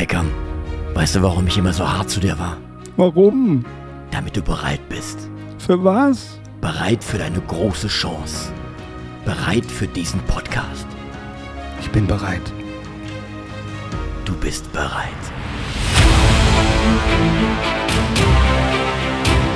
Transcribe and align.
Peckham, 0.00 0.30
weißt 0.94 1.16
du, 1.16 1.22
warum 1.22 1.46
ich 1.46 1.58
immer 1.58 1.74
so 1.74 1.86
hart 1.86 2.08
zu 2.08 2.20
dir 2.20 2.38
war? 2.38 2.56
Warum? 2.96 3.66
Damit 4.10 4.34
du 4.34 4.40
bereit 4.40 4.80
bist. 4.88 5.28
Für 5.58 5.84
was? 5.84 6.40
Bereit 6.62 7.04
für 7.04 7.18
deine 7.18 7.38
große 7.38 7.88
Chance. 7.88 8.50
Bereit 9.26 9.66
für 9.66 9.86
diesen 9.86 10.18
Podcast. 10.20 10.86
Ich 11.82 11.90
bin 11.90 12.06
bereit. 12.06 12.40
Du 14.24 14.34
bist 14.36 14.72
bereit. 14.72 15.22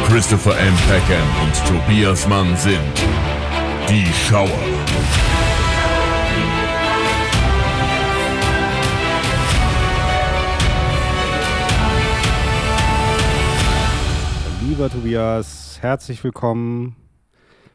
Christopher 0.06 0.58
M. 0.58 0.74
Peckham 0.86 1.28
und 1.42 1.88
Tobias 1.88 2.28
Mann 2.28 2.54
sind 2.58 2.78
die 3.88 4.04
Schauer. 4.28 4.73
Lieber 14.76 14.90
Tobias, 14.90 15.78
herzlich 15.82 16.24
willkommen 16.24 16.96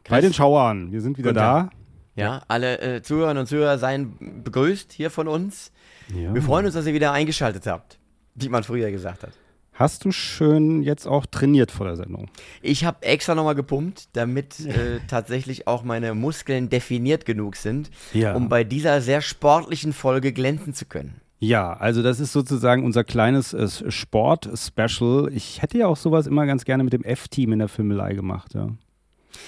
bei 0.06 0.18
Chris, 0.18 0.20
den 0.20 0.34
Schauern. 0.34 0.92
Wir 0.92 1.00
sind 1.00 1.16
wieder 1.16 1.32
da. 1.32 1.70
Ja, 2.14 2.42
alle 2.46 2.78
äh, 2.78 3.00
Zuhörerinnen 3.00 3.40
und 3.40 3.46
Zuhörer 3.46 3.78
seien 3.78 4.42
begrüßt 4.44 4.92
hier 4.92 5.08
von 5.08 5.26
uns. 5.26 5.72
Ja. 6.14 6.34
Wir 6.34 6.42
freuen 6.42 6.66
uns, 6.66 6.74
dass 6.74 6.84
ihr 6.84 6.92
wieder 6.92 7.12
eingeschaltet 7.12 7.66
habt, 7.66 7.98
wie 8.34 8.50
man 8.50 8.64
früher 8.64 8.90
gesagt 8.90 9.22
hat. 9.22 9.30
Hast 9.72 10.04
du 10.04 10.12
schön 10.12 10.82
jetzt 10.82 11.06
auch 11.06 11.24
trainiert 11.24 11.70
vor 11.70 11.86
der 11.86 11.96
Sendung? 11.96 12.28
Ich 12.60 12.84
habe 12.84 13.02
extra 13.02 13.34
nochmal 13.34 13.54
gepumpt, 13.54 14.10
damit 14.12 14.60
äh, 14.60 15.00
tatsächlich 15.08 15.66
auch 15.66 15.82
meine 15.84 16.14
Muskeln 16.14 16.68
definiert 16.68 17.24
genug 17.24 17.56
sind, 17.56 17.90
Ja. 18.12 18.34
um 18.34 18.50
bei 18.50 18.62
dieser 18.62 19.00
sehr 19.00 19.22
sportlichen 19.22 19.94
Folge 19.94 20.34
glänzen 20.34 20.74
zu 20.74 20.84
können. 20.84 21.22
Ja, 21.42 21.72
also 21.72 22.02
das 22.02 22.20
ist 22.20 22.32
sozusagen 22.32 22.84
unser 22.84 23.02
kleines 23.02 23.54
äh, 23.54 23.90
Sport-Special. 23.90 25.32
Ich 25.32 25.62
hätte 25.62 25.78
ja 25.78 25.86
auch 25.86 25.96
sowas 25.96 26.26
immer 26.26 26.44
ganz 26.44 26.66
gerne 26.66 26.84
mit 26.84 26.92
dem 26.92 27.02
F-Team 27.02 27.54
in 27.54 27.58
der 27.58 27.68
Filmelei 27.68 28.12
gemacht, 28.12 28.54
ja. 28.54 28.68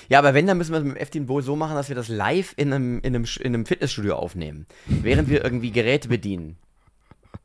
Ja, 0.08 0.18
aber 0.18 0.32
wenn, 0.32 0.46
dann 0.46 0.56
müssen 0.56 0.72
wir 0.72 0.78
es 0.78 0.84
mit 0.84 0.94
dem 0.94 1.00
F-Team 1.00 1.28
wohl 1.28 1.42
so 1.42 1.54
machen, 1.54 1.74
dass 1.74 1.88
wir 1.88 1.96
das 1.96 2.08
live 2.08 2.54
in 2.56 2.72
einem, 2.72 3.00
in 3.00 3.14
einem, 3.14 3.26
in 3.40 3.54
einem 3.54 3.66
Fitnessstudio 3.66 4.14
aufnehmen, 4.14 4.66
während 4.86 5.28
wir 5.28 5.44
irgendwie 5.44 5.70
Geräte 5.70 6.08
bedienen. 6.08 6.56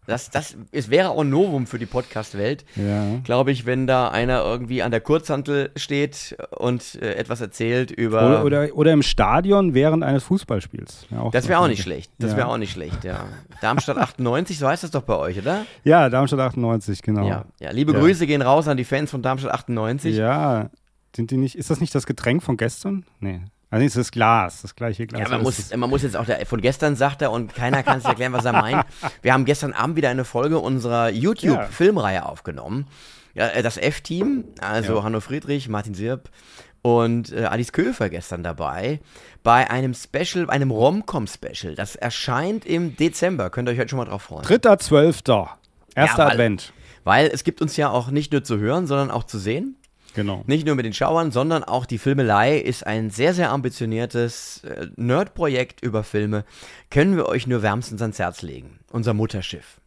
Das, 0.07 0.29
das 0.31 0.55
es 0.71 0.89
wäre 0.89 1.09
auch 1.09 1.19
ein 1.21 1.29
Novum 1.29 1.67
für 1.67 1.77
die 1.77 1.85
Podcast-Welt, 1.85 2.65
Ja. 2.75 3.17
glaube 3.25 3.51
ich, 3.51 3.65
wenn 3.65 3.85
da 3.87 4.07
einer 4.07 4.41
irgendwie 4.43 4.81
an 4.81 4.89
der 4.89 5.01
Kurzhantel 5.01 5.69
steht 5.75 6.35
und 6.57 6.95
äh, 7.01 7.15
etwas 7.15 7.41
erzählt 7.41 7.91
über. 7.91 8.21
Oder, 8.41 8.45
oder, 8.45 8.75
oder 8.75 8.93
im 8.93 9.03
Stadion 9.03 9.73
während 9.73 10.03
eines 10.03 10.23
Fußballspiels. 10.23 11.07
Ja, 11.11 11.29
das 11.31 11.49
wäre 11.49 11.59
auch 11.59 11.67
nicht 11.67 11.83
schlecht. 11.83 12.09
Das 12.19 12.31
Ja. 12.31 12.37
wäre 12.37 12.47
auch 12.47 12.57
nicht 12.57 12.71
schlecht, 12.71 13.03
ja. 13.03 13.25
Darmstadt 13.61 13.97
98, 13.97 14.57
so 14.57 14.67
heißt 14.67 14.83
das 14.83 14.91
doch 14.91 15.03
bei 15.03 15.15
euch, 15.17 15.37
oder? 15.39 15.65
Ja, 15.83 16.09
Darmstadt 16.09 16.39
98, 16.39 17.01
genau. 17.01 17.27
Ja. 17.59 17.71
Liebe. 17.71 17.93
Grüße 17.93 18.25
gehen 18.27 18.41
raus 18.41 18.67
an 18.69 18.77
die 18.77 18.85
Fans 18.85 19.11
von 19.11 19.21
Darmstadt 19.21 19.51
98. 19.53 20.15
Ja, 20.15 20.69
sind 21.15 21.31
die 21.31 21.37
nicht, 21.37 21.55
ist 21.57 21.69
das 21.69 21.81
nicht 21.81 21.93
das 21.93 22.05
Getränk 22.05 22.43
von 22.43 22.55
gestern? 22.55 23.05
Nee. 23.19 23.41
Also 23.69 23.85
es 23.85 23.95
ist 23.95 23.97
das 23.97 24.11
Glas, 24.11 24.61
das 24.61 24.75
gleiche 24.75 25.05
Glas. 25.07 25.19
Ja, 25.19 25.25
man 25.27 25.33
Aber 25.35 25.43
muss, 25.43 25.59
es 25.59 25.75
man 25.75 25.89
muss 25.89 26.01
jetzt 26.03 26.15
auch, 26.15 26.25
der, 26.25 26.45
von 26.45 26.61
gestern 26.61 26.95
sagt 26.95 27.21
er 27.21 27.31
und 27.31 27.53
keiner 27.53 27.83
kann 27.83 27.99
sich 27.99 28.07
erklären, 28.07 28.31
was 28.33 28.45
er 28.45 28.53
meint. 28.53 28.85
Wir 29.21 29.33
haben 29.33 29.43
gestern 29.45 29.73
Abend 29.73 29.97
wieder 29.97 30.09
eine 30.09 30.23
Folge 30.23 30.59
unserer 30.59 31.09
YouTube-Filmreihe 31.09 32.25
aufgenommen. 32.25 32.87
Ja, 33.33 33.47
äh, 33.49 33.61
das 33.61 33.77
F-Team, 33.77 34.45
also 34.61 34.95
Ja. 34.97 35.03
Hanno 35.03 35.19
Friedrich, 35.19 35.67
Martin 35.67 35.93
Sirp 35.93 36.29
und 36.81 37.33
äh, 37.33 37.43
Alice 37.43 37.73
Köfer 37.73 38.09
gestern 38.09 38.41
dabei, 38.43 39.01
bei 39.43 39.69
einem 39.69 39.93
Special, 39.93 40.49
einem 40.49 40.71
Rom-Com-Special. 40.71 41.75
Das 41.75 41.95
erscheint 41.97 42.65
im 42.65 42.95
Dezember. 42.95 43.49
Könnt 43.49 43.67
ihr 43.67 43.73
euch 43.73 43.79
heute 43.79 43.89
schon 43.89 43.97
mal 43.99 44.05
drauf 44.05 44.23
freuen. 44.23 44.43
Dritter, 44.43 44.79
zwölfter. 44.79 45.57
Erster 45.93 46.19
Ja, 46.19 46.25
weil- 46.25 46.31
Advent. 46.33 46.73
Weil 47.03 47.27
es 47.27 47.43
gibt 47.45 47.61
uns 47.61 47.77
ja 47.77 47.89
auch 47.89 48.11
nicht 48.11 48.31
nur 48.33 48.43
zu 48.43 48.57
hören, 48.59 48.85
sondern 48.87 49.11
auch 49.11 49.23
zu 49.23 49.37
sehen. 49.39 49.77
Genau. 50.17 50.43
Nicht 50.47 50.65
nur 50.65 50.73
mit 50.73 50.83
den 50.83 50.93
Schauern, 50.93 51.29
sondern 51.29 51.63
auch 51.63 51.85
die 51.85 51.99
Filmelei 51.99 52.57
ist 52.57 52.87
ein 52.87 53.11
sehr, 53.11 53.35
sehr 53.35 53.51
ambitioniertes 53.51 54.63
äh, 54.63 54.87
Nerd-Projekt 54.95 55.83
über 55.83 56.03
Filme. 56.03 56.43
Können 56.89 57.15
wir 57.17 57.27
euch 57.27 57.45
nur 57.45 57.61
wärmstens 57.61 58.01
ans 58.01 58.17
Herz 58.17 58.41
legen. 58.41 58.79
Unser 58.91 59.13
Mutterschiff. 59.13 59.79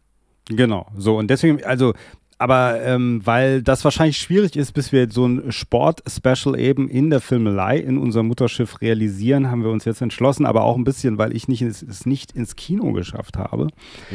Genau. 0.45 0.87
So, 0.95 1.17
und 1.17 1.27
deswegen, 1.27 1.61
also, 1.65 1.93
aber 2.41 2.81
ähm, 2.83 3.21
weil 3.23 3.61
das 3.61 3.83
wahrscheinlich 3.83 4.17
schwierig 4.17 4.55
ist, 4.55 4.73
bis 4.73 4.91
wir 4.91 5.09
so 5.09 5.25
ein 5.25 5.51
Sport-Special 5.51 6.59
eben 6.59 6.89
in 6.89 7.09
der 7.09 7.21
Filmelei 7.21 7.77
in 7.77 7.97
unserem 7.97 8.27
Mutterschiff 8.27 8.81
realisieren, 8.81 9.49
haben 9.49 9.63
wir 9.63 9.69
uns 9.71 9.85
jetzt 9.85 10.01
entschlossen, 10.01 10.45
aber 10.45 10.63
auch 10.63 10.75
ein 10.75 10.83
bisschen, 10.83 11.17
weil 11.17 11.35
ich 11.35 11.47
nicht, 11.47 11.61
es, 11.61 12.05
nicht 12.05 12.31
ins 12.33 12.55
Kino 12.55 12.91
geschafft 12.91 13.37
habe, 13.37 13.67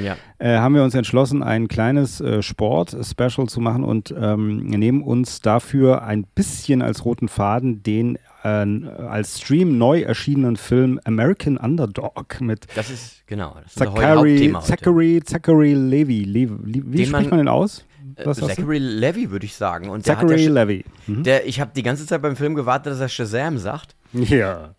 Ja. 0.02 0.16
äh, 0.38 0.58
haben 0.58 0.74
wir 0.74 0.82
uns 0.84 0.94
entschlossen, 0.94 1.42
ein 1.42 1.68
kleines 1.68 2.20
äh, 2.20 2.42
Sport-Special 2.42 3.46
zu 3.48 3.60
machen 3.60 3.84
und 3.84 4.14
ähm, 4.18 4.58
nehmen 4.66 5.02
uns 5.02 5.40
dafür 5.40 6.02
ein 6.02 6.24
bisschen 6.34 6.82
als 6.82 7.04
roten 7.04 7.28
Faden 7.28 7.82
den 7.82 8.18
äh, 8.42 8.48
als 8.48 9.40
Stream 9.40 9.76
neu 9.78 10.02
erschienenen 10.02 10.56
Film 10.56 11.00
American 11.04 11.56
Underdog 11.56 12.40
mit 12.40 12.66
Das 12.76 12.90
ist, 12.90 13.26
genau, 13.26 13.54
das 13.62 13.72
ist 13.72 13.78
Zachary. 13.78 14.52
Zachary, 14.62 15.20
Zachary 15.24 15.74
Levy. 15.74 16.24
Levi, 16.24 16.54
Levi 16.64 16.82
wie 16.86 16.96
Den 16.98 17.06
spricht 17.06 17.30
man- 17.30 17.30
man 17.30 17.38
den 17.38 17.48
aus? 17.48 17.84
Äh, 18.16 18.26
Was? 18.26 18.38
Zachary 18.38 18.78
Levy, 18.78 19.30
würde 19.30 19.46
ich 19.46 19.54
sagen. 19.54 19.88
Und 19.88 20.06
der 20.06 20.16
hat 20.16 20.22
Zachary 20.22 20.44
ja, 20.44 20.50
Levy. 20.50 20.84
Mhm. 21.06 21.22
der, 21.22 21.46
ich 21.46 21.60
habe 21.60 21.70
die 21.74 21.82
ganze 21.82 22.06
Zeit 22.06 22.22
beim 22.22 22.36
Film 22.36 22.54
gewartet, 22.54 22.92
dass 22.92 23.00
er 23.00 23.08
Shazam 23.08 23.58
sagt. 23.58 23.94
Ja. 24.12 24.74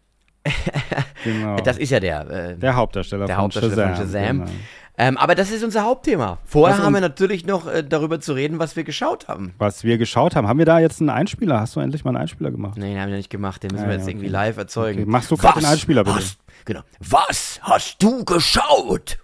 genau. 1.24 1.58
Das 1.58 1.78
ist 1.78 1.90
ja 1.90 2.00
der, 2.00 2.30
äh, 2.30 2.58
der 2.58 2.76
Hauptdarsteller 2.76 3.26
der 3.28 3.36
von 3.36 3.44
Hauptdarsteller 3.44 3.96
Shazam. 3.96 3.98
von 3.98 4.06
Shazam. 4.08 4.40
Genau. 4.46 4.52
Ähm, 5.00 5.16
aber 5.18 5.36
das 5.36 5.52
ist 5.52 5.64
unser 5.64 5.84
Hauptthema. 5.84 6.40
Vorher 6.44 6.78
Was 6.80 6.84
haben 6.84 6.94
wir 6.94 7.02
natürlich 7.02 7.46
noch 7.46 7.68
äh, 7.68 7.84
darüber 7.84 8.20
zu 8.20 8.34
reden, 8.34 8.58
was 8.58 8.76
wir 8.76 8.84
geschaut 8.84 9.28
haben. 9.28 9.54
Was 9.60 9.84
wir 9.84 10.00
geschaut 10.00 10.36
haben. 10.36 10.48
Haben 10.48 10.58
wir 10.58 10.66
da 10.66 10.80
jetzt 10.80 11.00
einen 11.02 11.12
Einspieler? 11.12 11.60
Hast 11.60 11.76
du 11.76 11.80
endlich 11.82 12.04
mal 12.04 12.10
einen 12.12 12.18
Einspieler 12.18 12.50
gemacht? 12.50 12.78
Nee, 12.80 12.94
den 12.94 13.02
haben 13.02 13.10
wir 13.12 13.18
nicht 13.18 13.30
gemacht. 13.30 13.62
Den 13.62 13.72
müssen 13.72 13.84
Ah, 13.84 13.88
wir 13.88 13.92
ja, 13.94 13.98
jetzt 13.98 14.04
okay. 14.06 14.12
irgendwie 14.14 14.30
live 14.30 14.58
erzeugen. 14.58 15.02
Okay, 15.02 15.10
machst 15.12 15.30
du 15.30 15.38
gerade 15.38 15.58
Was 15.58 15.66
Einspieler, 15.66 16.04
bitte? 16.04 16.16
Hast, 16.16 16.40
genau. 16.66 16.82
Was 17.00 17.60
hast 17.62 18.02
du 18.02 18.26
geschaut? 18.26 19.20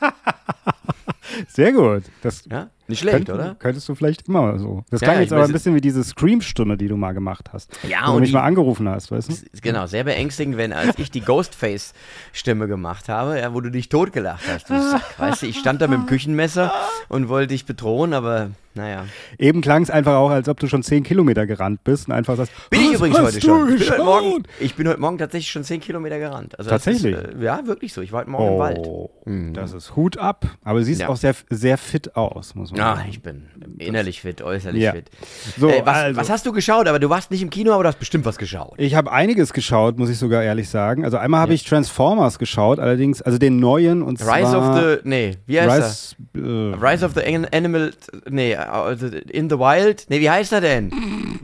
Sehr 1.48 1.72
gut. 1.72 2.04
Das 2.22 2.44
Ja, 2.50 2.68
nicht 2.86 3.00
schlecht, 3.00 3.26
könnt- 3.26 3.30
oder? 3.30 3.54
Könntest 3.58 3.86
du 3.88 3.94
vielleicht 3.94 4.28
immer 4.28 4.58
so. 4.58 4.84
Das 4.90 5.00
Ja, 5.02 5.08
klang 5.08 5.20
jetzt 5.20 5.32
aber 5.32 5.44
ein 5.44 5.52
bisschen 5.52 5.74
wie 5.74 5.80
diese 5.80 6.02
Scream-Stimme, 6.02 6.76
die 6.78 6.88
du 6.88 6.96
mal 6.96 7.12
gemacht 7.12 7.50
hast. 7.52 7.70
Ja, 7.86 8.02
Wo 8.04 8.06
du 8.06 8.12
und 8.14 8.20
mich 8.20 8.30
die- 8.30 8.36
mal 8.36 8.42
angerufen 8.44 8.88
hast, 8.88 9.10
weißt 9.10 9.28
du? 9.30 9.34
Genau, 9.60 9.86
sehr 9.86 10.04
beängstigend, 10.04 10.56
wenn 10.56 10.72
als 10.72 10.98
ich 10.98 11.10
die 11.10 11.20
Ghostface-Stimme 11.20 12.66
gemacht 12.66 13.08
habe, 13.08 13.38
ja, 13.38 13.52
wo 13.52 13.60
du 13.60 13.70
dich 13.70 13.88
totgelacht 13.90 14.42
hast. 14.50 14.70
Du 14.70 14.80
Sack, 14.80 15.02
weißt 15.18 15.42
du, 15.42 15.46
ich 15.46 15.58
stand 15.58 15.82
da 15.82 15.86
mit 15.86 15.98
dem 15.98 16.06
Küchenmesser 16.06 16.72
und 17.08 17.28
wollte 17.28 17.48
dich 17.48 17.66
bedrohen, 17.66 18.14
aber 18.14 18.50
naja. 18.74 19.04
Eben 19.38 19.60
klang 19.60 19.82
es 19.82 19.90
einfach 19.90 20.14
auch, 20.14 20.30
als 20.30 20.48
ob 20.48 20.60
du 20.60 20.68
schon 20.68 20.82
10 20.84 21.02
Kilometer 21.02 21.46
gerannt 21.46 21.82
bist 21.84 22.06
und 22.08 22.14
einfach 22.14 22.36
sagst, 22.36 22.52
Bin 22.70 22.80
ich 22.80 22.88
"Was 22.90 22.94
übrigens 22.96 23.18
heute 23.18 23.40
du 23.40 23.46
schon. 23.46 23.68
Ich 23.74 23.78
bin 23.80 23.90
heute, 23.90 24.04
Morgen, 24.04 24.26
geschaut?" 24.42 24.48
ich 24.60 24.74
bin 24.76 24.88
heute 24.88 25.00
Morgen 25.00 25.18
tatsächlich 25.18 25.50
schon 25.50 25.64
10 25.64 25.80
Kilometer 25.80 26.18
gerannt. 26.18 26.56
Also 26.58 26.70
Tatsächlich? 26.70 27.16
Ist, 27.16 27.34
äh, 27.40 27.44
ja, 27.44 27.66
wirklich 27.66 27.92
so. 27.92 28.00
Ich 28.02 28.12
war 28.12 28.20
heute 28.20 28.30
Morgen 28.30 28.52
im 28.54 28.58
Wald. 28.58 28.78
Oh, 28.86 29.10
das 29.52 29.72
ist 29.72 29.96
Hut 29.96 30.16
ab. 30.18 30.37
Aber 30.64 30.78
du 30.78 30.84
siehst 30.84 31.00
Ja. 31.00 31.08
auch 31.08 31.16
sehr, 31.16 31.34
sehr 31.50 31.78
fit 31.78 32.16
aus, 32.16 32.54
muss 32.54 32.70
man 32.70 32.78
Ja, 32.78 32.96
sagen. 32.96 33.08
ich 33.10 33.22
bin 33.22 33.46
innerlich 33.78 34.20
fit, 34.20 34.42
äußerlich 34.42 34.82
Ja. 34.82 34.92
fit. 34.92 35.10
So, 35.58 35.68
äh, 35.68 35.82
was, 35.84 35.96
also. 35.96 36.20
was 36.20 36.30
hast 36.30 36.46
du 36.46 36.52
geschaut? 36.52 36.86
Aber 36.88 36.98
du 36.98 37.08
warst 37.10 37.30
nicht 37.30 37.42
im 37.42 37.50
Kino, 37.50 37.72
aber 37.72 37.82
du 37.84 37.88
hast 37.88 37.98
bestimmt 37.98 38.24
was 38.24 38.38
geschaut. 38.38 38.74
Ich 38.78 38.94
habe 38.94 39.10
einiges 39.12 39.52
geschaut, 39.52 39.98
muss 39.98 40.10
ich 40.10 40.18
sogar 40.18 40.42
ehrlich 40.42 40.68
sagen. 40.68 41.04
Also 41.04 41.16
einmal 41.16 41.40
habe 41.40 41.54
ich 41.54 41.64
Transformers 41.64 42.38
geschaut, 42.38 42.78
allerdings, 42.78 43.22
also 43.22 43.38
den 43.38 43.58
neuen 43.58 44.02
und 44.02 44.20
Rise 44.20 44.50
zwar 44.50 44.76
of 44.76 44.82
the, 44.82 44.96
nee, 45.08 45.36
wie 45.46 45.60
heißt 45.60 46.16
Rise, 46.34 46.74
er? 46.74 46.84
äh, 46.84 46.90
Rise 46.90 47.06
of 47.06 47.12
the 47.14 47.22
An- 47.24 47.46
Animal, 47.52 47.92
nee, 48.28 48.54
also 48.54 49.06
in 49.06 49.48
the 49.50 49.58
Wild, 49.58 50.06
nee, 50.08 50.20
wie 50.20 50.30
heißt 50.30 50.52
er 50.52 50.60
denn? 50.60 50.90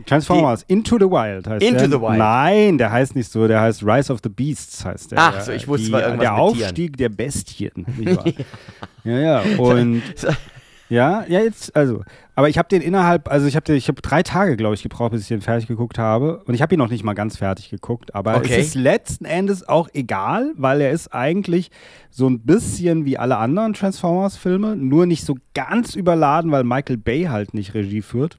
Transformers 0.07 0.65
Into 0.69 0.99
the 0.99 1.07
Wild 1.07 1.47
heißt 1.47 1.63
Into 1.65 1.79
der. 1.81 1.89
the 1.89 2.01
Wild. 2.01 2.19
Nein, 2.19 2.79
der 2.79 2.93
heißt 2.93 3.17
nicht 3.17 3.31
so, 3.31 3.49
der 3.49 3.61
heißt 3.61 3.83
Rise 3.85 4.13
of 4.13 4.21
the 4.23 4.29
Beasts 4.29 4.85
heißt 4.85 5.13
der. 5.13 5.19
Ach 5.19 5.41
so, 5.41 5.53
ich 5.53 5.67
wusste, 5.67 5.87
Die, 5.87 5.93
irgendwas 5.93 6.21
Der 6.21 6.33
mit 6.33 6.55
Tieren. 6.55 6.65
Aufstieg 6.67 6.97
der 6.97 7.09
Bestien. 7.09 7.73
wahr? 7.87 8.25
ja, 9.05 9.19
ja, 9.19 9.41
und 9.59 10.03
ja, 10.89 11.25
ja, 11.29 11.41
jetzt, 11.41 11.75
also, 11.75 12.03
aber 12.35 12.49
ich 12.49 12.59
habe 12.59 12.69
den 12.69 12.83
innerhalb, 12.83 13.31
also 13.31 13.47
ich 13.47 13.57
habe 13.57 13.75
ich 13.75 13.89
habe 13.89 14.03
drei 14.03 14.23
Tage, 14.23 14.57
glaube 14.57 14.75
ich, 14.75 14.83
gebraucht, 14.83 15.13
bis 15.13 15.23
ich 15.23 15.29
den 15.29 15.41
fertig 15.41 15.69
geguckt 15.69 15.99
habe. 15.99 16.43
Und 16.47 16.55
ich 16.55 16.63
habe 16.63 16.75
ihn 16.75 16.79
noch 16.79 16.91
nicht 16.91 17.05
mal 17.05 17.15
ganz 17.15 17.37
fertig 17.37 17.71
geguckt, 17.71 18.15
aber 18.15 18.37
Okay. 18.37 18.61
es 18.61 18.69
ist 18.69 18.75
letzten 18.75 19.25
Endes 19.25 19.69
auch 19.69 19.89
egal, 19.95 20.53
weil 20.57 20.81
er 20.81 20.91
ist 20.91 21.15
eigentlich 21.15 21.71
so 22.11 22.29
ein 22.29 22.41
bisschen 22.41 23.05
wie 23.05 23.19
alle 23.19 23.37
anderen 23.39 23.73
Transformers-Filme, 23.73 24.77
nur 24.77 25.07
nicht 25.07 25.25
so 25.25 25.37
ganz 25.55 25.95
überladen, 25.95 26.51
weil 26.51 26.65
Michael 26.65 26.97
Bay 26.99 27.25
halt 27.25 27.55
nicht 27.55 27.75
Regie 27.75 28.03
führt. 28.03 28.39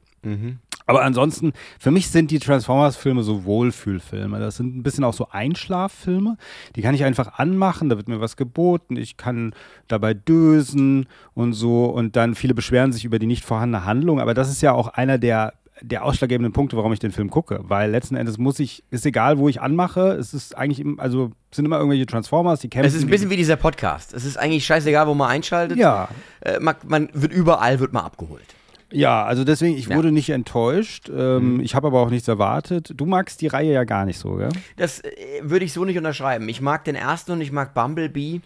Aber 0.86 1.04
ansonsten, 1.04 1.54
für 1.80 1.92
mich 1.92 2.10
sind 2.10 2.32
die 2.32 2.40
Transformers-Filme 2.40 3.24
so 3.24 3.46
Wohlfühlfilme. 3.46 4.40
Das 4.40 4.58
sind 4.58 4.76
ein 4.76 4.84
bisschen 4.84 5.04
auch 5.04 5.14
so 5.14 5.30
Einschlaffilme. 5.30 6.38
Die 6.76 6.82
kann 6.82 6.96
ich 6.96 7.04
einfach 7.04 7.40
anmachen, 7.40 7.90
da 7.90 7.98
wird 7.98 8.08
mir 8.08 8.22
was 8.22 8.38
geboten, 8.38 8.96
ich 8.96 9.18
kann 9.18 9.54
dabei 9.88 10.14
dösen 10.14 11.08
und 11.34 11.54
so. 11.54 11.86
Und 11.86 12.16
dann 12.16 12.36
viele 12.36 12.54
beschweren 12.54 12.92
sich 12.94 13.06
über 13.06 13.20
die 13.20 13.28
nicht 13.28 13.44
vorhandene 13.44 13.86
Handlung. 13.86 14.20
Aber 14.20 14.34
das 14.34 14.50
ist 14.50 14.62
ja 14.62 14.74
auch 14.74 14.88
einer 14.90 15.18
der 15.18 15.54
der 15.82 16.06
ausschlaggebenden 16.06 16.54
Punkte, 16.54 16.78
warum 16.78 16.94
ich 16.94 17.00
den 17.00 17.12
Film 17.12 17.30
gucke. 17.30 17.60
Weil 17.64 17.92
letzten 17.92 18.16
Endes 18.16 18.38
muss 18.38 18.60
ich, 18.60 18.84
ist 18.92 19.06
egal, 19.06 19.38
wo 19.38 19.50
ich 19.50 19.62
anmache, 19.62 20.14
es 20.14 20.34
ist 20.34 20.58
eigentlich, 20.58 20.86
also 20.98 21.32
sind 21.52 21.66
immer 21.66 21.78
irgendwelche 21.78 22.06
Transformers, 22.06 22.62
die 22.62 22.70
kämpfen. 22.70 22.88
Es 22.88 22.96
ist 22.96 23.04
ein 23.04 23.10
bisschen 23.10 23.30
wie 23.30 23.36
dieser 23.36 23.58
Podcast. 23.58 24.14
Es 24.14 24.24
ist 24.24 24.38
eigentlich 24.38 24.66
scheißegal, 24.66 25.08
wo 25.08 25.14
man 25.14 25.30
einschaltet. 25.30 25.78
Ja. 25.78 26.08
Äh, 26.42 26.60
man, 26.60 26.76
man 26.88 27.10
wird 27.14 27.34
überall 27.34 27.80
wird 27.80 27.92
man 27.92 28.06
abgeholt. 28.06 28.55
Ja, 28.92 29.24
also 29.26 29.44
deswegen, 29.44 29.76
ich 29.78 29.88
Ja. 29.88 29.96
wurde 29.98 30.12
nicht 30.12 30.30
enttäuscht. 30.30 31.10
Ähm, 31.10 31.60
Ich 31.62 31.76
habe 31.76 31.88
aber 31.88 32.00
auch 32.02 32.10
nichts 32.10 32.28
erwartet. 32.28 32.94
Du 32.96 33.06
magst 33.06 33.42
die 33.42 33.48
Reihe 33.48 33.74
ja 33.74 33.84
gar 33.84 34.06
nicht 34.06 34.20
so, 34.20 34.36
gell? 34.36 34.50
Das 34.78 35.00
äh, 35.04 35.12
würde 35.42 35.66
ich 35.66 35.74
so 35.74 35.84
nicht 35.86 35.98
unterschreiben. 35.98 36.48
Ich 36.50 36.62
mag 36.62 36.84
den 36.86 36.96
ersten 36.96 37.32
und 37.34 37.42
ich 37.42 37.52
mag 37.52 37.74
Bumblebee. 37.74 38.42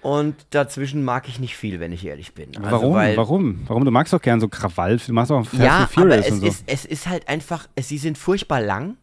Und 0.00 0.34
dazwischen 0.50 1.04
mag 1.04 1.28
ich 1.28 1.38
nicht 1.38 1.56
viel, 1.56 1.78
wenn 1.78 1.92
ich 1.92 2.04
ehrlich 2.04 2.34
bin. 2.34 2.56
Also, 2.56 2.70
Warum? 2.72 2.94
Weil, 2.94 3.16
Warum? 3.16 3.62
Warum? 3.68 3.84
Du 3.84 3.90
magst 3.92 4.12
doch 4.12 4.20
gern 4.20 4.40
so 4.40 4.48
Krawall. 4.48 4.96
Du 4.98 5.12
machst 5.12 5.30
auch 5.30 5.44
Fast 5.46 5.62
ja, 5.62 5.86
Furious 5.86 6.12
aber 6.14 6.26
es 6.26 6.32
und 6.32 6.40
so. 6.40 6.46
ist, 6.46 6.64
es 6.66 6.84
ist 6.84 7.08
halt 7.08 7.28
einfach, 7.28 7.68
es, 7.76 7.88
sie 7.88 7.98
sind 7.98 8.18
furchtbar 8.18 8.60
lang. 8.60 8.96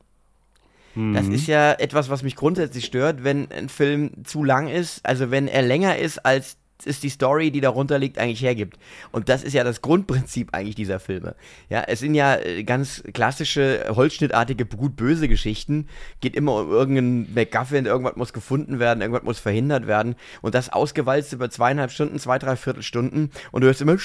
Mhm. 0.95 1.13
Das 1.13 1.27
ist 1.29 1.47
ja 1.47 1.71
etwas, 1.73 2.09
was 2.09 2.21
mich 2.23 2.35
grundsätzlich 2.35 2.83
stört, 2.85 3.23
wenn 3.23 3.49
ein 3.51 3.69
Film 3.69 4.11
zu 4.25 4.43
lang 4.43 4.67
ist. 4.67 5.05
Also 5.05 5.31
wenn 5.31 5.47
er 5.47 5.61
länger 5.61 5.97
ist, 5.97 6.25
als 6.25 6.57
es 6.85 6.99
die 6.99 7.09
Story, 7.09 7.51
die 7.51 7.61
darunter 7.61 7.99
liegt, 7.99 8.17
eigentlich 8.17 8.41
hergibt. 8.41 8.77
Und 9.11 9.29
das 9.29 9.43
ist 9.43 9.53
ja 9.53 9.63
das 9.63 9.81
Grundprinzip 9.81 10.53
eigentlich 10.53 10.75
dieser 10.75 10.99
Filme. 10.99 11.35
Ja, 11.69 11.83
es 11.87 11.99
sind 11.99 12.15
ja 12.15 12.35
äh, 12.35 12.63
ganz 12.63 13.03
klassische, 13.13 13.85
holzschnittartige, 13.89 14.65
gut-böse 14.65 15.27
Geschichten. 15.27 15.87
Geht 16.21 16.35
immer 16.35 16.55
um 16.55 16.71
irgendeinen 16.71 17.33
MacGuffin, 17.33 17.85
irgendwas 17.85 18.15
muss 18.15 18.33
gefunden 18.33 18.79
werden, 18.79 19.01
irgendwas 19.01 19.23
muss 19.23 19.39
verhindert 19.39 19.87
werden. 19.87 20.15
Und 20.41 20.55
das 20.55 20.69
ausgewalzt 20.69 21.33
über 21.33 21.49
zweieinhalb 21.49 21.91
Stunden, 21.91 22.19
zwei, 22.19 22.39
drei 22.39 22.55
Viertelstunden. 22.55 23.31
Und 23.51 23.61
du 23.61 23.67
hörst 23.67 23.81
immer 23.81 23.97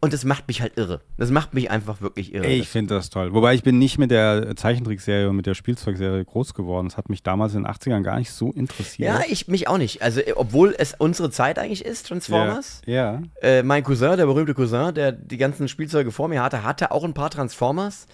und 0.00 0.12
das 0.12 0.24
macht 0.24 0.46
mich 0.46 0.60
halt 0.60 0.76
irre. 0.76 1.00
Das 1.16 1.30
macht 1.30 1.54
mich 1.54 1.70
einfach 1.70 2.00
wirklich 2.00 2.32
irre. 2.32 2.46
Ich 2.46 2.68
finde 2.68 2.94
das 2.94 3.10
toll. 3.10 3.32
Wobei 3.32 3.54
ich 3.54 3.62
bin 3.62 3.78
nicht 3.78 3.98
mit 3.98 4.10
der 4.10 4.54
Zeichentrickserie 4.54 5.28
und 5.28 5.36
mit 5.36 5.46
der 5.46 5.54
Spielzeugserie 5.54 6.24
groß 6.24 6.54
geworden. 6.54 6.88
Das 6.88 6.96
hat 6.96 7.08
mich 7.08 7.22
damals 7.22 7.54
in 7.54 7.64
den 7.64 7.72
80ern 7.72 8.02
gar 8.02 8.18
nicht 8.18 8.30
so 8.30 8.52
interessiert. 8.52 9.08
Ja, 9.08 9.20
ich 9.26 9.48
mich 9.48 9.68
auch 9.68 9.78
nicht. 9.78 10.02
Also, 10.02 10.20
äh, 10.20 10.32
obwohl 10.34 10.74
es 10.78 10.94
unsere 10.98 11.30
Zeit 11.30 11.58
eigentlich 11.58 11.84
ist, 11.84 12.08
Transformers. 12.08 12.82
Ja. 12.86 13.22
Äh, 13.40 13.62
mein 13.62 13.84
Cousin, 13.84 14.16
der 14.16 14.26
berühmte 14.26 14.54
Cousin, 14.54 14.94
der 14.94 15.12
die 15.12 15.36
ganzen 15.36 15.68
Spielzeuge 15.68 16.12
vor 16.12 16.28
mir 16.28 16.42
hatte, 16.42 16.62
hatte 16.62 16.90
auch 16.90 17.04
ein 17.04 17.14
paar 17.14 17.30
Transformers. 17.30 18.06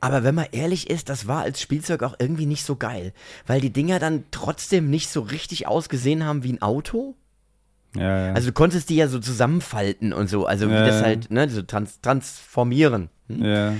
Aber 0.00 0.24
wenn 0.24 0.34
man 0.34 0.46
ehrlich 0.50 0.90
ist, 0.90 1.08
das 1.08 1.28
war 1.28 1.42
als 1.42 1.60
Spielzeug 1.60 2.02
auch 2.02 2.16
irgendwie 2.18 2.46
nicht 2.46 2.64
so 2.64 2.74
geil. 2.74 3.12
Weil 3.46 3.60
die 3.60 3.70
Dinger 3.70 4.00
dann 4.00 4.24
trotzdem 4.32 4.90
nicht 4.90 5.08
so 5.08 5.20
richtig 5.20 5.68
ausgesehen 5.68 6.24
haben 6.24 6.42
wie 6.42 6.52
ein 6.52 6.60
Auto. 6.62 7.14
Ja, 7.94 8.26
ja. 8.26 8.32
Also 8.32 8.48
du 8.48 8.52
konntest 8.52 8.90
die 8.90 8.96
ja 8.96 9.06
so 9.06 9.20
zusammenfalten 9.20 10.12
und 10.12 10.28
so. 10.28 10.44
Also 10.44 10.68
wie 10.68 10.74
Ja, 10.74 10.86
das 10.86 11.02
halt, 11.02 11.30
ne, 11.30 11.48
so 11.48 11.62
trans 11.62 12.00
transformieren. 12.00 13.10
Hm? 13.28 13.44
ja. 13.44 13.74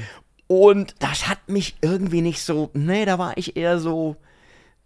Und 0.47 0.95
das 0.99 1.29
hat 1.29 1.49
mich 1.49 1.77
irgendwie 1.81 2.21
nicht 2.21 2.43
so, 2.43 2.71
nee, 2.75 3.05
da 3.05 3.19
war 3.19 3.39
ich 3.39 3.57
eher 3.57 3.79
so 3.79 4.17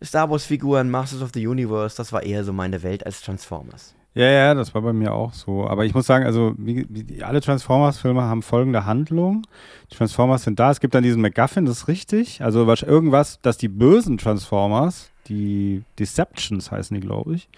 Star 0.03 0.31
Wars 0.31 0.45
Figuren, 0.45 0.91
Masters 0.91 1.23
of 1.23 1.31
the 1.35 1.47
Universe, 1.47 1.97
das 1.97 2.13
war 2.13 2.23
eher 2.23 2.45
so 2.45 2.53
meine 2.53 2.83
Welt 2.83 3.05
als 3.07 3.23
Transformers. 3.23 3.95
Ja, 4.17 4.31
ja, 4.31 4.55
das 4.55 4.75
war 4.75 4.81
bei 4.81 4.95
mir 4.95 5.13
auch 5.13 5.35
so. 5.35 5.67
Aber 5.67 5.85
ich 5.85 5.93
muss 5.93 6.07
sagen, 6.07 6.25
also 6.25 6.55
wie, 6.57 6.87
wie, 6.89 7.23
alle 7.23 7.43
Transformers-Filme 7.43 8.23
haben 8.23 8.41
folgende 8.41 8.87
Handlung. 8.87 9.47
Die 9.93 9.97
Transformers 9.97 10.45
sind 10.45 10.59
da. 10.59 10.71
Es 10.71 10.81
gibt 10.81 10.95
dann 10.95 11.03
diesen 11.03 11.21
MacGuffin, 11.21 11.67
das 11.67 11.79
ist 11.79 11.89
richtig. 11.89 12.41
Also 12.43 12.67
was, 12.67 12.81
irgendwas, 12.81 13.41
dass 13.43 13.59
die 13.59 13.69
bösen 13.69 14.17
Transformers, 14.17 15.11
die 15.29 15.83
Deceptions 15.99 16.71
heißen 16.71 16.95
die, 16.99 17.07
glaube 17.07 17.35
ich. 17.35 17.49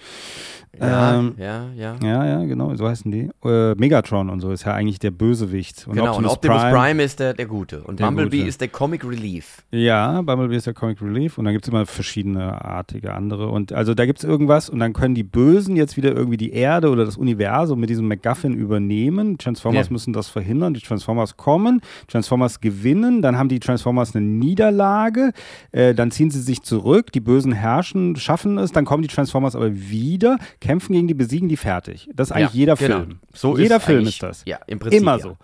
Ja, 0.78 1.18
Ähm, 1.18 1.34
ja, 1.38 1.66
ja. 1.76 1.96
Ja, 2.02 2.26
ja, 2.26 2.44
genau, 2.44 2.74
so 2.76 2.86
heißen 2.88 3.10
die. 3.10 3.30
Äh, 3.44 3.74
Megatron 3.74 4.30
und 4.30 4.40
so 4.40 4.50
ist 4.52 4.64
ja 4.64 4.74
eigentlich 4.74 4.98
der 4.98 5.10
Bösewicht. 5.10 5.86
Und 5.88 5.96
genau, 5.96 6.16
und 6.16 6.26
Optimus 6.26 6.62
Prime, 6.62 7.02
ist 7.02 7.18
der, 7.20 7.34
der 7.34 7.46
Gute. 7.46 7.82
Und 7.82 8.00
Der 8.00 8.06
Bumblebee 8.06 8.38
Gute. 8.38 8.48
ist 8.48 8.60
der 8.60 8.68
Comic 8.68 9.04
Relief. 9.04 9.62
Ja, 9.70 10.20
Bumblebee 10.22 10.56
ist 10.56 10.66
der 10.66 10.74
Comic 10.74 11.00
Relief 11.02 11.38
und 11.38 11.44
dann 11.44 11.52
gibt 11.54 11.64
es 11.64 11.68
immer 11.72 11.86
verschiedene 11.86 12.64
artige 12.64 13.14
andere. 13.14 13.48
Und 13.48 13.72
also 13.72 13.94
da 13.94 14.06
gibt 14.06 14.18
es 14.18 14.24
irgendwas 14.24 14.68
und 14.70 14.78
dann 14.78 14.92
können 14.92 15.14
die 15.14 15.24
Bösen 15.24 15.74
jetzt 15.76 15.96
wieder 15.96 16.14
irgendwie 16.14 16.36
die 16.36 16.52
Erde 16.52 16.90
oder 16.90 17.04
das 17.04 17.16
Universum 17.16 17.80
mit 17.80 17.90
diesem 17.90 18.06
MacGuffin 18.08 18.54
übernehmen. 18.54 19.38
Transformers 19.38 19.86
Ja. 19.88 19.92
müssen 19.92 20.12
das 20.12 20.28
verhindern. 20.28 20.74
Die 20.74 20.80
Transformers 20.80 21.36
kommen, 21.36 21.80
Transformers 22.06 22.60
gewinnen, 22.60 23.22
dann 23.22 23.36
haben 23.38 23.48
die 23.48 23.60
Transformers 23.60 24.14
eine 24.14 24.24
Niederlage, 24.24 25.32
äh, 25.72 25.94
dann 25.94 26.10
ziehen 26.10 26.30
sie 26.30 26.40
sich 26.40 26.62
zurück, 26.62 27.12
die 27.12 27.20
Bösen 27.20 27.52
herrschen, 27.58 28.16
schaffen 28.16 28.58
es, 28.58 28.72
dann 28.72 28.84
kommen 28.84 29.02
die 29.02 29.08
Transformers 29.08 29.54
aber 29.54 29.74
wieder, 29.74 30.38
kämpfen 30.60 30.92
gegen 30.92 31.08
die, 31.08 31.14
besiegen 31.14 31.48
die 31.48 31.56
fertig. 31.56 32.08
Das 32.14 32.28
ist 32.28 32.32
eigentlich 32.32 32.54
Ja, 32.54 32.58
jeder 32.58 32.76
genau. 32.76 32.96
Film. 33.00 33.18
So 33.34 33.58
jeder 33.58 33.80
Film 33.80 34.06
ist 34.06 34.22
das. 34.22 34.42
Ja, 34.46 34.58
im 34.66 34.78
Prinzip. 34.78 35.00
Immer 35.00 35.16
ja. 35.16 35.22
so. 35.22 35.36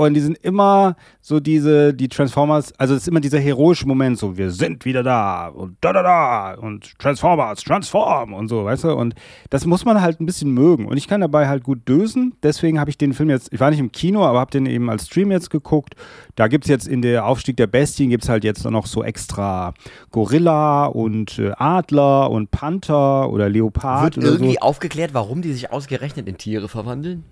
Und 0.00 0.14
die 0.14 0.20
sind 0.20 0.38
immer 0.38 0.96
so 1.20 1.40
diese, 1.40 1.92
die 1.92 2.08
Transformers, 2.08 2.72
also 2.78 2.94
es 2.94 3.02
ist 3.02 3.08
immer 3.08 3.20
dieser 3.20 3.38
heroische 3.38 3.86
Moment, 3.86 4.16
so 4.16 4.38
wir 4.38 4.50
sind 4.50 4.86
wieder 4.86 5.02
da 5.02 5.48
und 5.48 5.76
da 5.82 5.92
da 5.92 6.02
da 6.02 6.54
und 6.54 6.98
Transformers, 6.98 7.62
transform 7.62 8.32
und 8.32 8.48
so, 8.48 8.64
weißt 8.64 8.84
du? 8.84 8.94
Und 8.94 9.14
das 9.50 9.66
muss 9.66 9.84
man 9.84 10.00
halt 10.00 10.18
ein 10.18 10.24
bisschen 10.24 10.52
mögen. 10.52 10.86
Und 10.86 10.96
ich 10.96 11.06
kann 11.06 11.20
dabei 11.20 11.48
halt 11.48 11.64
gut 11.64 11.86
dösen. 11.86 12.32
Deswegen 12.42 12.80
habe 12.80 12.88
ich 12.88 12.96
den 12.96 13.12
Film 13.12 13.28
jetzt, 13.28 13.52
ich 13.52 13.60
war 13.60 13.68
nicht 13.68 13.78
im 13.78 13.92
Kino, 13.92 14.24
aber 14.24 14.40
habe 14.40 14.50
den 14.50 14.64
eben 14.64 14.88
als 14.88 15.04
Stream 15.04 15.30
jetzt 15.32 15.50
geguckt. 15.50 15.96
Da 16.34 16.48
gibt 16.48 16.64
es 16.64 16.70
jetzt 16.70 16.88
in 16.88 17.02
der 17.02 17.26
Aufstieg 17.26 17.58
der 17.58 17.66
Bestien, 17.66 18.08
gibt 18.08 18.22
es 18.22 18.30
halt 18.30 18.42
jetzt 18.42 18.64
noch 18.64 18.86
so 18.86 19.04
extra 19.04 19.74
Gorilla 20.12 20.86
und 20.86 21.38
äh, 21.38 21.52
Adler 21.58 22.30
und 22.30 22.50
Panther 22.50 23.30
oder 23.30 23.50
Leopard 23.50 24.16
Wird 24.16 24.16
oder 24.16 24.28
so. 24.28 24.32
irgendwie 24.32 24.62
aufgeklärt, 24.62 25.12
warum 25.12 25.42
die 25.42 25.52
sich 25.52 25.70
ausgerechnet 25.70 26.26
in 26.26 26.38
Tiere 26.38 26.70
verwandeln? 26.70 27.22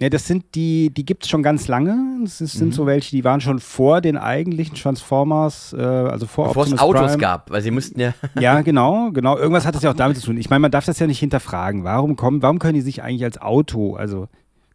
Ja, 0.00 0.08
das 0.08 0.26
sind 0.26 0.54
die, 0.54 0.88
die 0.88 1.04
gibt 1.04 1.24
es 1.24 1.28
schon 1.30 1.42
ganz 1.42 1.68
lange. 1.68 1.94
Das 2.22 2.40
ist, 2.40 2.54
Mhm. 2.54 2.58
sind 2.58 2.74
so 2.74 2.86
welche, 2.86 3.10
die 3.10 3.22
waren 3.22 3.40
schon 3.40 3.58
vor 3.58 4.00
den 4.00 4.16
eigentlichen 4.16 4.74
Transformers, 4.74 5.74
äh, 5.74 5.80
also 5.82 6.26
vor 6.26 6.48
Bevor 6.48 6.64
es 6.64 6.72
Optimus 6.72 6.80
Autos 6.96 7.06
Prime. 7.12 7.18
gab, 7.18 7.50
weil 7.50 7.60
sie 7.62 7.70
mussten 7.70 8.00
ja. 8.00 8.14
Ja, 8.40 8.62
genau, 8.62 9.10
genau. 9.12 9.36
Irgendwas 9.36 9.66
hat 9.66 9.74
das 9.74 9.82
ja 9.82 9.90
auch 9.90 9.94
damit 9.96 10.16
zu 10.16 10.26
tun. 10.26 10.38
Ich 10.38 10.48
meine, 10.48 10.60
man 10.60 10.70
darf 10.70 10.86
das 10.86 10.98
ja 10.98 11.06
nicht 11.06 11.18
hinterfragen. 11.20 11.84
Warum 11.84 12.16
kommen, 12.16 12.40
warum 12.42 12.58
können 12.58 12.74
die 12.74 12.80
sich 12.80 13.02
eigentlich 13.02 13.24
als 13.24 13.40
Auto, 13.40 13.94
also 13.96 14.28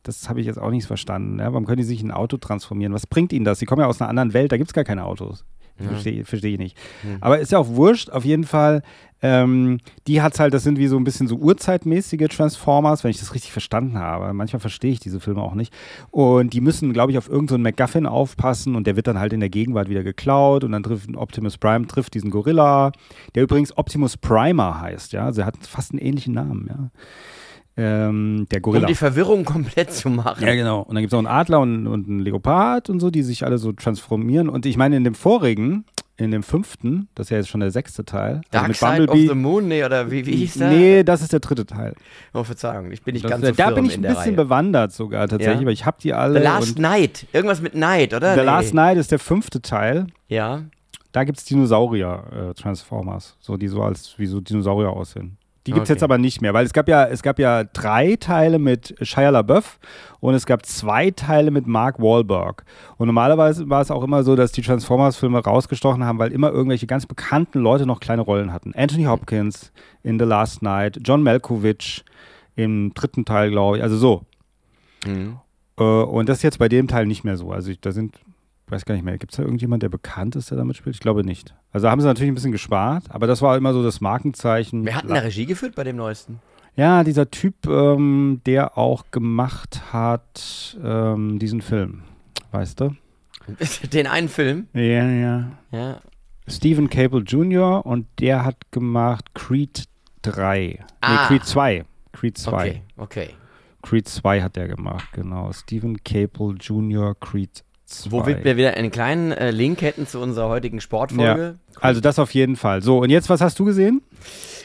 das 0.03 0.29
habe 0.29 0.39
ich 0.39 0.45
jetzt 0.45 0.59
auch 0.59 0.69
nicht 0.69 0.85
verstanden. 0.85 1.39
Ja? 1.39 1.47
Warum 1.51 1.65
können 1.65 1.77
die 1.77 1.83
sich 1.83 2.01
in 2.01 2.09
ein 2.11 2.15
Auto 2.15 2.37
transformieren? 2.37 2.93
Was 2.93 3.07
bringt 3.07 3.33
ihnen 3.33 3.45
das? 3.45 3.57
Sie 3.57 3.65
kommen 3.65 3.81
ja 3.81 3.87
aus 3.87 3.99
einer 3.99 4.09
anderen 4.11 4.33
Welt, 4.33 4.51
da 4.51 4.57
gibt 4.57 4.69
es 4.69 4.73
gar 4.73 4.83
keine 4.83 5.03
Autos. 5.05 5.43
Verstehe 5.77 6.23
versteh 6.23 6.53
ich 6.53 6.59
nicht. 6.59 6.77
Aber 7.21 7.39
ist 7.39 7.51
ja 7.51 7.59
auch 7.59 7.67
wurscht, 7.67 8.09
auf 8.09 8.23
jeden 8.23 8.45
Fall. 8.45 8.81
Ähm, 9.21 9.79
die 10.07 10.21
hat's 10.21 10.39
halt, 10.39 10.53
das 10.53 10.63
sind 10.63 10.77
wie 10.77 10.87
so 10.87 10.97
ein 10.97 11.03
bisschen 11.03 11.27
so 11.27 11.35
urzeitmäßige 11.37 12.27
Transformers, 12.27 13.03
wenn 13.03 13.11
ich 13.11 13.19
das 13.19 13.33
richtig 13.33 13.51
verstanden 13.51 13.97
habe. 13.97 14.31
Manchmal 14.33 14.59
verstehe 14.59 14.91
ich 14.91 14.99
diese 14.99 15.19
Filme 15.19 15.41
auch 15.41 15.55
nicht. 15.55 15.73
Und 16.11 16.53
die 16.53 16.61
müssen, 16.61 16.93
glaube 16.93 17.11
ich, 17.11 17.17
auf 17.17 17.27
irgendeinen 17.27 17.63
so 17.63 17.69
MacGuffin 17.69 18.05
aufpassen 18.05 18.75
und 18.75 18.85
der 18.85 18.95
wird 18.95 19.07
dann 19.07 19.17
halt 19.17 19.33
in 19.33 19.39
der 19.39 19.49
Gegenwart 19.49 19.89
wieder 19.89 20.03
geklaut 20.03 20.63
und 20.63 20.73
dann 20.73 20.83
trifft 20.83 21.15
Optimus 21.15 21.57
Prime 21.57 21.87
trifft 21.87 22.13
diesen 22.13 22.29
Gorilla, 22.29 22.91
der 23.33 23.43
übrigens 23.43 23.75
Optimus 23.77 24.15
Primer 24.15 24.79
heißt, 24.79 25.13
ja. 25.13 25.25
Also 25.25 25.41
er 25.41 25.47
hat 25.47 25.55
fast 25.65 25.91
einen 25.91 25.99
ähnlichen 25.99 26.33
Namen, 26.33 26.67
ja. 26.69 26.89
Ähm, 27.77 28.47
der 28.51 28.61
Gorilla. 28.61 28.83
Um 28.85 28.87
die 28.87 28.95
Verwirrung 28.95 29.43
komplett 29.43 29.91
zu 29.91 30.09
machen. 30.09 30.45
Ja, 30.45 30.55
genau. 30.55 30.81
Und 30.81 30.95
dann 30.95 31.01
gibt 31.03 31.11
es 31.11 31.15
auch 31.15 31.19
einen 31.19 31.27
Adler 31.27 31.59
und, 31.59 31.87
und 31.87 32.07
einen 32.07 32.19
Leopard 32.19 32.89
und 32.89 32.99
so, 33.01 33.09
die 33.11 33.21
sich 33.21 33.45
alle 33.45 33.57
so 33.57 33.73
transformieren. 33.73 34.47
Und 34.47 34.65
ich 34.65 34.77
meine, 34.77 34.95
in 34.95 35.03
dem 35.03 35.13
vorigen, 35.13 35.83
in 36.15 36.31
dem 36.31 36.41
fünften, 36.43 37.09
das 37.15 37.25
ist 37.27 37.31
ja 37.31 37.37
jetzt 37.37 37.49
schon 37.49 37.59
der 37.59 37.71
sechste 37.71 38.05
Teil, 38.05 38.35
also 38.35 38.47
Dark 38.51 38.67
mit 38.69 38.77
Side 38.77 39.07
of 39.09 39.17
the 39.17 39.35
Moon, 39.35 39.67
nee, 39.67 39.83
oder 39.83 40.09
wie, 40.09 40.25
wie 40.25 40.37
hieß 40.37 40.53
der? 40.53 40.69
Nee, 40.69 41.03
das 41.03 41.21
ist 41.21 41.33
der 41.33 41.41
dritte 41.41 41.65
Teil. 41.65 41.93
Oh, 42.33 42.45
Verzeihung, 42.45 42.91
ich 42.93 43.03
bin 43.03 43.11
nicht 43.15 43.25
Das, 43.25 43.31
ganz 43.31 43.45
so 43.45 43.51
da 43.51 43.71
bin 43.71 43.83
ich 43.83 43.95
in 43.95 44.05
ein 44.05 44.13
bisschen 44.13 44.23
Reihe. 44.35 44.45
bewandert 44.45 44.93
sogar 44.93 45.27
tatsächlich, 45.27 45.59
Ja? 45.59 45.65
weil 45.67 45.73
ich 45.73 45.85
habe 45.85 45.97
die 46.01 46.13
alle. 46.13 46.39
The 46.39 46.45
Last 46.45 46.79
Night. 46.79 47.25
Irgendwas 47.33 47.59
mit 47.61 47.75
Night, 47.75 48.13
oder? 48.13 48.33
The 48.35 48.39
Nee. 48.39 48.45
Last 48.45 48.73
Night 48.73 48.97
ist 48.97 49.11
der 49.11 49.19
fünfte 49.19 49.61
Teil. 49.61 50.07
Ja. 50.29 50.61
Da 51.11 51.25
gibt 51.25 51.37
es 51.39 51.43
Dinosaurier-Transformers, 51.45 53.35
so 53.39 53.57
die 53.57 53.67
so 53.67 53.81
als 53.81 54.13
wie 54.17 54.25
so 54.25 54.39
Dinosaurier 54.39 54.89
aussehen. 54.91 55.37
Die 55.67 55.71
gibt 55.71 55.85
es 55.85 55.89
Okay. 55.89 55.93
jetzt 55.95 56.03
aber 56.03 56.17
nicht 56.19 56.41
mehr, 56.41 56.53
weil 56.53 56.65
es 56.65 56.73
gab 56.73 56.87
ja, 56.87 57.05
es 57.05 57.23
gab 57.23 57.39
ja 57.39 57.63
drei 57.63 58.17
Teile 58.19 58.59
mit 58.59 58.95
Shia 59.01 59.29
LaBeouf 59.31 59.79
und 60.19 60.35
es 60.35 60.45
gab 60.45 60.63
zwei 60.65 61.09
Teile 61.09 61.49
mit 61.49 61.65
Mark 61.65 61.99
Wahlberg. 61.99 62.63
Und 62.97 63.07
normalerweise 63.07 63.67
war 63.67 63.81
es 63.81 63.89
auch 63.89 64.03
immer 64.03 64.23
so, 64.23 64.35
dass 64.35 64.51
die 64.51 64.61
Transformers-Filme 64.61 65.39
rausgestochen 65.39 66.03
haben, 66.05 66.19
weil 66.19 66.31
immer 66.31 66.51
irgendwelche 66.51 66.85
ganz 66.85 67.07
bekannten 67.07 67.59
Leute 67.59 67.85
noch 67.87 67.99
kleine 67.99 68.21
Rollen 68.21 68.53
hatten. 68.53 68.73
Anthony 68.75 69.05
Hopkins 69.05 69.71
in 70.03 70.19
The 70.19 70.25
Last 70.25 70.61
Night, 70.61 70.99
John 71.03 71.23
Malkovich 71.23 72.05
im 72.55 72.93
dritten 72.93 73.25
Teil, 73.25 73.49
glaube 73.49 73.77
ich. 73.77 73.83
Also 73.83 73.97
so. 73.97 74.21
Mhm. 75.05 75.37
Äh, 75.79 75.83
und 75.83 76.29
das 76.29 76.37
ist 76.37 76.43
jetzt 76.43 76.59
bei 76.59 76.69
dem 76.69 76.87
Teil 76.87 77.05
nicht 77.07 77.23
mehr 77.23 77.37
so. 77.37 77.51
Also 77.51 77.71
ich, 77.71 77.79
da 77.81 77.91
sind, 77.91 78.15
weiß 78.71 78.85
gar 78.85 78.95
nicht 78.95 79.03
mehr, 79.03 79.17
gibt 79.17 79.31
es 79.33 79.37
da 79.37 79.43
irgendjemand, 79.43 79.83
der 79.83 79.89
bekannt 79.89 80.35
ist, 80.35 80.49
der 80.51 80.57
damit 80.57 80.75
spielt? 80.77 80.95
Ich 80.95 81.01
glaube 81.01 81.23
nicht. 81.23 81.53
Also 81.71 81.89
haben 81.89 82.01
sie 82.01 82.07
natürlich 82.07 82.31
ein 82.31 82.35
bisschen 82.35 82.51
gespart, 82.51 83.03
aber 83.09 83.27
das 83.27 83.41
war 83.41 83.55
immer 83.57 83.73
so 83.73 83.83
das 83.83 84.01
Markenzeichen. 84.01 84.85
Wer 84.85 84.95
hat 84.95 85.03
denn 85.03 85.13
da 85.13 85.19
Regie 85.21 85.45
geführt 85.45 85.75
bei 85.75 85.83
dem 85.83 85.95
neuesten? 85.97 86.39
Ja, 86.75 87.03
dieser 87.03 87.29
Typ, 87.31 87.67
ähm, 87.67 88.41
der 88.45 88.77
auch 88.77 89.05
gemacht 89.11 89.93
hat 89.93 90.77
ähm, 90.83 91.39
diesen 91.39 91.61
Film. 91.61 92.03
Weißt 92.51 92.79
du? 92.81 92.95
Den 93.93 94.07
einen 94.07 94.27
Film? 94.29 94.67
Ja, 94.73 94.81
ja. 95.09 95.51
Ja. 95.71 96.01
Stephen 96.47 96.89
Cable 96.89 97.21
Jr. 97.21 97.85
und 97.85 98.07
der 98.19 98.43
hat 98.45 98.71
gemacht 98.71 99.33
Creed 99.33 99.85
3. 100.23 100.59
Nee, 100.79 100.79
Ah. 101.01 101.27
Creed 101.27 101.43
2. 101.45 101.85
Creed 102.11 102.37
2. 102.37 102.53
Okay, 102.53 102.81
okay. 102.97 103.29
Creed 103.81 104.07
2 104.07 104.41
hat 104.41 104.55
der 104.55 104.67
gemacht, 104.67 105.09
genau. 105.13 105.51
Stephen 105.53 106.03
Capel 106.03 106.55
Jr. 106.59 107.13
Creed 107.19 107.63
2. 107.85 108.11
Wo 108.11 108.25
wir 108.25 108.57
wieder 108.57 108.73
einen 108.75 108.91
kleinen 108.91 109.31
äh, 109.31 109.51
Link 109.51 109.81
hätten 109.81 110.07
zu 110.07 110.19
unserer 110.19 110.49
heutigen 110.49 110.81
Sportfolge. 110.81 111.55
Ja, 111.75 111.79
also 111.81 112.01
das 112.01 112.17
auf 112.19 112.31
jeden 112.33 112.55
Fall. 112.55 112.81
So, 112.81 112.99
und 112.99 113.09
jetzt, 113.09 113.29
was 113.29 113.41
hast 113.41 113.59
du 113.59 113.65
gesehen? 113.65 114.01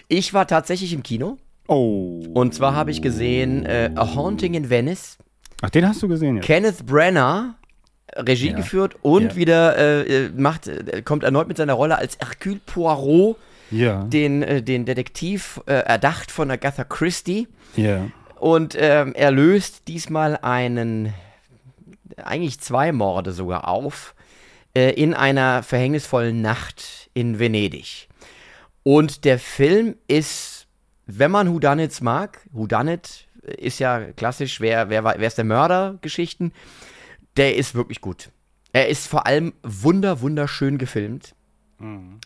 Ich 0.08 0.32
war 0.34 0.46
tatsächlich 0.46 0.92
im 0.92 1.02
Kino. 1.02 1.36
Oh. 1.68 2.24
Und 2.34 2.54
zwar 2.54 2.74
habe 2.74 2.90
ich 2.90 3.00
gesehen 3.02 3.64
äh, 3.66 3.90
A 3.94 4.14
Haunting 4.14 4.54
in 4.54 4.70
Venice. 4.70 5.18
Ach, 5.62 5.70
den 5.70 5.86
hast 5.86 6.02
du 6.02 6.08
gesehen 6.08 6.36
jetzt? 6.36 6.46
Kenneth 6.46 6.84
Brenner, 6.86 7.54
Regie 8.16 8.50
Ja. 8.50 8.56
geführt 8.56 8.96
und 9.02 9.22
Ja. 9.32 9.36
wieder 9.36 9.76
äh, 9.76 10.24
äh, 10.26 10.30
macht, 10.34 10.66
äh, 10.66 11.02
kommt 11.02 11.22
erneut 11.22 11.46
mit 11.46 11.58
seiner 11.58 11.74
Rolle 11.74 11.96
als 11.98 12.18
Hercule 12.18 12.60
Poirot, 12.66 13.36
Ja. 13.70 14.02
den, 14.04 14.42
äh, 14.42 14.62
den 14.62 14.84
Detektiv, 14.86 15.60
äh, 15.66 15.74
erdacht 15.74 16.30
von 16.32 16.50
Agatha 16.50 16.82
Christie. 16.84 17.46
Ja. 17.76 18.06
Und 18.40 18.74
ähm, 18.78 19.12
er 19.14 19.30
löst 19.30 19.86
diesmal 19.86 20.38
einen, 20.42 21.12
eigentlich 22.16 22.60
zwei 22.60 22.92
Morde 22.92 23.32
sogar 23.32 23.68
auf, 23.68 24.14
äh, 24.74 24.90
in 24.90 25.14
einer 25.14 25.62
verhängnisvollen 25.62 26.40
Nacht 26.40 27.10
in 27.14 27.38
Venedig. 27.38 28.08
Und 28.82 29.24
der 29.24 29.38
Film 29.38 29.96
ist, 30.08 30.66
wenn 31.06 31.30
man 31.30 31.52
Whodunits 31.52 32.00
mag, 32.00 32.40
Whodunit 32.50 33.28
ist 33.42 33.78
ja 33.78 34.12
klassisch, 34.12 34.60
wer, 34.60 34.88
wer, 34.88 35.04
wer 35.04 35.26
ist 35.26 35.38
der 35.38 35.44
Mörder, 35.44 35.98
Geschichten, 36.00 36.52
der 37.36 37.56
ist 37.56 37.74
wirklich 37.74 38.00
gut. 38.00 38.30
Er 38.72 38.88
ist 38.88 39.08
vor 39.08 39.26
allem 39.26 39.52
wunder, 39.62 40.20
wunderschön 40.20 40.78
gefilmt. 40.78 41.34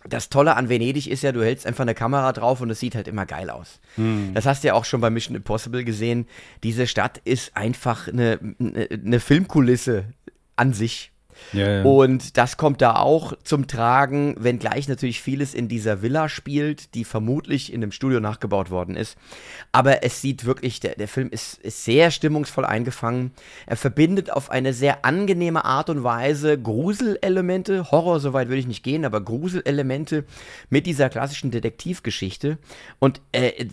Das 0.09 0.29
Tolle 0.29 0.57
an 0.57 0.69
Venedig 0.69 1.09
ist 1.09 1.23
ja, 1.23 1.33
du 1.33 1.43
hältst 1.43 1.67
einfach 1.67 1.83
eine 1.83 1.95
Kamera 1.95 2.33
drauf 2.33 2.61
und 2.61 2.71
es 2.71 2.81
sieht 2.81 2.95
halt 2.95 3.09
immer 3.09 3.25
geil 3.25 3.51
aus. 3.51 3.81
Das 4.35 4.47
hast 4.47 4.65
du 4.65 4.69
ja 4.69 4.75
auch 4.75 4.85
schon 4.85 5.01
bei 5.01 5.11
Mission 5.11 5.37
Impossible 5.37 5.85
gesehen. 5.85 6.27
Diese 6.63 6.87
Stadt 6.87 7.19
ist 7.25 7.57
einfach 7.57 8.09
eine, 8.09 8.39
eine, 8.59 8.89
eine 8.91 9.21
Filmkulisse 9.21 10.07
an 10.57 10.73
sich. 10.73 11.13
Ja, 11.53 11.79
ja. 11.79 11.83
Und 11.83 12.37
das 12.37 12.57
kommt 12.57 12.81
da 12.81 12.97
auch 12.97 13.35
zum 13.45 13.67
Tragen, 13.67 14.37
wenngleich 14.39 14.89
natürlich 14.89 15.21
vieles 15.21 15.55
in 15.55 15.69
dieser 15.69 16.03
Villa 16.03 16.29
spielt, 16.29 16.95
die 16.95 17.05
vermutlich 17.05 17.73
in 17.73 17.83
einem 17.83 17.93
Studio 17.93 18.21
nachgebaut 18.21 18.71
worden 18.71 18.97
ist. 18.97 19.17
Aber 19.73 20.03
es 20.03 20.21
sieht 20.21 20.45
wirklich, 20.45 20.81
der, 20.81 20.97
der 20.97 21.09
Film 21.09 21.31
ist, 21.31 21.59
ist 21.59 21.85
sehr 21.85 22.11
stimmungsvoll 22.11 22.65
eingefangen. 22.65 23.33
Er 23.67 23.77
verbindet 23.77 24.31
auf 24.31 24.51
eine 24.51 24.73
sehr 24.73 25.05
angenehme 25.05 25.65
Art 25.65 25.91
und 25.91 26.05
Weise 26.05 26.61
Gruselelemente, 26.61 27.91
Horror 27.91 28.21
soweit 28.21 28.49
würde 28.49 28.61
ich 28.61 28.67
nicht 28.67 28.83
gehen, 28.83 29.05
aber 29.05 29.21
Gruselelemente 29.21 30.25
mit 30.71 30.87
dieser 30.87 31.09
klassischen 31.09 31.51
Detektivgeschichte. 31.51 32.59
Und 32.99 33.21
äh, 33.33 33.67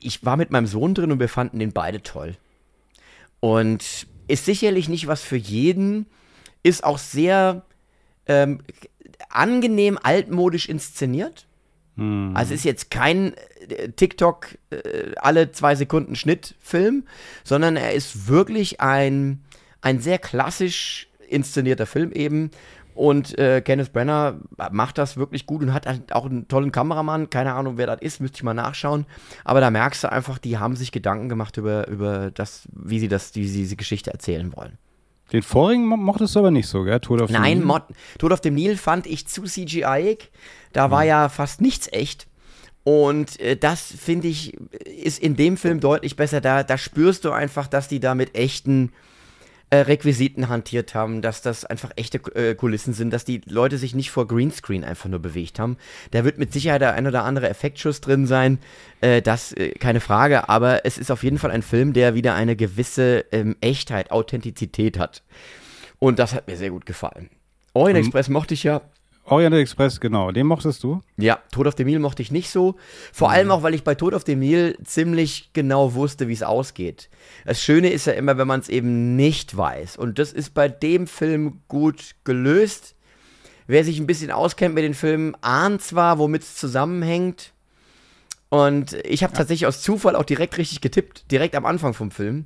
ich 0.00 0.24
war 0.24 0.36
mit 0.36 0.50
meinem 0.50 0.66
Sohn 0.66 0.94
drin 0.94 1.12
und 1.12 1.20
wir 1.20 1.28
fanden 1.28 1.58
den 1.58 1.72
beide 1.72 2.02
toll. 2.02 2.36
Und 3.40 4.06
ist 4.28 4.44
sicherlich 4.44 4.88
nicht 4.88 5.06
was 5.06 5.22
für 5.22 5.36
jeden, 5.36 6.06
ist 6.66 6.84
auch 6.84 6.98
sehr 6.98 7.62
ähm, 8.26 8.60
angenehm 9.28 9.98
altmodisch 10.02 10.68
inszeniert. 10.68 11.46
Also 12.34 12.52
ist 12.52 12.64
jetzt 12.64 12.90
kein 12.90 13.32
äh, 13.68 13.88
TikTok 13.88 14.58
äh, 14.70 15.12
alle 15.16 15.52
zwei 15.52 15.74
Sekunden 15.74 16.14
Schnittfilm, 16.14 17.04
sondern 17.42 17.76
er 17.76 17.94
ist 17.94 18.28
wirklich 18.28 18.80
ein, 18.80 19.42
ein 19.80 20.00
sehr 20.00 20.18
klassisch 20.18 21.08
inszenierter 21.28 21.86
Film 21.86 22.12
eben. 22.12 22.50
Und 22.94 23.38
äh, 23.38 23.60
Kenneth 23.60 23.92
Brenner 23.92 24.40
macht 24.72 24.98
das 24.98 25.16
wirklich 25.16 25.46
gut 25.46 25.62
und 25.62 25.72
hat 25.72 25.86
auch 26.12 26.26
einen 26.26 26.48
tollen 26.48 26.72
Kameramann. 26.72 27.30
Keine 27.30 27.54
Ahnung, 27.54 27.76
wer 27.76 27.86
das 27.86 28.00
ist, 28.00 28.20
müsste 28.20 28.36
ich 28.36 28.42
mal 28.42 28.54
nachschauen. 28.54 29.06
Aber 29.44 29.60
da 29.60 29.70
merkst 29.70 30.04
du 30.04 30.10
einfach, 30.10 30.38
die 30.38 30.58
haben 30.58 30.76
sich 30.76 30.92
Gedanken 30.92 31.28
gemacht 31.28 31.56
über, 31.58 31.88
über 31.88 32.30
das, 32.30 32.66
wie 32.72 32.98
sie 32.98 33.08
das, 33.08 33.34
wie 33.34 33.46
sie 33.46 33.60
diese 33.60 33.76
Geschichte 33.76 34.10
erzählen 34.10 34.54
wollen. 34.56 34.78
Den 35.32 35.42
vorigen 35.42 35.86
mo 35.86 35.96
mochtest 35.96 36.34
du 36.34 36.40
aber 36.40 36.50
nicht 36.50 36.68
so, 36.68 36.84
gell? 36.84 37.00
Tod 37.00 37.20
auf 37.20 37.30
Nein, 37.30 37.58
Nil? 37.58 37.66
Mod 37.66 37.82
Tod 38.18 38.32
auf 38.32 38.40
dem 38.40 38.54
Nil 38.54 38.76
fand 38.76 39.06
ich 39.06 39.26
zu 39.26 39.42
CGI-ig. 39.42 40.30
Da 40.72 40.90
war 40.90 41.04
ja 41.04 41.28
fast 41.28 41.60
nichts 41.60 41.88
echt. 41.92 42.26
Und 42.84 43.40
äh, 43.40 43.56
das, 43.56 43.82
finde 43.82 44.28
ich, 44.28 44.54
ist 44.84 45.18
in 45.18 45.34
dem 45.34 45.56
Film 45.56 45.80
deutlich 45.80 46.14
besser. 46.14 46.40
Da, 46.40 46.62
da 46.62 46.78
spürst 46.78 47.24
du 47.24 47.32
einfach, 47.32 47.66
dass 47.66 47.88
die 47.88 47.98
da 47.98 48.14
mit 48.14 48.36
echten 48.36 48.92
äh, 49.70 49.78
Requisiten 49.78 50.48
hantiert 50.48 50.94
haben, 50.94 51.22
dass 51.22 51.42
das 51.42 51.64
einfach 51.64 51.90
echte 51.96 52.18
äh, 52.34 52.54
Kulissen 52.54 52.94
sind, 52.94 53.12
dass 53.12 53.24
die 53.24 53.40
Leute 53.46 53.78
sich 53.78 53.94
nicht 53.94 54.10
vor 54.10 54.28
Greenscreen 54.28 54.84
einfach 54.84 55.08
nur 55.08 55.18
bewegt 55.18 55.58
haben. 55.58 55.76
Da 56.12 56.24
wird 56.24 56.38
mit 56.38 56.52
Sicherheit 56.52 56.82
der 56.82 56.94
ein 56.94 57.06
oder 57.06 57.24
andere 57.24 57.48
Effektschuss 57.48 58.00
drin 58.00 58.26
sein, 58.26 58.58
äh, 59.00 59.22
das 59.22 59.52
äh, 59.52 59.70
keine 59.70 60.00
Frage, 60.00 60.48
aber 60.48 60.86
es 60.86 60.98
ist 60.98 61.10
auf 61.10 61.24
jeden 61.24 61.38
Fall 61.38 61.50
ein 61.50 61.62
Film, 61.62 61.92
der 61.92 62.14
wieder 62.14 62.34
eine 62.34 62.54
gewisse 62.54 63.24
ähm, 63.32 63.56
Echtheit, 63.60 64.12
Authentizität 64.12 64.98
hat. 64.98 65.24
Und 65.98 66.18
das 66.18 66.32
hat 66.32 66.46
mir 66.46 66.56
sehr 66.56 66.70
gut 66.70 66.86
gefallen. 66.86 67.30
Orient 67.72 67.98
Express 67.98 68.28
mochte 68.28 68.54
ich 68.54 68.62
ja. 68.62 68.82
Orient 69.28 69.54
Express, 69.56 69.98
genau. 69.98 70.30
Den 70.30 70.46
mochtest 70.46 70.84
du? 70.84 71.00
Ja, 71.16 71.40
Tod 71.50 71.66
auf 71.66 71.74
dem 71.74 71.88
Nil 71.88 71.98
mochte 71.98 72.22
ich 72.22 72.30
nicht 72.30 72.48
so. 72.48 72.76
Vor 73.12 73.30
allem 73.30 73.50
auch, 73.50 73.64
weil 73.64 73.74
ich 73.74 73.82
bei 73.82 73.96
Tod 73.96 74.14
auf 74.14 74.22
dem 74.22 74.38
Nil 74.38 74.78
ziemlich 74.84 75.50
genau 75.52 75.94
wusste, 75.94 76.28
wie 76.28 76.32
es 76.32 76.44
ausgeht. 76.44 77.08
Das 77.44 77.60
Schöne 77.60 77.90
ist 77.90 78.06
ja 78.06 78.12
immer, 78.12 78.38
wenn 78.38 78.46
man 78.46 78.60
es 78.60 78.68
eben 78.68 79.16
nicht 79.16 79.56
weiß. 79.56 79.96
Und 79.96 80.20
das 80.20 80.32
ist 80.32 80.54
bei 80.54 80.68
dem 80.68 81.08
Film 81.08 81.60
gut 81.66 82.14
gelöst. 82.22 82.94
Wer 83.66 83.82
sich 83.82 83.98
ein 83.98 84.06
bisschen 84.06 84.30
auskennt 84.30 84.76
mit 84.76 84.84
den 84.84 84.94
Filmen, 84.94 85.36
ahnt 85.40 85.82
zwar, 85.82 86.18
womit 86.18 86.42
es 86.42 86.54
zusammenhängt. 86.54 87.52
Und 88.48 88.92
ich 89.04 89.24
habe 89.24 89.32
tatsächlich 89.32 89.66
aus 89.66 89.82
Zufall 89.82 90.14
auch 90.14 90.24
direkt 90.24 90.56
richtig 90.56 90.80
getippt, 90.80 91.30
direkt 91.32 91.56
am 91.56 91.66
Anfang 91.66 91.94
vom 91.94 92.12
Film. 92.12 92.44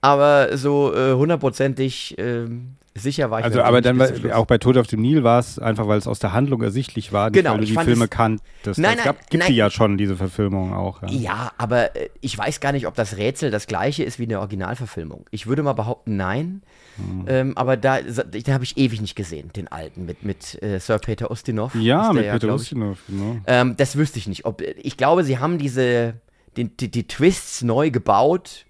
Aber 0.00 0.56
so 0.56 0.94
äh, 0.94 1.12
hundertprozentig 1.12 2.18
äh, 2.18 2.46
sicher 2.96 3.30
war 3.30 3.40
ich 3.40 3.44
Also, 3.44 3.62
aber 3.62 3.80
dann 3.80 4.00
auch 4.32 4.46
bei 4.46 4.58
Tod 4.58 4.76
auf 4.76 4.86
dem 4.86 5.00
Nil 5.00 5.24
war 5.24 5.38
es 5.40 5.58
einfach, 5.58 5.88
weil 5.88 5.98
es 5.98 6.06
aus 6.06 6.18
der 6.20 6.32
Handlung 6.32 6.62
ersichtlich 6.62 7.12
war, 7.12 7.30
nicht 7.30 7.38
Genau, 7.40 7.52
weil 7.54 7.60
du 7.60 7.66
die 7.66 7.72
Filme 7.76 8.04
es- 8.04 8.10
kanntest. 8.10 8.78
Nein, 8.78 8.92
es 8.92 8.96
nein, 8.96 9.04
gab, 9.04 9.30
gibt 9.30 9.42
nein. 9.42 9.50
die 9.50 9.56
ja 9.56 9.70
schon, 9.70 9.98
diese 9.98 10.16
Verfilmung 10.16 10.72
auch. 10.72 11.02
Ja. 11.02 11.08
Ja, 11.10 11.52
aber 11.58 11.96
äh, 11.96 12.08
ich 12.20 12.36
weiß 12.38 12.60
gar 12.60 12.72
nicht, 12.72 12.86
ob 12.86 12.94
das 12.94 13.16
Rätsel 13.16 13.50
das 13.50 13.66
gleiche 13.66 14.04
ist 14.04 14.18
wie 14.18 14.24
eine 14.24 14.38
Originalverfilmung. 14.40 15.26
Ich 15.30 15.46
würde 15.46 15.62
mal 15.62 15.72
behaupten, 15.72 16.16
nein. 16.16 16.62
Hm. 16.96 17.24
Ähm, 17.26 17.58
aber 17.58 17.76
da, 17.76 17.98
da 18.00 18.52
habe 18.52 18.64
ich 18.64 18.76
ewig 18.76 19.00
nicht 19.00 19.16
gesehen, 19.16 19.50
den 19.56 19.66
alten 19.68 20.04
mit, 20.06 20.22
mit 20.24 20.62
äh, 20.62 20.78
Sir 20.78 20.98
Peter 20.98 21.30
Ustinov. 21.30 21.74
Ja, 21.74 22.12
mit 22.12 22.22
Peter 22.24 22.38
glaub 22.38 22.56
ich. 22.56 22.62
Ustinov, 22.62 22.98
genau. 23.08 23.38
Ähm, 23.46 23.74
das 23.76 23.96
wüsste 23.96 24.18
ich 24.20 24.28
nicht. 24.28 24.44
Ob, 24.44 24.60
ich 24.62 24.96
glaube, 24.96 25.24
sie 25.24 25.38
haben 25.38 25.58
diese, 25.58 26.14
den, 26.56 26.76
die, 26.76 26.90
die 26.90 27.08
Twists 27.08 27.62
neu 27.62 27.90
gebaut, 27.90 28.66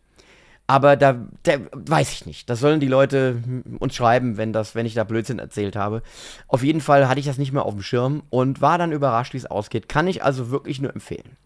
aber 0.67 0.97
da, 0.97 1.17
da 1.43 1.53
weiß 1.73 2.13
ich 2.13 2.27
nicht. 2.27 2.49
Das 2.49 2.61
sollen 2.61 2.81
die 2.81 2.89
Leute 2.89 3.43
uns 3.79 3.95
schreiben, 3.95 4.37
wenn, 4.37 4.53
das, 4.53 4.75
wenn 4.75 4.87
ich 4.87 4.95
da 4.95 5.05
Blödsinn 5.05 5.39
erzählt 5.39 5.77
habe. 5.77 6.03
Auf 6.49 6.63
jeden 6.63 6.81
Fall 6.81 7.09
hatte 7.09 7.21
ich 7.21 7.27
das 7.27 7.39
nicht 7.39 7.53
mehr 7.53 7.67
auf 7.67 7.75
dem 7.75 7.83
Schirm 7.83 8.23
und 8.31 8.61
war 8.61 8.79
dann 8.79 8.93
überrascht, 8.93 9.35
wie 9.35 9.39
es 9.39 9.47
ausgeht. 9.47 9.89
Kann 9.89 10.07
ich 10.09 10.25
also 10.25 10.51
wirklich 10.51 10.81
nur 10.81 10.93
empfehlen. 10.95 11.37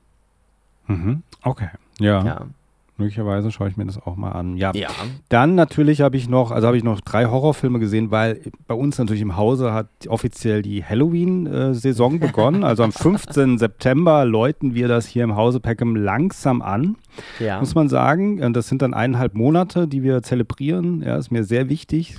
Mhm. 0.86 1.22
Okay. 1.42 1.68
Ja, 1.98 2.24
Ja. 2.24 2.46
Möglicherweise 2.98 3.50
schaue 3.50 3.68
ich 3.68 3.76
mir 3.76 3.86
das 3.86 3.98
auch 3.98 4.16
mal 4.16 4.32
an. 4.32 4.56
Ja. 4.56 4.72
Ja. 4.74 4.88
Dann 5.28 5.54
natürlich 5.54 6.00
habe 6.00 6.16
ich 6.16 6.28
noch, 6.28 6.50
also 6.50 6.66
habe 6.66 6.76
ich 6.76 6.84
noch 6.84 7.00
drei 7.00 7.26
Horrorfilme 7.26 7.78
gesehen, 7.78 8.10
weil 8.10 8.40
bei 8.66 8.74
uns 8.74 8.98
natürlich 8.98 9.22
im 9.22 9.36
Hause 9.36 9.72
hat 9.72 9.88
offiziell 10.08 10.62
die 10.62 10.84
Halloween-Saison 10.84 12.18
begonnen. 12.20 12.64
Also 12.64 12.82
am 12.82 12.92
15. 12.92 13.58
September 13.58 14.24
läuten 14.24 14.74
wir 14.74 14.88
das 14.88 15.06
hier 15.06 15.24
im 15.24 15.36
Hause 15.36 15.60
Peckham 15.60 15.96
langsam 15.96 16.62
an, 16.62 16.96
Ja. 17.38 17.60
muss 17.60 17.74
man 17.74 17.88
sagen. 17.88 18.42
Und 18.42 18.54
das 18.54 18.68
sind 18.68 18.82
dann 18.82 18.94
eineinhalb 18.94 19.34
Monate, 19.34 19.88
die 19.88 20.02
wir 20.02 20.22
zelebrieren. 20.22 21.02
Ja, 21.02 21.16
ist 21.16 21.30
mir 21.30 21.44
sehr 21.44 21.68
wichtig. 21.68 22.18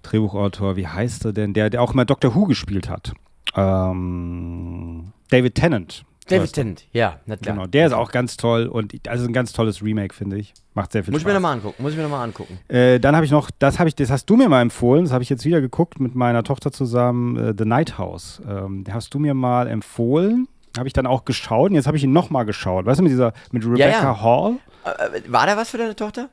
Drehbuchautor. 0.02 0.76
Wie 0.76 0.88
heißt 0.88 1.24
er 1.26 1.32
denn? 1.32 1.54
Der, 1.54 1.70
der 1.70 1.82
auch 1.82 1.94
mal 1.94 2.04
Doctor 2.04 2.34
Who 2.34 2.46
gespielt 2.46 2.88
hat. 2.88 3.12
Ähm, 3.54 5.12
David 5.30 5.54
Tennant. 5.54 6.04
David 6.28 6.52
Tennant, 6.52 6.84
ja, 6.92 7.20
na 7.26 7.36
klar. 7.36 7.54
Genau, 7.54 7.66
der 7.66 7.86
ist 7.86 7.92
auch 7.92 8.10
ganz 8.10 8.36
toll 8.36 8.66
und 8.66 8.92
also 9.08 9.26
ein 9.26 9.32
ganz 9.32 9.52
tolles 9.52 9.82
Remake, 9.82 10.14
finde 10.14 10.38
ich. 10.38 10.54
Macht 10.74 10.92
sehr 10.92 11.04
viel 11.04 11.12
muss 11.12 11.22
Spaß. 11.22 11.24
Muss 11.24 11.30
ich 11.30 11.34
mir 11.34 11.34
nochmal 11.34 11.54
angucken, 11.54 11.82
muss 11.82 11.92
ich 11.92 11.96
mir 11.96 12.04
nochmal 12.04 12.24
angucken. 12.24 12.58
Äh, 12.68 13.00
dann 13.00 13.16
habe 13.16 13.24
ich 13.24 13.32
noch, 13.32 13.50
das 13.58 13.78
habe 13.78 13.88
ich, 13.88 13.94
das 13.94 14.10
hast 14.10 14.26
du 14.26 14.36
mir 14.36 14.48
mal 14.48 14.62
empfohlen, 14.62 15.04
das 15.04 15.12
habe 15.12 15.22
ich 15.22 15.30
jetzt 15.30 15.44
wieder 15.44 15.60
geguckt 15.60 16.00
mit 16.00 16.14
meiner 16.14 16.44
Tochter 16.44 16.70
zusammen, 16.72 17.36
äh, 17.36 17.54
The 17.56 17.64
Night 17.64 17.98
House. 17.98 18.40
Ähm, 18.48 18.84
den 18.84 18.94
hast 18.94 19.12
du 19.14 19.18
mir 19.18 19.34
mal 19.34 19.66
empfohlen. 19.66 20.48
Habe 20.76 20.86
ich 20.86 20.92
dann 20.92 21.06
auch 21.06 21.24
geschaut 21.24 21.70
und 21.70 21.76
jetzt 21.76 21.86
habe 21.86 21.96
ich 21.96 22.04
ihn 22.04 22.12
nochmal 22.12 22.44
geschaut. 22.44 22.86
Weißt 22.86 23.00
du, 23.00 23.02
mit 23.02 23.10
dieser, 23.10 23.32
mit 23.50 23.64
Rebecca 23.64 23.88
ja, 23.88 24.02
ja. 24.02 24.22
Hall. 24.22 24.56
Äh, 24.84 25.32
war 25.32 25.46
da 25.46 25.56
was 25.56 25.70
für 25.70 25.78
deine 25.78 25.96
Tochter? 25.96 26.28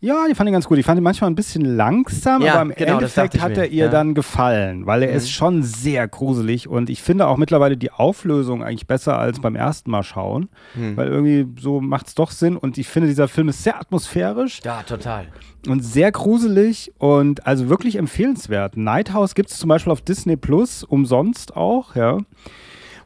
Ja, 0.00 0.28
die 0.28 0.34
fand 0.36 0.48
ich 0.48 0.52
ganz 0.52 0.66
gut. 0.66 0.78
Ich 0.78 0.86
fand 0.86 0.98
ihn 0.98 1.02
manchmal 1.02 1.28
ein 1.28 1.34
bisschen 1.34 1.64
langsam, 1.64 2.42
ja, 2.42 2.54
aber 2.54 2.62
im 2.62 2.74
genau, 2.74 2.94
Endeffekt 2.94 3.40
hat 3.40 3.56
er 3.56 3.66
ihr 3.66 3.86
ja. 3.86 3.90
dann 3.90 4.14
gefallen, 4.14 4.86
weil 4.86 5.02
er 5.02 5.10
mhm. 5.10 5.16
ist 5.16 5.30
schon 5.30 5.64
sehr 5.64 6.06
gruselig 6.06 6.68
und 6.68 6.88
ich 6.88 7.02
finde 7.02 7.26
auch 7.26 7.36
mittlerweile 7.36 7.76
die 7.76 7.90
Auflösung 7.90 8.62
eigentlich 8.62 8.86
besser 8.86 9.18
als 9.18 9.40
beim 9.40 9.56
ersten 9.56 9.90
Mal 9.90 10.04
schauen, 10.04 10.50
mhm. 10.76 10.96
weil 10.96 11.08
irgendwie 11.08 11.60
so 11.60 11.80
macht 11.80 12.06
es 12.06 12.14
doch 12.14 12.30
Sinn 12.30 12.56
und 12.56 12.78
ich 12.78 12.86
finde, 12.86 13.08
dieser 13.08 13.26
Film 13.26 13.48
ist 13.48 13.64
sehr 13.64 13.80
atmosphärisch. 13.80 14.60
Ja, 14.64 14.84
total. 14.84 15.26
Und 15.66 15.84
sehr 15.84 16.12
gruselig 16.12 16.92
und 16.98 17.44
also 17.44 17.68
wirklich 17.68 17.96
empfehlenswert. 17.96 18.76
Night 18.76 19.12
House 19.12 19.34
gibt 19.34 19.50
es 19.50 19.58
zum 19.58 19.68
Beispiel 19.68 19.92
auf 19.92 20.00
Disney 20.00 20.36
Plus 20.36 20.84
umsonst 20.84 21.56
auch, 21.56 21.96
ja. 21.96 22.18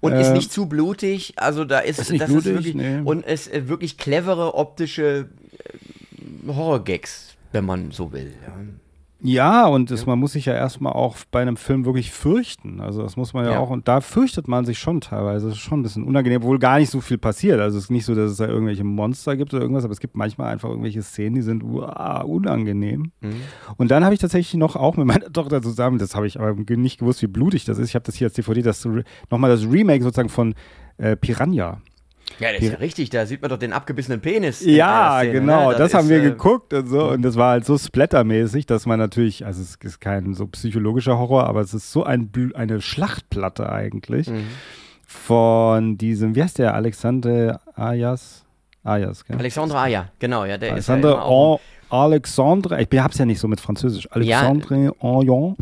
Und 0.01 0.13
äh, 0.13 0.21
ist 0.21 0.33
nicht 0.33 0.53
zu 0.53 0.67
blutig, 0.67 1.35
also 1.37 1.65
da 1.65 1.79
ist, 1.79 2.01
ist 2.01 2.11
nicht 2.11 2.23
das 2.23 2.29
blutig, 2.29 2.49
ist 2.49 2.55
wirklich, 2.55 2.75
nee. 2.75 3.01
und 3.03 3.25
ist 3.25 3.51
äh, 3.51 3.69
wirklich 3.69 3.97
clevere 3.97 4.55
optische 4.55 5.31
Horror-Gags, 6.47 7.37
wenn 7.53 7.65
man 7.65 7.91
so 7.91 8.13
will. 8.13 8.33
Ja. 8.47 8.55
Ja, 9.25 9.67
und 9.67 9.93
das, 9.93 10.01
ja. 10.01 10.07
man 10.07 10.19
muss 10.19 10.33
sich 10.33 10.47
ja 10.47 10.55
erstmal 10.55 10.95
auch 10.95 11.17
bei 11.31 11.41
einem 11.41 11.57
Film 11.57 11.85
wirklich 11.85 12.11
fürchten. 12.11 12.81
Also 12.81 13.03
das 13.03 13.17
muss 13.17 13.33
man 13.33 13.45
ja, 13.45 13.53
ja, 13.53 13.59
auch, 13.61 13.71
und 13.71 13.87
da 13.87 14.01
fürchtet 14.01 14.49
man 14.49 14.65
sich 14.65 14.81
schon 14.81 15.01
teilweise. 15.01 15.47
Das 15.47 15.55
ist 15.55 15.63
schon 15.63 15.79
ein 15.79 15.83
bisschen 15.85 16.03
unangenehm, 16.03 16.43
obwohl 16.43 16.59
gar 16.59 16.81
nicht 16.81 16.91
so 16.91 17.01
viel 17.01 17.19
passiert. 17.19 17.61
Also 17.61 17.79
es 17.79 17.85
ist 17.85 17.91
nicht 17.91 18.05
so, 18.05 18.17
dass 18.17 18.33
es 18.33 18.39
da 18.39 18.49
irgendwelche 18.49 18.83
Monster 18.83 19.37
gibt 19.37 19.55
oder 19.55 19.63
irgendwas, 19.63 19.85
aber 19.85 19.93
es 19.93 20.01
gibt 20.01 20.17
manchmal 20.17 20.53
einfach 20.53 20.69
irgendwelche 20.71 21.03
Szenen, 21.03 21.37
die 21.37 21.43
sind 21.43 21.63
uah, 21.63 22.23
unangenehm. 22.23 23.13
Mhm. 23.21 23.43
Und 23.77 23.93
dann 23.93 24.05
habe 24.05 24.13
ich 24.13 24.21
tatsächlich 24.21 24.55
noch 24.55 24.75
auch 24.75 24.97
mit 24.97 25.07
meiner 25.13 25.33
Tochter 25.33 25.63
zusammen, 25.63 25.99
das 25.99 26.17
habe 26.17 26.27
ich 26.27 26.41
aber 26.41 26.55
nicht 26.77 26.99
gewusst, 26.99 27.23
wie 27.23 27.29
blutig 27.29 27.65
das 27.65 27.79
ist. 27.79 27.91
Ich 27.91 27.95
habe 27.95 28.05
das 28.05 28.17
hier 28.17 28.27
als 28.27 28.35
DVD, 28.35 28.61
das 28.63 28.85
nochmal 29.31 29.51
das 29.51 29.63
Remake 29.71 30.03
sozusagen 30.03 30.31
von 30.31 30.55
äh, 30.97 31.15
Piranha. 31.15 31.81
Ja, 32.39 32.53
das 32.53 32.63
ist 32.63 32.73
ja 32.73 32.79
richtig, 32.79 33.11
da 33.11 33.27
sieht 33.27 33.41
man 33.43 33.51
doch 33.51 33.59
den 33.59 33.73
abgebissenen 33.73 34.21
Penis. 34.21 34.65
Ja, 34.65 35.19
Szene, 35.21 35.33
genau, 35.33 35.71
ne? 35.71 35.77
das, 35.77 35.93
das, 35.93 35.95
haben 35.95 36.09
wir 36.09 36.19
äh, 36.19 36.23
geguckt 36.23 36.73
und 36.73 36.89
so. 36.89 37.11
Und 37.11 37.23
das 37.23 37.37
war 37.37 37.51
halt 37.51 37.65
so 37.65 37.77
splattermäßig, 37.79 38.67
dass 38.67 38.87
man 38.87 38.99
natürlich, 38.99 39.45
also 39.47 39.63
es 39.63 39.77
ist 39.77 40.01
kein 40.01 40.35
so 40.35 40.47
psychologischer 40.47 41.19
Horror, 41.19 41.47
aber 41.47 41.61
es 41.61 41.75
ist 41.75 41.93
so 41.93 42.05
ein, 42.05 42.31
eine 42.55 42.81
Schlachtplatte 42.81 43.71
eigentlich 43.71 44.29
mhm. 44.29 44.47
von 45.07 45.99
diesem, 45.99 46.35
wie 46.35 46.43
heißt 46.43 46.59
der, 46.59 46.75
Alexander 46.75 47.61
Ayas? 47.75 48.45
Ayas, 48.83 49.25
gell? 49.25 49.37
Alexandre 49.39 49.79
Aya, 49.79 50.09
genau, 50.19 50.45
ja, 50.45 50.59
der 50.59 50.73
Alexandre 50.73 51.11
ist 51.11 51.17
ja 51.17 51.59
Alexandre, 51.97 52.83
ich 52.83 52.99
hab's 52.99 53.19
ja 53.19 53.27
nicht 53.27 53.39
so 53.39 53.47
mit 53.47 53.61
Französisch, 53.61 54.09
Alexandre 54.11 54.85
ja. 54.85 54.93
Ayon. 55.01 55.57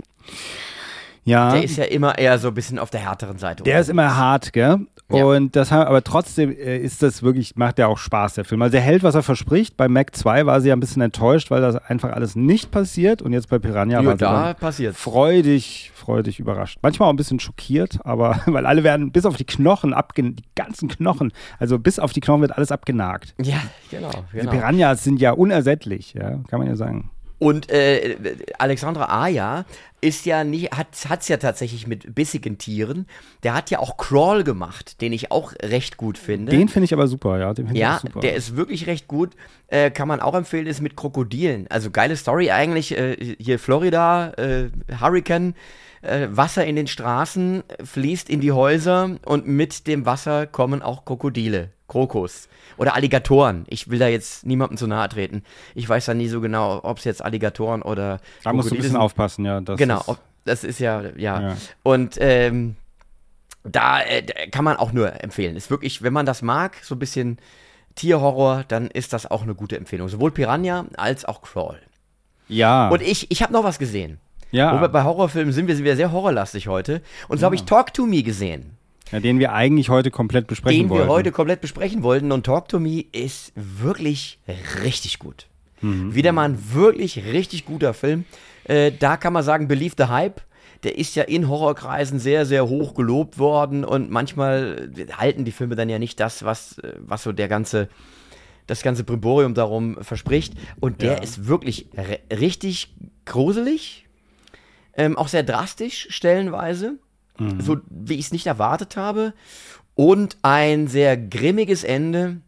Ja. 1.24 1.52
Der 1.52 1.62
ist 1.62 1.76
ja 1.76 1.84
immer 1.84 2.18
eher 2.18 2.38
so 2.38 2.48
ein 2.48 2.54
bisschen 2.54 2.78
auf 2.78 2.90
der 2.90 3.00
härteren 3.00 3.38
Seite. 3.38 3.62
Der 3.62 3.80
ist 3.80 3.90
immer 3.90 4.16
hart, 4.16 4.52
gell? 4.52 4.78
Ja. 5.12 5.24
Und 5.24 5.56
das 5.56 5.72
haben, 5.72 5.86
aber 5.88 6.04
trotzdem 6.04 6.50
äh, 6.50 6.78
ist 6.78 7.02
das 7.02 7.22
wirklich, 7.22 7.56
macht 7.56 7.78
ja 7.78 7.88
auch 7.88 7.98
Spaß, 7.98 8.34
der 8.34 8.44
Film. 8.44 8.62
Also 8.62 8.76
er 8.76 8.82
hält, 8.82 9.02
was 9.02 9.14
er 9.14 9.22
verspricht. 9.22 9.76
Bei 9.76 9.88
Mac 9.88 10.14
2 10.14 10.46
war 10.46 10.60
sie 10.60 10.68
ja 10.68 10.76
ein 10.76 10.80
bisschen 10.80 11.02
enttäuscht, 11.02 11.50
weil 11.50 11.60
das 11.60 11.76
einfach 11.76 12.12
alles 12.12 12.36
nicht 12.36 12.70
passiert. 12.70 13.20
Und 13.20 13.32
jetzt 13.32 13.48
bei 13.48 13.58
Piranha 13.58 14.00
ja, 14.00 14.06
war 14.06 14.16
da 14.16 14.54
passiert. 14.54 14.94
freudig, 14.96 15.90
freudig 15.94 16.38
überrascht. 16.38 16.78
Manchmal 16.82 17.08
auch 17.08 17.12
ein 17.12 17.16
bisschen 17.16 17.40
schockiert, 17.40 17.98
aber 18.04 18.40
weil 18.46 18.66
alle 18.66 18.84
werden 18.84 19.10
bis 19.10 19.26
auf 19.26 19.36
die 19.36 19.44
Knochen 19.44 19.94
abgen, 19.94 20.36
die 20.36 20.44
ganzen 20.54 20.88
Knochen, 20.88 21.32
also 21.58 21.78
bis 21.78 21.98
auf 21.98 22.12
die 22.12 22.20
Knochen 22.20 22.42
wird 22.42 22.56
alles 22.56 22.70
abgenagt. 22.70 23.34
Ja, 23.42 23.60
genau. 23.90 24.10
genau. 24.32 24.50
Die 24.50 24.56
Piranhas 24.56 25.02
sind 25.02 25.20
ja 25.20 25.32
unersättlich, 25.32 26.14
ja, 26.14 26.38
kann 26.48 26.60
man 26.60 26.68
ja 26.68 26.76
sagen. 26.76 27.10
Und 27.40 27.70
äh, 27.70 28.16
Alexandra 28.58 29.08
Aya 29.22 29.64
ist 30.02 30.26
ja 30.26 30.44
nicht, 30.44 30.72
hat 30.72 31.20
es 31.20 31.28
ja 31.28 31.38
tatsächlich 31.38 31.86
mit 31.86 32.14
bissigen 32.14 32.58
Tieren. 32.58 33.06
Der 33.42 33.54
hat 33.54 33.70
ja 33.70 33.78
auch 33.78 33.96
Crawl 33.96 34.44
gemacht, 34.44 35.00
den 35.00 35.14
ich 35.14 35.32
auch 35.32 35.54
recht 35.62 35.96
gut 35.96 36.18
finde. 36.18 36.52
Den 36.52 36.68
finde 36.68 36.84
ich 36.84 36.92
aber 36.92 37.08
super, 37.08 37.38
ja. 37.38 37.54
Den 37.54 37.74
ja, 37.74 37.96
ich 37.96 38.02
super. 38.02 38.20
der 38.20 38.34
ist 38.34 38.56
wirklich 38.56 38.86
recht 38.86 39.08
gut. 39.08 39.30
Äh, 39.68 39.90
kann 39.90 40.06
man 40.06 40.20
auch 40.20 40.34
empfehlen, 40.34 40.66
ist 40.66 40.82
mit 40.82 40.96
Krokodilen. 40.96 41.66
Also 41.70 41.90
geile 41.90 42.14
Story 42.16 42.50
eigentlich. 42.50 42.96
Äh, 42.96 43.36
hier 43.38 43.58
Florida, 43.58 44.32
äh, 44.34 44.68
Hurricane. 45.00 45.54
Äh, 46.02 46.28
Wasser 46.30 46.64
in 46.64 46.76
den 46.76 46.86
Straßen 46.86 47.62
fließt 47.84 48.30
in 48.30 48.40
die 48.40 48.52
Häuser 48.52 49.16
und 49.24 49.46
mit 49.46 49.86
dem 49.86 50.06
Wasser 50.06 50.46
kommen 50.46 50.82
auch 50.82 51.04
Krokodile, 51.04 51.70
Krokos. 51.88 52.48
Oder 52.78 52.94
Alligatoren. 52.94 53.66
Ich 53.68 53.90
will 53.90 53.98
da 53.98 54.08
jetzt 54.08 54.46
niemandem 54.46 54.78
zu 54.78 54.86
nahe 54.86 55.08
treten. 55.10 55.42
Ich 55.74 55.86
weiß 55.86 56.06
da 56.06 56.14
nie 56.14 56.28
so 56.28 56.40
genau, 56.40 56.80
ob 56.82 56.98
es 56.98 57.04
jetzt 57.04 57.22
Alligatoren 57.22 57.82
oder. 57.82 58.20
Da 58.42 58.54
musst 58.54 58.70
du 58.70 58.74
ein 58.74 58.78
bisschen 58.78 58.92
sind. 58.92 59.00
aufpassen, 59.00 59.44
ja. 59.44 59.60
Das 59.60 59.76
genau, 59.76 60.00
ist 60.00 60.18
das 60.44 60.64
ist 60.64 60.78
ja, 60.78 61.02
ja. 61.16 61.40
ja. 61.40 61.56
Und 61.82 62.16
ähm, 62.20 62.76
da, 63.62 64.02
äh, 64.02 64.22
kann 64.50 64.64
man 64.64 64.76
auch 64.76 64.92
nur 64.92 65.22
empfehlen. 65.22 65.56
Ist 65.56 65.70
wirklich, 65.70 66.02
wenn 66.02 66.12
man 66.12 66.26
das 66.26 66.42
mag, 66.42 66.76
so 66.82 66.94
ein 66.94 66.98
bisschen 66.98 67.38
Tierhorror, 67.94 68.64
dann 68.66 68.88
ist 68.88 69.12
das 69.12 69.30
auch 69.30 69.42
eine 69.42 69.54
gute 69.54 69.76
Empfehlung. 69.76 70.08
Sowohl 70.08 70.30
Piranha 70.30 70.86
als 70.96 71.24
auch 71.24 71.42
Crawl. 71.42 71.80
Ja. 72.48 72.88
Und 72.88 73.02
ich, 73.02 73.30
ich 73.30 73.42
habe 73.42 73.52
noch 73.52 73.64
was 73.64 73.78
gesehen. 73.78 74.18
Ja. 74.50 74.76
Wo 74.76 74.80
wir 74.80 74.88
bei 74.88 75.04
Horrorfilmen 75.04 75.52
sind, 75.52 75.68
wir 75.68 75.76
sind 75.76 75.84
wir 75.84 75.96
sehr 75.96 76.12
horrorlastig 76.12 76.68
heute. 76.68 77.02
Und 77.28 77.38
so 77.38 77.42
ja. 77.42 77.46
habe 77.46 77.54
ich 77.54 77.64
Talk 77.64 77.94
to 77.94 78.06
Me 78.06 78.22
gesehen. 78.22 78.76
Ja, 79.12 79.18
den 79.18 79.38
wir 79.38 79.52
eigentlich 79.52 79.88
heute 79.88 80.10
komplett 80.10 80.46
besprechen 80.46 80.82
den 80.82 80.90
wollten. 80.90 81.02
Den 81.02 81.08
wir 81.08 81.12
heute 81.12 81.32
komplett 81.32 81.60
besprechen 81.60 82.02
wollten. 82.02 82.30
Und 82.32 82.46
Talk 82.46 82.68
to 82.68 82.78
Me 82.78 83.04
ist 83.12 83.52
wirklich 83.56 84.38
richtig 84.84 85.18
gut. 85.18 85.46
Mhm. 85.80 86.14
Wieder 86.14 86.32
mal 86.32 86.48
ein 86.48 86.72
wirklich 86.72 87.24
richtig 87.24 87.64
guter 87.64 87.94
Film. 87.94 88.24
Äh, 88.64 88.92
da 88.96 89.16
kann 89.16 89.32
man 89.32 89.42
sagen, 89.42 89.68
Believe 89.68 89.94
the 89.98 90.04
Hype. 90.04 90.42
Der 90.84 90.96
ist 90.96 91.14
ja 91.14 91.24
in 91.24 91.48
Horrorkreisen 91.48 92.18
sehr, 92.18 92.46
sehr 92.46 92.68
hoch 92.68 92.94
gelobt 92.94 93.38
worden. 93.38 93.84
Und 93.84 94.10
manchmal 94.10 94.90
halten 95.16 95.44
die 95.44 95.52
Filme 95.52 95.76
dann 95.76 95.88
ja 95.88 95.98
nicht 95.98 96.20
das, 96.20 96.44
was, 96.44 96.78
äh, 96.78 96.94
was 96.98 97.22
so 97.22 97.32
der 97.32 97.48
ganze 97.48 97.88
das 98.70 98.82
ganze 98.82 99.02
Brimborium 99.02 99.54
darum 99.54 99.98
verspricht. 100.00 100.54
Und 100.78 101.02
der 101.02 101.14
ja. 101.14 101.18
ist 101.18 101.48
wirklich 101.48 101.88
richtig 102.32 102.94
gruselig, 103.24 104.06
ähm, 105.00 105.16
auch 105.16 105.28
sehr 105.28 105.42
drastisch 105.42 106.06
stellenweise 106.10 106.98
mhm. 107.40 107.60
so 107.60 107.78
wie 107.88 108.14
ich 108.14 108.26
es 108.26 108.32
nicht 108.32 108.46
erwartet 108.46 108.96
habe. 108.96 109.32
Und 109.94 110.36
ein 110.42 110.86
sehr 110.86 111.16
grimmiges 111.16 111.84
Ende. 111.84 112.40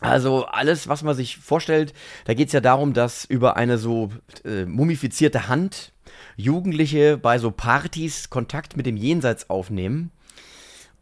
Also 0.00 0.44
alles, 0.44 0.88
was 0.88 1.02
man 1.02 1.14
sich 1.14 1.38
vorstellt, 1.38 1.94
da 2.26 2.34
geht 2.34 2.48
es 2.48 2.52
ja 2.52 2.60
darum, 2.60 2.92
dass 2.92 3.24
über 3.24 3.56
eine 3.56 3.78
so 3.78 4.10
äh, 4.44 4.66
mumifizierte 4.66 5.48
Hand 5.48 5.92
Jugendliche 6.36 7.16
bei 7.16 7.38
so 7.38 7.50
Partys 7.50 8.28
Kontakt 8.28 8.76
mit 8.76 8.86
dem 8.86 8.96
Jenseits 8.96 9.48
aufnehmen 9.48 10.10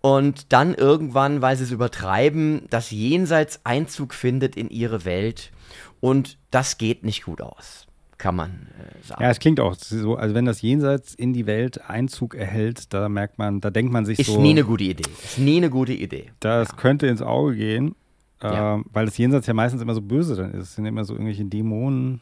und 0.02 0.52
dann 0.52 0.74
irgendwann, 0.74 1.42
weil 1.42 1.56
sie 1.56 1.64
es 1.64 1.70
übertreiben, 1.70 2.66
das 2.70 2.90
Jenseits 2.90 3.60
Einzug 3.64 4.14
findet 4.14 4.56
in 4.56 4.68
ihre 4.68 5.04
Welt 5.04 5.52
und 6.00 6.38
das 6.50 6.76
geht 6.76 7.02
nicht 7.02 7.24
gut 7.24 7.40
aus 7.40 7.86
kann 8.22 8.37
man 8.37 8.68
äh, 8.78 9.04
sagen. 9.04 9.20
Ja, 9.20 9.30
es 9.30 9.40
klingt 9.40 9.58
auch 9.58 9.74
so, 9.74 10.14
also 10.14 10.35
wenn 10.35 10.44
das 10.44 10.62
Jenseits 10.62 11.12
in 11.12 11.32
die 11.32 11.46
Welt 11.46 11.80
Einzug 11.90 12.37
erhält, 12.37 12.94
da 12.94 13.08
merkt 13.08 13.37
man, 13.37 13.61
da 13.61 13.70
denkt 13.70 13.92
man 13.92 14.06
sich 14.06 14.20
ist 14.20 14.28
so. 14.28 14.35
Ist 14.35 14.38
nie 14.38 14.50
eine 14.50 14.62
gute 14.62 14.85
Idee. 14.85 15.11
Ist 15.24 15.38
nie 15.38 15.56
eine 15.56 15.70
gute 15.70 15.92
Idee. 15.92 16.30
Das 16.38 16.68
ja. 16.68 16.76
könnte 16.76 17.08
ins 17.08 17.20
Auge 17.20 17.56
gehen, 17.56 17.96
äh, 18.40 18.46
ja. 18.46 18.80
weil 18.92 19.06
das 19.06 19.18
Jenseits 19.18 19.48
ja 19.48 19.54
meistens 19.54 19.82
immer 19.82 19.94
so 19.94 20.00
böse 20.00 20.37
dann 20.37 20.52
ist. 20.52 20.62
Es 20.62 20.74
sind 20.76 20.87
immer 20.87 21.04
so 21.04 21.14
irgendwelche 21.14 21.44
Dämonen. 21.44 22.20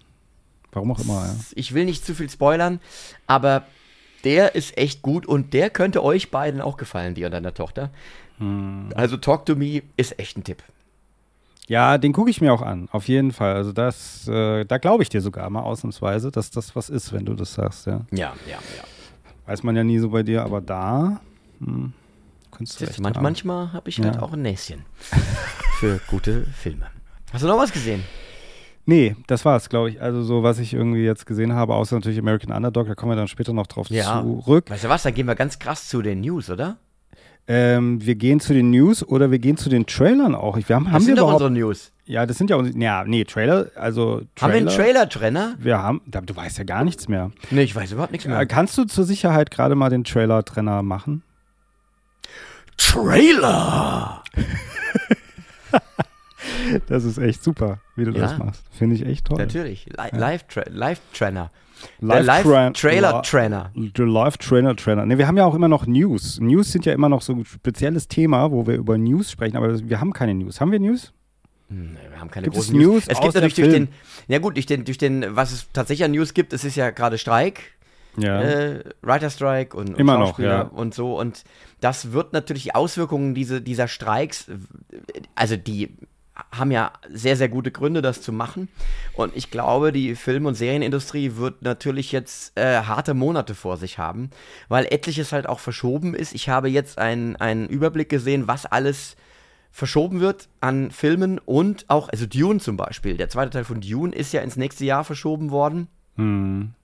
Warum 0.73 0.93
auch 0.93 1.01
immer, 1.01 1.27
ja. 1.27 1.37
Ich 1.55 1.75
will 1.75 1.85
nicht 1.85 2.07
zu 2.07 2.15
viel 2.15 2.31
spoilern, 2.31 2.81
aber 3.27 3.65
der 4.25 4.55
ist 4.55 4.79
echt 4.79 5.03
gut 5.03 5.27
und 5.27 5.53
der 5.53 5.69
könnte 5.69 6.03
euch 6.03 6.31
beiden 6.31 6.63
auch 6.63 6.79
gefallen, 6.79 7.15
dir 7.15 7.27
und 7.27 7.33
deiner 7.33 7.53
Tochter. 7.53 7.91
Hm. 8.39 8.89
Also 8.95 9.19
Talk 9.19 9.45
to 9.45 9.55
Me 9.55 9.83
ist 9.99 10.19
echt 10.19 10.39
ein 10.39 10.45
Tipp. 10.45 10.63
Ja, 11.71 11.99
den 11.99 12.13
gucke 12.13 12.31
ich 12.31 12.41
mir 12.41 12.53
auch 12.53 12.63
an, 12.63 12.89
auf 12.91 13.07
jeden 13.07 13.31
Fall. 13.31 13.55
Also 13.55 13.73
das, 13.73 14.27
äh, 14.27 14.65
da 14.65 14.79
glaube 14.79 15.05
ich 15.05 15.09
dir 15.09 15.21
sogar 15.21 15.49
mal 15.51 15.61
ausnahmsweise, 15.61 16.33
dass 16.33 16.51
das 16.51 16.75
was 16.75 16.91
ist, 16.91 17.13
wenn 17.13 17.25
du 17.25 17.35
das 17.35 17.55
sagst, 17.55 17.87
ja. 17.87 18.01
Ja, 18.11 18.35
ja, 18.49 18.59
ja. 18.77 18.85
Weiß 19.47 19.63
man 19.63 19.77
ja 19.77 19.85
nie 19.85 20.01
so 20.01 20.11
bei 20.11 20.25
dir, 20.25 20.43
aber 20.43 20.61
da 20.61 21.21
hm, 21.61 21.93
kannst 22.51 22.81
du 22.81 22.87
Siehst, 22.87 22.99
man, 22.99 23.13
Manchmal 23.21 23.73
habe 23.73 23.89
ich 23.89 23.99
ja. 23.99 24.07
halt 24.07 24.19
auch 24.19 24.33
ein 24.33 24.43
Näschen 24.43 24.85
für 25.79 26.01
gute 26.09 26.43
Filme. 26.43 26.87
Hast 27.33 27.45
du 27.45 27.47
noch 27.47 27.59
was 27.59 27.71
gesehen? 27.71 28.03
Nee, 28.85 29.15
das 29.29 29.45
war's, 29.45 29.69
glaube 29.69 29.91
ich. 29.91 30.03
Also 30.03 30.25
so, 30.25 30.43
was 30.43 30.59
ich 30.59 30.75
irgendwie 30.75 31.05
jetzt 31.05 31.25
gesehen 31.25 31.53
habe, 31.53 31.77
außer 31.77 31.95
natürlich 31.95 32.19
American 32.19 32.53
Underdog, 32.53 32.89
da 32.89 32.97
kommen 32.97 33.13
wir 33.13 33.17
dann 33.17 33.29
später 33.29 33.53
noch 33.53 33.69
drauf 33.69 33.89
ja. 33.91 34.21
zurück. 34.21 34.69
Weißt 34.69 34.83
du 34.83 34.89
was, 34.89 35.05
dann 35.05 35.15
gehen 35.15 35.29
wir 35.29 35.37
ganz 35.37 35.61
krass 35.61 35.87
zu 35.87 36.03
den 36.03 36.23
News, 36.23 36.51
oder? 36.51 36.79
Ähm, 37.53 38.05
wir 38.07 38.15
gehen 38.15 38.39
zu 38.39 38.53
den 38.55 38.71
News 38.71 39.03
oder 39.03 39.33
wir 39.33 39.41
gehen 39.41 39.57
zu 39.57 39.69
den 39.69 39.85
Trailern 39.85 40.37
auch. 40.37 40.57
Wir 40.57 40.77
haben, 40.77 40.85
Das 40.85 40.93
haben 40.93 41.01
wir 41.03 41.07
sind 41.07 41.19
doch 41.19 41.25
überhaupt, 41.25 41.43
unsere 41.43 41.51
News. 41.67 41.91
Ja, 42.05 42.25
das 42.25 42.39
sind 42.39 42.49
ja 42.49 42.55
unsere. 42.55 42.79
Ja, 42.79 43.03
nee, 43.05 43.25
Trailer. 43.25 43.71
Also 43.75 44.23
Trailer. 44.37 44.41
Haben 44.41 44.53
wir 44.53 44.57
einen 44.59 44.69
Trailer-Trenner? 44.69 45.55
Wir 45.59 45.79
haben. 45.83 46.01
Du 46.07 46.37
weißt 46.37 46.59
ja 46.59 46.65
gar 46.65 46.85
nichts 46.85 47.09
mehr. 47.09 47.33
Nee, 47.51 47.63
ich 47.63 47.75
weiß 47.75 47.91
überhaupt 47.91 48.13
nichts 48.13 48.25
Äh, 48.27 48.31
mehr. 48.31 48.47
kannst 48.47 48.79
du 48.79 48.85
zur 48.85 49.03
Sicherheit 49.05 49.51
gerade 49.51 49.75
mal 49.75 49.91
den 49.91 50.05
Trailer-Trenner 50.05 50.83
machen? 50.83 51.23
Trailer! 52.77 54.23
Das 56.89 57.05
ist 57.05 57.19
echt 57.19 57.43
super, 57.43 57.81
wie 57.97 58.05
du 58.05 58.13
das 58.13 58.33
Ja. 58.33 58.39
machst. 58.39 58.63
Finde 58.71 58.95
ich 58.95 59.05
echt 59.05 59.27
toll. 59.27 59.39
Natürlich. 59.39 59.87
Li 59.87 60.19
Live-Tra 60.19 61.51
Live-Trainer. 62.01 62.15
Der 62.15 62.23
Live-Tran- 62.25 62.73
Live-Trailer-Trainer. 62.73 63.73
Der 63.75 64.07
Live-Trainer-Trainer. 64.07 65.07
Ne, 65.07 65.19
wir 65.19 65.27
haben 65.27 65.37
ja 65.37 65.45
auch 65.45 65.55
immer 65.55 65.69
noch 65.69 65.87
News. 65.87 66.39
News 66.41 66.73
sind 66.73 66.87
ja 66.87 66.93
immer 66.93 67.09
noch 67.09 67.23
so 67.23 67.33
ein 67.35 67.45
spezielles 67.45 68.09
Thema, 68.09 68.51
wo 68.51 68.67
wir 68.67 68.75
über 68.77 68.99
News 68.99 69.31
sprechen, 69.31 69.57
aber 69.57 69.79
wir 69.89 70.01
haben 70.01 70.13
keine 70.13 70.35
News. 70.35 70.61
Haben 70.61 70.73
wir 70.73 70.81
News? 70.81 71.13
Hm, 71.69 71.97
Wir 72.11 72.21
haben 72.21 72.31
keine 72.31 72.45
Gibt 72.45 72.57
es 72.57 72.65
großen 72.67 72.77
News. 72.79 73.07
News 73.07 73.07
Es 73.09 73.21
gibt 73.21 73.35
natürlich 73.35 73.55
durch 73.55 73.71
den, 73.71 73.89
ja 74.29 74.39
gut, 74.39 74.57
durch 74.57 74.67
den, 74.67 74.85
durch 74.85 74.99
den, 74.99 75.25
was 75.37 75.53
es 75.53 75.69
tatsächlich 75.73 76.05
an 76.05 76.11
News 76.13 76.35
gibt, 76.35 76.53
es 76.53 76.65
ist 76.65 76.75
ja 76.77 76.91
gerade 76.91 77.17
Streik, 77.17 77.61
Ja. 78.17 78.43
äh, 78.43 78.83
Writer 79.03 79.31
Strike 79.31 79.77
und, 79.77 79.91
und 79.91 79.99
Immer 80.01 80.19
noch, 80.19 80.29
Schauspieler 80.31 80.49
ja. 80.51 80.63
und 80.63 80.95
so 80.95 81.17
und 81.19 81.45
das 81.81 82.11
wird 82.13 82.33
natürlich 82.33 82.65
die 82.65 82.75
Auswirkungen 82.75 83.35
diese, 83.37 83.61
dieser 83.63 83.87
Streiks, 83.87 84.51
also 85.37 85.57
die 85.57 85.95
haben 86.53 86.71
ja 86.71 86.93
sehr, 87.09 87.37
sehr 87.37 87.49
gute 87.49 87.71
Gründe, 87.71 88.03
das 88.03 88.23
zu 88.23 88.33
machen. 88.33 88.69
Und 89.15 89.37
ich 89.37 89.51
glaube, 89.51 89.93
die 89.93 90.15
Film- 90.15 90.47
und 90.47 90.55
Serienindustrie 90.55 91.37
wird 91.37 91.63
natürlich 91.63 92.13
jetzt 92.13 92.59
äh, 92.59 92.83
harte 92.83 93.15
Monate 93.15 93.55
vor 93.55 93.77
sich 93.77 93.99
haben, 93.99 94.31
weil 94.69 94.87
etliches 94.87 95.33
halt 95.33 95.49
auch 95.49 95.61
verschoben 95.61 96.15
ist. 96.15 96.35
Ich 96.35 96.49
habe 96.49 96.69
jetzt 96.69 96.99
einen, 96.99 97.37
einen 97.37 97.69
Überblick 97.69 98.09
gesehen, 98.09 98.49
was 98.49 98.67
alles 98.67 99.17
verschoben 99.71 100.21
wird 100.21 100.49
an 100.61 100.91
Filmen 100.91 101.39
und 101.39 101.85
auch, 101.89 102.09
also 102.09 102.27
Dune 102.27 102.59
zum 102.59 102.77
Beispiel. 102.77 103.17
Der 103.17 103.29
zweite 103.29 103.51
Teil 103.51 103.65
von 103.65 103.81
Dune 103.81 104.15
ist 104.15 104.33
ja 104.33 104.41
ins 104.41 104.57
nächste 104.57 104.85
Jahr 104.85 105.05
verschoben 105.05 105.51
worden. 105.51 105.87
Hm. 106.17 106.75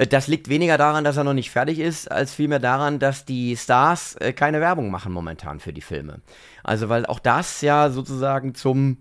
Äh, 0.00 0.06
Das 0.06 0.26
liegt 0.26 0.48
weniger 0.48 0.78
daran, 0.78 1.04
dass 1.04 1.16
er 1.18 1.24
noch 1.24 1.34
nicht 1.34 1.50
fertig 1.50 1.78
ist, 1.78 2.10
als 2.10 2.34
vielmehr 2.34 2.58
daran, 2.58 2.98
dass 2.98 3.24
die 3.24 3.56
Stars 3.56 4.16
äh, 4.16 4.32
keine 4.32 4.60
Werbung 4.60 4.90
machen 4.90 5.12
momentan 5.12 5.60
für 5.60 5.72
die 5.72 5.82
Filme. 5.82 6.20
Also 6.64 6.88
weil 6.88 7.06
auch 7.06 7.18
das 7.20 7.60
ja 7.60 7.90
sozusagen 7.90 8.54
zum 8.54 8.96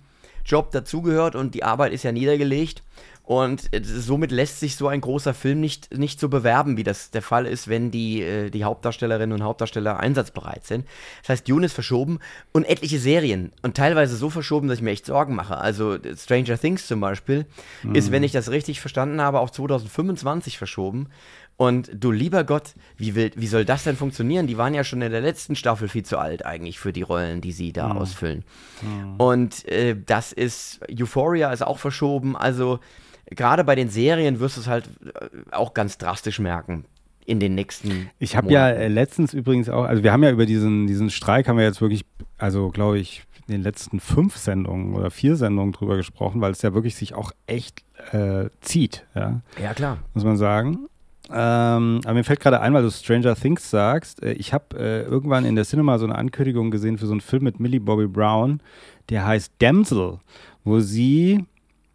Job 0.46 0.72
dazugehört 0.72 1.36
und 1.36 1.56
die 1.56 1.64
Arbeit 1.64 1.94
ist 1.94 2.04
ja 2.04 2.12
niedergelegt. 2.12 2.84
Und 3.30 3.72
äh, 3.76 3.82
somit 3.84 4.32
lässt 4.32 4.60
sich 4.60 4.76
so 4.76 4.88
ein 4.88 5.02
großer 5.02 5.36
Film 5.36 5.60
nicht, 5.60 5.96
nicht 5.96 6.20
so 6.20 6.30
bewerben, 6.30 6.78
wie 6.78 6.84
das 6.84 7.12
der 7.12 7.22
Fall 7.22 7.46
ist, 7.46 7.68
wenn 7.68 7.92
die, 7.92 8.24
äh, 8.24 8.50
die 8.50 8.64
Hauptdarstellerinnen 8.64 9.40
und 9.40 9.46
Hauptdarsteller 9.46 10.00
einsatzbereit 10.00 10.66
sind. 10.66 10.88
Das 11.22 11.30
heißt, 11.30 11.48
Dune 11.48 11.68
ist 11.68 11.74
verschoben 11.74 12.18
und 12.54 12.64
etliche 12.64 12.98
Serien 12.98 13.52
und 13.62 13.78
teilweise 13.78 14.16
so 14.16 14.32
verschoben, 14.32 14.68
dass 14.68 14.80
ich 14.80 14.84
mir 14.84 14.90
echt 14.90 15.06
Sorgen 15.06 15.36
mache. 15.36 15.58
Also 15.58 15.94
äh, 15.94 16.18
Stranger 16.18 16.58
Things 16.60 16.88
zum 16.88 17.02
Beispiel 17.02 17.46
ist, 17.94 18.12
wenn 18.12 18.24
ich 18.24 18.32
das 18.32 18.50
richtig 18.50 18.82
verstanden 18.82 19.22
habe, 19.22 19.42
auf 19.42 19.52
2025 19.52 20.58
verschoben. 20.58 21.10
Und 21.56 21.92
du 21.94 22.10
lieber 22.10 22.44
Gott, 22.46 22.74
wie, 22.98 23.14
will, 23.14 23.32
wie 23.36 23.46
soll 23.46 23.64
das 23.64 23.84
denn 23.84 23.96
funktionieren? 23.96 24.48
Die 24.48 24.58
waren 24.58 24.74
ja 24.74 24.84
schon 24.84 25.04
in 25.04 25.12
der 25.12 25.22
letzten 25.22 25.56
Staffel 25.56 25.88
viel 25.88 26.04
zu 26.04 26.18
alt 26.18 26.48
eigentlich 26.48 26.80
für 26.80 26.94
die 26.94 27.04
Rollen, 27.04 27.42
die 27.42 27.52
sie 27.52 27.74
da 27.74 27.92
ausfüllen. 27.92 28.44
Und 29.20 29.68
äh, 29.68 29.96
das 30.04 30.32
ist, 30.32 30.80
Euphoria 30.90 31.52
ist 31.52 31.62
auch 31.62 31.78
verschoben. 31.78 32.36
Also 32.36 32.80
gerade 33.32 33.64
bei 33.64 33.76
den 33.76 33.90
Serien 33.90 34.40
wirst 34.40 34.58
du 34.58 34.62
es 34.62 34.68
halt 34.68 34.90
äh, 35.06 35.28
auch 35.52 35.74
ganz 35.74 35.98
drastisch 35.98 36.40
merken 36.40 36.86
in 37.26 37.40
den 37.40 37.54
nächsten 37.54 38.10
Ich 38.18 38.36
habe 38.36 38.52
ja 38.52 38.70
äh, 38.70 38.88
letztens 38.88 39.34
übrigens 39.34 39.70
auch, 39.70 39.84
also 39.84 40.04
wir 40.04 40.12
haben 40.12 40.24
ja 40.24 40.32
über 40.32 40.48
diesen, 40.48 40.88
diesen 40.88 41.12
Streik 41.12 41.48
haben 41.48 41.58
wir 41.58 41.64
jetzt 41.64 41.80
wirklich, 41.80 42.04
also 42.40 42.70
glaube 42.70 42.98
ich, 42.98 43.24
in 43.48 43.54
den 43.54 43.62
letzten 43.62 44.00
fünf 44.00 44.38
Sendungen 44.38 44.96
oder 44.96 45.12
vier 45.12 45.36
Sendungen 45.36 45.72
drüber 45.72 45.96
gesprochen, 45.96 46.42
weil 46.42 46.52
es 46.52 46.62
ja 46.62 46.74
wirklich 46.74 46.96
sich 46.96 47.14
auch 47.14 47.32
echt 47.46 47.84
äh, 48.12 48.50
zieht, 48.62 49.06
ja, 49.16 49.42
Ja, 49.62 49.74
klar. 49.74 49.98
muss 50.14 50.24
man 50.24 50.38
sagen. 50.38 50.88
Ähm, 51.32 52.02
aber 52.04 52.14
mir 52.16 52.24
fällt 52.24 52.40
gerade 52.40 52.60
ein, 52.60 52.74
weil 52.74 52.82
du 52.82 52.90
Stranger 52.90 53.36
Things 53.36 53.70
sagst, 53.70 54.24
äh, 54.24 54.34
ich 54.34 54.52
habe 54.52 54.78
äh, 54.80 55.04
irgendwann 55.04 55.46
in 55.46 55.56
der 55.56 55.66
Cinema 55.66 56.00
so 56.00 56.06
eine 56.06 56.16
Ankündigung 56.16 56.72
gesehen 56.72 56.98
für 56.98 57.06
so 57.06 57.12
einen 57.12 57.22
Film 57.22 57.44
mit 57.44 57.60
Millie 57.60 57.80
Bobby 57.80 58.08
Brown, 58.08 58.62
der 59.10 59.28
heißt 59.28 59.54
Damsel, 59.60 60.18
wo 60.64 60.80
sie 60.80 61.46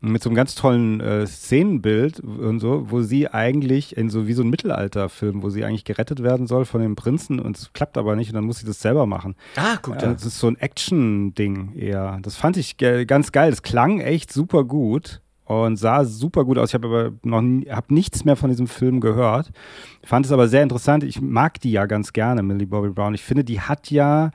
mit 0.04 0.22
so 0.22 0.28
einem 0.28 0.36
ganz 0.36 0.54
tollen 0.54 1.00
äh, 1.00 1.26
Szenenbild 1.26 2.20
und 2.20 2.60
so, 2.60 2.90
wo 2.90 3.02
sie 3.02 3.28
eigentlich 3.28 3.96
in 3.96 4.10
so 4.10 4.26
wie 4.26 4.32
so 4.34 4.42
ein 4.42 4.50
Mittelalterfilm, 4.50 5.42
wo 5.42 5.50
sie 5.50 5.64
eigentlich 5.64 5.84
gerettet 5.84 6.22
werden 6.22 6.46
soll 6.46 6.64
von 6.64 6.80
dem 6.80 6.96
Prinzen 6.96 7.40
und 7.40 7.56
es 7.56 7.72
klappt 7.72 7.96
aber 7.96 8.16
nicht 8.16 8.28
und 8.28 8.34
dann 8.34 8.44
muss 8.44 8.58
sie 8.58 8.66
das 8.66 8.80
selber 8.80 9.06
machen. 9.06 9.34
Ah, 9.56 9.78
guck 9.80 9.98
da. 9.98 10.12
das 10.12 10.24
ist 10.24 10.38
so 10.38 10.48
ein 10.48 10.56
Action-Ding 10.56 11.74
eher. 11.74 12.18
Das 12.22 12.36
fand 12.36 12.56
ich 12.56 12.76
ge 12.76 13.04
ganz 13.06 13.32
geil. 13.32 13.50
Das 13.50 13.62
klang 13.62 14.00
echt 14.00 14.32
super 14.32 14.64
gut 14.64 15.20
und 15.44 15.76
sah 15.76 16.04
super 16.04 16.44
gut 16.44 16.58
aus. 16.58 16.70
Ich 16.70 16.74
habe 16.74 16.86
aber 16.86 17.12
noch 17.22 17.42
nie, 17.42 17.66
hab 17.70 17.90
nichts 17.90 18.24
mehr 18.24 18.36
von 18.36 18.50
diesem 18.50 18.66
Film 18.66 19.00
gehört. 19.00 19.50
Fand 20.02 20.26
es 20.26 20.32
aber 20.32 20.48
sehr 20.48 20.62
interessant. 20.62 21.04
Ich 21.04 21.20
mag 21.20 21.60
die 21.60 21.72
ja 21.72 21.86
ganz 21.86 22.12
gerne, 22.12 22.42
Millie 22.42 22.66
Bobby 22.66 22.90
Brown. 22.90 23.14
Ich 23.14 23.22
finde, 23.22 23.44
die 23.44 23.60
hat 23.60 23.90
ja 23.90 24.30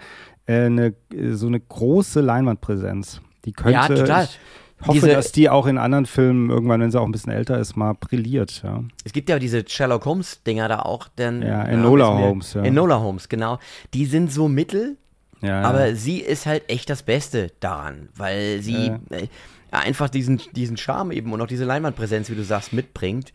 äh, 0.45 0.65
eine, 0.65 0.93
äh, 1.13 1.33
so 1.33 1.47
eine 1.47 1.59
große 1.59 2.21
Leinwandpräsenz. 2.21 3.21
Die 3.45 3.53
könnte. 3.53 3.71
Ja, 3.71 3.87
total. 3.87 4.23
Ich 4.25 4.39
hoffe, 4.81 4.91
Diese- 4.93 5.07
dass 5.09 5.31
die 5.31 5.49
auch 5.49 5.67
in 5.67 5.77
anderen 5.77 6.05
Filmen 6.05 6.49
irgendwann, 6.49 6.81
wenn 6.81 6.91
sie 6.91 6.99
auch 6.99 7.05
ein 7.05 7.11
bisschen 7.11 7.31
älter 7.33 7.57
ist, 7.59 7.75
mal 7.75 7.93
brilliert. 7.93 8.61
Ja. 8.63 8.83
Es 9.03 9.13
gibt 9.13 9.29
ja 9.29 9.39
diese 9.39 9.63
Sherlock 9.67 10.05
Holmes-Dinger 10.05 10.67
da 10.67 10.79
auch. 10.79 11.07
Denn, 11.09 11.41
Ja, 11.41 11.63
Enola 11.65 12.13
mir- 12.13 12.21
Holmes, 12.21 12.53
ja. 12.53 12.63
Enola 12.63 12.99
Holmes, 12.99 13.29
genau. 13.29 13.59
Die 13.93 14.05
sind 14.05 14.31
so 14.31 14.47
mittel, 14.47 14.97
Ja, 15.41 15.61
aber 15.61 15.95
sie 15.95 16.17
ist 16.19 16.45
halt 16.45 16.69
echt 16.69 16.89
das 16.89 17.03
Beste 17.03 17.51
daran, 17.59 18.09
weil 18.15 18.61
sie 18.61 18.87
Ja. 18.87 18.99
äh, 19.11 19.27
einfach 19.71 20.09
diesen, 20.09 20.41
diesen 20.53 20.75
Charme 20.77 21.11
eben 21.11 21.31
und 21.31 21.41
auch 21.41 21.47
diese 21.47 21.63
Leinwandpräsenz, 21.65 22.29
wie 22.29 22.35
du 22.35 22.43
sagst, 22.43 22.73
mitbringt, 22.73 23.31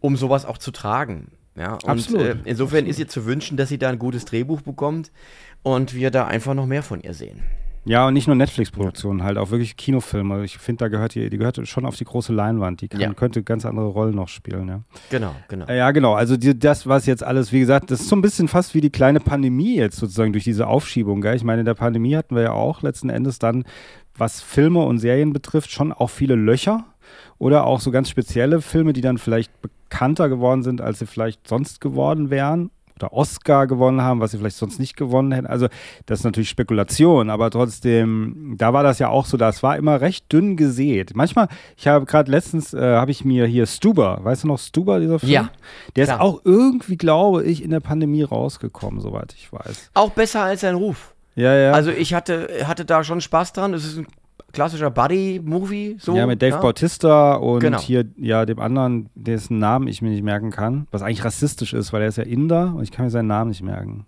um 0.00 0.16
sowas 0.16 0.44
auch 0.44 0.58
zu 0.58 0.70
tragen. 0.70 1.28
Ja, 1.56 1.74
und 1.74 1.88
Absolut. 1.88 2.22
Äh, 2.26 2.36
insofern 2.44 2.84
ist 2.86 2.98
ihr 2.98 3.08
zu 3.08 3.24
wünschen, 3.24 3.56
dass 3.56 3.70
sie 3.70 3.78
da 3.78 3.88
ein 3.88 3.98
gutes 3.98 4.26
Drehbuch 4.26 4.60
bekommt 4.60 5.10
und 5.62 5.94
wir 5.94 6.10
da 6.10 6.26
einfach 6.26 6.52
noch 6.52 6.66
mehr 6.66 6.82
von 6.82 7.00
ihr 7.00 7.14
sehen. 7.14 7.42
Ja, 7.88 8.08
und 8.08 8.14
nicht 8.14 8.26
nur 8.26 8.34
Netflix-Produktionen, 8.34 9.22
halt 9.22 9.38
auch 9.38 9.50
wirklich 9.52 9.76
Kinofilme. 9.76 10.44
Ich 10.44 10.58
finde, 10.58 10.84
da 10.84 10.88
gehört 10.88 11.14
die, 11.14 11.30
die 11.30 11.38
gehört 11.38 11.66
schon 11.68 11.86
auf 11.86 11.94
die 11.94 12.04
große 12.04 12.32
Leinwand. 12.32 12.80
Die 12.80 12.88
kann, 12.88 13.00
Ja. 13.00 13.14
könnte 13.14 13.44
ganz 13.44 13.64
andere 13.64 13.86
Rollen 13.86 14.16
noch 14.16 14.26
spielen, 14.26 14.66
ja. 14.66 14.80
Genau, 15.08 15.34
genau. 15.46 15.66
Ja, 15.72 15.92
genau. 15.92 16.14
Also 16.14 16.36
die, 16.36 16.58
das, 16.58 16.88
was 16.88 17.06
jetzt 17.06 17.22
alles, 17.22 17.52
wie 17.52 17.60
gesagt, 17.60 17.92
das 17.92 18.00
ist 18.00 18.08
so 18.08 18.16
ein 18.16 18.22
bisschen 18.22 18.48
fast 18.48 18.74
wie 18.74 18.80
die 18.80 18.90
kleine 18.90 19.20
Pandemie 19.20 19.76
jetzt 19.76 19.98
sozusagen 19.98 20.32
durch 20.32 20.42
diese 20.42 20.66
Aufschiebung. 20.66 21.20
Gell? 21.20 21.36
Ich 21.36 21.44
meine, 21.44 21.60
in 21.60 21.64
der 21.66 21.74
Pandemie 21.74 22.16
hatten 22.16 22.34
wir 22.34 22.42
ja 22.42 22.52
auch 22.52 22.82
letzten 22.82 23.08
Endes 23.08 23.38
dann, 23.38 23.64
was 24.18 24.40
Filme 24.40 24.80
und 24.80 24.98
Serien 24.98 25.32
betrifft, 25.32 25.70
schon 25.70 25.92
auch 25.92 26.10
viele 26.10 26.34
Löcher 26.34 26.84
oder 27.38 27.64
auch 27.66 27.78
so 27.80 27.92
ganz 27.92 28.10
spezielle 28.10 28.62
Filme, 28.62 28.94
die 28.94 29.00
dann 29.00 29.18
vielleicht 29.18 29.52
bekannter 29.62 30.28
geworden 30.28 30.64
sind, 30.64 30.80
als 30.80 30.98
sie 30.98 31.06
vielleicht 31.06 31.46
sonst 31.46 31.80
geworden 31.80 32.30
wären 32.30 32.70
oder 32.96 33.12
Oscar 33.12 33.66
gewonnen 33.66 34.00
haben, 34.02 34.20
was 34.20 34.30
sie 34.30 34.38
vielleicht 34.38 34.56
sonst 34.56 34.78
nicht 34.80 34.96
gewonnen 34.96 35.32
hätten. 35.32 35.46
Also 35.46 35.68
das 36.06 36.20
ist 36.20 36.24
natürlich 36.24 36.48
Spekulation, 36.48 37.30
aber 37.30 37.50
trotzdem, 37.50 38.54
da 38.58 38.72
war 38.72 38.82
das 38.82 38.98
ja 38.98 39.08
auch 39.08 39.26
so, 39.26 39.36
das 39.36 39.62
war 39.62 39.76
immer 39.76 40.00
recht 40.00 40.32
dünn 40.32 40.56
gesät. 40.56 41.14
Manchmal, 41.14 41.48
ich 41.76 41.86
habe 41.86 42.06
gerade 42.06 42.30
letztens, 42.30 42.72
äh, 42.74 42.80
habe 42.96 43.10
ich 43.10 43.24
mir 43.24 43.46
hier 43.46 43.66
Stuber, 43.66 44.20
weißt 44.22 44.44
du 44.44 44.48
noch 44.48 44.58
Stuber, 44.58 45.00
dieser 45.00 45.18
Film? 45.18 45.32
Ja, 45.32 45.50
Der 45.94 46.04
ist 46.04 46.10
klar. 46.10 46.20
auch 46.22 46.40
irgendwie, 46.44 46.96
glaube 46.96 47.44
ich, 47.44 47.62
in 47.62 47.70
der 47.70 47.80
Pandemie 47.80 48.22
rausgekommen, 48.22 49.00
soweit 49.00 49.34
ich 49.34 49.52
weiß. 49.52 49.90
Auch 49.94 50.10
besser 50.10 50.42
als 50.42 50.62
sein 50.62 50.74
Ruf. 50.74 51.12
Ja, 51.34 51.54
ja. 51.54 51.72
Also 51.72 51.90
ich 51.90 52.14
hatte, 52.14 52.48
hatte 52.64 52.86
da 52.86 53.04
schon 53.04 53.20
Spaß 53.20 53.52
dran. 53.52 53.74
Es 53.74 53.84
ist 53.84 53.98
ein 53.98 54.06
klassischer 54.52 54.90
Buddy-Movie. 54.90 55.96
So, 55.98 56.16
ja, 56.16 56.26
mit 56.26 56.40
Dave 56.42 56.58
Bautista 56.58 57.34
und 57.34 57.60
Genau. 57.60 57.78
hier, 57.78 58.04
ja, 58.16 58.46
dem 58.46 58.58
anderen, 58.58 59.08
dessen 59.14 59.58
Namen 59.58 59.88
ich 59.88 60.02
mir 60.02 60.10
nicht 60.10 60.22
merken 60.22 60.50
kann, 60.50 60.86
was 60.90 61.02
eigentlich 61.02 61.24
rassistisch 61.24 61.72
ist, 61.74 61.92
weil 61.92 62.02
er 62.02 62.08
ist 62.08 62.16
ja 62.18 62.24
Inder 62.24 62.74
und 62.76 62.82
ich 62.82 62.90
kann 62.90 63.04
mir 63.04 63.10
seinen 63.10 63.28
Namen 63.28 63.50
nicht 63.50 63.62
merken. 63.62 64.06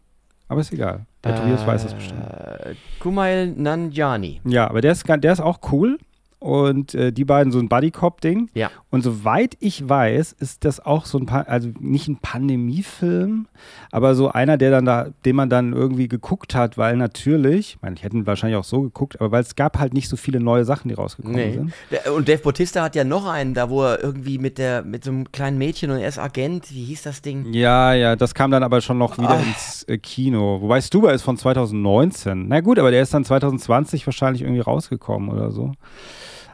Aber 0.49 0.61
ist 0.61 0.73
egal. 0.73 1.05
Der 1.25 1.37
Tobias 1.37 1.67
weiß 1.67 1.83
das 1.83 1.95
bestimmt. 1.95 2.23
Äh, 2.23 2.75
Kumail 3.01 3.49
Nanjiani. 3.55 4.41
Ja, 4.45 4.69
aber 4.69 4.81
der 4.81 4.93
ist, 4.93 5.07
der 5.07 5.33
ist 5.33 5.41
auch 5.41 5.59
cool. 5.73 5.99
Und 6.41 6.95
äh, 6.95 7.13
die 7.13 7.25
beiden 7.25 7.51
so 7.53 7.59
ein 7.59 7.69
Buddy-Cop-Ding. 7.69 8.49
Ja. 8.55 8.71
Und 8.91 9.03
soweit 9.03 9.57
ich 9.59 9.89
weiß, 9.89 10.33
ist 10.39 10.65
das 10.65 10.79
auch 10.79 11.05
so 11.05 11.19
ein, 11.19 11.27
pa 11.27 11.41
also 11.43 11.71
nicht 11.81 12.07
ein 12.09 12.19
Pandemiefilm, 12.19 13.49
aber 13.91 14.15
so 14.15 14.29
einer, 14.31 14.57
der 14.57 14.71
dann 14.71 14.85
da, 14.85 15.09
den 15.25 15.35
man 15.37 15.51
dann 15.51 15.73
irgendwie 15.73 16.07
geguckt 16.09 16.55
hat, 16.55 16.79
weil 16.79 16.97
natürlich, 16.97 17.75
ich 17.75 17.83
meine, 17.83 17.97
ich 17.97 18.03
hätte 18.05 18.17
ihn 18.17 18.27
wahrscheinlich 18.27 18.57
auch 18.57 18.65
so 18.65 18.83
geguckt, 18.83 19.21
aber 19.21 19.33
weil 19.33 19.43
es 19.43 19.57
gab 19.57 19.79
halt 19.79 19.95
nicht 19.95 20.09
so 20.09 20.17
viele 20.17 20.41
neue 20.41 20.65
Sachen, 20.65 20.89
die 20.89 20.95
rausgekommen 20.95 21.37
Nee. 21.37 21.53
sind. 21.53 21.73
Und 22.15 22.29
Dave 22.29 22.39
Bautista 22.43 22.83
hat 22.83 22.95
ja 22.95 23.05
noch 23.05 23.27
einen, 23.27 23.55
da 23.55 23.69
wo 23.71 23.83
er 23.83 24.03
irgendwie 24.03 24.39
mit 24.39 24.59
der 24.59 24.83
mit 24.83 25.05
so 25.05 25.11
einem 25.11 25.31
kleinen 25.33 25.59
Mädchen 25.59 25.91
und 25.91 25.99
er 25.99 26.09
ist 26.09 26.19
Agent, 26.19 26.73
wie 26.73 26.85
hieß 26.85 27.03
das 27.03 27.21
Ding? 27.23 27.53
Ja, 27.53 27.95
ja, 27.95 28.17
das 28.17 28.35
kam 28.35 28.51
dann 28.51 28.63
aber 28.63 28.81
schon 28.81 28.99
noch 28.99 29.19
wieder 29.19 29.31
Ah. 29.31 29.41
ins 29.43 29.83
äh, 29.89 29.99
Kino. 29.99 30.61
Wobei 30.61 30.81
Stuber 30.81 31.13
ist 31.13 31.23
von 31.23 31.37
2019. 31.37 32.47
Na 32.49 32.61
gut, 32.61 32.79
aber 32.79 32.91
der 32.91 33.03
ist 33.03 33.13
dann 33.15 33.25
2020 33.25 34.07
wahrscheinlich 34.07 34.43
irgendwie 34.43 34.61
rausgekommen 34.61 35.31
oder 35.31 35.51
so. 35.51 35.73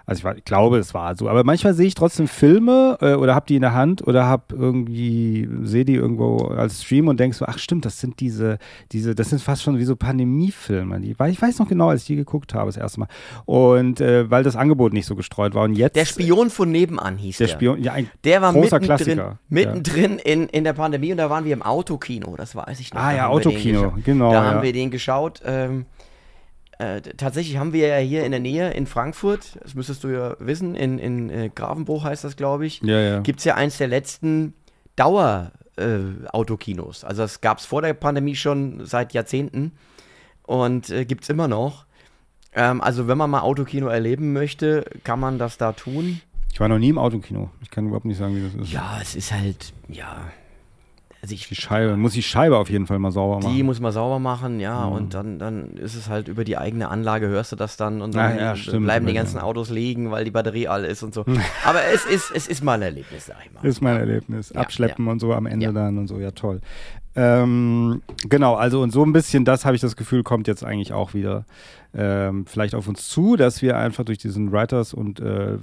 Also 0.07 0.21
ich, 0.21 0.25
war, 0.25 0.37
ich, 0.37 0.45
glaube, 0.45 0.79
es 0.79 0.93
war 0.93 1.17
so. 1.17 1.29
Aber 1.29 1.45
manchmal 1.45 1.75
sehe 1.75 1.87
ich 1.87 1.95
trotzdem 1.95 2.29
Filme 2.29 2.99
äh, 3.01 3.15
oder 3.15 3.35
habe 3.35 3.47
die 3.47 3.57
in 3.57 3.63
der 3.63 3.75
Hand 3.75 4.07
oder 4.07 4.27
habe 4.27 4.55
irgendwie, 4.55 5.49
sehe 5.63 5.85
die 5.85 5.95
irgendwo 5.95 6.49
als 6.49 6.83
Stream 6.83 7.09
und 7.09 7.19
denke 7.19 7.37
so, 7.37 7.47
ach 7.47 7.59
stimmt, 7.59 7.85
das 7.85 8.01
sind 8.01 8.21
diese, 8.21 8.59
diese, 8.93 9.15
das 9.15 9.31
sind 9.31 9.41
fast 9.41 9.63
schon 9.63 9.79
wie 9.79 9.85
so 9.85 9.97
Pandemiefilme. 9.97 11.01
Die, 11.01 11.17
ich 11.29 11.43
weiß 11.43 11.59
noch 11.59 11.69
genau, 11.69 11.89
als 11.89 12.03
ich 12.03 12.07
die 12.09 12.17
geguckt 12.17 12.55
habe 12.55 12.67
das 12.67 12.77
erste 12.77 13.01
Mal. 13.01 13.09
Und 13.47 14.01
äh, 14.01 14.31
weil 14.31 14.43
das 14.43 14.57
Angebot 14.57 14.93
nicht 14.93 15.07
so 15.07 15.17
gestreut 15.17 15.55
war. 15.55 15.65
Und 15.65 15.75
jetzt. 15.75 15.97
Der 15.97 16.05
Spion 16.05 16.51
von 16.51 16.71
nebenan 16.71 17.17
hieß 17.17 17.39
der. 17.39 17.47
Der 17.47 17.55
Spion, 17.55 17.83
ja, 17.83 17.93
ein 17.93 18.11
der 18.25 18.43
war 18.43 18.53
großer 18.53 18.81
mittendrin, 18.81 19.17
Klassiker. 19.17 19.39
mittendrin 19.49 20.19
ja. 20.19 20.33
in, 20.33 20.49
in 20.49 20.65
der 20.65 20.75
Pandemie 20.75 21.13
und 21.13 21.19
da 21.19 21.31
waren 21.31 21.45
wir 21.45 21.53
im 21.53 21.63
Autokino, 21.63 22.35
das 22.37 22.55
weiß 22.55 22.81
ich 22.81 22.93
noch. 22.93 23.01
Ah 23.01 23.11
da 23.11 23.17
ja, 23.17 23.29
Autokino, 23.29 23.95
genau. 24.05 24.33
Da 24.33 24.45
ja. 24.45 24.51
haben 24.51 24.63
wir 24.63 24.73
den 24.73 24.91
geschaut. 24.91 25.41
Ähm, 25.45 25.87
äh, 26.79 27.01
tatsächlich 27.01 27.59
haben 27.59 27.73
wir 27.73 27.87
ja 27.87 27.99
hier 27.99 28.25
in 28.25 28.33
der 28.33 28.41
Nähe 28.41 28.73
in 28.73 28.87
Frankfurt, 28.87 29.59
das 29.63 29.75
müsstest 29.75 30.05
du 30.05 30.09
ja 30.09 30.37
wissen, 30.39 30.75
in, 30.75 30.99
in 30.99 31.31
äh, 31.31 31.51
Grafenbruch 31.55 32.05
heißt 32.05 32.25
das, 32.25 32.37
glaube 32.37 32.67
ich, 32.67 32.83
ja, 32.83 33.01
ja. 33.01 33.21
gibt 33.21 33.39
es 33.39 33.45
ja 33.45 33.55
eins 33.55 33.79
der 33.79 33.89
letzten 33.89 34.55
Dauer-Autokinos. 34.97 37.03
Äh, 37.03 37.07
also 37.07 37.23
das 37.23 37.41
gab 37.41 37.59
es 37.59 37.67
vor 37.67 37.83
der 37.83 37.95
Pandemie 37.95 38.37
schon 38.37 38.87
seit 38.87 39.13
Jahrzehnten 39.13 39.73
und 40.43 40.91
äh, 40.91 41.05
gibt 41.05 41.25
es 41.25 41.31
immer 41.31 41.49
noch. 41.49 41.87
Ähm, 42.55 42.81
also 42.81 43.09
wenn 43.09 43.19
man 43.19 43.31
mal 43.31 43.41
Autokino 43.41 43.89
erleben 43.89 44.33
möchte, 44.33 44.85
kann 45.05 45.21
man 45.21 45.39
das 45.39 45.59
da 45.59 45.73
tun. 45.73 46.21
Ich 46.53 46.61
war 46.61 46.69
noch 46.69 46.79
nie 46.79 46.91
im 46.91 46.99
Autokino. 46.99 47.51
Ich 47.63 47.71
kann 47.71 47.87
überhaupt 47.87 48.05
nicht 48.05 48.19
sagen, 48.19 48.37
wie 48.37 48.43
das 48.43 48.55
ist. 48.55 48.73
Ja, 48.73 48.99
es 49.03 49.17
ist 49.17 49.33
halt, 49.33 49.73
ja, 49.89 50.29
also 51.25 51.35
ich, 51.37 51.49
die 51.49 51.55
Scheibe, 51.55 51.97
muss 51.97 52.13
die 52.13 52.23
Scheibe 52.23 52.59
auf 52.59 52.69
jeden 52.69 52.87
Fall 52.87 52.99
mal 52.99 53.11
sauber 53.11 53.37
machen. 53.37 53.57
Die 53.57 53.63
muss 53.63 53.81
man 53.81 53.93
sauber 53.93 54.19
machen, 54.19 54.61
ja, 54.61 54.85
mhm. 54.85 54.93
und 54.93 55.15
dann, 55.15 55.39
dann 55.39 55.71
ist 55.79 55.95
es 55.95 56.11
halt 56.11 56.29
über 56.29 56.45
die 56.45 56.59
eigene 56.59 56.91
Anlage, 56.91 57.29
hörst 57.29 57.51
du 57.51 57.57
das 57.57 57.79
dann 57.79 58.03
und 58.03 58.15
dann 58.15 58.37
ja, 58.37 58.55
stimmt, 58.55 58.85
bleiben 58.85 59.07
die 59.07 59.15
ganzen 59.15 59.41
Autos 59.41 59.71
liegen, 59.71 60.11
weil 60.11 60.27
die 60.27 60.31
Batterie 60.31 60.69
all 60.69 60.85
ist 60.85 61.03
und 61.03 61.15
so. 61.15 61.25
Aber 61.65 61.81
es 61.95 62.05
ist, 62.05 62.31
es 62.31 62.47
ist 62.47 62.63
mal 62.63 62.75
ein 62.75 62.83
Erlebnis, 62.83 63.25
sag 63.25 63.37
ich 63.43 63.51
mal. 63.55 63.65
Ist 63.67 63.81
mal 63.81 63.95
ein 63.95 64.01
Erlebnis. 64.01 64.53
Ja, 64.55 64.61
Abschleppen 64.61 65.07
ja. 65.07 65.13
und 65.13 65.21
so 65.21 65.33
am 65.33 65.47
Ende 65.47 65.73
dann 65.73 65.97
und 65.97 66.09
so, 66.09 66.19
ja 66.19 66.33
toll. 66.33 66.61
Ähm, 67.17 68.03
genau, 68.29 68.57
also 68.57 68.83
und 68.83 68.91
so 68.91 69.03
ein 69.03 69.15
bisschen, 69.15 69.47
das 69.47 69.65
habe 69.65 69.77
ich 69.77 69.81
das 69.81 69.97
Gefühl, 69.97 70.25
kommt 70.25 70.47
jetzt 70.47 70.63
eigentlich 70.63 70.93
auch 70.93 71.15
wieder 71.15 71.47
ähm, 71.97 72.47
vielleicht 72.47 72.75
auf 72.75 72.89
uns 72.89 73.09
zu, 73.09 73.37
dass 73.37 73.63
wir 73.63 73.77
einfach 73.77 74.05
durch 74.05 74.19
diesen 74.19 74.53
Writers- 74.53 74.95
und 74.95 75.21
äh, 75.21 75.59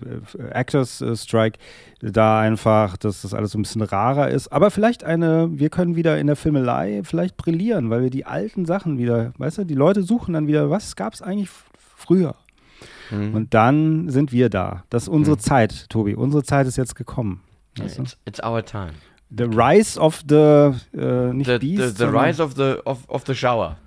Actors-Strike 0.52 1.60
da 2.02 2.40
einfach, 2.40 2.98
dass 2.98 3.22
das 3.22 3.34
alles 3.34 3.52
so 3.52 3.60
ein 3.60 3.64
bisschen 3.64 3.82
rarer 3.82 4.30
ist. 4.30 4.52
Aber 4.52 4.72
vielleicht 4.72 5.04
eine, 5.04 5.50
wir 5.52 5.70
können 5.70 5.96
wieder 5.96 6.18
in 6.18 6.28
der 6.28 6.36
Filmelei 6.36 7.02
vielleicht 7.04 7.38
brillieren, 7.38 7.90
weil 7.90 8.04
wir 8.04 8.10
die 8.10 8.26
alten 8.26 8.66
Sachen 8.66 8.98
wieder, 8.98 9.34
weißt 9.38 9.60
du, 9.60 9.64
die 9.66 9.76
Leute 9.76 10.04
suchen 10.04 10.34
dann 10.34 10.48
wieder, 10.48 10.70
was 10.70 10.96
gab 10.96 11.14
es 11.14 11.22
eigentlich 11.22 11.50
früher? 11.96 12.36
Mhm. 13.12 13.36
Und 13.36 13.54
dann 13.54 14.10
sind 14.10 14.32
wir 14.32 14.50
da. 14.50 14.84
Das 14.90 15.04
ist 15.04 15.10
unsere 15.10 15.36
mhm. 15.36 15.42
Zeit, 15.42 15.90
Tobi. 15.90 16.16
Unsere 16.16 16.44
Zeit 16.44 16.66
ist 16.68 16.78
jetzt 16.78 16.96
gekommen. 16.96 17.42
Weißt 17.78 17.98
du? 17.98 18.04
it's, 18.04 18.18
it's 18.26 18.44
our 18.44 18.64
time. 18.64 18.94
The 19.36 19.46
Rise 19.46 20.00
of 20.00 20.24
the 20.28 20.74
äh, 20.98 21.34
nicht 21.34 21.50
the, 21.50 21.58
Beast, 21.58 21.98
the, 21.98 22.06
the 22.06 22.10
Rise 22.10 22.44
of 22.44 22.56
the 22.56 22.76
of, 22.84 23.08
of 23.08 23.24
the 23.26 23.34
Shower. 23.34 23.78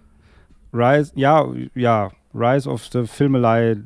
Rise, 0.73 1.13
ja, 1.15 1.47
ja, 1.75 2.11
Rise 2.35 2.69
of 2.69 2.87
the 2.93 3.07
Filmelei 3.07 3.77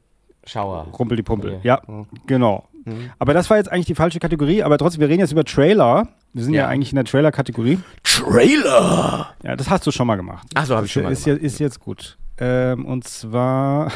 Schauer. 0.44 0.86
Rumpel 0.98 1.16
die 1.16 1.22
Pumpel. 1.22 1.60
Ja, 1.62 1.82
mhm. 1.86 2.06
genau. 2.26 2.68
Mhm. 2.84 3.10
Aber 3.18 3.34
das 3.34 3.50
war 3.50 3.58
jetzt 3.58 3.70
eigentlich 3.70 3.86
die 3.86 3.94
falsche 3.94 4.18
Kategorie, 4.18 4.62
aber 4.62 4.78
trotzdem, 4.78 5.00
wir 5.00 5.08
reden 5.08 5.20
jetzt 5.20 5.32
über 5.32 5.44
Trailer. 5.44 6.08
Wir 6.32 6.44
sind 6.44 6.54
ja, 6.54 6.62
ja 6.62 6.68
eigentlich 6.68 6.90
in 6.90 6.96
der 6.96 7.04
Trailer-Kategorie. 7.04 7.78
Trailer! 8.02 9.34
Ja, 9.42 9.56
das 9.56 9.70
hast 9.70 9.86
du 9.86 9.90
schon 9.90 10.06
mal 10.06 10.16
gemacht. 10.16 10.46
Achso, 10.54 10.74
habe 10.74 10.86
ich 10.86 10.92
schon 10.92 11.02
mal 11.02 11.12
ist, 11.12 11.24
gemacht. 11.24 11.42
Ist 11.42 11.58
jetzt 11.58 11.80
gut. 11.80 12.18
Ähm, 12.38 12.84
und 12.84 13.06
zwar 13.06 13.90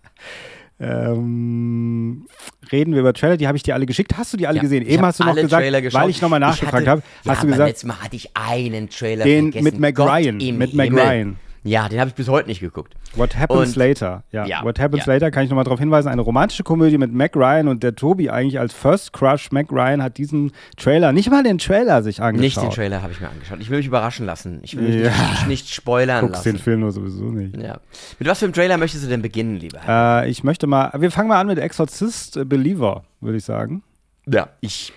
ähm, 0.80 2.26
reden 2.70 2.92
wir 2.92 3.00
über 3.00 3.12
Trailer, 3.12 3.36
die 3.36 3.46
habe 3.46 3.56
ich 3.56 3.62
dir 3.62 3.74
alle 3.74 3.86
geschickt. 3.86 4.16
Hast 4.16 4.32
du 4.32 4.36
die 4.36 4.46
alle 4.46 4.56
ja, 4.56 4.62
gesehen? 4.62 4.86
Eben 4.86 5.04
hast 5.04 5.20
du 5.20 5.24
noch 5.24 5.34
gesagt, 5.34 5.64
weil 5.92 6.10
ich 6.10 6.22
nochmal 6.22 6.40
nachgefragt 6.40 6.86
habe, 6.86 7.02
hast 7.26 7.26
ja, 7.26 7.40
du 7.40 7.46
gesagt, 7.48 7.68
letztes 7.68 7.88
Mal 7.88 8.00
hatte 8.02 8.16
ich 8.16 8.36
einen 8.36 8.88
Trailer 8.88 9.24
den 9.24 9.52
vergessen. 9.52 9.64
mit 9.64 9.80
Mac 9.80 9.98
Ryan, 9.98 10.36
mit 10.36 10.74
Mac 10.74 10.92
Ryan. 10.92 11.36
Ja, 11.62 11.88
den 11.90 12.00
habe 12.00 12.08
ich 12.08 12.14
bis 12.14 12.28
heute 12.28 12.48
nicht 12.48 12.60
geguckt. 12.60 12.94
What 13.16 13.36
Happens 13.36 13.70
Und- 13.70 13.76
Later. 13.76 14.24
Ja. 14.32 14.46
Ja, 14.46 14.64
What 14.64 14.78
Happens 14.78 15.04
ja. 15.04 15.12
Later 15.12 15.30
kann 15.30 15.44
ich 15.44 15.50
nochmal 15.50 15.64
darauf 15.64 15.78
hinweisen. 15.78 16.08
Eine 16.08 16.22
romantische 16.22 16.62
Komödie 16.62 16.96
mit 16.96 17.12
Mac 17.12 17.36
Ryan 17.36 17.68
und 17.68 17.82
der 17.82 17.94
Tobi 17.94 18.30
eigentlich 18.30 18.58
als 18.58 18.72
First 18.72 19.12
Crush. 19.12 19.52
Mac 19.52 19.70
Ryan 19.70 20.02
hat 20.02 20.16
diesen 20.16 20.52
Trailer, 20.78 21.12
nicht 21.12 21.30
mal 21.30 21.42
den 21.42 21.58
Trailer 21.58 22.02
sich 22.02 22.22
angeschaut. 22.22 22.40
Nicht 22.42 22.62
den 22.62 22.70
Trailer 22.70 23.02
habe 23.02 23.12
ich 23.12 23.20
mir 23.20 23.28
angeschaut. 23.28 23.58
Ich 23.60 23.68
will 23.68 23.76
mich 23.78 23.86
überraschen 23.86 24.24
lassen. 24.24 24.60
Ich 24.62 24.74
will 24.76 24.84
mich 24.84 25.04
Ja. 25.04 25.10
nicht, 25.32 25.48
nicht 25.48 25.68
spoilern 25.74 26.26
Guckst 26.26 26.46
den 26.46 26.52
lassen. 26.54 26.64
Film 26.64 26.80
nur 26.80 26.92
sowieso 26.92 27.24
nicht. 27.24 27.56
Ja. 27.56 27.80
Mit 28.18 28.28
was 28.28 28.38
für 28.38 28.46
einem 28.46 28.54
Trailer 28.54 28.78
möchtest 28.78 29.04
du 29.04 29.08
denn 29.08 29.20
beginnen, 29.22 29.56
lieber? 29.56 29.80
Herr? 29.80 30.22
Äh, 30.24 30.30
ich 30.30 30.42
möchte 30.44 30.66
mal, 30.66 30.90
wir 30.96 31.10
fangen 31.10 31.28
mal 31.28 31.40
an 31.40 31.46
mit 31.48 31.58
Exorzist 31.58 32.38
äh, 32.38 32.44
Believer, 32.46 33.04
würde 33.20 33.36
ich 33.36 33.44
sagen. 33.44 33.82
Ja, 34.26 34.48
ich. 34.60 34.92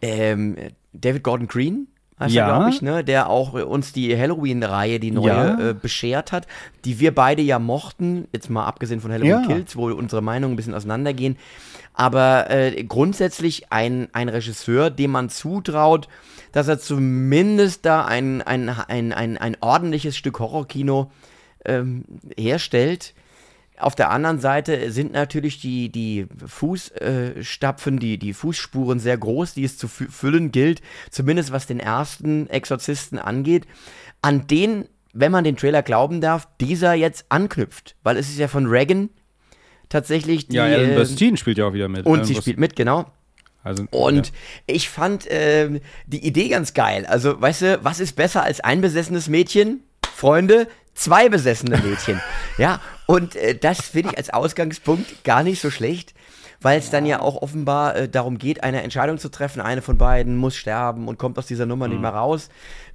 Ähm, 0.00 0.56
David 0.92 1.24
Gordon 1.24 1.48
Green 1.48 1.88
heißt 2.20 2.34
Ja. 2.34 2.46
glaube 2.46 2.70
ich, 2.70 2.82
ne? 2.82 3.04
Der 3.04 3.28
auch 3.28 3.52
uns 3.52 3.92
die 3.92 4.16
Halloween-Reihe, 4.18 5.00
die 5.00 5.10
neue, 5.10 5.26
Ja. 5.28 5.70
äh, 5.70 5.74
beschert 5.74 6.32
hat, 6.32 6.46
die 6.84 7.00
wir 7.00 7.14
beide 7.14 7.42
ja 7.42 7.58
mochten, 7.58 8.26
jetzt 8.32 8.50
mal 8.50 8.66
abgesehen 8.66 9.00
von 9.00 9.10
Halloween 9.12 9.30
Ja. 9.30 9.46
Kills, 9.46 9.76
wo 9.76 9.90
unsere 9.90 10.22
Meinungen 10.22 10.54
ein 10.54 10.56
bisschen 10.56 10.74
auseinandergehen. 10.74 11.36
Aber 11.94 12.48
äh, 12.50 12.84
grundsätzlich 12.84 13.72
ein, 13.72 14.08
ein 14.12 14.28
Regisseur, 14.28 14.90
dem 14.90 15.10
man 15.10 15.30
zutraut, 15.30 16.08
dass 16.52 16.68
er 16.68 16.78
zumindest 16.78 17.84
da 17.84 18.04
ein, 18.04 18.40
ein, 18.42 18.68
ein, 18.68 19.12
ein, 19.12 19.36
ein 19.36 19.56
ordentliches 19.60 20.16
Stück 20.16 20.38
Horrorkino 20.38 21.10
ähm, 21.64 22.04
herstellt. 22.38 23.14
Auf 23.80 23.94
der 23.94 24.10
anderen 24.10 24.40
Seite 24.40 24.90
sind 24.92 25.12
natürlich 25.12 25.60
die, 25.60 25.88
die 25.90 26.26
Fußstapfen, 26.46 27.98
die, 27.98 28.18
die 28.18 28.32
Fußspuren 28.34 28.98
sehr 29.00 29.16
groß, 29.18 29.54
die 29.54 29.64
es 29.64 29.78
zu 29.78 29.86
fü- 29.86 30.10
füllen 30.10 30.50
gilt, 30.52 30.80
zumindest 31.10 31.52
was 31.52 31.66
den 31.66 31.80
ersten 31.80 32.48
Exorzisten 32.50 33.18
angeht, 33.18 33.66
an 34.22 34.46
den, 34.46 34.86
wenn 35.12 35.32
man 35.32 35.44
den 35.44 35.56
Trailer 35.56 35.82
glauben 35.82 36.20
darf, 36.20 36.48
dieser 36.60 36.94
jetzt 36.94 37.26
anknüpft. 37.28 37.96
Weil 38.02 38.16
es 38.16 38.28
ist 38.28 38.38
ja 38.38 38.48
von 38.48 38.66
Reagan 38.66 39.10
tatsächlich 39.88 40.48
die. 40.48 40.56
Ja, 40.56 40.66
Ellen 40.66 40.92
äh, 40.92 40.94
Burstyn 40.96 41.36
spielt 41.36 41.58
ja 41.58 41.66
auch 41.66 41.72
wieder 41.72 41.88
mit. 41.88 42.04
und 42.06 42.14
Ellen 42.18 42.24
sie 42.24 42.34
Burstyn. 42.34 42.42
spielt 42.52 42.58
mit, 42.60 42.76
genau. 42.76 43.06
Also, 43.64 43.84
Und 43.90 44.28
ja. 44.28 44.32
ich 44.66 44.88
fand 44.88 45.26
ähm, 45.30 45.80
die 46.06 46.24
Idee 46.26 46.48
ganz 46.48 46.74
geil. 46.74 47.04
Also, 47.06 47.40
weißt 47.40 47.62
du, 47.62 47.84
was 47.84 48.00
ist 48.00 48.14
besser 48.16 48.42
als 48.42 48.60
ein 48.60 48.80
besessenes 48.80 49.28
Mädchen? 49.28 49.82
Freunde, 50.14 50.68
zwei 50.94 51.28
besessene 51.28 51.76
Mädchen. 51.78 52.20
ja, 52.58 52.80
und 53.08 53.34
äh, 53.34 53.56
das 53.56 53.80
finde 53.80 54.10
ich 54.12 54.18
als 54.18 54.30
Ausgangspunkt 54.30 55.24
gar 55.24 55.42
nicht 55.42 55.60
so 55.60 55.70
schlecht, 55.70 56.14
weil 56.60 56.78
es 56.78 56.90
dann 56.90 57.06
ja 57.06 57.20
auch 57.20 57.40
offenbar 57.42 57.96
äh, 57.96 58.08
darum 58.08 58.36
geht, 58.38 58.62
eine 58.62 58.82
Entscheidung 58.82 59.18
zu 59.18 59.28
treffen. 59.30 59.60
Eine 59.60 59.80
von 59.82 59.96
beiden 59.96 60.36
muss 60.36 60.54
sterben 60.56 61.08
und 61.08 61.18
kommt 61.18 61.38
aus 61.38 61.46
dieser 61.46 61.66
Nummer 61.66 61.86
Mhm. 61.86 61.92
nicht 61.94 62.02
mehr 62.02 62.10
raus. 62.10 62.48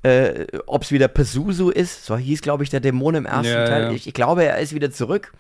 Äh, 0.04 0.48
Ob 0.68 0.84
es 0.84 0.92
wieder 0.92 1.08
Pazuzu 1.08 1.70
ist, 1.70 2.06
so 2.06 2.18
hieß, 2.18 2.42
glaube 2.42 2.64
ich, 2.64 2.70
der 2.70 2.80
Dämon 2.82 3.16
im 3.16 3.26
ersten 3.26 3.48
Ja, 3.54 3.66
Teil. 3.66 3.84
ja. 3.84 3.92
Ich, 3.92 4.06
ich 4.08 4.14
glaube, 4.14 4.44
er 4.46 4.60
ist 4.60 4.74
wieder 4.76 4.92
zurück. 4.92 5.34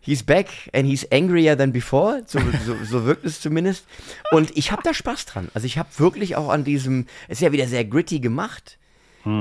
He's 0.00 0.22
back 0.22 0.48
and 0.74 0.84
he's 0.86 1.10
angrier 1.12 1.56
than 1.56 1.72
before. 1.72 2.24
So, 2.26 2.38
so, 2.66 2.76
so 2.84 3.06
wirkt 3.06 3.24
es 3.24 3.40
zumindest. 3.40 3.86
Und 4.32 4.54
ich 4.56 4.70
habe 4.70 4.82
da 4.82 4.92
Spaß 4.92 5.24
dran. 5.24 5.48
Also 5.54 5.66
ich 5.66 5.78
habe 5.78 5.88
wirklich 5.96 6.36
auch 6.36 6.50
an 6.50 6.62
diesem, 6.64 7.06
es 7.28 7.38
ist 7.38 7.42
ja 7.42 7.52
wieder 7.52 7.66
sehr 7.68 7.84
gritty 7.86 8.20
gemacht. 8.20 8.78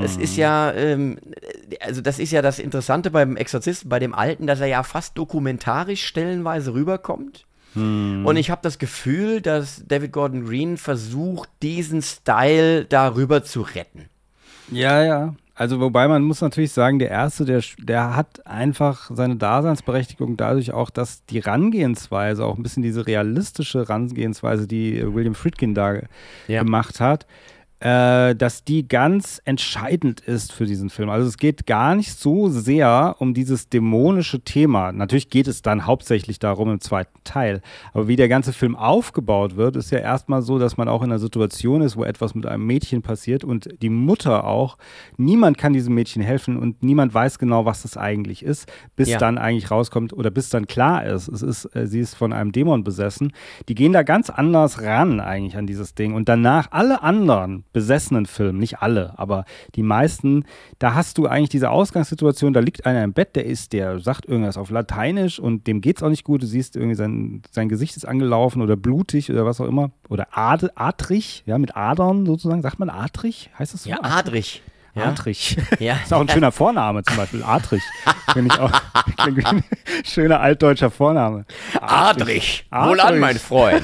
Es 0.02 0.16
ist 0.18 0.38
ja, 0.38 0.72
ähm, 0.74 1.18
also 1.82 2.02
das 2.02 2.20
ist 2.20 2.32
ja 2.32 2.42
das 2.42 2.60
Interessante 2.60 3.12
beim 3.12 3.36
Exorzisten, 3.36 3.90
bei 3.90 4.00
dem 4.00 4.14
Alten, 4.14 4.48
dass 4.48 4.62
er 4.62 4.68
ja 4.68 4.84
fast 4.84 5.18
dokumentarisch 5.18 6.06
stellenweise 6.06 6.74
rüberkommt. 6.74 7.46
Und 7.76 8.36
ich 8.38 8.52
habe 8.52 8.62
das 8.62 8.78
Gefühl, 8.78 9.42
dass 9.42 9.84
David 9.88 10.12
Gordon 10.12 10.46
Green 10.46 10.78
versucht, 10.78 11.50
diesen 11.64 12.04
Style 12.04 12.86
darüber 12.86 13.44
zu 13.44 13.62
retten. 13.62 14.10
Ja, 14.70 15.04
ja. 15.04 15.36
Also 15.56 15.80
wobei 15.80 16.08
man 16.08 16.24
muss 16.24 16.42
natürlich 16.42 16.72
sagen, 16.72 17.00
der 17.00 17.10
erste, 17.10 17.46
der, 17.46 17.64
der 17.80 18.16
hat 18.16 18.46
einfach 18.46 19.10
seine 19.14 19.38
Daseinsberechtigung 19.38 20.38
dadurch 20.38 20.72
auch, 20.72 20.90
dass 20.92 21.26
die 21.26 21.40
Rangehensweise, 21.40 22.46
auch 22.46 22.58
ein 22.58 22.64
bisschen 22.64 22.84
diese 22.84 23.06
realistische 23.08 23.90
Rangehensweise, 23.90 24.68
die 24.68 25.00
äh, 25.00 25.14
William 25.14 25.36
Friedkin 25.36 25.74
da 25.74 25.96
Ja. 26.48 26.64
gemacht 26.64 27.00
hat, 27.00 27.26
äh, 27.84 28.34
dass 28.34 28.64
die 28.64 28.88
ganz 28.88 29.42
entscheidend 29.44 30.22
ist 30.22 30.54
für 30.54 30.66
diesen 30.66 30.90
Film. 30.90 31.10
Also 31.10 31.28
es 31.28 31.38
geht 31.38 31.68
gar 31.68 31.96
nicht 31.96 32.18
so 32.18 32.48
sehr 32.48 33.18
um 33.20 33.34
dieses 33.34 33.68
dämonische 33.68 34.40
Thema. 34.40 34.94
Natürlich 34.94 35.30
geht 35.30 35.50
es 35.50 35.62
dann 35.62 35.86
hauptsächlich 35.86 36.40
darum 36.40 36.72
im 36.72 36.80
zweiten 36.80 37.20
Teil. 37.26 37.62
Aber 37.92 38.08
wie 38.08 38.16
der 38.16 38.30
ganze 38.30 38.54
Film 38.54 38.78
aufgebaut 38.78 39.58
wird, 39.58 39.76
ist 39.76 39.92
ja 39.92 40.00
erstmal 40.00 40.42
so, 40.42 40.60
dass 40.60 40.78
man 40.78 40.88
auch 40.88 41.02
in 41.02 41.12
einer 41.12 41.20
Situation 41.20 41.82
ist, 41.82 41.98
wo 41.98 42.06
etwas 42.06 42.36
mit 42.36 42.46
einem 42.46 42.66
Mädchen 42.66 43.02
passiert 43.02 43.44
und 43.44 43.68
die 43.82 43.90
Mutter 43.90 44.46
auch. 44.46 44.78
Niemand 45.18 45.58
kann 45.58 45.74
diesem 45.74 45.94
Mädchen 45.94 46.22
helfen 46.22 46.56
und 46.56 46.84
niemand 46.84 47.14
weiß 47.14 47.38
genau, 47.38 47.66
was 47.66 47.82
das 47.82 47.98
eigentlich 47.98 48.44
ist, 48.44 48.72
bis 48.96 49.10
Ja. 49.10 49.18
dann 49.18 49.38
eigentlich 49.38 49.72
rauskommt 49.72 50.14
oder 50.14 50.32
bis 50.32 50.48
dann 50.48 50.68
klar 50.68 51.06
ist, 51.06 51.28
es 51.28 51.42
ist, 51.42 51.66
äh, 51.76 51.86
sie 51.86 52.00
ist 52.00 52.16
von 52.16 52.32
einem 52.32 52.54
Dämon 52.54 52.86
besessen. 52.86 53.34
Die 53.68 53.76
gehen 53.76 53.92
da 53.92 54.04
ganz 54.04 54.30
anders 54.30 54.82
ran 54.82 55.20
eigentlich 55.20 55.58
an 55.58 55.68
dieses 55.68 55.96
Ding. 55.96 56.14
Und 56.14 56.30
danach 56.30 56.68
alle 56.72 57.04
anderen 57.04 57.66
besessenen 57.74 58.26
Filmen, 58.26 58.60
nicht 58.60 58.82
alle, 58.82 59.18
aber 59.18 59.46
die 59.76 59.84
meisten, 59.84 60.46
da 60.80 60.94
hast 60.94 61.18
du 61.18 61.28
eigentlich 61.28 61.50
diese 61.50 61.70
Ausgangssituation, 61.70 62.54
da 62.54 62.60
liegt 62.60 62.86
einer 62.86 63.04
im 63.04 63.14
Bett, 63.14 63.36
der 63.36 63.46
ist, 63.46 63.74
der 63.74 64.00
sagt 64.00 64.26
irgendwas 64.26 64.58
auf 64.58 64.70
Lateinisch 64.70 65.40
und 65.40 65.68
dem 65.68 65.82
geht 65.82 65.98
es 65.98 66.04
auch 66.04 66.10
nicht 66.10 66.24
gut. 66.24 66.44
Du 66.44 66.48
siehst 66.48 66.76
irgendwie 66.76 66.96
sein, 66.96 67.42
sein 67.52 67.70
Gesicht 67.70 67.98
ist 67.98 68.06
angelaufen 68.06 68.62
oder 68.62 68.76
blutig 68.76 69.30
oder 69.30 69.46
was 69.46 69.60
auch 69.60 69.68
immer. 69.68 69.92
Oder 70.10 70.28
ad, 70.32 70.70
adrig, 70.76 71.44
ja, 71.46 71.58
mit 71.58 71.76
Adern 71.76 72.26
sozusagen. 72.26 72.62
Sagt 72.62 72.80
man 72.80 72.90
adrig? 72.90 73.50
Heißt 73.58 73.74
das 73.74 73.84
so? 73.84 73.90
Ja, 73.90 74.00
adrig. 74.02 74.62
Ja. 74.96 75.06
Adrich. 75.06 75.58
Ja. 75.80 75.96
ist 76.04 76.14
auch 76.14 76.22
ein 76.22 76.30
schöner 76.30 76.52
Vorname 76.52 77.02
zum 77.04 77.18
Beispiel. 77.18 77.44
Adrich. 77.44 77.82
Finde 78.32 78.54
ich 78.54 78.60
auch. 78.62 78.72
schöner 80.04 80.40
altdeutscher 80.40 80.92
Vorname. 80.92 81.46
Adrich. 81.82 82.66
Adrich. 82.70 82.90
Wohlan, 82.90 83.20
mein 83.20 83.40
Freund. 83.40 83.84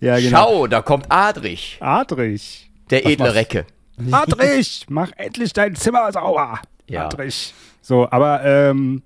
Ja, 0.00 0.18
genau. 0.18 0.38
Schau, 0.38 0.66
da 0.66 0.82
kommt 0.82 1.06
Adrich. 1.08 1.78
Adrich. 1.80 2.70
Der 2.90 3.06
edle 3.06 3.28
Was 3.28 3.34
Recke. 3.34 3.66
Adrich, 4.10 4.86
mach 4.88 5.10
endlich 5.16 5.52
dein 5.52 5.74
Zimmer 5.76 6.10
sauber. 6.12 6.60
Ja. 6.88 7.06
Adrich. 7.06 7.54
So, 7.80 8.08
aber 8.10 8.44
ähm, 8.44 9.02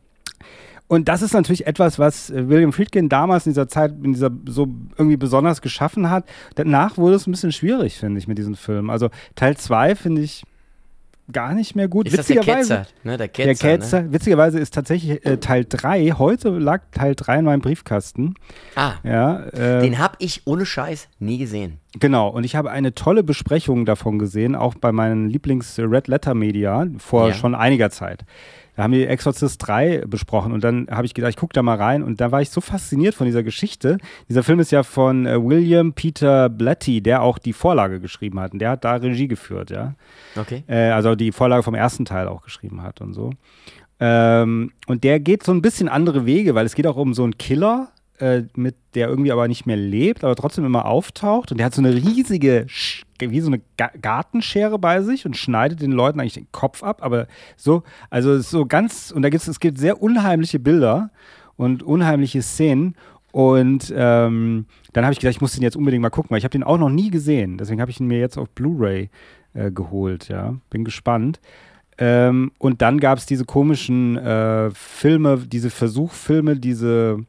und 0.89 1.09
das 1.09 1.23
ist 1.23 1.35
natürlich 1.35 1.67
etwas, 1.67 1.99
was 1.99 2.31
äh, 2.31 2.49
William 2.49 2.73
Friedkin 2.73 3.09
damals 3.09 3.47
in 3.47 3.51
dieser 3.53 3.69
Zeit, 3.69 3.93
in 4.03 4.12
dieser 4.12 4.31
so 4.47 4.69
irgendwie 4.97 5.17
besonders 5.17 5.61
geschaffen 5.61 6.11
hat. 6.11 6.25
Danach 6.55 6.97
wurde 6.97 7.17
es 7.17 7.27
ein 7.27 7.33
bisschen 7.33 7.53
schwierig, 7.53 7.99
finde 7.99 8.19
ich, 8.19 8.29
mit 8.29 8.39
diesem 8.39 8.55
Film. 8.55 8.91
Also 8.91 9.11
Teil 9.35 9.57
2 9.57 9.97
finde 9.97 10.23
ich 10.23 10.45
gar 11.33 11.55
nicht 11.55 11.75
mehr 11.75 11.89
gut. 11.89 12.07
Ist 12.07 12.19
witzigerweise, 12.19 12.57
das 12.57 12.69
der 12.69 12.79
Ketzer? 12.79 12.95
Ne? 13.05 13.17
Der 13.17 13.29
Ketzer, 13.29 13.47
der 13.47 13.79
Ketzer 13.79 14.03
ne? 14.03 14.12
Witzigerweise 14.12 14.59
ist 14.59 14.75
tatsächlich 14.75 15.25
äh, 15.27 15.39
Teil 15.39 15.65
3, 15.69 16.12
heute 16.19 16.51
lag 16.51 16.83
Teil 16.93 17.15
3 17.15 17.39
in 17.39 17.45
meinem 17.45 17.61
Briefkasten. 17.61 18.35
Ah, 18.75 18.95
ja, 19.03 19.45
äh, 19.47 19.83
den 19.83 19.99
habe 19.99 20.17
ich 20.19 20.43
ohne 20.47 20.67
Scheiß 20.67 21.09
nie 21.19 21.39
gesehen. 21.39 21.79
Genau, 21.99 22.29
und 22.29 22.45
ich 22.45 22.57
habe 22.57 22.71
eine 22.71 22.95
tolle 22.95 23.23
Besprechung 23.23 23.87
davon 23.87 24.19
gesehen, 24.19 24.55
auch 24.55 24.75
bei 24.75 24.93
meinen 24.93 25.31
Lieblings-Red 25.31 26.09
Letter 26.09 26.35
Media 26.35 26.87
vor 26.99 27.29
ja. 27.29 27.35
schon 27.35 27.55
einiger 27.55 27.91
Zeit. 27.91 28.25
Da 28.77 28.83
haben 28.83 28.93
wir 28.93 29.09
Exorcist 29.09 29.67
3 29.67 30.05
besprochen 30.07 30.53
und 30.53 30.62
dann 30.62 30.87
habe 30.91 31.07
ich 31.07 31.15
gedacht, 31.15 31.31
ich 31.31 31.37
gucke 31.37 31.55
da 31.55 31.62
mal 31.62 31.77
rein 31.77 32.03
und 32.03 32.21
da 32.21 32.31
war 32.31 32.43
ich 32.43 32.51
so 32.51 32.61
fasziniert 32.61 33.15
von 33.15 33.27
dieser 33.27 33.43
Geschichte. 33.43 33.99
Dieser 34.29 34.43
Film 34.43 34.61
ist 34.61 34.71
ja 34.71 34.83
von 34.83 35.27
äh, 35.27 35.43
William 35.43 35.95
Peter 35.95 36.49
Blatty, 36.49 37.01
der 37.01 37.23
auch 37.23 37.39
die 37.39 37.55
Vorlage 37.55 38.01
geschrieben 38.01 38.39
hat 38.39 38.53
und 38.53 38.59
der 38.59 38.71
hat 38.71 38.85
da 38.85 38.97
Regie 38.97 39.29
geführt, 39.29 39.71
ja. 39.71 39.95
Okay. 40.37 40.62
Äh, 40.67 40.91
also 40.91 41.15
die 41.15 41.33
Vorlage 41.33 41.62
vom 41.62 41.75
ersten 41.75 42.05
Teil 42.05 42.29
auch 42.29 42.43
geschrieben 42.43 42.83
hat 42.83 43.01
und 43.01 43.15
so. 43.15 43.31
Ähm, 43.99 44.73
und 44.87 45.05
der 45.05 45.21
geht 45.21 45.43
so 45.43 45.53
ein 45.53 45.62
bisschen 45.62 45.89
andere 45.89 46.27
Wege, 46.27 46.55
weil 46.55 46.67
es 46.67 46.75
geht 46.75 46.87
auch 46.87 46.97
um 46.97 47.15
so 47.15 47.25
einen 47.25 47.39
Killer, 47.39 47.89
äh, 48.19 48.43
mit 48.55 48.77
der 48.95 49.09
irgendwie 49.09 49.33
aber 49.33 49.49
nicht 49.49 49.67
mehr 49.67 49.77
lebt, 49.77 50.25
aber 50.25 50.37
trotzdem 50.37 50.65
immer 50.65 50.87
auftaucht. 50.87 51.51
Und 51.51 51.59
der 51.59 51.67
hat 51.67 51.75
so 51.75 51.83
eine 51.83 51.95
riesige, 51.95 52.67
wie 53.20 53.40
so 53.40 53.50
eine 53.50 53.61
Gartenschere 54.00 54.79
bei 54.79 55.02
sich 55.02 55.26
und 55.26 55.37
schneidet 55.37 55.81
den 55.81 55.92
Leuten 55.92 56.20
eigentlich 56.20 56.35
den 56.35 56.50
Kopf 56.52 56.83
ab. 56.83 57.02
Aber 57.02 57.26
so, 57.57 57.83
also 58.11 58.38
so 58.38 58.66
ganz, 58.66 59.11
und 59.11 59.22
da 59.22 59.31
gibt 59.31 59.46
es, 59.46 59.48
es 59.48 59.79
sehr 59.81 60.02
unheimliche 60.02 60.59
Bilder 60.59 61.11
und 61.57 61.83
unheimliche 61.83 62.42
Szenen. 62.42 62.94
Und 63.33 63.92
ähm, 63.94 64.66
dann 64.92 65.05
habe 65.05 65.12
ich 65.12 65.20
gedacht, 65.20 65.37
ich 65.37 65.40
muss 65.40 65.52
den 65.52 65.62
jetzt 65.62 65.76
unbedingt 65.76 66.02
mal 66.02 66.11
gucken, 66.11 66.31
weil 66.31 66.38
ich 66.38 66.44
habe 66.44 66.52
den 66.52 66.62
auch 66.62 66.79
noch 66.79 66.88
nie 66.88 67.11
gesehen. 67.11 67.59
Deswegen 67.59 67.81
habe 67.81 67.90
ich 67.90 68.00
ihn 68.00 68.07
mir 68.07 68.18
jetzt 68.18 68.38
auf 68.38 68.48
Blu-ray 68.50 69.11
äh, 69.55 69.70
geholt. 69.70 70.29
Ja, 70.29 70.55
bin 70.70 70.85
gespannt. 70.85 71.40
Ähm, 71.98 72.52
und 72.59 72.83
dann 72.83 73.00
gab 73.00 73.18
es 73.18 73.26
diese 73.26 73.44
komischen 73.44 74.16
äh, 74.16 74.70
Filme, 74.70 75.38
diese 75.46 75.70
Versuchfilme, 75.70 76.57
diese 76.57 77.24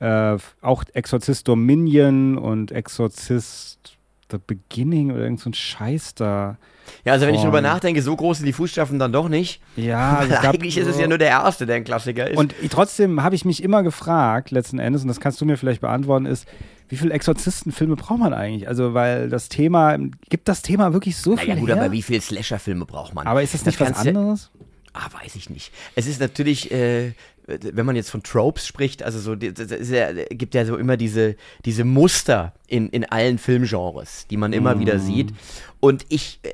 äh, 0.00 0.36
auch 0.60 0.84
Exorzist 0.92 1.48
Dominion 1.48 2.38
und 2.38 2.72
Exorzist 2.72 3.97
The 4.30 4.38
Beginning 4.44 5.10
oder 5.12 5.22
irgend 5.22 5.40
so 5.40 5.50
ein 5.50 5.54
Scheiß 5.54 6.14
da. 6.14 6.58
Ja, 7.04 7.12
also 7.12 7.26
wenn 7.26 7.34
ich 7.34 7.42
drüber 7.42 7.60
nachdenke, 7.60 8.02
so 8.02 8.16
groß 8.16 8.38
sind 8.38 8.46
die 8.46 8.52
Fußstapfen 8.52 8.98
dann 8.98 9.12
doch 9.12 9.28
nicht. 9.28 9.60
Ja, 9.76 10.16
also 10.20 10.34
eigentlich 10.36 10.78
ist 10.78 10.86
es 10.86 10.98
ja 10.98 11.06
nur 11.06 11.18
der 11.18 11.28
erste, 11.28 11.66
der 11.66 11.76
ein 11.76 11.84
Klassiker 11.84 12.30
ist. 12.30 12.38
Und 12.38 12.54
trotzdem 12.70 13.22
habe 13.22 13.34
ich 13.34 13.44
mich 13.44 13.62
immer 13.62 13.82
gefragt, 13.82 14.50
letzten 14.50 14.78
Endes, 14.78 15.02
und 15.02 15.08
das 15.08 15.20
kannst 15.20 15.40
du 15.40 15.44
mir 15.44 15.56
vielleicht 15.56 15.80
beantworten, 15.80 16.26
ist, 16.26 16.46
wie 16.88 16.96
viele 16.96 17.12
Exorzistenfilme 17.12 17.96
braucht 17.96 18.18
man 18.18 18.32
eigentlich? 18.32 18.66
Also, 18.66 18.94
weil 18.94 19.28
das 19.28 19.48
Thema, 19.48 19.98
gibt 20.30 20.48
das 20.48 20.62
Thema 20.62 20.92
wirklich 20.92 21.16
so 21.16 21.34
naja, 21.34 21.42
viel? 21.42 21.54
Ja, 21.54 21.60
gut, 21.60 21.68
her? 21.68 21.76
aber 21.76 21.92
wie 21.92 22.02
viele 22.02 22.20
Slasher-Filme 22.20 22.86
braucht 22.86 23.14
man? 23.14 23.26
Aber 23.26 23.42
ist 23.42 23.54
das 23.54 23.64
nicht 23.66 23.80
das 23.80 23.90
was 23.90 24.06
anderes? 24.06 24.50
Ah, 24.94 25.08
weiß 25.22 25.36
ich 25.36 25.50
nicht. 25.50 25.72
Es 25.94 26.06
ist 26.06 26.20
natürlich, 26.20 26.72
äh, 26.72 27.12
wenn 27.48 27.86
man 27.86 27.96
jetzt 27.96 28.10
von 28.10 28.22
Tropes 28.22 28.66
spricht, 28.66 29.02
also 29.02 29.18
so, 29.18 29.32
es 29.34 29.90
ja, 29.90 30.12
gibt 30.12 30.54
ja 30.54 30.64
so 30.64 30.76
immer 30.76 30.96
diese, 30.96 31.36
diese 31.64 31.84
Muster 31.84 32.52
in, 32.66 32.88
in 32.90 33.04
allen 33.04 33.38
Filmgenres, 33.38 34.26
die 34.30 34.36
man 34.36 34.52
immer 34.52 34.74
mm. 34.74 34.80
wieder 34.80 34.98
sieht. 34.98 35.32
Und 35.80 36.04
ich, 36.10 36.40
äh, 36.42 36.50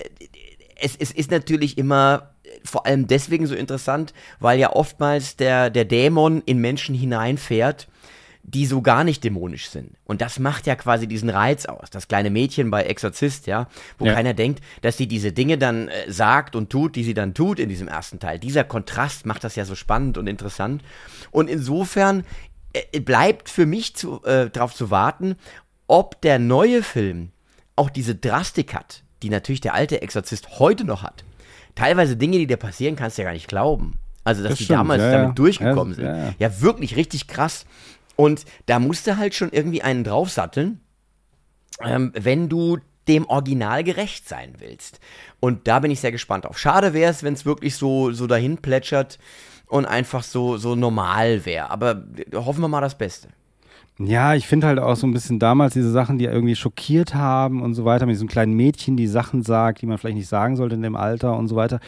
es, 0.80 0.96
es 0.96 1.11
ist 1.11 1.30
natürlich 1.30 1.78
immer 1.78 2.30
vor 2.64 2.87
allem 2.87 3.07
deswegen 3.07 3.46
so 3.46 3.54
interessant, 3.54 4.14
weil 4.38 4.59
ja 4.59 4.72
oftmals 4.72 5.37
der, 5.37 5.70
der 5.70 5.85
Dämon 5.85 6.42
in 6.46 6.59
Menschen 6.59 6.94
hineinfährt 6.94 7.88
die 8.46 8.66
so 8.66 8.83
gar 8.83 9.04
nicht 9.04 9.24
dämonisch 9.24 9.70
sind. 9.70 9.96
Und 10.04 10.20
das 10.20 10.38
macht 10.38 10.66
ja 10.66 10.76
quasi 10.76 11.07
diesen 11.09 11.30
Reiz 11.30 11.64
aus. 11.64 11.88
Das 11.90 12.09
kleine 12.09 12.30
Mädchen 12.30 12.70
bei 12.70 12.85
Exorzist, 12.85 13.46
ja, 13.46 13.68
wo 13.98 14.04
ja. 14.04 14.14
keiner 14.14 14.35
denkt, 14.35 14.62
dass 14.83 14.98
sie 14.98 15.07
diese 15.07 15.33
Dinge 15.33 15.57
dann 15.57 15.88
äh, 15.88 16.12
sagt 16.12 16.54
und 16.54 16.70
tut, 16.70 16.94
die 16.94 17.04
sie 17.04 17.14
dann 17.14 17.33
tut 17.33 17.59
in 17.59 17.70
diesem 17.70 17.88
ersten 17.88 18.20
Teil. 18.20 18.38
Dieser 18.38 18.62
Kontrast 18.62 19.24
macht 19.24 19.44
das 19.44 19.57
ja 19.57 19.64
so 19.64 19.74
spannend 19.74 20.18
und 20.18 20.26
interessant. 20.26 20.83
Und 21.30 21.48
insofern 21.48 22.24
äh, 22.74 23.00
bleibt 23.00 23.48
für 23.48 23.64
mich 23.64 23.96
zu, 23.96 24.22
äh, 24.24 24.50
darauf 24.50 24.74
zu 24.74 24.90
warten, 24.90 25.37
ob 25.87 26.20
der 26.20 26.38
neue 26.38 26.83
Film 26.83 27.30
auch 27.76 27.88
diese 27.88 28.14
Drastik 28.14 28.74
hat, 28.74 29.02
die 29.22 29.30
natürlich 29.30 29.62
der 29.62 29.74
alte 29.74 30.02
Exorzist 30.02 30.59
heute 30.59 30.85
noch 30.85 31.02
hat. 31.02 31.24
Teilweise 31.74 32.16
Dinge, 32.16 32.38
die 32.38 32.46
dir 32.46 32.59
passieren, 32.59 32.94
kannst 32.94 33.16
du 33.16 33.22
ja 33.22 33.28
gar 33.28 33.35
nicht 33.35 33.48
glauben. 33.48 33.98
Also, 34.24 34.42
dass 34.42 34.50
das 34.50 34.59
die 34.59 34.64
stimmt, 34.64 34.80
damals 34.80 35.02
ja, 35.02 35.12
damit 35.12 35.38
durchgekommen 35.38 35.98
ja, 35.98 36.14
sind. 36.26 36.35
Ja, 36.38 36.61
wirklich 36.61 36.96
richtig 36.96 37.26
krass. 37.28 37.66
Und 38.16 38.44
da 38.66 38.79
musst 38.79 39.07
du 39.07 39.16
halt 39.16 39.35
schon 39.35 39.50
irgendwie 39.50 39.83
einen 39.83 40.05
draufsatteln, 40.05 40.81
ähm, 41.83 42.12
wenn 42.14 42.48
du 42.48 42.79
dem 43.09 43.27
Original 43.27 43.85
gerecht 43.85 44.29
sein 44.29 44.55
willst. 44.59 45.00
Und 45.40 45.68
da 45.68 45.81
bin 45.81 45.90
ich 45.90 46.00
sehr 46.00 46.12
gespannt 46.12 46.46
auf. 46.46 46.59
Schade 46.59 46.94
wäre 46.94 47.11
es, 47.11 47.22
wenn 47.22 47.35
es 47.35 47.44
wirklich 47.44 47.77
so, 47.77 48.12
so 48.12 48.27
dahin 48.27 48.59
plätschert 48.59 49.18
und 49.66 49.85
einfach 49.85 50.22
so, 50.22 50.57
so 50.57 50.74
normal 50.74 51.44
wäre. 51.44 51.70
Aber 51.70 52.05
hoffen 52.35 52.62
wir 52.62 52.68
mal 52.68 52.81
das 52.81 52.96
Beste. 52.96 53.29
Ja, 53.98 54.35
ich 54.35 54.46
finde 54.46 54.66
halt 54.66 54.81
auch 54.81 54.96
so 54.96 55.07
ein 55.07 55.12
bisschen 55.12 55.38
damals 55.38 55.74
diese 55.74 55.92
Sachen, 55.92 56.18
die 56.18 56.24
irgendwie 56.24 56.57
schockiert 56.57 57.14
haben 57.14 57.62
und 57.62 57.74
so 57.74 57.85
weiter, 57.85 58.07
mit 58.07 58.14
diesem 58.14 58.27
kleinen 58.27 58.55
Mädchen, 58.55 58.96
die 58.96 59.07
Sachen 59.07 59.42
sagt, 59.42 59.83
die 59.83 59.87
man 59.87 59.98
vielleicht 59.98 60.16
nicht 60.16 60.29
sagen 60.29 60.57
sollte 60.57 60.74
in 60.74 60.83
dem 60.83 60.96
Alter 60.96 61.37
und 61.37 61.46
so 61.46 61.55
weiter 61.55 61.81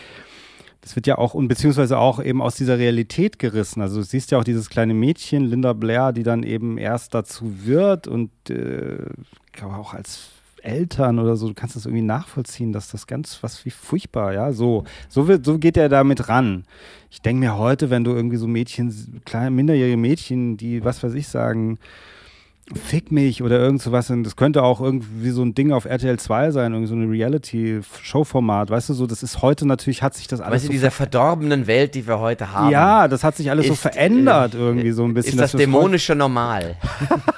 das 0.87 0.95
wird 0.95 1.09
ja 1.09 1.19
auch, 1.19 1.35
und 1.35 1.49
beziehungsweise 1.49 1.99
auch 1.99 2.23
eben 2.23 2.41
aus 2.41 2.55
dieser 2.55 2.79
Realität 2.79 3.41
gerissen. 3.41 3.83
Also 3.83 3.97
du 3.97 4.03
siehst 4.05 4.31
ja 4.31 4.39
auch 4.39 4.45
dieses 4.45 4.71
kleine 4.71 4.95
Mädchen, 4.95 5.45
Linda 5.45 5.73
Blair, 5.73 6.13
die 6.13 6.23
dann 6.23 6.45
eben 6.45 6.79
erst 6.79 7.13
dazu 7.13 7.67
wird 7.67 8.07
und 8.07 8.31
äh, 8.51 8.99
ich 9.47 9.53
glaube 9.53 9.75
auch 9.75 9.95
als 9.95 10.29
Eltern 10.63 11.19
oder 11.19 11.35
so, 11.35 11.49
du 11.49 11.55
kannst 11.55 11.75
das 11.75 11.87
irgendwie 11.87 12.05
nachvollziehen, 12.05 12.73
dass 12.73 12.89
das 12.89 13.09
ganz 13.09 13.43
was 13.43 13.65
wie 13.65 13.71
furchtbar, 13.71 14.33
ja, 14.33 14.53
so, 14.53 14.85
so 15.09 15.27
wird, 15.27 15.45
so 15.45 15.59
geht 15.59 15.77
er 15.77 15.89
damit 15.89 16.29
ran. 16.29 16.63
Ich 17.11 17.21
denke 17.21 17.41
mir 17.41 17.59
heute, 17.59 17.91
wenn 17.91 18.05
du 18.05 18.13
irgendwie 18.13 18.37
so 18.37 18.47
Mädchen, 18.47 19.23
kleine, 19.25 19.51
minderjährige 19.51 19.97
Mädchen, 19.97 20.57
die, 20.57 20.85
was 20.85 21.03
weiß 21.03 21.15
ich, 21.15 21.27
sagen, 21.27 21.81
Fick 22.75 23.13
mich 23.13 23.45
oder 23.45 23.61
irgend 23.61 23.81
sowas. 23.81 24.13
Das 24.25 24.35
könnte 24.35 24.65
auch 24.65 24.81
irgendwie 24.81 25.31
so 25.31 25.43
ein 25.43 25.55
Ding 25.55 25.71
auf 25.71 25.85
RTL 25.85 26.19
2 26.19 26.51
sein, 26.51 26.73
irgendwie 26.73 26.89
so 26.89 26.97
eine 26.97 27.09
Reality-Show-Format. 27.09 28.71
Weißt 28.71 28.89
du, 28.89 28.95
so, 28.95 29.07
das 29.07 29.23
ist 29.23 29.41
heute 29.41 29.67
natürlich, 29.67 30.03
hat 30.03 30.15
sich 30.15 30.27
das 30.27 30.41
alles. 30.41 30.55
Weißt 30.55 30.65
du, 30.65 30.67
so 30.69 30.73
dieser 30.73 30.91
verdorbenen 30.91 31.69
Welt, 31.69 31.95
die 31.95 32.09
wir 32.09 32.19
heute 32.19 32.53
haben. 32.53 32.73
Ja, 32.73 33.07
das 33.07 33.23
hat 33.23 33.37
sich 33.37 33.51
alles 33.51 33.67
ist, 33.67 33.69
so 33.69 33.75
verändert 33.77 34.55
äh, 34.55 34.59
irgendwie 34.59 34.91
so 34.91 35.05
ein 35.05 35.15
bisschen. 35.15 35.35
Ist 35.35 35.41
das 35.41 35.53
dämonische 35.53 36.17
normal? 36.17 36.77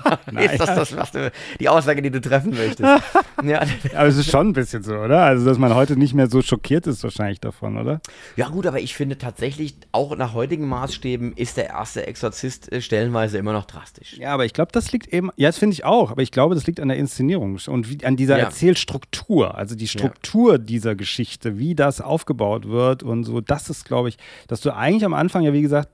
ist 0.39 0.61
das, 0.61 0.75
das 0.75 0.97
was 0.97 1.13
du, 1.13 1.31
die 1.61 1.69
Aussage, 1.69 2.01
die 2.01 2.11
du 2.11 2.23
treffen 2.23 2.51
möchtest? 2.51 2.81
ja. 3.45 3.61
Aber 3.95 4.07
es 4.07 4.17
ist 4.17 4.31
schon 4.31 4.49
ein 4.49 4.53
bisschen 4.55 4.83
so, 4.83 4.95
oder? 4.95 5.25
Also, 5.25 5.45
dass 5.45 5.59
man 5.59 5.75
heute 5.75 5.99
nicht 5.99 6.15
mehr 6.15 6.29
so 6.29 6.41
schockiert 6.41 6.87
ist 6.87 7.03
wahrscheinlich 7.03 7.41
davon, 7.41 7.77
oder? 7.77 8.01
Ja 8.37 8.49
gut, 8.49 8.67
aber 8.67 8.81
ich 8.81 8.95
finde 8.95 9.19
tatsächlich, 9.19 9.77
auch 9.93 10.17
nach 10.17 10.33
heutigen 10.33 10.67
Maßstäben 10.69 11.35
ist 11.35 11.59
der 11.59 11.69
erste 11.69 12.07
Exorzist 12.07 12.73
äh, 12.73 12.81
stellenweise 12.81 13.37
immer 13.37 13.53
noch 13.53 13.67
drastisch. 13.67 14.17
Ja, 14.17 14.33
aber 14.33 14.47
ich 14.47 14.55
glaube, 14.55 14.73
das 14.73 14.91
liegt 14.93 15.13
eben 15.13 15.18
eben, 15.19 15.31
ja, 15.37 15.49
das 15.49 15.59
finde 15.59 15.75
ich 15.75 15.85
auch, 15.85 16.11
aber 16.11 16.23
ich 16.23 16.31
glaube, 16.31 16.55
das 16.55 16.67
liegt 16.67 16.81
an 16.81 16.89
der 16.89 16.97
Inszenierung 16.97 17.59
und 17.67 17.91
wie, 17.91 18.05
an 18.05 18.17
dieser 18.17 18.39
ja. 18.39 18.45
Erzählstruktur, 18.45 19.57
also 19.57 19.75
die 19.75 19.89
Struktur 19.89 20.53
ja. 20.53 20.59
dieser 20.59 20.95
Geschichte, 20.95 21.59
wie 21.59 21.75
das 21.75 22.01
aufgebaut 22.01 22.69
wird 22.69 23.03
und 23.03 23.25
so, 23.25 23.41
das 23.41 23.69
ist, 23.69 23.85
glaube 23.85 24.09
ich, 24.09 24.19
dass 24.47 24.61
du 24.61 24.75
eigentlich 24.75 25.05
am 25.05 25.15
Anfang 25.15 25.43
ja, 25.43 25.53
wie 25.53 25.63
gesagt, 25.63 25.91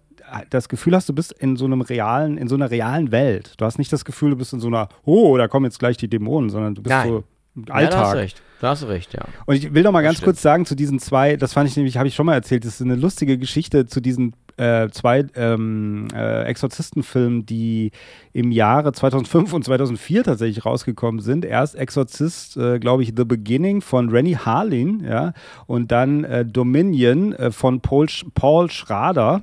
das 0.51 0.69
Gefühl 0.69 0.95
hast, 0.95 1.09
du 1.09 1.13
bist 1.13 1.33
in 1.33 1.57
so 1.57 1.65
einem 1.65 1.81
realen, 1.81 2.39
in 2.39 2.49
so 2.49 2.55
einer 2.55 2.71
realen 2.71 3.13
Welt. 3.13 3.53
Du 3.59 3.67
hast 3.67 3.79
nicht 3.79 3.93
das 3.93 4.07
Gefühl, 4.07 4.31
du 4.31 4.37
bist 4.37 4.55
in 4.55 4.61
so 4.61 4.69
einer, 4.69 4.89
oh, 5.05 5.37
da 5.37 5.49
kommen 5.49 5.67
jetzt 5.67 5.79
gleich 5.79 5.99
die 5.99 6.09
Dämonen, 6.09 6.49
sondern 6.49 6.75
du 6.75 6.83
bist 6.83 6.95
Nein. 6.95 7.09
so 7.09 7.25
Alltag. 7.69 7.83
Ja, 7.83 7.89
da 7.89 8.01
hast 8.01 8.13
du 8.13 8.19
recht. 8.19 8.43
Da 8.61 8.69
hast 8.71 8.83
du 8.83 8.87
recht, 8.87 9.13
ja. 9.13 9.25
Und 9.47 9.57
ich 9.57 9.75
will 9.75 9.83
noch 9.83 9.93
mal 9.93 10.03
ganz 10.03 10.23
kurz 10.23 10.43
sagen 10.43 10.67
zu 10.67 10.75
diesen 10.75 10.99
zwei, 10.99 11.37
das 11.37 11.53
fand 11.53 11.69
ich 11.69 11.77
nämlich, 11.77 11.97
habe 11.99 12.09
ich 12.09 12.15
schon 12.15 12.27
mal 12.27 12.35
erzählt, 12.35 12.65
das 12.65 12.75
ist 12.75 12.83
eine 12.83 12.97
lustige 12.97 13.39
Geschichte 13.39 13.87
zu 13.87 14.01
diesen 14.01 14.35
äh, 14.57 14.89
zwei 14.91 15.27
ähm, 15.35 16.09
äh, 16.15 16.45
Exorzistenfilmen, 16.45 17.47
die 17.47 17.91
im 18.33 18.53
Jahre 18.53 18.93
2005 18.93 19.53
und 19.53 19.65
2004 19.65 20.25
tatsächlich 20.25 20.65
rausgekommen 20.65 21.21
sind. 21.21 21.45
Erst 21.45 21.75
Exorzist, 21.75 22.57
äh, 22.57 22.79
glaube 22.79 23.03
ich, 23.03 23.13
The 23.17 23.25
Beginning 23.25 23.81
von 23.81 24.09
Rennie 24.09 24.37
Harlin, 24.37 25.05
ja, 25.05 25.33
und 25.67 25.93
dann 25.93 26.25
äh, 26.25 26.45
Dominion 26.45 27.33
äh, 27.33 27.51
von 27.51 27.81
Paul, 27.81 28.09
Sch 28.09 28.25
Paul 28.35 28.71
Schrader. 28.71 29.43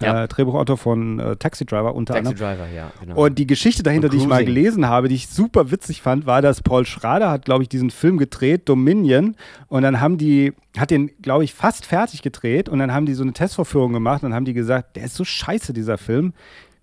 Ja. 0.00 0.24
Äh, 0.24 0.28
Drehbuchautor 0.28 0.76
von 0.76 1.18
äh, 1.18 1.36
Taxi 1.36 1.64
Driver 1.64 1.94
unter 1.94 2.14
Taxi 2.14 2.30
anderem. 2.30 2.56
Driver, 2.56 2.68
ja, 2.72 2.92
genau. 3.00 3.24
Und 3.24 3.38
die 3.38 3.46
Geschichte 3.46 3.82
dahinter, 3.82 4.08
die 4.08 4.16
ich 4.16 4.26
mal 4.26 4.44
gelesen 4.44 4.86
habe, 4.86 5.08
die 5.08 5.14
ich 5.14 5.28
super 5.28 5.70
witzig 5.70 6.02
fand, 6.02 6.26
war, 6.26 6.42
dass 6.42 6.62
Paul 6.62 6.86
Schrader 6.86 7.30
hat, 7.30 7.44
glaube 7.44 7.62
ich, 7.62 7.68
diesen 7.68 7.90
Film 7.90 8.18
gedreht, 8.18 8.68
Dominion, 8.68 9.36
und 9.68 9.82
dann 9.82 10.00
haben 10.00 10.18
die, 10.18 10.52
hat 10.76 10.90
den, 10.90 11.10
glaube 11.22 11.44
ich, 11.44 11.54
fast 11.54 11.86
fertig 11.86 12.22
gedreht 12.22 12.68
und 12.68 12.78
dann 12.78 12.92
haben 12.92 13.06
die 13.06 13.14
so 13.14 13.22
eine 13.22 13.32
Testvorführung 13.32 13.92
gemacht 13.92 14.24
und 14.24 14.34
haben 14.34 14.44
die 14.44 14.54
gesagt, 14.54 14.96
der 14.96 15.04
ist 15.04 15.14
so 15.14 15.24
scheiße, 15.24 15.72
dieser 15.72 15.98
Film. 15.98 16.32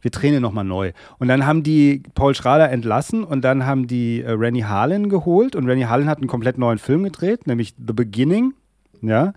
Wir 0.01 0.12
drehen 0.12 0.34
ihn 0.34 0.41
nochmal 0.41 0.64
neu. 0.64 0.93
Und 1.18 1.28
dann 1.28 1.45
haben 1.45 1.62
die 1.62 2.03
Paul 2.16 2.34
Schrader 2.34 2.70
entlassen 2.70 3.26
und 3.26 3.41
dann 3.41 3.66
haben 3.66 3.86
die 3.86 4.22
äh, 4.22 4.32
Rennie 4.32 4.64
Harlan 4.64 5.10
geholt 5.10 5.57
und 5.57 5.68
Rennie 5.68 5.86
Harlan 5.88 6.07
hat 6.07 6.20
einen 6.20 6.28
komplett 6.28 6.57
neuen 6.57 6.78
Film 6.78 7.03
gedreht, 7.03 7.47
nämlich 7.47 7.76
The 7.86 7.93
Beginning. 7.93 8.53
Ja. 9.01 9.34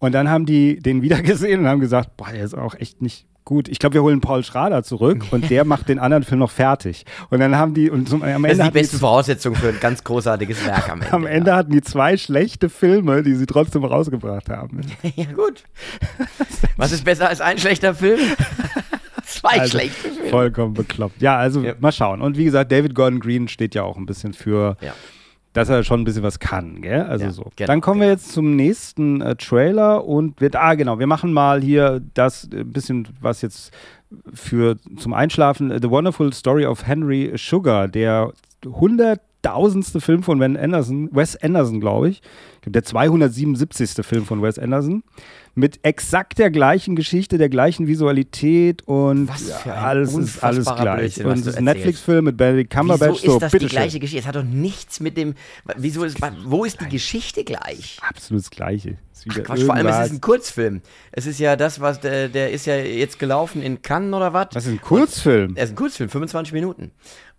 Und 0.00 0.12
dann 0.12 0.28
haben 0.28 0.46
die 0.46 0.80
den 0.80 1.02
wieder 1.02 1.22
gesehen 1.22 1.60
und 1.60 1.68
haben 1.68 1.80
gesagt, 1.80 2.16
boah, 2.16 2.30
der 2.32 2.44
ist 2.44 2.56
auch 2.56 2.74
echt 2.74 3.00
nicht 3.00 3.26
gut. 3.44 3.68
Ich 3.68 3.78
glaube, 3.78 3.94
wir 3.94 4.02
holen 4.02 4.20
Paul 4.20 4.44
Schrader 4.44 4.82
zurück 4.82 5.24
und 5.30 5.50
der 5.50 5.64
macht 5.64 5.88
den 5.88 5.98
anderen 5.98 6.22
Film 6.24 6.40
noch 6.40 6.50
fertig. 6.50 7.04
Und 7.30 7.40
dann 7.40 7.56
haben 7.56 7.74
die 7.74 7.90
und 7.90 8.08
zum, 8.08 8.22
am 8.22 8.28
Ende 8.44 8.48
das 8.48 8.56
sind 8.58 8.66
die 8.66 8.78
besten 8.78 8.98
Voraussetzungen 8.98 9.56
für 9.56 9.68
ein 9.68 9.80
ganz 9.80 10.04
großartiges 10.04 10.64
Werk 10.66 10.88
am 10.88 11.00
Ende. 11.00 11.12
Am 11.12 11.26
Ende 11.26 11.50
ja. 11.50 11.56
hatten 11.56 11.72
die 11.72 11.82
zwei 11.82 12.16
schlechte 12.16 12.68
Filme, 12.68 13.22
die 13.22 13.34
sie 13.34 13.46
trotzdem 13.46 13.84
rausgebracht 13.84 14.48
haben. 14.48 14.80
ja 15.16 15.32
gut. 15.32 15.64
Was 16.76 16.92
ist 16.92 17.04
besser 17.04 17.28
als 17.28 17.40
ein 17.40 17.58
schlechter 17.58 17.94
Film? 17.94 18.20
Zwei 19.24 19.60
also 19.60 19.78
schlechte 19.78 20.08
Filme. 20.08 20.30
Vollkommen 20.30 20.74
bekloppt. 20.74 21.20
Ja, 21.20 21.36
also 21.36 21.62
ja. 21.62 21.74
mal 21.80 21.92
schauen. 21.92 22.20
Und 22.20 22.36
wie 22.36 22.44
gesagt, 22.44 22.72
David 22.72 22.94
Gordon 22.94 23.20
Green 23.20 23.48
steht 23.48 23.74
ja 23.74 23.82
auch 23.82 23.96
ein 23.96 24.06
bisschen 24.06 24.32
für 24.32 24.76
ja 24.80 24.92
dass 25.52 25.68
er 25.68 25.82
schon 25.82 26.00
ein 26.00 26.04
bisschen 26.04 26.22
was 26.22 26.38
kann, 26.38 26.80
gell? 26.80 27.02
Also 27.02 27.24
ja, 27.24 27.30
so. 27.32 27.50
Genau, 27.56 27.66
Dann 27.66 27.80
kommen 27.80 28.00
genau. 28.00 28.08
wir 28.08 28.12
jetzt 28.12 28.32
zum 28.32 28.54
nächsten 28.56 29.20
äh, 29.20 29.34
Trailer 29.36 30.04
und 30.04 30.40
wird, 30.40 30.56
ah 30.56 30.74
genau, 30.74 30.98
wir 30.98 31.06
machen 31.06 31.32
mal 31.32 31.60
hier 31.60 32.00
das 32.14 32.48
äh, 32.52 32.64
bisschen, 32.64 33.08
was 33.20 33.42
jetzt 33.42 33.72
für 34.32 34.76
zum 34.96 35.14
Einschlafen, 35.14 35.70
The 35.80 35.90
Wonderful 35.90 36.32
Story 36.32 36.66
of 36.66 36.86
Henry 36.86 37.32
Sugar, 37.36 37.88
der 37.88 38.32
100 38.64 39.20
tausendste 39.42 40.00
Film 40.00 40.22
von 40.22 40.40
Wes 40.40 40.56
Anderson, 40.56 41.08
Wes 41.12 41.36
Anderson, 41.36 41.80
glaube 41.80 42.10
ich. 42.10 42.22
Der 42.66 42.84
277. 42.84 44.04
Film 44.04 44.26
von 44.26 44.42
Wes 44.42 44.58
Anderson. 44.58 45.02
Mit 45.54 45.80
exakt 45.82 46.38
der 46.38 46.50
gleichen 46.50 46.94
Geschichte, 46.94 47.36
der 47.38 47.48
gleichen 47.48 47.86
Visualität 47.86 48.86
und 48.86 49.28
alles 49.66 50.14
ist 50.14 50.44
alles 50.44 50.64
gleich. 50.66 51.14
Blödsinn, 51.14 51.26
und 51.26 51.38
es 51.38 51.46
ist 51.46 51.56
ein 51.56 51.64
Netflix-Film 51.64 52.26
mit 52.26 52.36
Benedict 52.36 52.70
Cumberbatch. 52.72 53.22
Wieso 53.22 53.34
ist 53.34 53.42
das 53.42 53.52
so, 53.52 53.58
die 53.58 53.66
gleiche 53.66 53.90
schön. 53.92 54.00
Geschichte? 54.00 54.20
Es 54.20 54.26
hat 54.26 54.36
doch 54.36 54.44
nichts 54.44 55.00
mit 55.00 55.16
dem. 55.16 55.34
Wieso 55.76 56.04
ist, 56.04 56.18
wo 56.44 56.64
ist 56.64 56.80
die 56.80 56.88
Geschichte 56.88 57.42
gleich? 57.42 57.98
Absolut 58.00 58.42
das 58.44 58.50
Gleiche. 58.50 58.98
Ach 59.28 59.42
Quatsch, 59.42 59.64
vor 59.64 59.74
allem 59.74 59.86
es 59.86 60.06
ist 60.06 60.12
ein 60.12 60.20
Kurzfilm. 60.20 60.80
Es 61.12 61.26
ist 61.26 61.40
ja 61.40 61.56
das, 61.56 61.80
was 61.80 62.00
der, 62.00 62.28
der 62.28 62.52
ist 62.52 62.66
ja 62.66 62.76
jetzt 62.76 63.18
gelaufen 63.18 63.60
in 63.60 63.82
Cannes 63.82 64.14
oder 64.14 64.32
was? 64.32 64.48
Das 64.52 64.66
ist 64.66 64.72
ein 64.72 64.80
Kurzfilm. 64.80 65.56
Er 65.56 65.64
ist 65.64 65.70
ein 65.70 65.76
Kurzfilm, 65.76 66.08
25 66.08 66.52
Minuten. 66.52 66.92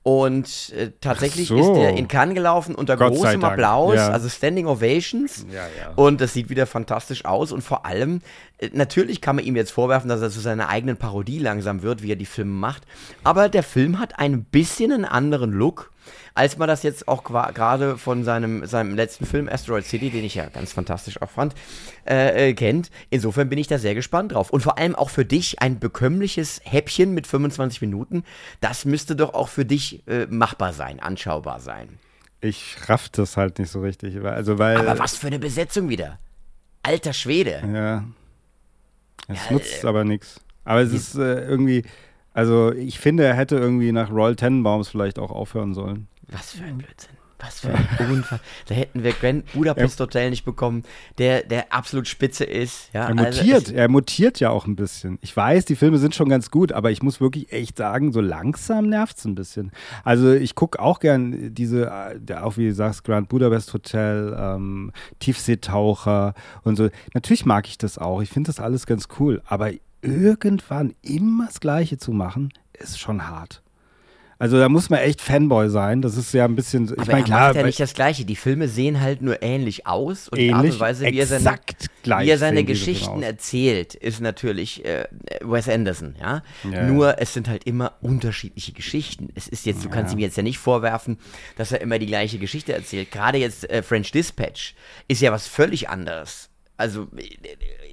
Und 0.03 0.73
äh, 0.75 0.91
tatsächlich 0.99 1.49
so. 1.49 1.59
ist 1.59 1.73
der 1.73 1.95
in 1.95 2.07
Cannes 2.07 2.33
gelaufen 2.33 2.73
unter 2.73 2.97
Gott 2.97 3.13
großem 3.13 3.43
Applaus, 3.43 3.95
ja. 3.95 4.09
also 4.09 4.29
Standing 4.29 4.65
Ovations. 4.65 5.45
Ja, 5.51 5.67
ja. 5.79 5.93
Und 5.95 6.21
das 6.21 6.33
sieht 6.33 6.49
wieder 6.49 6.65
fantastisch 6.65 7.23
aus. 7.25 7.51
Und 7.51 7.61
vor 7.61 7.85
allem, 7.85 8.21
äh, 8.57 8.69
natürlich 8.73 9.21
kann 9.21 9.35
man 9.35 9.45
ihm 9.45 9.55
jetzt 9.55 9.71
vorwerfen, 9.71 10.09
dass 10.09 10.21
er 10.21 10.31
zu 10.31 10.39
seiner 10.39 10.69
eigenen 10.69 10.97
Parodie 10.97 11.37
langsam 11.37 11.83
wird, 11.83 12.01
wie 12.01 12.11
er 12.11 12.15
die 12.15 12.25
Filme 12.25 12.53
macht. 12.53 12.83
Aber 13.23 13.47
der 13.47 13.61
Film 13.61 13.99
hat 13.99 14.17
ein 14.17 14.43
bisschen 14.43 14.91
einen 14.91 15.05
anderen 15.05 15.51
Look 15.51 15.91
als 16.33 16.57
man 16.57 16.67
das 16.67 16.83
jetzt 16.83 17.07
auch 17.07 17.23
gerade 17.23 17.97
von 17.97 18.23
seinem, 18.23 18.65
seinem 18.65 18.95
letzten 18.95 19.25
Film 19.25 19.49
Asteroid 19.49 19.85
City, 19.85 20.09
den 20.09 20.23
ich 20.23 20.35
ja 20.35 20.47
ganz 20.47 20.71
fantastisch 20.71 21.21
auch 21.21 21.29
fand, 21.29 21.53
äh, 22.07 22.49
äh, 22.49 22.53
kennt. 22.53 22.89
Insofern 23.09 23.49
bin 23.49 23.59
ich 23.59 23.67
da 23.67 23.77
sehr 23.77 23.95
gespannt 23.95 24.31
drauf. 24.33 24.49
Und 24.49 24.61
vor 24.61 24.77
allem 24.77 24.95
auch 24.95 25.09
für 25.09 25.25
dich 25.25 25.61
ein 25.61 25.79
bekömmliches 25.79 26.61
Häppchen 26.63 27.13
mit 27.13 27.27
25 27.27 27.81
Minuten, 27.81 28.23
das 28.59 28.85
müsste 28.85 29.15
doch 29.15 29.33
auch 29.33 29.49
für 29.49 29.65
dich 29.65 30.07
äh, 30.07 30.25
machbar 30.27 30.73
sein, 30.73 30.99
anschaubar 30.99 31.59
sein. 31.59 31.99
Ich 32.39 32.75
raff 32.87 33.09
das 33.09 33.37
halt 33.37 33.59
nicht 33.59 33.69
so 33.69 33.81
richtig. 33.81 34.19
Also 34.23 34.57
weil, 34.57 34.77
Aber 34.77 34.99
was 34.99 35.17
für 35.17 35.27
eine 35.27 35.39
Besetzung 35.39 35.89
wieder. 35.89 36.19
Alter 36.81 37.13
Schwede. 37.13 37.61
Ja. 37.71 38.03
Es 39.27 39.45
ja, 39.45 39.53
nutzt 39.53 39.83
äh, 39.83 39.87
aber 39.87 40.03
nichts. 40.03 40.41
Aber 40.63 40.81
es 40.81 40.91
ist 40.91 41.15
äh, 41.15 41.45
irgendwie, 41.45 41.83
also 42.33 42.71
ich 42.71 42.99
finde, 42.99 43.23
er 43.23 43.35
hätte 43.35 43.57
irgendwie 43.57 43.91
nach 43.91 44.11
Royal 44.11 44.35
Tenenbaums 44.35 44.89
vielleicht 44.89 45.19
auch 45.19 45.31
aufhören 45.31 45.73
sollen. 45.73 46.07
Was 46.31 46.53
für 46.53 46.63
ein 46.63 46.77
Blödsinn. 46.77 47.17
Was 47.39 47.61
für 47.61 47.73
ein 47.73 47.87
Unfall. 48.11 48.39
Da 48.67 48.75
hätten 48.75 49.03
wir 49.03 49.13
Grand 49.13 49.51
Budapest 49.53 49.99
Hotel 49.99 50.29
nicht 50.29 50.45
bekommen, 50.45 50.83
der, 51.17 51.41
der 51.43 51.73
absolut 51.73 52.07
spitze 52.07 52.43
ist. 52.43 52.89
Ja, 52.93 53.09
er 53.09 53.17
also 53.17 53.41
mutiert, 53.41 53.55
also 53.55 53.73
er 53.73 53.87
mutiert 53.89 54.39
ja 54.39 54.49
auch 54.51 54.67
ein 54.67 54.75
bisschen. 54.75 55.17
Ich 55.21 55.35
weiß, 55.35 55.65
die 55.65 55.75
Filme 55.75 55.97
sind 55.97 56.13
schon 56.13 56.29
ganz 56.29 56.51
gut, 56.51 56.71
aber 56.71 56.91
ich 56.91 57.01
muss 57.01 57.19
wirklich 57.19 57.51
echt 57.51 57.77
sagen, 57.77 58.13
so 58.13 58.21
langsam 58.21 58.87
nervt 58.89 59.17
es 59.17 59.25
ein 59.25 59.35
bisschen. 59.35 59.71
Also 60.03 60.31
ich 60.31 60.53
gucke 60.55 60.79
auch 60.79 60.99
gern 60.99 61.53
diese, 61.53 61.87
äh, 61.87 62.33
auch 62.35 62.57
wie 62.57 62.67
du 62.67 62.73
sagst, 62.73 63.03
Grand 63.03 63.29
Budapest 63.29 63.73
Hotel, 63.73 64.35
ähm, 64.37 64.91
Tiefseetaucher 65.19 66.35
und 66.63 66.75
so. 66.75 66.89
Natürlich 67.13 67.45
mag 67.45 67.67
ich 67.67 67.77
das 67.77 67.97
auch. 67.97 68.21
Ich 68.21 68.29
finde 68.29 68.49
das 68.49 68.59
alles 68.59 68.85
ganz 68.85 69.07
cool. 69.19 69.41
Aber 69.45 69.71
irgendwann 70.01 70.93
immer 71.01 71.47
das 71.47 71.59
Gleiche 71.59 71.97
zu 71.97 72.11
machen, 72.11 72.49
ist 72.73 72.99
schon 72.99 73.27
hart. 73.27 73.60
Also 74.41 74.57
da 74.57 74.69
muss 74.69 74.89
man 74.89 75.01
echt 75.01 75.21
Fanboy 75.21 75.69
sein. 75.69 76.01
Das 76.01 76.17
ist 76.17 76.33
ja 76.33 76.45
ein 76.45 76.55
bisschen. 76.55 76.91
Ich 76.99 77.07
meine, 77.07 77.23
klar. 77.23 77.49
Macht 77.49 77.57
ja 77.57 77.63
nicht 77.63 77.79
das 77.79 77.93
Gleiche. 77.93 78.25
Die 78.25 78.35
Filme 78.35 78.67
sehen 78.67 78.99
halt 78.99 79.21
nur 79.21 79.43
ähnlich 79.43 79.85
aus 79.85 80.29
und 80.29 80.39
ähnlich, 80.39 80.49
die 80.49 80.55
Art 80.55 80.65
und 80.65 80.79
Weise, 80.79 81.05
wie 81.05 81.19
er 81.19 81.27
seine, 81.27 81.59
wie 82.03 82.29
er 82.31 82.37
seine 82.39 82.63
Geschichten 82.63 83.21
erzählt, 83.21 83.93
ist 83.93 84.19
natürlich 84.19 84.83
äh, 84.83 85.05
Wes 85.41 85.69
Anderson. 85.69 86.15
Ja? 86.19 86.41
ja? 86.63 86.87
Nur 86.87 87.21
es 87.21 87.35
sind 87.35 87.49
halt 87.49 87.65
immer 87.65 87.93
unterschiedliche 88.01 88.71
Geschichten. 88.71 89.29
Es 89.35 89.47
ist 89.47 89.67
jetzt, 89.67 89.83
du 89.85 89.89
ja. 89.89 89.93
kannst 89.93 90.15
ihm 90.15 90.19
jetzt 90.19 90.37
ja 90.37 90.41
nicht 90.41 90.57
vorwerfen, 90.57 91.19
dass 91.55 91.71
er 91.71 91.79
immer 91.81 91.99
die 91.99 92.07
gleiche 92.07 92.39
Geschichte 92.39 92.73
erzählt. 92.73 93.11
Gerade 93.11 93.37
jetzt 93.37 93.69
äh, 93.69 93.83
French 93.83 94.11
Dispatch 94.11 94.73
ist 95.07 95.21
ja 95.21 95.31
was 95.31 95.45
völlig 95.45 95.87
anderes 95.87 96.50
also 96.81 97.07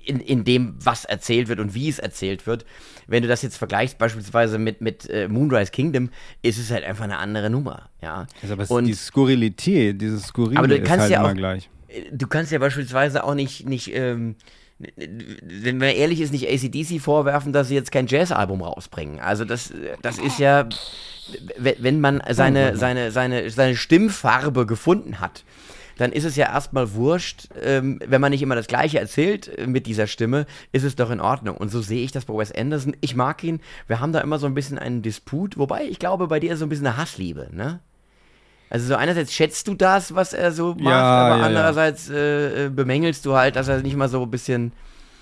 in, 0.04 0.20
in 0.20 0.44
dem, 0.44 0.74
was 0.82 1.04
erzählt 1.04 1.48
wird 1.48 1.60
und 1.60 1.74
wie 1.74 1.88
es 1.88 1.98
erzählt 1.98 2.46
wird. 2.46 2.64
Wenn 3.06 3.22
du 3.22 3.28
das 3.28 3.42
jetzt 3.42 3.56
vergleichst, 3.56 3.98
beispielsweise 3.98 4.58
mit, 4.58 4.80
mit 4.80 5.08
äh, 5.08 5.28
Moonrise 5.28 5.70
Kingdom, 5.70 6.10
ist 6.42 6.58
es 6.58 6.70
halt 6.70 6.84
einfach 6.84 7.04
eine 7.04 7.18
andere 7.18 7.50
Nummer. 7.50 7.90
Ja. 8.02 8.26
Also 8.42 8.54
aber 8.54 8.70
und, 8.70 8.86
die 8.86 8.94
Skurrilität, 8.94 10.00
dieses 10.00 10.24
Skurrile 10.24 10.58
aber 10.58 10.68
du 10.68 10.78
kannst 10.78 10.92
ist 10.92 11.00
halt 11.00 11.10
ja 11.12 11.30
auch, 11.30 11.34
gleich. 11.34 11.70
Du 12.12 12.26
kannst 12.26 12.50
ja 12.52 12.58
beispielsweise 12.58 13.24
auch 13.24 13.34
nicht, 13.34 13.68
nicht 13.68 13.94
ähm, 13.94 14.36
wenn 14.78 15.78
man 15.78 15.88
ehrlich 15.88 16.20
ist, 16.20 16.32
nicht 16.32 16.48
ACDC 16.48 17.00
vorwerfen, 17.00 17.52
dass 17.52 17.68
sie 17.68 17.74
jetzt 17.74 17.90
kein 17.90 18.06
Jazzalbum 18.06 18.62
rausbringen. 18.62 19.18
Also 19.20 19.44
das, 19.44 19.72
das 20.02 20.18
ist 20.18 20.38
ja, 20.38 20.68
wenn 21.58 22.00
man 22.00 22.22
seine, 22.30 22.76
seine, 22.76 23.10
seine, 23.10 23.50
seine 23.50 23.76
Stimmfarbe 23.76 24.66
gefunden 24.66 25.20
hat, 25.20 25.44
dann 25.98 26.12
ist 26.12 26.24
es 26.24 26.36
ja 26.36 26.46
erstmal 26.46 26.94
wurscht, 26.94 27.48
ähm, 27.60 27.98
wenn 28.06 28.20
man 28.20 28.30
nicht 28.30 28.40
immer 28.40 28.54
das 28.54 28.68
Gleiche 28.68 28.98
erzählt 28.98 29.58
äh, 29.58 29.66
mit 29.66 29.86
dieser 29.86 30.06
Stimme, 30.06 30.46
ist 30.72 30.84
es 30.84 30.96
doch 30.96 31.10
in 31.10 31.20
Ordnung. 31.20 31.56
Und 31.56 31.70
so 31.70 31.82
sehe 31.82 32.02
ich 32.02 32.12
das 32.12 32.24
bei 32.24 32.34
Wes 32.34 32.52
Anderson. 32.52 32.96
Ich 33.00 33.14
mag 33.14 33.44
ihn. 33.44 33.60
Wir 33.88 34.00
haben 34.00 34.12
da 34.12 34.20
immer 34.20 34.38
so 34.38 34.46
ein 34.46 34.54
bisschen 34.54 34.78
einen 34.78 35.02
Disput, 35.02 35.58
wobei 35.58 35.84
ich 35.84 35.98
glaube, 35.98 36.28
bei 36.28 36.40
dir 36.40 36.52
ist 36.52 36.60
so 36.60 36.66
ein 36.66 36.68
bisschen 36.68 36.86
eine 36.86 36.96
Hassliebe, 36.96 37.48
ne? 37.52 37.80
Also 38.70 38.86
so 38.86 38.96
einerseits 38.96 39.32
schätzt 39.32 39.66
du 39.66 39.74
das, 39.74 40.14
was 40.14 40.34
er 40.34 40.52
so 40.52 40.74
macht, 40.74 40.84
ja, 40.84 41.26
aber 41.26 41.38
ja, 41.38 41.44
andererseits 41.44 42.10
äh, 42.10 42.66
äh, 42.66 42.68
bemängelst 42.68 43.24
du 43.24 43.34
halt, 43.34 43.56
dass 43.56 43.66
er 43.66 43.80
nicht 43.80 43.96
mal 43.96 44.08
so 44.08 44.22
ein 44.22 44.30
bisschen 44.30 44.72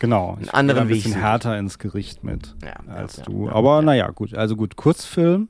genau 0.01 0.35
einen 0.35 0.51
anderen 0.51 0.83
ein 0.83 0.89
bisschen 0.89 1.15
härter 1.15 1.57
ins 1.57 1.79
Gericht 1.79 2.25
mit 2.25 2.57
ja, 2.65 2.93
als 2.93 3.23
du. 3.23 3.49
aber 3.49 3.83
naja, 3.83 4.11
gut, 4.11 4.35
also 4.35 4.57
gut, 4.57 4.75
Kurzfilm. 4.75 5.49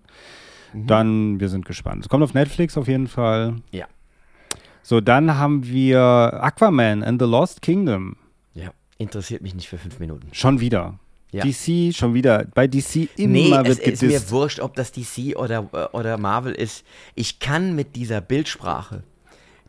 Mhm. 0.74 0.86
Dann, 0.86 1.40
wir 1.40 1.48
sind 1.48 1.64
gespannt. 1.64 2.04
Es 2.04 2.08
kommt 2.10 2.22
auf 2.22 2.34
Netflix 2.34 2.76
auf 2.76 2.86
jeden 2.86 3.08
Fall. 3.08 3.56
Ja. 3.70 3.86
So, 4.88 5.00
dann 5.00 5.36
haben 5.36 5.66
wir 5.66 5.98
Aquaman 6.00 7.02
and 7.02 7.20
the 7.20 7.26
Lost 7.26 7.60
Kingdom. 7.60 8.14
Ja, 8.54 8.70
interessiert 8.98 9.42
mich 9.42 9.52
nicht 9.52 9.68
für 9.68 9.78
fünf 9.78 9.98
Minuten. 9.98 10.28
Schon 10.30 10.60
wieder. 10.60 11.00
Ja. 11.32 11.44
DC, 11.44 11.92
schon 11.92 12.14
wieder. 12.14 12.46
Bei 12.54 12.68
DC 12.68 13.08
immer 13.16 13.32
nee, 13.32 13.50
wird 13.50 13.66
es 13.66 13.78
gedisst. 13.80 14.02
ist 14.04 14.08
mir 14.08 14.30
wurscht, 14.30 14.60
ob 14.60 14.76
das 14.76 14.92
DC 14.92 15.36
oder, 15.36 15.92
oder 15.92 16.18
Marvel 16.18 16.54
ist. 16.54 16.84
Ich 17.16 17.40
kann 17.40 17.74
mit 17.74 17.96
dieser 17.96 18.20
Bildsprache, 18.20 19.02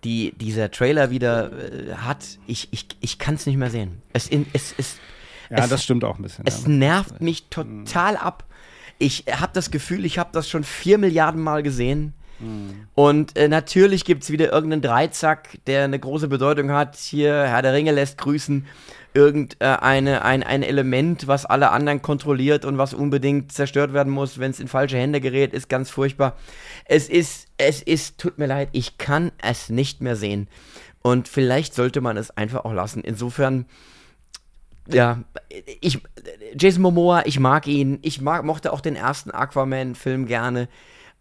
die 0.04 0.36
dieser 0.38 0.70
Trailer 0.70 1.10
wieder 1.10 1.52
äh, 1.52 1.96
hat, 1.96 2.38
ich, 2.46 2.68
ich, 2.70 2.86
ich 3.02 3.18
kann 3.18 3.34
es 3.34 3.48
nicht 3.48 3.58
mehr 3.58 3.72
sehen. 3.72 4.04
Es, 4.14 4.28
in, 4.28 4.46
es, 4.54 4.76
es, 4.78 4.98
ja, 5.50 5.64
es, 5.64 5.70
das 5.70 5.84
stimmt 5.84 6.04
auch 6.04 6.20
ein 6.20 6.22
bisschen. 6.22 6.46
Es 6.46 6.66
ja. 6.66 6.70
nervt 6.70 7.22
mich 7.22 7.48
total 7.50 8.18
ab. 8.18 8.46
Ich 9.00 9.26
habe 9.32 9.52
das 9.54 9.72
Gefühl, 9.72 10.06
ich 10.06 10.20
habe 10.20 10.30
das 10.32 10.48
schon 10.48 10.64
vier 10.64 11.00
Milliarden 11.00 11.42
Mal 11.42 11.64
gesehen 11.64 12.14
Mhm. 12.40 12.88
Und 12.96 13.38
äh, 13.38 13.48
natürlich 13.48 14.06
gibt 14.06 14.24
es 14.24 14.32
wieder 14.32 14.52
irgendeinen 14.52 14.82
Dreizack, 14.82 15.58
der 15.66 15.84
eine 15.84 16.00
große 16.00 16.28
Bedeutung 16.28 16.72
hat. 16.72 16.96
Hier, 16.96 17.34
Herr 17.48 17.62
der 17.62 17.74
Ringe 17.74 17.92
lässt 17.92 18.18
grüßen. 18.18 18.66
Irgendeine 19.14 20.10
äh, 20.10 20.20
ein, 20.20 20.44
ein 20.44 20.64
Element, 20.64 21.28
was 21.28 21.46
alle 21.46 21.72
anderen 21.72 22.02
kontrolliert 22.02 22.66
und 22.66 22.78
was 22.78 22.94
unbedingt 22.94 23.52
zerstört 23.52 23.94
werden 23.94 24.14
muss, 24.14 24.38
wenn 24.38 24.52
es 24.52 24.60
in 24.60 24.68
falsche 24.68 24.98
Hände 24.98 25.22
gerät, 25.22 25.54
ist 25.54 25.70
ganz 25.70 25.90
furchtbar. 25.90 26.36
Es 26.86 27.10
ist, 27.10 27.48
es 27.58 27.82
ist, 27.82 28.20
tut 28.20 28.38
mir 28.38 28.46
leid, 28.46 28.70
ich 28.74 28.98
kann 28.98 29.32
es 29.42 29.70
nicht 29.70 30.02
mehr 30.02 30.16
sehen. 30.16 30.48
Und 31.02 31.28
vielleicht 31.28 31.74
sollte 31.74 32.02
man 32.02 32.18
es 32.18 32.32
einfach 32.32 32.66
auch 32.66 32.74
lassen. 32.74 33.02
Insofern, 33.02 33.66
ja, 34.88 35.24
ich, 35.82 36.02
Jason 36.56 36.82
Momoa, 36.84 37.24
ich 37.26 37.40
mag 37.40 37.66
ihn. 37.66 38.00
Ich 38.02 38.22
mag, 38.22 38.44
mochte 38.44 38.72
auch 38.74 38.82
den 38.82 38.96
ersten 38.96 39.32
Aquaman-Film 39.32 40.28
gerne. 40.28 40.68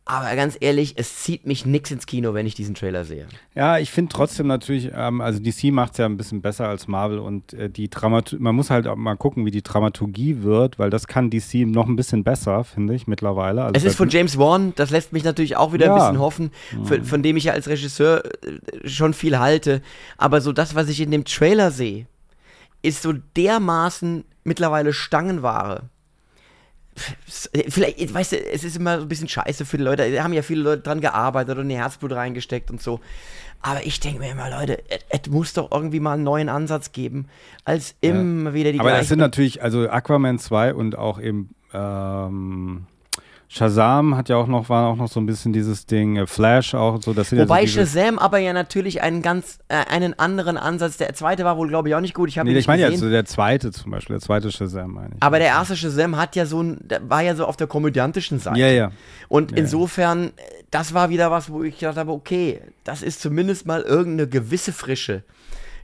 Aber 0.08 0.36
ganz 0.36 0.56
ehrlich, 0.60 0.94
es 0.98 1.24
zieht 1.24 1.46
mich 1.46 1.66
nix 1.66 1.90
ins 1.90 2.06
Kino, 2.06 2.32
wenn 2.32 2.46
ich 2.46 2.54
diesen 2.54 2.76
Trailer 2.76 3.04
sehe. 3.04 3.26
Ja, 3.56 3.78
ich 3.78 3.90
finde 3.90 4.12
trotzdem 4.12 4.46
natürlich, 4.46 4.92
ähm, 4.94 5.20
also 5.20 5.40
DC 5.40 5.72
macht 5.72 5.92
es 5.92 5.98
ja 5.98 6.06
ein 6.06 6.16
bisschen 6.16 6.42
besser 6.42 6.68
als 6.68 6.86
Marvel 6.86 7.18
und 7.18 7.52
äh, 7.54 7.68
die 7.68 7.90
Dramaturgie, 7.90 8.40
man 8.40 8.54
muss 8.54 8.70
halt 8.70 8.86
auch 8.86 8.94
mal 8.94 9.16
gucken, 9.16 9.44
wie 9.46 9.50
die 9.50 9.64
Dramaturgie 9.64 10.44
wird, 10.44 10.78
weil 10.78 10.90
das 10.90 11.08
kann 11.08 11.28
DC 11.28 11.66
noch 11.66 11.88
ein 11.88 11.96
bisschen 11.96 12.22
besser, 12.22 12.62
finde 12.62 12.94
ich, 12.94 13.08
mittlerweile. 13.08 13.64
Also 13.64 13.74
es 13.74 13.82
ist 13.82 13.96
von 13.96 14.08
James 14.08 14.38
Wan, 14.38 14.72
das 14.76 14.90
lässt 14.90 15.12
mich 15.12 15.24
natürlich 15.24 15.56
auch 15.56 15.72
wieder 15.72 15.86
ja. 15.86 15.94
ein 15.94 15.98
bisschen 15.98 16.20
hoffen, 16.20 16.52
für, 16.84 17.02
von 17.02 17.24
dem 17.24 17.36
ich 17.36 17.42
ja 17.42 17.54
als 17.54 17.66
Regisseur 17.66 18.24
äh, 18.24 18.88
schon 18.88 19.12
viel 19.12 19.40
halte. 19.40 19.82
Aber 20.18 20.40
so 20.40 20.52
das, 20.52 20.76
was 20.76 20.88
ich 20.88 21.00
in 21.00 21.10
dem 21.10 21.24
Trailer 21.24 21.72
sehe, 21.72 22.06
ist 22.80 23.02
so 23.02 23.12
dermaßen 23.12 24.24
mittlerweile 24.44 24.92
Stangenware 24.92 25.90
vielleicht, 27.68 28.12
weißt 28.12 28.32
du, 28.32 28.36
es 28.36 28.64
ist 28.64 28.76
immer 28.76 28.96
so 28.98 29.02
ein 29.02 29.08
bisschen 29.08 29.28
scheiße 29.28 29.64
für 29.64 29.76
die 29.76 29.84
Leute. 29.84 30.10
Da 30.10 30.22
haben 30.24 30.32
ja 30.32 30.42
viele 30.42 30.62
Leute 30.62 30.82
dran 30.82 31.00
gearbeitet 31.00 31.58
und 31.58 31.70
ihr 31.70 31.78
Herzblut 31.78 32.12
reingesteckt 32.12 32.70
und 32.70 32.82
so. 32.82 33.00
Aber 33.62 33.84
ich 33.84 34.00
denke 34.00 34.20
mir 34.20 34.30
immer, 34.30 34.50
Leute, 34.50 34.82
es 35.08 35.28
muss 35.28 35.52
doch 35.52 35.70
irgendwie 35.72 36.00
mal 36.00 36.14
einen 36.14 36.24
neuen 36.24 36.48
Ansatz 36.48 36.92
geben, 36.92 37.26
als 37.64 37.94
immer 38.00 38.50
ja. 38.50 38.54
wieder 38.54 38.72
die 38.72 38.80
Aber 38.80 38.90
das 38.90 39.08
sind 39.08 39.18
natürlich, 39.18 39.62
also 39.62 39.88
Aquaman 39.88 40.38
2 40.38 40.74
und 40.74 40.96
auch 40.96 41.20
eben 41.20 41.54
ähm, 41.72 42.86
Shazam 43.48 44.16
hat 44.16 44.28
ja 44.28 44.36
auch 44.36 44.48
noch, 44.48 44.68
war 44.68 44.88
auch 44.88 44.96
noch 44.96 45.08
so 45.08 45.20
ein 45.20 45.26
bisschen 45.26 45.52
dieses 45.52 45.86
Ding, 45.86 46.16
äh, 46.16 46.26
Flash 46.26 46.74
auch 46.74 47.00
so. 47.00 47.12
Das 47.12 47.30
Wobei 47.30 47.62
ja 47.62 47.66
so 47.68 47.80
Shazam 47.80 48.18
aber 48.18 48.38
ja 48.38 48.52
natürlich 48.52 49.02
einen 49.02 49.22
ganz, 49.22 49.58
äh, 49.68 49.76
einen 49.88 50.18
anderen 50.18 50.56
Ansatz, 50.56 50.96
der 50.96 51.14
zweite 51.14 51.44
war 51.44 51.56
wohl, 51.56 51.68
glaube 51.68 51.88
ich, 51.88 51.94
auch 51.94 52.00
nicht 52.00 52.14
gut. 52.14 52.28
Ich 52.28 52.38
habe 52.38 52.50
nee, 52.50 52.58
ich 52.58 52.66
meine 52.66 52.82
ja 52.82 52.96
so 52.96 53.08
der 53.08 53.24
zweite 53.24 53.70
zum 53.70 53.92
Beispiel, 53.92 54.14
der 54.14 54.20
zweite 54.20 54.50
Shazam 54.50 54.92
meine 54.92 55.14
ich. 55.14 55.22
Aber 55.22 55.38
der 55.38 55.48
erste 55.48 55.76
Shazam 55.76 56.16
hat 56.16 56.34
ja 56.34 56.44
so 56.44 56.62
ein, 56.62 56.80
war 57.02 57.22
ja 57.22 57.36
so 57.36 57.46
auf 57.46 57.56
der 57.56 57.68
komödiantischen 57.68 58.40
Seite. 58.40 58.58
Ja, 58.58 58.68
ja. 58.68 58.90
Und 59.28 59.52
ja, 59.52 59.58
insofern, 59.58 60.32
das 60.70 60.92
war 60.92 61.10
wieder 61.10 61.30
was, 61.30 61.50
wo 61.50 61.62
ich 61.62 61.78
gedacht 61.78 61.96
habe, 61.96 62.10
okay, 62.10 62.60
das 62.82 63.02
ist 63.02 63.20
zumindest 63.20 63.66
mal 63.66 63.82
irgendeine 63.82 64.28
gewisse 64.28 64.72
Frische 64.72 65.22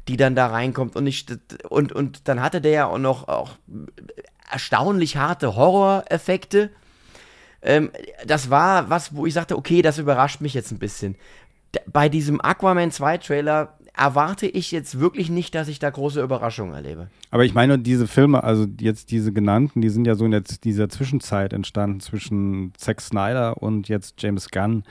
die 0.08 0.16
dann 0.16 0.34
da 0.34 0.48
reinkommt 0.48 0.96
und 0.96 1.06
ich 1.06 1.26
und 1.68 1.92
und 1.92 2.26
dann 2.26 2.40
hatte 2.40 2.60
der 2.60 2.72
ja 2.72 2.86
auch 2.86 2.98
noch 2.98 3.28
auch 3.28 3.50
erstaunlich 4.50 5.16
harte 5.16 5.54
Horror-Effekte 5.54 6.70
ähm, 7.62 7.90
das 8.26 8.50
war 8.50 8.90
was, 8.90 9.14
wo 9.14 9.26
ich 9.26 9.34
sagte, 9.34 9.56
okay, 9.56 9.82
das 9.82 9.98
überrascht 9.98 10.40
mich 10.40 10.54
jetzt 10.54 10.72
ein 10.72 10.78
bisschen. 10.78 11.16
D 11.74 11.80
bei 11.86 12.08
diesem 12.08 12.40
Aquaman 12.40 12.90
2 12.90 13.18
Trailer 13.18 13.78
erwarte 13.94 14.46
ich 14.46 14.72
jetzt 14.72 15.00
wirklich 15.00 15.28
nicht, 15.28 15.54
dass 15.54 15.68
ich 15.68 15.78
da 15.78 15.90
große 15.90 16.22
Überraschungen 16.22 16.74
erlebe. 16.74 17.08
Aber 17.30 17.44
ich 17.44 17.54
meine, 17.54 17.78
diese 17.78 18.06
Filme, 18.06 18.42
also 18.42 18.66
jetzt 18.80 19.10
diese 19.10 19.32
genannten, 19.32 19.82
die 19.82 19.90
sind 19.90 20.06
ja 20.06 20.14
so 20.14 20.24
in 20.24 20.30
der, 20.30 20.40
dieser 20.40 20.88
Zwischenzeit 20.88 21.52
entstanden 21.52 22.00
zwischen 22.00 22.72
Zack 22.76 23.00
Snyder 23.00 23.62
und 23.62 23.88
jetzt 23.88 24.14
James 24.22 24.50
Gunn. 24.50 24.84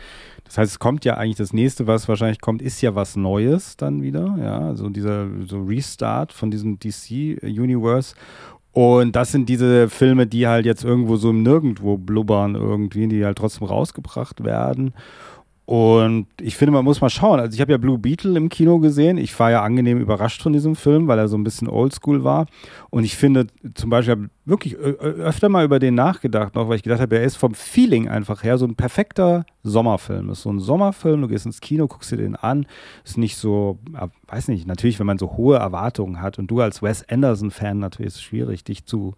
Das 0.43 0.57
heißt, 0.57 0.72
es 0.72 0.80
kommt 0.80 1.03
ja 1.03 1.17
eigentlich 1.17 1.38
das 1.38 1.53
nächste, 1.53 1.88
was 1.88 2.07
wahrscheinlich 2.07 2.41
kommt, 2.41 2.61
ist 2.61 2.82
ja 2.82 2.93
was 2.93 3.15
Neues 3.15 3.76
dann 3.76 4.03
wieder. 4.03 4.36
Ja, 4.39 4.59
also 4.59 4.89
dieser 4.89 5.28
so 5.47 5.63
Restart 5.63 6.32
von 6.32 6.51
diesem 6.51 6.78
DC 6.80 7.41
Universe. 7.43 8.15
Und 8.74 9.15
das 9.15 9.32
sind 9.32 9.49
diese 9.49 9.89
Filme, 9.89 10.28
die 10.28 10.47
halt 10.47 10.65
jetzt 10.65 10.84
irgendwo 10.84 11.17
so 11.17 11.32
im 11.32 11.43
Nirgendwo 11.43 11.97
blubbern 11.97 12.55
irgendwie, 12.55 13.07
die 13.07 13.26
halt 13.26 13.38
trotzdem 13.38 13.67
rausgebracht 13.67 14.43
werden. 14.43 14.93
Und 15.72 16.28
ich 16.41 16.57
finde, 16.57 16.74
man 16.74 16.84
muss 16.84 16.99
mal 16.99 17.09
schauen. 17.09 17.39
Also 17.39 17.55
ich 17.55 17.61
habe 17.61 17.72
ja 17.72 17.78
Blue 17.78 17.97
Beetle 17.97 18.36
im 18.36 18.49
Kino 18.49 18.80
gesehen. 18.80 19.17
Ich 19.17 19.39
war 19.39 19.51
ja 19.51 19.61
angenehm 19.61 20.01
überrascht 20.01 20.41
von 20.41 20.51
diesem 20.51 20.76
Film, 20.76 21.07
weil 21.07 21.17
er 21.17 21.30
so 21.30 21.38
ein 21.38 21.45
bisschen 21.45 21.69
oldschool 21.69 22.26
war. 22.26 22.47
Und 22.89 23.05
ich 23.05 23.15
finde 23.15 23.47
zum 23.74 23.89
Beispiel, 23.89 24.11
habe 24.11 24.30
wirklich 24.43 24.76
öfter 24.76 25.47
mal 25.47 25.63
über 25.63 25.80
den 25.80 25.95
nachgedacht, 25.95 26.55
noch, 26.55 26.67
weil 26.67 26.76
ich 26.76 26.84
gedacht 26.84 26.99
habe, 26.99 27.17
er 27.17 27.24
ist 27.24 27.38
vom 27.38 27.53
Feeling 27.53 28.09
einfach 28.09 28.43
her 28.43 28.57
so 28.57 28.65
ein 28.65 28.76
perfekter 28.76 29.45
Sommerfilm. 29.63 30.30
Ist 30.32 30.41
so 30.41 30.51
ein 30.51 30.59
Sommerfilm, 30.59 31.22
du 31.22 31.30
gehst 31.30 31.45
ins 31.45 31.61
Kino, 31.61 31.88
guckst 31.88 32.11
dir 32.11 32.17
den 32.17 32.36
an. 32.36 32.65
Ist 33.05 33.17
nicht 33.17 33.38
so, 33.38 33.80
weiß 34.28 34.49
nicht, 34.49 34.67
natürlich, 34.67 34.99
wenn 34.99 35.07
man 35.07 35.19
so 35.19 35.38
hohe 35.38 35.55
Erwartungen 35.55 36.19
hat 36.19 36.38
und 36.38 36.47
du 36.47 36.59
als 36.59 36.84
Wes 36.84 37.07
Anderson-Fan 37.07 37.80
natürlich 37.80 38.07
ist 38.07 38.15
es 38.15 38.24
schwierig, 38.24 38.65
dich 38.65 38.84
zu 38.84 39.15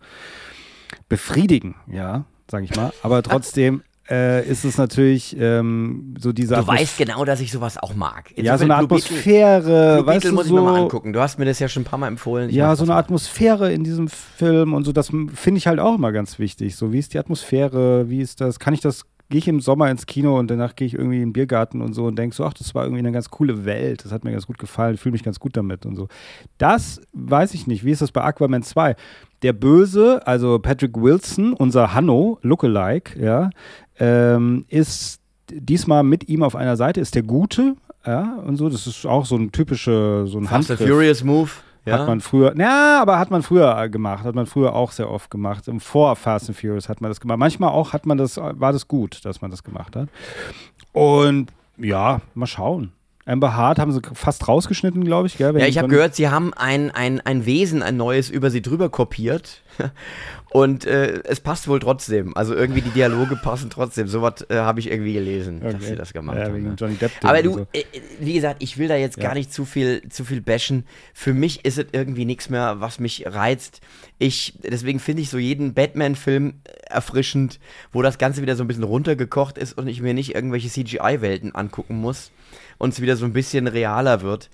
befriedigen, 1.10 1.74
ja, 1.92 2.26
sag 2.48 2.64
ich 2.64 2.76
mal. 2.76 2.94
Aber 3.02 3.24
trotzdem 3.24 3.82
äh, 4.10 4.48
ist 4.48 4.66
es 4.66 4.78
natürlich 4.78 5.36
ähm, 5.40 6.16
so 6.20 6.34
diese 6.34 6.56
Du 6.56 6.68
weißt 6.68 6.98
genau, 6.98 7.24
dass 7.24 7.40
ich 7.40 7.52
sowas 7.52 7.78
auch 7.78 7.96
mag. 7.96 8.32
Insofern 8.32 8.46
ja, 8.46 8.58
so 8.58 8.64
eine 8.66 8.76
Atmosphäre. 8.76 9.96
Blue 9.96 10.08
weißt 10.08 10.26
du, 10.26 10.34
muss 10.34 10.48
so, 10.48 10.56
ich 10.56 10.62
mir 10.62 10.72
mal 10.72 10.82
angucken. 10.82 11.14
Du 11.14 11.22
hast 11.22 11.40
mir 11.40 11.46
das 11.46 11.60
ja 11.60 11.68
schon 11.68 11.84
ein 11.84 11.86
paar 11.86 12.00
Mal 12.00 12.08
empfohlen. 12.08 12.50
Ich 12.50 12.56
ja, 12.56 12.76
so 12.76 12.84
eine 12.84 12.96
Atmosphäre 12.96 13.72
in 13.72 13.84
diesem 13.84 14.10
Film 14.10 14.74
und 14.74 14.84
so, 14.84 14.92
das 14.92 15.08
finde 15.08 15.58
ich 15.58 15.68
halt 15.68 15.80
auch 15.80 15.96
immer 15.96 16.12
ganz 16.12 16.40
wichtig. 16.40 16.76
So, 16.76 16.92
wie 16.92 17.00
ist 17.00 17.14
die 17.14 17.20
Atmosphäre? 17.20 18.10
Wie 18.10 18.20
ist 18.20 18.42
das? 18.42 18.60
Kann 18.60 18.74
ich 18.74 18.82
das 18.82 19.06
gehe 19.34 19.40
ich 19.40 19.48
im 19.48 19.62
Sommer 19.62 19.90
ins 19.90 20.06
Kino 20.06 20.38
und 20.38 20.52
danach 20.52 20.76
gehe 20.76 20.86
ich 20.86 20.94
irgendwie 20.94 21.16
in 21.16 21.24
den 21.24 21.34
Biergarten 21.34 21.82
und 21.82 21.94
so 21.94 22.06
und 22.06 22.18
denke 22.18 22.36
so, 22.36 22.46
ach, 22.46 22.54
das 22.54 22.76
war 22.76 22.84
irgendwie 22.84 23.00
eine 23.00 23.12
ganz 23.12 23.32
coole 23.32 23.66
Welt, 23.66 24.06
das 24.06 24.12
hat 24.12 24.24
mir 24.24 24.32
ganz 24.32 24.46
gut 24.46 24.60
gefallen, 24.60 24.96
fühle 24.96 25.14
mich 25.14 25.24
ganz 25.24 25.40
gut 25.40 25.58
damit 25.58 25.88
und 25.88 25.96
so. 25.96 26.08
Das 26.60 27.02
weiß 27.14 27.56
ich 27.56 27.66
nicht. 27.66 27.84
Wie 27.84 27.90
ist 27.90 28.04
das 28.04 28.12
bei 28.12 28.22
Aquaman 28.22 28.62
2? 28.62 28.96
Der 29.42 29.54
Böse, 29.54 30.22
also 30.28 30.60
Patrick 30.60 30.96
Wilson, 30.96 31.54
unser 31.54 31.96
Hanno, 31.96 32.38
Lookalike, 32.44 33.20
ja, 33.20 33.50
ähm, 34.00 34.66
ist 34.70 35.20
diesmal 35.50 36.04
mit 36.04 36.30
ihm 36.30 36.44
auf 36.44 36.56
einer 36.56 36.78
Seite, 36.78 37.02
ist 37.02 37.16
der 37.16 37.24
Gute, 37.24 37.76
ja, 38.06 38.38
und 38.46 38.58
so. 38.58 38.70
Das 38.70 38.88
ist 38.88 39.06
auch 39.06 39.26
so 39.26 39.36
ein 39.36 39.52
typischer, 39.52 40.28
so 40.28 40.40
ein 40.40 40.46
Fast 40.46 40.72
Furious 40.74 41.24
Move. 41.24 41.50
Ja. 41.86 42.00
Hat 42.00 42.08
man 42.08 42.22
früher, 42.22 42.58
ja, 42.58 43.02
aber 43.02 43.20
hat 43.20 43.30
man 43.30 43.44
früher 43.44 43.90
gemacht, 43.90 44.24
hat 44.24 44.36
man 44.36 44.46
früher 44.46 44.74
auch 44.74 44.94
sehr 44.94 45.12
oft 45.12 45.30
gemacht. 45.30 45.68
Im 45.68 45.82
Vor 45.82 46.16
Fast 46.16 46.48
and 46.48 46.58
Furious 46.58 46.88
hat 46.88 47.02
man 47.02 47.12
das 47.12 47.20
gemacht. 47.20 47.40
Manchmal 47.40 47.72
auch 47.72 47.92
hat 47.92 48.06
man 48.06 48.18
das, 48.18 48.38
war 48.38 48.72
das 48.72 48.88
gut, 48.88 49.26
dass 49.26 49.42
man 49.42 49.52
das 49.52 49.64
gemacht 49.64 49.98
hat. 49.98 50.08
Und 50.94 51.52
ja, 51.78 52.22
mal 52.36 52.48
schauen. 52.48 52.94
Amber 53.26 53.56
Hart 53.56 53.80
haben 53.80 53.92
sie 53.92 54.02
fast 54.14 54.48
rausgeschnitten, 54.48 55.04
glaube 55.04 55.28
ich. 55.28 55.38
Gell, 55.38 55.58
ja, 55.58 55.66
ich 55.66 55.78
habe 55.78 55.88
gehört, 55.88 56.16
sie 56.16 56.30
haben 56.30 56.54
ein, 56.54 56.92
ein, 56.92 57.22
ein 57.22 57.46
Wesen, 57.46 57.82
ein 57.82 57.98
neues 57.98 58.30
über 58.30 58.50
sie 58.50 58.62
drüber 58.62 58.90
kopiert. 58.90 59.62
Und 60.54 60.86
äh, 60.86 61.24
es 61.24 61.40
passt 61.40 61.68
wohl 61.68 61.80
trotzdem. 61.80 62.38
Also 62.38 62.54
irgendwie 62.54 62.82
die 62.82 62.92
Dialoge 62.92 63.36
passen 63.36 63.72
trotzdem. 63.72 64.08
Sowas 64.08 64.46
äh, 64.50 64.58
habe 64.58 64.80
ich 64.80 64.92
irgendwie 64.92 65.14
gelesen, 65.14 65.62
okay. 65.64 65.74
dass 65.74 65.86
sie 65.88 65.96
das 65.96 66.14
gemacht 66.14 66.38
ja, 66.38 66.46
haben. 66.46 66.76
Johnny 66.78 66.94
Depp 66.96 67.12
Aber 67.24 67.42
du, 67.42 67.54
so. 67.54 67.68
äh, 67.74 67.84
wie 68.20 68.34
gesagt, 68.34 68.62
ich 68.62 68.78
will 68.78 68.88
da 68.88 68.96
jetzt 68.96 69.18
ja. 69.18 69.24
gar 69.24 69.34
nicht 69.34 69.52
zu 69.52 69.66
viel, 69.66 70.08
zu 70.10 70.26
viel 70.26 70.42
bashen. 70.42 70.86
Für 71.14 71.34
mich 71.34 71.66
ist 71.66 71.80
es 71.80 71.88
irgendwie 71.92 72.26
nichts 72.26 72.52
mehr, 72.52 72.80
was 72.80 73.00
mich 73.00 73.26
reizt. 73.26 73.82
Ich, 74.20 74.54
deswegen 74.62 75.00
finde 75.00 75.24
ich 75.24 75.32
so 75.32 75.40
jeden 75.40 75.74
Batman-Film 75.74 76.62
erfrischend, 76.88 77.60
wo 77.92 78.04
das 78.04 78.20
Ganze 78.20 78.44
wieder 78.44 78.56
so 78.56 78.64
ein 78.64 78.68
bisschen 78.68 78.84
runtergekocht 78.84 79.58
ist 79.58 79.76
und 79.76 79.88
ich 79.88 80.02
mir 80.02 80.14
nicht 80.14 80.36
irgendwelche 80.36 80.70
CGI-Welten 80.70 81.56
angucken 81.56 81.96
muss 81.96 82.32
und 82.78 82.94
es 82.94 83.02
wieder 83.02 83.16
so 83.16 83.26
ein 83.26 83.34
bisschen 83.34 83.68
realer 83.68 84.22
wird. 84.22 84.50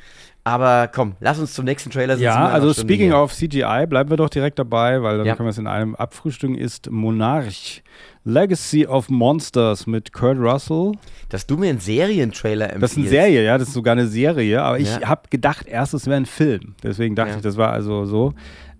Aber 0.50 0.88
komm, 0.88 1.16
lass 1.20 1.38
uns 1.38 1.54
zum 1.54 1.66
nächsten 1.66 1.92
Trailer 1.92 2.16
sitzen. 2.16 2.24
Ja, 2.24 2.48
also 2.48 2.74
speaking 2.74 3.14
of 3.14 3.32
CGI, 3.32 3.86
bleiben 3.88 4.10
wir 4.10 4.18
doch 4.18 4.30
direkt 4.30 4.58
dabei, 4.58 5.04
weil 5.04 5.20
dann 5.20 5.28
ja. 5.28 5.36
können 5.36 5.46
wir 5.46 5.52
es 5.52 5.60
in 5.60 5.68
einem 5.68 5.94
abfrühstücken, 5.94 6.56
ist 6.56 6.90
Monarch. 6.90 7.84
Legacy 8.24 8.86
of 8.86 9.10
Monsters 9.10 9.86
mit 9.86 10.12
Kurt 10.12 10.38
Russell. 10.40 10.94
Dass 11.30 11.46
du 11.46 11.56
mir 11.56 11.70
einen 11.70 11.80
Serientrailer 11.80 12.74
empfiehlst. 12.74 12.84
Das 12.84 12.92
ist 12.92 12.98
eine 12.98 13.08
Serie, 13.10 13.44
ja, 13.44 13.58
das 13.60 13.68
ist 13.68 13.74
sogar 13.76 13.92
eine 13.92 14.08
Serie, 14.08 14.62
aber 14.62 14.80
ich 14.80 14.90
ja. 14.90 15.08
habe 15.08 15.22
gedacht 15.30 15.68
erst, 15.68 15.94
es 15.94 16.08
wäre 16.08 16.18
ein 16.18 16.26
Film. 16.26 16.76
Deswegen 16.82 17.16
dachte 17.16 17.32
ja. 17.32 17.36
ich, 17.38 17.44
das 17.44 17.58
war 17.58 17.72
also 17.72 18.06
so. 18.06 18.34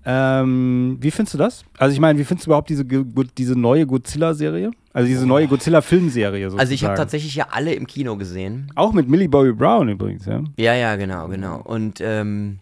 Ähm, 0.06 0.98
wie 1.02 1.12
findest 1.12 1.34
du 1.34 1.38
das? 1.38 1.66
Also 1.78 1.94
ich 1.94 2.00
meine, 2.00 2.18
wie 2.18 2.24
findest 2.24 2.48
du 2.48 2.50
überhaupt 2.50 2.70
diese, 2.70 2.86
diese 2.86 3.60
neue 3.60 3.86
Godzilla-Serie? 3.86 4.72
Also 4.94 5.08
diese 5.08 5.28
neue 5.28 5.48
Godzilla-Filmserie 5.48 6.46
Also 6.58 6.74
ich 6.74 6.84
habe 6.84 6.96
tatsächlich 6.96 7.36
ja 7.36 7.48
alle 7.52 7.74
im 7.74 7.86
Kino 7.86 8.16
gesehen. 8.16 8.72
Auch 8.76 8.94
mit 8.94 9.08
Millie 9.08 9.30
Bobby 9.30 9.52
Brown 9.52 9.90
übrigens, 9.90 10.26
ja? 10.26 10.42
Ja, 10.58 10.74
ja, 10.74 10.96
genau, 10.96 11.28
genau. 11.28 11.62
Und 11.62 12.00
ähm, 12.02 12.60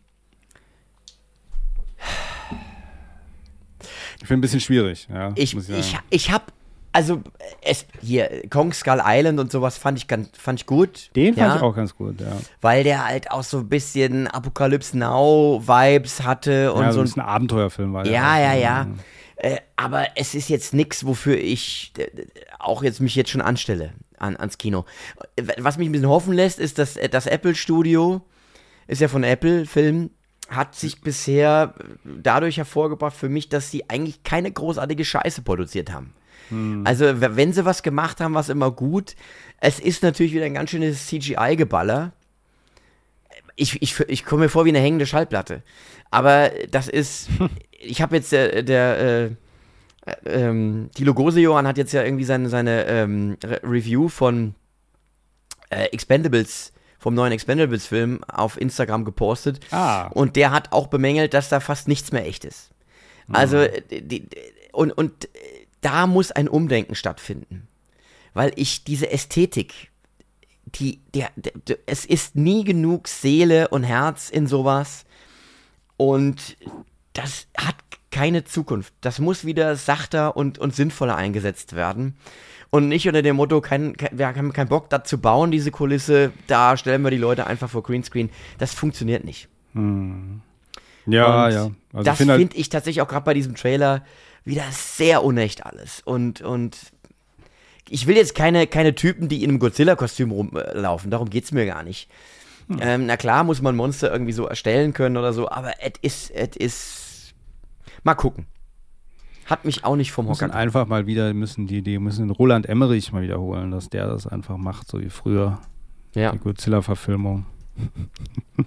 ich 4.19 4.27
finde 4.27 4.39
ein 4.39 4.41
bisschen 4.41 4.59
schwierig, 4.59 5.07
ja. 5.09 5.31
Ich, 5.35 5.55
ich, 5.55 5.69
ich, 5.69 5.97
ich 6.09 6.31
habe 6.31 6.45
also 6.97 7.21
es, 7.61 7.85
hier, 8.01 8.49
Kong 8.49 8.73
Skull 8.73 8.99
Island 9.05 9.39
und 9.39 9.51
sowas 9.51 9.77
fand 9.77 9.99
ich, 9.99 10.07
ganz, 10.07 10.29
fand 10.35 10.61
ich 10.61 10.65
gut. 10.65 11.15
Den 11.15 11.35
ja, 11.35 11.45
fand 11.45 11.57
ich 11.57 11.61
auch 11.61 11.75
ganz 11.75 11.95
gut, 11.95 12.19
ja. 12.19 12.35
Weil 12.59 12.83
der 12.83 13.05
halt 13.05 13.29
auch 13.29 13.43
so 13.43 13.59
ein 13.59 13.69
bisschen 13.69 14.25
Apocalypse 14.25 14.97
Now 14.97 15.61
Vibes 15.63 16.23
hatte 16.23 16.73
und 16.73 16.81
ja, 16.81 16.91
so. 16.91 17.01
ein 17.01 17.03
bisschen 17.03 17.21
Abenteuerfilm 17.21 17.93
war 17.93 18.03
Ja, 18.07 18.39
ja, 18.39 18.53
ja. 18.53 18.57
ja. 18.57 18.87
Äh, 19.35 19.57
aber 19.75 20.07
es 20.15 20.33
ist 20.33 20.49
jetzt 20.49 20.73
nichts, 20.73 21.05
wofür 21.05 21.37
ich 21.37 21.93
äh, 21.99 22.07
auch 22.57 22.81
jetzt 22.81 22.99
mich 22.99 23.13
jetzt 23.13 23.29
schon 23.29 23.41
anstelle 23.41 23.93
an, 24.17 24.35
ans 24.35 24.57
Kino. 24.57 24.85
Was 25.59 25.77
mich 25.77 25.89
ein 25.89 25.91
bisschen 25.91 26.09
hoffen 26.09 26.33
lässt, 26.33 26.57
ist, 26.57 26.79
dass 26.79 26.97
das 27.11 27.27
Apple 27.27 27.53
Studio, 27.53 28.21
ist 28.87 29.01
ja 29.01 29.07
von 29.07 29.23
Apple 29.23 29.67
Film, 29.67 30.09
hat 30.49 30.73
sich 30.73 31.01
bisher 31.01 31.75
dadurch 32.03 32.57
hervorgebracht 32.57 33.15
für 33.15 33.29
mich, 33.29 33.49
dass 33.49 33.69
sie 33.69 33.87
eigentlich 33.87 34.23
keine 34.23 34.51
großartige 34.51 35.05
Scheiße 35.05 35.43
produziert 35.43 35.91
haben. 35.91 36.15
Hm. 36.49 36.83
Also, 36.85 37.05
wenn 37.19 37.53
sie 37.53 37.65
was 37.65 37.83
gemacht 37.83 38.21
haben, 38.21 38.33
war 38.33 38.41
es 38.41 38.49
immer 38.49 38.71
gut. 38.71 39.15
Es 39.59 39.79
ist 39.79 40.03
natürlich 40.03 40.33
wieder 40.33 40.45
ein 40.45 40.53
ganz 40.53 40.69
schönes 40.69 41.07
CGI-Geballer. 41.07 42.13
Ich, 43.55 43.81
ich, 43.81 43.99
ich 44.01 44.25
komme 44.25 44.43
mir 44.43 44.49
vor 44.49 44.65
wie 44.65 44.69
eine 44.69 44.79
hängende 44.79 45.05
Schallplatte. 45.05 45.63
Aber 46.11 46.51
das 46.69 46.87
ist. 46.87 47.29
ich 47.71 48.01
habe 48.01 48.15
jetzt 48.15 48.31
der. 48.31 48.63
der 48.63 48.99
äh, 48.99 49.31
ähm, 50.25 50.89
die 50.97 51.03
Logose 51.03 51.41
Johann 51.41 51.67
hat 51.67 51.77
jetzt 51.77 51.91
ja 51.91 52.01
irgendwie 52.01 52.23
seine, 52.23 52.47
seine 52.47 52.85
ähm, 52.85 53.35
Re 53.43 53.59
Review 53.61 54.07
von 54.07 54.55
äh, 55.69 55.87
Expendables 55.87 56.71
vom 56.99 57.13
neuen 57.13 57.31
Expendables-Film 57.31 58.23
auf 58.25 58.59
Instagram 58.59 59.05
gepostet. 59.05 59.59
Ah. 59.71 60.07
Und 60.07 60.35
der 60.35 60.51
hat 60.51 60.71
auch 60.71 60.87
bemängelt, 60.87 61.33
dass 61.33 61.49
da 61.49 61.59
fast 61.59 61.87
nichts 61.87 62.11
mehr 62.11 62.25
echt 62.25 62.43
ist. 62.43 62.71
Also, 63.31 63.57
mhm. 63.57 64.07
die, 64.07 64.27
und, 64.71 64.91
und 64.91 65.29
da 65.81 66.07
muss 66.07 66.31
ein 66.31 66.47
Umdenken 66.47 66.95
stattfinden. 66.95 67.67
Weil 68.33 68.51
ich 68.55 68.83
diese 68.83 69.11
Ästhetik, 69.11 69.91
die, 70.65 71.01
der, 71.13 71.29
der, 71.35 71.77
es 71.85 72.05
ist 72.05 72.35
nie 72.35 72.63
genug 72.63 73.07
Seele 73.07 73.69
und 73.69 73.83
Herz 73.83 74.29
in 74.29 74.47
sowas. 74.47 75.05
Und 75.97 76.57
das 77.13 77.47
hat 77.57 77.75
keine 78.11 78.43
Zukunft. 78.43 78.93
Das 79.01 79.19
muss 79.19 79.45
wieder 79.45 79.75
sachter 79.75 80.37
und, 80.37 80.59
und 80.59 80.75
sinnvoller 80.75 81.15
eingesetzt 81.15 81.75
werden. 81.75 82.15
Und 82.69 82.89
nicht 82.89 83.07
unter 83.07 83.21
dem 83.21 83.37
Motto, 83.37 83.61
kein, 83.61 83.95
kein, 83.95 84.17
wir 84.17 84.27
haben 84.27 84.53
keinen 84.53 84.67
Bock, 84.67 84.89
das 84.89 85.03
zu 85.05 85.19
bauen, 85.19 85.51
diese 85.51 85.71
Kulisse, 85.71 86.31
da 86.47 86.75
stellen 86.77 87.01
wir 87.01 87.11
die 87.11 87.17
Leute 87.17 87.47
einfach 87.47 87.69
vor 87.69 87.83
Greenscreen. 87.83 88.29
Das 88.57 88.73
funktioniert 88.73 89.23
nicht. 89.23 89.47
Hm. 89.73 90.41
Ja, 91.05 91.45
und 91.45 91.51
ja. 91.53 91.71
Also 91.93 92.03
das 92.03 92.17
finde 92.17 92.33
halt 92.33 92.53
ich 92.55 92.69
tatsächlich 92.69 93.01
auch 93.01 93.07
gerade 93.07 93.23
bei 93.23 93.33
diesem 93.33 93.55
Trailer 93.55 94.03
wieder 94.47 94.65
sehr 94.71 95.23
unecht 95.23 95.65
alles. 95.65 96.01
Und, 96.01 96.41
und 96.41 96.77
ich 97.89 98.07
will 98.07 98.15
jetzt 98.15 98.35
keine, 98.35 98.67
keine 98.67 98.95
Typen, 98.95 99.29
die 99.29 99.43
in 99.43 99.49
einem 99.49 99.59
Godzilla-Kostüm 99.59 100.31
rumlaufen, 100.31 101.11
darum 101.11 101.29
geht 101.29 101.43
es 101.43 101.51
mir 101.51 101.65
gar 101.65 101.83
nicht. 101.83 102.09
Hm. 102.67 102.79
Ähm, 102.81 103.05
na 103.05 103.17
klar 103.17 103.43
muss 103.43 103.61
man 103.61 103.75
Monster 103.75 104.11
irgendwie 104.11 104.33
so 104.33 104.45
erstellen 104.45 104.93
können 104.93 105.17
oder 105.17 105.33
so, 105.33 105.49
aber 105.49 105.73
es 105.79 105.93
ist, 106.01 106.31
es 106.31 106.55
ist. 106.57 107.33
Mal 108.03 108.15
gucken. 108.15 108.45
Hat 109.45 109.63
mich 109.63 109.85
auch 109.85 109.95
nicht 109.95 110.11
vom 110.11 110.27
Hocker. 110.27 110.53
einfach 110.53 110.87
mal 110.87 111.07
wieder, 111.07 111.33
müssen 111.33 111.67
die, 111.67 111.81
die 111.81 111.99
müssen 111.99 112.29
Roland 112.29 112.67
Emmerich 112.67 113.13
mal 113.13 113.21
wiederholen, 113.21 113.71
dass 113.71 113.89
der 113.89 114.07
das 114.07 114.27
einfach 114.27 114.57
macht, 114.57 114.89
so 114.89 114.99
wie 114.99 115.09
früher. 115.09 115.59
Ja. 116.13 116.31
Die 116.33 116.39
Godzilla-Verfilmung. 116.39 117.45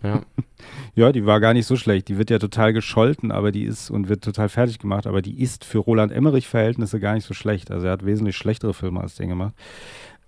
Ja. 0.03 0.23
ja, 0.95 1.13
die 1.13 1.27
war 1.27 1.41
gar 1.41 1.55
nicht 1.55 1.67
so 1.67 1.77
schlecht. 1.77 2.09
Die 2.09 2.19
wird 2.19 2.31
ja 2.31 2.39
total 2.39 2.73
gescholten, 2.73 3.33
aber 3.33 3.53
die 3.53 3.65
ist 3.65 3.91
und 3.91 4.09
wird 4.09 4.23
total 4.23 4.49
fertig 4.49 4.79
gemacht, 4.79 5.07
aber 5.07 5.23
die 5.23 5.41
ist 5.41 5.65
für 5.65 5.79
Roland 5.79 6.13
Emmerich-Verhältnisse 6.13 7.01
gar 7.01 7.15
nicht 7.15 7.27
so 7.27 7.35
schlecht. 7.35 7.71
Also 7.71 7.87
er 7.87 7.93
hat 7.93 8.07
wesentlich 8.07 8.37
schlechtere 8.37 8.75
Filme 8.75 9.01
als 9.01 9.17
den 9.17 9.29
gemacht, 9.29 9.55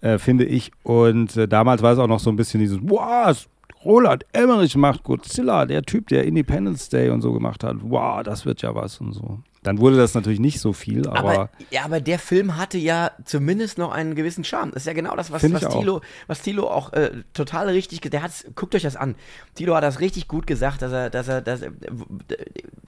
äh, 0.00 0.18
finde 0.18 0.44
ich. 0.44 0.72
Und 0.82 1.36
äh, 1.36 1.48
damals 1.48 1.82
war 1.82 1.92
es 1.92 1.98
auch 1.98 2.08
noch 2.08 2.20
so 2.20 2.30
ein 2.30 2.36
bisschen 2.36 2.60
dieses, 2.60 2.78
wow, 2.82 3.36
Roland 3.84 4.24
Emmerich 4.32 4.76
macht 4.76 5.02
Godzilla, 5.02 5.66
der 5.66 5.82
Typ, 5.82 6.08
der 6.08 6.24
Independence 6.24 6.88
Day 6.88 7.10
und 7.10 7.20
so 7.20 7.32
gemacht 7.32 7.64
hat. 7.64 7.76
Wow, 7.80 8.22
das 8.22 8.46
wird 8.46 8.62
ja 8.62 8.74
was 8.74 9.00
und 9.00 9.12
so. 9.12 9.40
Dann 9.62 9.78
wurde 9.78 9.96
das 9.96 10.14
natürlich 10.14 10.40
nicht 10.40 10.58
so 10.58 10.72
viel, 10.72 11.06
aber, 11.08 11.18
aber. 11.18 11.50
ja, 11.70 11.84
aber 11.84 12.00
der 12.00 12.18
Film 12.18 12.56
hatte 12.56 12.78
ja 12.78 13.12
zumindest 13.24 13.78
noch 13.78 13.92
einen 13.92 14.16
gewissen 14.16 14.42
Charme. 14.42 14.72
Das 14.72 14.82
ist 14.82 14.86
ja 14.86 14.92
genau 14.92 15.14
das, 15.14 15.30
was, 15.30 15.42
was, 15.52 15.68
Thilo, 15.68 16.00
was 16.26 16.42
Thilo 16.42 16.68
auch 16.68 16.92
äh, 16.92 17.12
total 17.32 17.68
richtig, 17.68 18.00
der 18.00 18.22
hat 18.22 18.32
guckt 18.56 18.74
euch 18.74 18.82
das 18.82 18.96
an. 18.96 19.14
Thilo 19.54 19.76
hat 19.76 19.84
das 19.84 20.00
richtig 20.00 20.26
gut 20.26 20.48
gesagt, 20.48 20.82
dass 20.82 20.90
er, 20.90 21.10
dass 21.10 21.28
er, 21.28 21.42
dass, 21.42 21.62
er, 21.62 21.72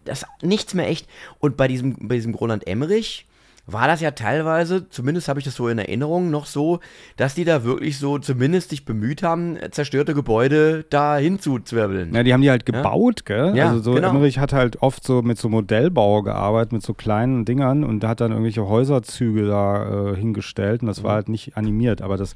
dass 0.04 0.24
nichts 0.42 0.74
mehr 0.74 0.88
echt. 0.88 1.08
Und 1.38 1.56
bei 1.56 1.68
diesem, 1.68 2.08
bei 2.08 2.16
diesem 2.16 2.34
Roland 2.34 2.66
Emmerich, 2.66 3.26
war 3.66 3.86
das 3.86 4.00
ja 4.00 4.10
teilweise, 4.10 4.88
zumindest 4.88 5.28
habe 5.28 5.38
ich 5.38 5.44
das 5.44 5.54
so 5.54 5.68
in 5.68 5.78
Erinnerung, 5.78 6.30
noch 6.30 6.46
so, 6.46 6.80
dass 7.16 7.34
die 7.34 7.44
da 7.44 7.64
wirklich 7.64 7.98
so 7.98 8.18
zumindest 8.18 8.70
sich 8.70 8.84
bemüht 8.84 9.22
haben, 9.22 9.56
zerstörte 9.70 10.14
Gebäude 10.14 10.84
da 10.90 11.16
hinzuzwirbeln. 11.16 12.14
Ja, 12.14 12.22
die 12.22 12.32
haben 12.32 12.42
die 12.42 12.50
halt 12.50 12.66
gebaut, 12.66 13.22
ja. 13.28 13.36
gell? 13.36 13.56
Ja, 13.56 13.68
also 13.70 13.80
so 13.80 13.92
genau. 13.94 14.10
Emmerich 14.10 14.38
hat 14.38 14.52
halt 14.52 14.82
oft 14.82 15.04
so 15.04 15.22
mit 15.22 15.38
so 15.38 15.48
Modellbau 15.48 16.22
gearbeitet, 16.22 16.72
mit 16.72 16.82
so 16.82 16.92
kleinen 16.92 17.44
Dingern 17.44 17.84
und 17.84 18.04
hat 18.04 18.20
dann 18.20 18.32
irgendwelche 18.32 18.68
Häuserzüge 18.68 19.46
da 19.46 20.10
äh, 20.12 20.16
hingestellt 20.16 20.82
und 20.82 20.88
das 20.88 21.00
mhm. 21.00 21.04
war 21.04 21.14
halt 21.14 21.28
nicht 21.28 21.56
animiert, 21.56 22.02
aber 22.02 22.16
das 22.16 22.34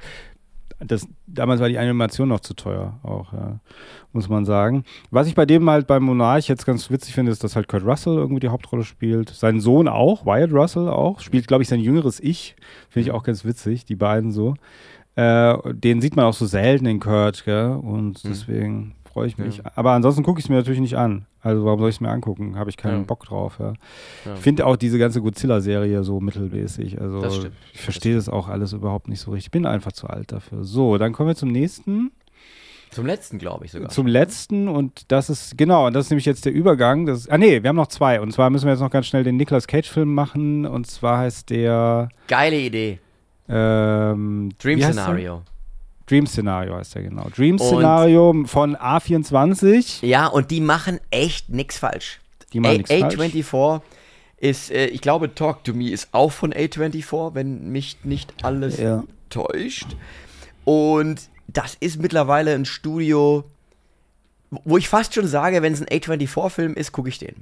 das, 0.79 1.07
damals 1.27 1.59
war 1.59 1.67
die 1.67 1.77
Animation 1.77 2.29
noch 2.29 2.39
zu 2.39 2.53
teuer, 2.53 2.99
auch, 3.03 3.33
ja, 3.33 3.59
muss 4.13 4.29
man 4.29 4.45
sagen. 4.45 4.85
Was 5.11 5.27
ich 5.27 5.35
bei 5.35 5.45
dem 5.45 5.69
halt 5.69 5.87
beim 5.87 6.03
Monarch 6.03 6.47
jetzt 6.47 6.65
ganz 6.65 6.89
witzig 6.89 7.13
finde, 7.13 7.31
ist, 7.31 7.43
dass 7.43 7.55
halt 7.55 7.67
Kurt 7.67 7.85
Russell 7.85 8.15
irgendwie 8.15 8.39
die 8.39 8.49
Hauptrolle 8.49 8.83
spielt. 8.83 9.29
Sein 9.29 9.59
Sohn 9.59 9.87
auch, 9.87 10.25
Wyatt 10.25 10.53
Russell 10.53 10.87
auch, 10.87 11.19
spielt, 11.19 11.47
glaube 11.47 11.63
ich, 11.63 11.69
sein 11.69 11.81
jüngeres 11.81 12.19
Ich. 12.19 12.55
Finde 12.89 13.09
ich 13.09 13.13
auch 13.13 13.23
ganz 13.23 13.43
witzig, 13.43 13.85
die 13.85 13.95
beiden 13.95 14.31
so. 14.31 14.55
Äh, 15.15 15.57
den 15.73 15.99
sieht 15.99 16.15
man 16.15 16.25
auch 16.25 16.33
so 16.33 16.45
selten 16.45 16.85
in 16.85 17.01
Kurt, 17.01 17.43
gell? 17.43 17.71
Und 17.71 18.23
mhm. 18.23 18.29
deswegen 18.29 18.95
freue 19.19 19.27
ich 19.27 19.37
mich. 19.37 19.57
Ja. 19.57 19.71
Aber 19.75 19.91
ansonsten 19.91 20.23
gucke 20.23 20.39
ich 20.39 20.45
es 20.45 20.49
mir 20.49 20.55
natürlich 20.55 20.79
nicht 20.79 20.95
an. 20.95 21.25
Also 21.41 21.65
warum 21.65 21.79
soll 21.79 21.89
ich 21.89 21.97
es 21.97 22.01
mir 22.01 22.09
angucken? 22.09 22.57
Habe 22.57 22.69
ich 22.69 22.77
keinen 22.77 22.99
ja. 22.99 23.03
Bock 23.03 23.25
drauf. 23.25 23.57
Ja. 23.59 23.73
Ich 24.33 24.39
finde 24.39 24.65
auch 24.65 24.77
diese 24.77 24.97
ganze 24.97 25.21
Godzilla-Serie 25.21 26.03
so 26.03 26.21
mittelmäßig. 26.21 27.01
Also 27.01 27.47
ich 27.73 27.81
verstehe 27.81 28.15
das, 28.15 28.25
das 28.25 28.33
auch 28.33 28.47
alles 28.47 28.71
überhaupt 28.73 29.09
nicht 29.09 29.19
so 29.19 29.31
richtig. 29.31 29.47
Ich 29.47 29.51
bin 29.51 29.65
einfach 29.65 29.91
zu 29.91 30.07
alt 30.07 30.31
dafür. 30.31 30.63
So, 30.63 30.97
dann 30.97 31.11
kommen 31.11 31.29
wir 31.29 31.35
zum 31.35 31.49
nächsten. 31.49 32.11
Zum 32.91 33.05
letzten, 33.05 33.37
glaube 33.37 33.65
ich 33.65 33.71
sogar. 33.71 33.89
Zum 33.89 34.07
letzten 34.07 34.67
und 34.67 35.11
das 35.11 35.29
ist, 35.29 35.57
genau, 35.57 35.87
und 35.87 35.93
das 35.93 36.05
ist 36.05 36.11
nämlich 36.11 36.25
jetzt 36.25 36.45
der 36.45 36.53
Übergang. 36.53 37.05
Das, 37.05 37.27
ah 37.27 37.37
nee, 37.37 37.61
wir 37.61 37.67
haben 37.67 37.75
noch 37.75 37.87
zwei. 37.87 38.21
Und 38.21 38.31
zwar 38.31 38.49
müssen 38.49 38.65
wir 38.65 38.71
jetzt 38.71 38.81
noch 38.81 38.89
ganz 38.89 39.05
schnell 39.05 39.23
den 39.23 39.35
Nicolas 39.35 39.67
Cage-Film 39.67 40.13
machen. 40.13 40.65
Und 40.65 40.87
zwar 40.87 41.19
heißt 41.19 41.49
der. 41.49 42.09
Geile 42.27 42.57
Idee. 42.57 42.99
Ähm, 43.49 44.51
Dream 44.59 44.81
Scenario. 44.81 45.43
Dream 46.09 46.25
Scenario 46.25 46.75
heißt 46.75 46.95
der 46.95 47.03
genau. 47.03 47.27
Dream 47.35 47.59
Scenario 47.59 48.43
von 48.45 48.75
A24. 48.75 50.03
Ja, 50.05 50.27
und 50.27 50.49
die 50.49 50.59
machen 50.59 50.99
echt 51.11 51.49
nichts 51.49 51.77
falsch. 51.77 52.19
Die 52.51 52.59
machen 52.59 52.77
nichts 52.77 52.91
falsch. 52.91 53.15
A24 53.15 53.81
ist, 54.37 54.71
äh, 54.71 54.87
ich 54.87 55.01
glaube, 55.01 55.35
Talk 55.35 55.63
to 55.63 55.73
Me 55.73 55.91
ist 55.91 56.09
auch 56.11 56.31
von 56.31 56.51
A24, 56.53 57.35
wenn 57.35 57.71
mich 57.71 57.97
nicht 58.03 58.43
alles 58.43 58.79
ja. 58.79 59.03
täuscht. 59.29 59.87
Und 60.65 61.29
das 61.47 61.75
ist 61.79 62.01
mittlerweile 62.01 62.55
ein 62.55 62.65
Studio, 62.65 63.43
wo 64.49 64.77
ich 64.77 64.89
fast 64.89 65.13
schon 65.13 65.27
sage, 65.27 65.61
wenn 65.61 65.73
es 65.73 65.81
ein 65.81 65.87
A24-Film 65.87 66.73
ist, 66.73 66.91
gucke 66.91 67.09
ich 67.09 67.19
den. 67.19 67.35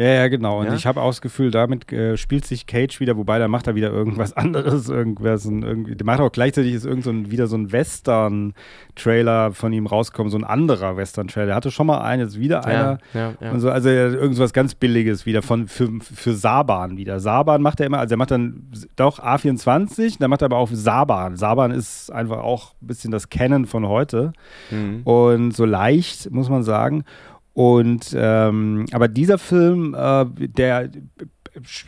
Ja, 0.00 0.14
ja, 0.14 0.28
genau. 0.28 0.60
Und 0.60 0.68
ja? 0.68 0.74
ich 0.74 0.86
habe 0.86 1.02
auch 1.02 1.10
das 1.10 1.20
Gefühl, 1.20 1.50
damit 1.50 1.92
äh, 1.92 2.16
spielt 2.16 2.46
sich 2.46 2.64
Cage 2.64 3.00
wieder, 3.00 3.18
wobei 3.18 3.38
da 3.38 3.48
macht 3.48 3.66
er 3.66 3.74
wieder 3.74 3.90
irgendwas 3.90 4.32
anderes. 4.36 4.88
Irgendwas, 4.88 5.44
ein, 5.44 5.62
irgendwie, 5.62 5.94
der 5.94 6.06
macht 6.06 6.20
auch 6.20 6.32
gleichzeitig 6.32 6.72
ist 6.72 6.86
irgend 6.86 7.04
so 7.04 7.10
ein, 7.10 7.30
wieder 7.30 7.48
so 7.48 7.56
ein 7.58 7.70
Western-Trailer 7.70 9.52
von 9.52 9.74
ihm 9.74 9.86
rausgekommen, 9.86 10.30
so 10.30 10.38
ein 10.38 10.44
anderer 10.44 10.96
Western-Trailer. 10.96 11.50
Er 11.50 11.54
hatte 11.54 11.70
schon 11.70 11.86
mal 11.86 11.98
einen, 11.98 12.22
jetzt 12.22 12.40
wieder 12.40 12.64
einer. 12.64 12.96
Ja, 13.12 13.34
ja, 13.42 13.50
und 13.50 13.60
so, 13.60 13.70
also 13.70 13.90
irgendwas 13.90 14.54
ganz 14.54 14.74
Billiges 14.74 15.26
wieder 15.26 15.42
von 15.42 15.68
für, 15.68 15.90
für 16.00 16.32
Saban 16.32 16.96
wieder. 16.96 17.20
Saban 17.20 17.60
macht 17.60 17.80
er 17.80 17.86
immer, 17.86 17.98
also 17.98 18.14
er 18.14 18.18
macht 18.18 18.30
dann 18.30 18.70
doch 18.96 19.18
A24, 19.18 20.16
dann 20.18 20.30
macht 20.30 20.40
er 20.40 20.46
aber 20.46 20.56
auch 20.56 20.70
Saban. 20.72 21.36
Saban 21.36 21.72
ist 21.72 22.10
einfach 22.10 22.38
auch 22.38 22.72
ein 22.80 22.86
bisschen 22.86 23.10
das 23.10 23.28
Kennen 23.28 23.66
von 23.66 23.86
heute. 23.86 24.32
Mhm. 24.70 25.02
Und 25.02 25.50
so 25.52 25.66
leicht, 25.66 26.30
muss 26.30 26.48
man 26.48 26.62
sagen. 26.62 27.04
Und 27.52 28.14
ähm, 28.16 28.86
aber 28.92 29.08
dieser 29.08 29.38
Film, 29.38 29.94
äh, 29.94 30.26
der 30.36 30.90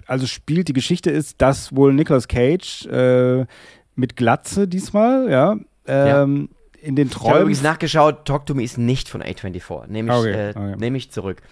also 0.06 0.26
spielt, 0.26 0.68
die 0.68 0.72
Geschichte 0.72 1.10
ist, 1.10 1.40
dass 1.40 1.74
wohl 1.74 1.92
Nicolas 1.92 2.28
Cage 2.28 2.86
äh, 2.86 3.46
mit 3.94 4.16
Glatze 4.16 4.66
diesmal, 4.66 5.30
ja, 5.30 5.56
ähm, 5.86 6.48
ja. 6.50 6.86
in 6.86 6.96
den 6.96 7.10
Träumen. 7.10 7.26
Ich 7.26 7.30
habe 7.30 7.40
übrigens 7.42 7.62
nachgeschaut, 7.62 8.24
Talk 8.24 8.46
to 8.46 8.54
Me 8.54 8.64
ist 8.64 8.78
nicht 8.78 9.08
von 9.08 9.22
A24. 9.22 9.86
Nehme 9.88 10.12
ich, 10.12 10.18
okay, 10.18 10.32
äh, 10.32 10.50
okay. 10.50 10.74
Nehm 10.78 10.94
ich 10.94 11.10
zurück. 11.10 11.42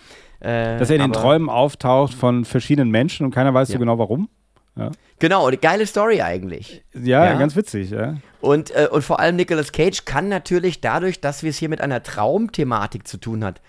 Äh, 0.40 0.78
dass 0.78 0.90
er 0.90 0.96
in 0.96 1.02
den 1.02 1.12
Träumen 1.12 1.48
auftaucht 1.48 2.14
von 2.14 2.44
verschiedenen 2.44 2.90
Menschen 2.90 3.26
und 3.26 3.34
keiner 3.34 3.52
weiß 3.52 3.68
ja. 3.68 3.74
so 3.74 3.78
genau 3.78 3.98
warum. 3.98 4.28
Ja. 4.76 4.90
Genau, 5.18 5.46
eine 5.46 5.58
geile 5.58 5.86
Story 5.86 6.22
eigentlich. 6.22 6.82
Ja, 6.94 7.26
ja. 7.26 7.34
ganz 7.38 7.54
witzig, 7.54 7.90
ja. 7.90 8.16
Und, 8.40 8.70
äh, 8.70 8.88
und 8.90 9.02
vor 9.02 9.20
allem 9.20 9.36
Nicolas 9.36 9.72
Cage 9.72 10.06
kann 10.06 10.28
natürlich 10.28 10.80
dadurch, 10.80 11.20
dass 11.20 11.42
wir 11.42 11.50
es 11.50 11.58
hier 11.58 11.68
mit 11.68 11.82
einer 11.82 12.02
Traumthematik 12.02 13.06
zu 13.06 13.18
tun 13.18 13.44
hat, 13.44 13.60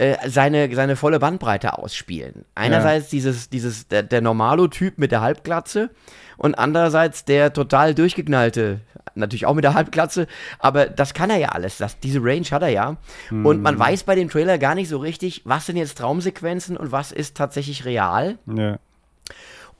äh, 0.00 0.16
seine, 0.30 0.74
seine 0.74 0.96
volle 0.96 1.18
Bandbreite 1.18 1.76
ausspielen. 1.76 2.46
Einerseits 2.54 3.12
ja. 3.12 3.18
dieses, 3.18 3.50
dieses, 3.50 3.86
der, 3.86 4.02
der 4.02 4.22
Normalo-Typ 4.22 4.96
mit 4.96 5.12
der 5.12 5.20
Halbglatze 5.20 5.90
und 6.38 6.54
andererseits 6.54 7.26
der 7.26 7.52
total 7.52 7.94
durchgeknallte, 7.94 8.80
natürlich 9.14 9.44
auch 9.44 9.52
mit 9.52 9.64
der 9.64 9.74
Halbglatze, 9.74 10.26
aber 10.58 10.86
das 10.86 11.12
kann 11.12 11.28
er 11.28 11.36
ja 11.36 11.50
alles. 11.50 11.76
Das, 11.76 12.00
diese 12.00 12.20
Range 12.22 12.46
hat 12.50 12.62
er 12.62 12.70
ja. 12.70 12.96
Mhm. 13.28 13.44
Und 13.44 13.60
man 13.60 13.78
weiß 13.78 14.04
bei 14.04 14.14
dem 14.14 14.30
Trailer 14.30 14.56
gar 14.56 14.74
nicht 14.74 14.88
so 14.88 14.96
richtig, 14.96 15.42
was 15.44 15.66
sind 15.66 15.76
jetzt 15.76 15.98
Traumsequenzen 15.98 16.78
und 16.78 16.92
was 16.92 17.12
ist 17.12 17.36
tatsächlich 17.36 17.84
real. 17.84 18.38
Ja. 18.46 18.78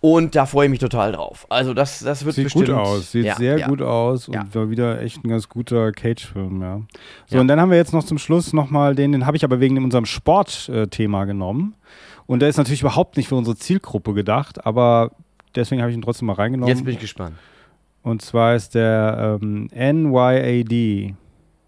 Und 0.00 0.34
da 0.34 0.46
freue 0.46 0.66
ich 0.66 0.70
mich 0.70 0.78
total 0.78 1.12
drauf. 1.12 1.46
Also 1.50 1.74
das, 1.74 1.98
das 1.98 2.24
wird 2.24 2.34
sieht 2.34 2.44
bestimmt... 2.44 2.66
Sieht 2.66 2.74
gut 2.74 2.84
aus, 2.84 3.12
sieht 3.12 3.26
ja, 3.26 3.36
sehr 3.36 3.58
ja. 3.58 3.68
gut 3.68 3.82
aus 3.82 4.28
und 4.28 4.34
ja. 4.34 4.46
war 4.54 4.70
wieder 4.70 5.02
echt 5.02 5.22
ein 5.22 5.28
ganz 5.28 5.48
guter 5.48 5.92
Cage-Film, 5.92 6.62
ja. 6.62 6.80
So, 7.26 7.38
und 7.38 7.48
dann 7.48 7.60
haben 7.60 7.70
wir 7.70 7.76
jetzt 7.76 7.92
noch 7.92 8.04
zum 8.04 8.16
Schluss 8.16 8.54
nochmal 8.54 8.94
den, 8.94 9.12
den 9.12 9.26
habe 9.26 9.36
ich 9.36 9.44
aber 9.44 9.60
wegen 9.60 9.82
unserem 9.84 10.06
Sportthema 10.06 11.26
genommen. 11.26 11.74
Und 12.26 12.40
der 12.40 12.48
ist 12.48 12.56
natürlich 12.56 12.80
überhaupt 12.80 13.16
nicht 13.18 13.28
für 13.28 13.34
unsere 13.34 13.56
Zielgruppe 13.56 14.14
gedacht, 14.14 14.64
aber 14.64 15.10
deswegen 15.54 15.82
habe 15.82 15.90
ich 15.90 15.96
ihn 15.96 16.02
trotzdem 16.02 16.26
mal 16.26 16.34
reingenommen. 16.34 16.74
Jetzt 16.74 16.84
bin 16.84 16.94
ich 16.94 17.00
gespannt. 17.00 17.34
Und 18.02 18.22
zwar 18.22 18.54
ist 18.54 18.74
der 18.74 19.38
ähm, 19.42 19.68
NYAD. 19.74 21.14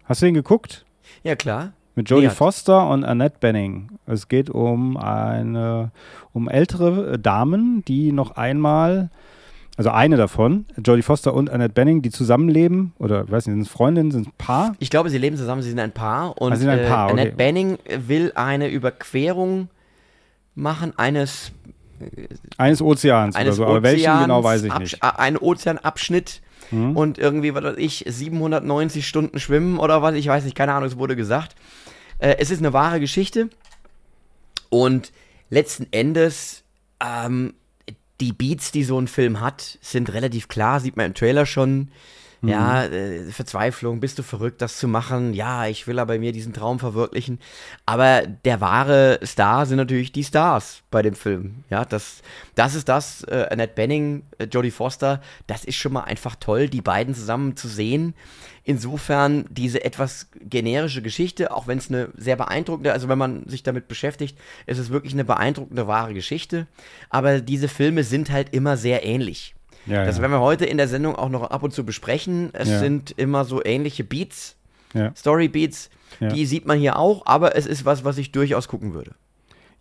Hast 0.05 0.21
du 0.21 0.25
den 0.25 0.33
geguckt? 0.33 0.85
Ja, 1.21 1.35
klar. 1.35 1.73
Mit 1.95 2.09
Jodie 2.09 2.29
Foster 2.29 2.89
und 2.89 3.03
Annette 3.03 3.37
Benning. 3.39 3.89
Es 4.07 4.27
geht 4.27 4.49
um 4.49 4.97
eine, 4.97 5.91
um 6.31 6.49
ältere 6.49 7.19
Damen, 7.19 7.85
die 7.85 8.11
noch 8.11 8.35
einmal, 8.35 9.11
also 9.77 9.91
eine 9.91 10.17
davon, 10.17 10.65
Jodie 10.83 11.03
Foster 11.03 11.35
und 11.35 11.51
Annette 11.51 11.73
Benning, 11.73 12.01
die 12.01 12.09
zusammenleben, 12.09 12.93
oder 12.97 13.25
ich 13.25 13.31
weiß 13.31 13.45
nicht, 13.45 13.53
sind 13.53 13.61
es 13.61 13.69
Freundinnen, 13.69 14.09
sind 14.09 14.27
es 14.27 14.33
Paar? 14.39 14.75
Ich 14.79 14.89
glaube, 14.89 15.11
sie 15.11 15.19
leben 15.19 15.37
zusammen, 15.37 15.61
sie 15.61 15.69
sind 15.69 15.79
ein 15.79 15.91
Paar. 15.91 16.41
Und 16.41 16.53
also 16.53 16.67
ein 16.67 16.87
Paar, 16.87 17.09
äh, 17.09 17.11
Annette 17.11 17.27
okay. 17.29 17.37
Benning 17.37 17.77
will 18.07 18.31
eine 18.33 18.69
Überquerung 18.69 19.69
machen 20.55 20.93
eines 20.97 21.51
eines 22.57 22.81
Ozeans 22.81 23.35
eines 23.35 23.59
oder 23.59 23.65
so, 23.67 23.71
aber 23.71 23.83
welchen 23.83 24.19
genau 24.19 24.43
weiß 24.43 24.63
ich 24.63 24.77
nicht. 24.77 25.03
Ein 25.03 25.37
Ozeanabschnitt 25.37 26.41
mhm. 26.71 26.97
und 26.97 27.17
irgendwie, 27.17 27.53
was 27.55 27.63
weiß 27.63 27.77
ich, 27.77 28.03
790 28.07 29.07
Stunden 29.07 29.39
schwimmen 29.39 29.79
oder 29.79 30.01
was, 30.01 30.15
ich 30.15 30.27
weiß 30.27 30.43
nicht, 30.43 30.55
keine 30.55 30.73
Ahnung, 30.73 30.87
es 30.87 30.97
wurde 30.97 31.15
gesagt. 31.15 31.55
Äh, 32.23 32.37
es 32.39 32.49
ist 32.49 32.59
eine 32.59 32.73
wahre 32.73 32.99
Geschichte 33.01 33.49
und 34.69 35.11
letzten 35.49 35.87
Endes, 35.91 36.63
ähm, 37.03 37.53
die 38.21 38.31
Beats, 38.31 38.71
die 38.71 38.85
so 38.85 38.99
ein 38.99 39.09
Film 39.09 39.41
hat, 39.41 39.77
sind 39.81 40.13
relativ 40.13 40.47
klar, 40.47 40.79
sieht 40.79 40.95
man 40.95 41.07
im 41.07 41.13
Trailer 41.13 41.45
schon. 41.45 41.89
Mhm. 42.39 42.49
Ja, 42.49 42.85
äh, 42.85 43.23
Verzweiflung, 43.31 43.99
bist 43.99 44.19
du 44.19 44.23
verrückt, 44.23 44.61
das 44.61 44.77
zu 44.77 44.87
machen? 44.87 45.33
Ja, 45.33 45.67
ich 45.67 45.85
will 45.85 45.99
aber 45.99 46.17
mir 46.17 46.31
diesen 46.31 46.53
Traum 46.53 46.79
verwirklichen. 46.79 47.39
Aber 47.85 48.25
der 48.25 48.61
wahre 48.61 49.19
Star 49.25 49.65
sind 49.65 49.77
natürlich 49.77 50.13
die 50.13 50.23
Stars 50.23 50.83
bei 50.91 51.01
dem 51.01 51.15
Film. 51.15 51.65
Ja, 51.69 51.83
das, 51.83 52.21
das 52.55 52.75
ist 52.75 52.87
das, 52.87 53.23
äh, 53.25 53.47
Annette 53.49 53.73
Benning, 53.75 54.23
äh, 54.37 54.45
Jodie 54.45 54.71
Foster, 54.71 55.21
das 55.47 55.65
ist 55.65 55.75
schon 55.75 55.93
mal 55.93 56.03
einfach 56.03 56.37
toll, 56.37 56.69
die 56.69 56.81
beiden 56.81 57.15
zusammen 57.15 57.57
zu 57.57 57.67
sehen. 57.67 58.13
Insofern 58.65 59.45
diese 59.49 59.83
etwas 59.83 60.27
generische 60.39 61.01
Geschichte, 61.01 61.53
auch 61.53 61.67
wenn 61.67 61.77
es 61.77 61.89
eine 61.89 62.09
sehr 62.15 62.37
beeindruckende, 62.37 62.93
also 62.93 63.09
wenn 63.09 63.17
man 63.17 63.47
sich 63.47 63.63
damit 63.63 63.89
beschäftigt, 63.89 64.37
ist 64.65 64.77
es 64.77 64.89
wirklich 64.89 65.13
eine 65.13 65.25
beeindruckende 65.25 65.85
wahre 65.87 66.13
Geschichte. 66.13 66.67
Aber 67.09 67.41
diese 67.41 67.67
Filme 67.67 68.03
sind 68.03 68.31
halt 68.31 68.53
immer 68.53 68.77
sehr 68.77 69.05
ähnlich. 69.05 69.53
Ja, 69.85 70.05
das 70.05 70.15
ja. 70.15 70.21
werden 70.21 70.31
wir 70.31 70.39
heute 70.39 70.65
in 70.65 70.77
der 70.77 70.87
Sendung 70.87 71.15
auch 71.15 71.27
noch 71.27 71.43
ab 71.43 71.63
und 71.63 71.73
zu 71.73 71.85
besprechen. 71.85 72.51
Es 72.53 72.69
ja. 72.69 72.79
sind 72.79 73.11
immer 73.11 73.43
so 73.43 73.63
ähnliche 73.63 74.05
Beats, 74.05 74.55
Story 75.15 75.49
Beats. 75.49 75.89
Die 76.21 76.45
sieht 76.45 76.65
man 76.65 76.79
hier 76.79 76.97
auch, 76.97 77.25
aber 77.25 77.57
es 77.57 77.65
ist 77.65 77.85
was, 77.85 78.05
was 78.05 78.17
ich 78.17 78.31
durchaus 78.31 78.67
gucken 78.67 78.93
würde. 78.93 79.15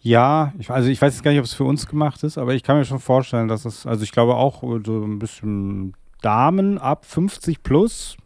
Ja, 0.00 0.52
ich, 0.58 0.70
also 0.70 0.88
ich 0.88 1.00
weiß 1.00 1.14
jetzt 1.14 1.22
gar 1.22 1.30
nicht, 1.30 1.38
ob 1.38 1.46
es 1.46 1.54
für 1.54 1.64
uns 1.64 1.86
gemacht 1.86 2.24
ist, 2.24 2.36
aber 2.36 2.54
ich 2.54 2.64
kann 2.64 2.76
mir 2.76 2.84
schon 2.84 2.98
vorstellen, 2.98 3.46
dass 3.46 3.64
es, 3.64 3.86
also 3.86 4.02
ich 4.02 4.10
glaube 4.10 4.34
auch 4.34 4.62
so 4.84 5.04
ein 5.04 5.20
bisschen 5.20 5.94
Damen 6.22 6.78
ab 6.78 7.04
50 7.06 7.62
plus, 7.62 8.16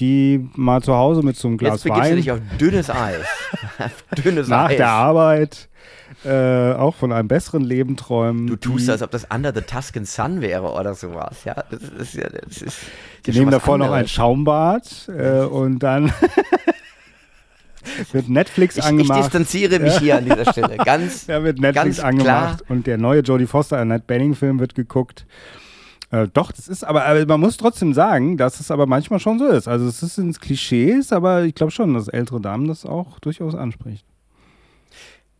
die 0.00 0.48
mal 0.54 0.82
zu 0.82 0.94
Hause 0.94 1.22
mit 1.22 1.36
so 1.36 1.48
einem 1.48 1.58
Glas 1.58 1.84
Jetzt 1.84 1.94
Wein. 1.94 2.16
Jetzt 2.16 2.16
dich 2.16 2.32
auf 2.32 2.40
dünnes 2.58 2.90
Eis. 2.90 3.26
dünnes 4.24 4.48
Nach 4.48 4.68
Eis. 4.68 4.76
der 4.76 4.88
Arbeit 4.88 5.68
äh, 6.24 6.72
auch 6.74 6.94
von 6.94 7.12
einem 7.12 7.28
besseren 7.28 7.62
Leben 7.62 7.96
träumen. 7.96 8.46
Du 8.46 8.56
tust, 8.56 8.88
als 8.88 9.02
ob 9.02 9.10
das 9.10 9.26
Under 9.32 9.52
the 9.54 9.62
Tuscan 9.62 10.04
Sun 10.04 10.40
wäre 10.40 10.72
oder 10.72 10.94
sowas. 10.94 11.44
Ja, 11.44 11.64
das 11.70 11.82
ist 11.82 12.14
ja. 12.14 12.28
Das 12.28 12.62
ist, 12.62 12.78
Die 13.26 13.32
nehmen 13.32 13.50
davor 13.50 13.74
anderes. 13.74 13.90
noch 13.90 13.96
ein 13.96 14.08
Schaumbad 14.08 15.08
äh, 15.08 15.40
und 15.40 15.80
dann 15.80 16.12
wird 18.12 18.28
Netflix 18.28 18.76
ich, 18.76 18.84
angemacht. 18.84 19.18
Ich 19.18 19.24
distanziere 19.24 19.78
mich 19.80 19.94
ja. 19.94 20.00
hier 20.00 20.18
an 20.18 20.24
dieser 20.24 20.52
Stelle. 20.52 20.76
Ganz. 20.84 21.26
Da 21.26 21.42
wird 21.42 21.58
Netflix 21.58 22.00
angemacht 22.00 22.58
klar. 22.58 22.70
und 22.70 22.86
der 22.86 22.98
neue 22.98 23.20
Jodie 23.20 23.46
Foster 23.46 23.78
Annette 23.78 24.04
Benning 24.06 24.34
Film 24.34 24.60
wird 24.60 24.74
geguckt. 24.74 25.26
Äh, 26.12 26.28
doch, 26.32 26.52
das 26.52 26.68
ist 26.68 26.84
aber, 26.84 27.06
aber 27.06 27.24
man 27.24 27.40
muss 27.40 27.56
trotzdem 27.56 27.94
sagen, 27.94 28.36
dass 28.36 28.60
es 28.60 28.70
aber 28.70 28.86
manchmal 28.86 29.18
schon 29.18 29.38
so 29.38 29.46
ist. 29.46 29.66
Also 29.66 29.86
es 29.86 29.98
sind 30.00 30.38
Klischees, 30.40 31.10
aber 31.10 31.44
ich 31.44 31.54
glaube 31.54 31.72
schon, 31.72 31.94
dass 31.94 32.06
ältere 32.06 32.40
Damen 32.40 32.68
das 32.68 32.84
auch 32.84 33.18
durchaus 33.18 33.54
anspricht. 33.54 34.04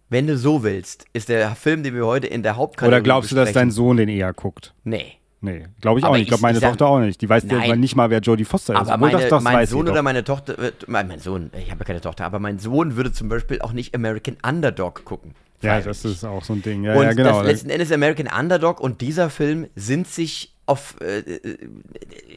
Wenn 0.08 0.26
du 0.26 0.36
so 0.36 0.62
willst, 0.62 1.04
ist 1.12 1.28
der 1.28 1.54
Film, 1.54 1.82
den 1.82 1.94
wir 1.94 2.06
heute 2.06 2.26
in 2.26 2.42
der 2.42 2.56
Hauptkategorie 2.56 2.96
Oder 2.96 3.02
glaubst 3.02 3.30
du, 3.30 3.36
dass 3.36 3.52
dein 3.52 3.70
Sohn 3.70 3.98
den 3.98 4.08
eher 4.08 4.32
guckt? 4.32 4.74
Nee. 4.84 5.12
Nee, 5.44 5.66
glaube 5.80 5.98
ich 5.98 6.04
aber 6.04 6.12
auch 6.12 6.16
nicht. 6.16 6.22
Ich 6.22 6.28
glaube, 6.28 6.42
meine 6.42 6.58
ich 6.58 6.64
Tochter 6.64 6.86
auch 6.86 7.00
nicht. 7.00 7.20
Die 7.20 7.28
weiß 7.28 7.44
ja 7.50 7.74
nicht 7.74 7.96
mal, 7.96 8.10
wer 8.10 8.20
Jodie 8.20 8.44
Foster 8.44 8.74
ist. 8.74 8.80
Aber 8.80 8.96
meine, 8.96 9.18
das, 9.18 9.28
das 9.28 9.42
mein 9.42 9.66
Sohn 9.66 9.88
oder 9.88 10.02
meine 10.02 10.22
Tochter, 10.22 10.54
mein, 10.86 11.08
mein 11.08 11.18
Sohn, 11.18 11.50
ich 11.58 11.70
habe 11.70 11.80
ja 11.80 11.84
keine 11.84 12.00
Tochter, 12.00 12.24
aber 12.24 12.38
mein 12.38 12.60
Sohn 12.60 12.94
würde 12.94 13.12
zum 13.12 13.28
Beispiel 13.28 13.60
auch 13.60 13.72
nicht 13.72 13.94
American 13.94 14.36
Underdog 14.46 15.04
gucken. 15.04 15.34
Ja, 15.62 15.80
das 15.80 16.04
ist 16.04 16.24
auch 16.24 16.44
so 16.44 16.52
ein 16.52 16.62
Ding. 16.62 16.84
Ja, 16.84 16.94
und 16.94 17.02
ja, 17.02 17.12
genau. 17.12 17.38
Das 17.38 17.46
letzten 17.46 17.70
Endes 17.70 17.90
American 17.90 18.28
Underdog 18.28 18.80
und 18.80 19.00
dieser 19.00 19.30
Film 19.30 19.66
sind 19.74 20.06
sich 20.06 20.54
auf, 20.72 20.96
äh, 21.00 21.18
äh 21.18 21.58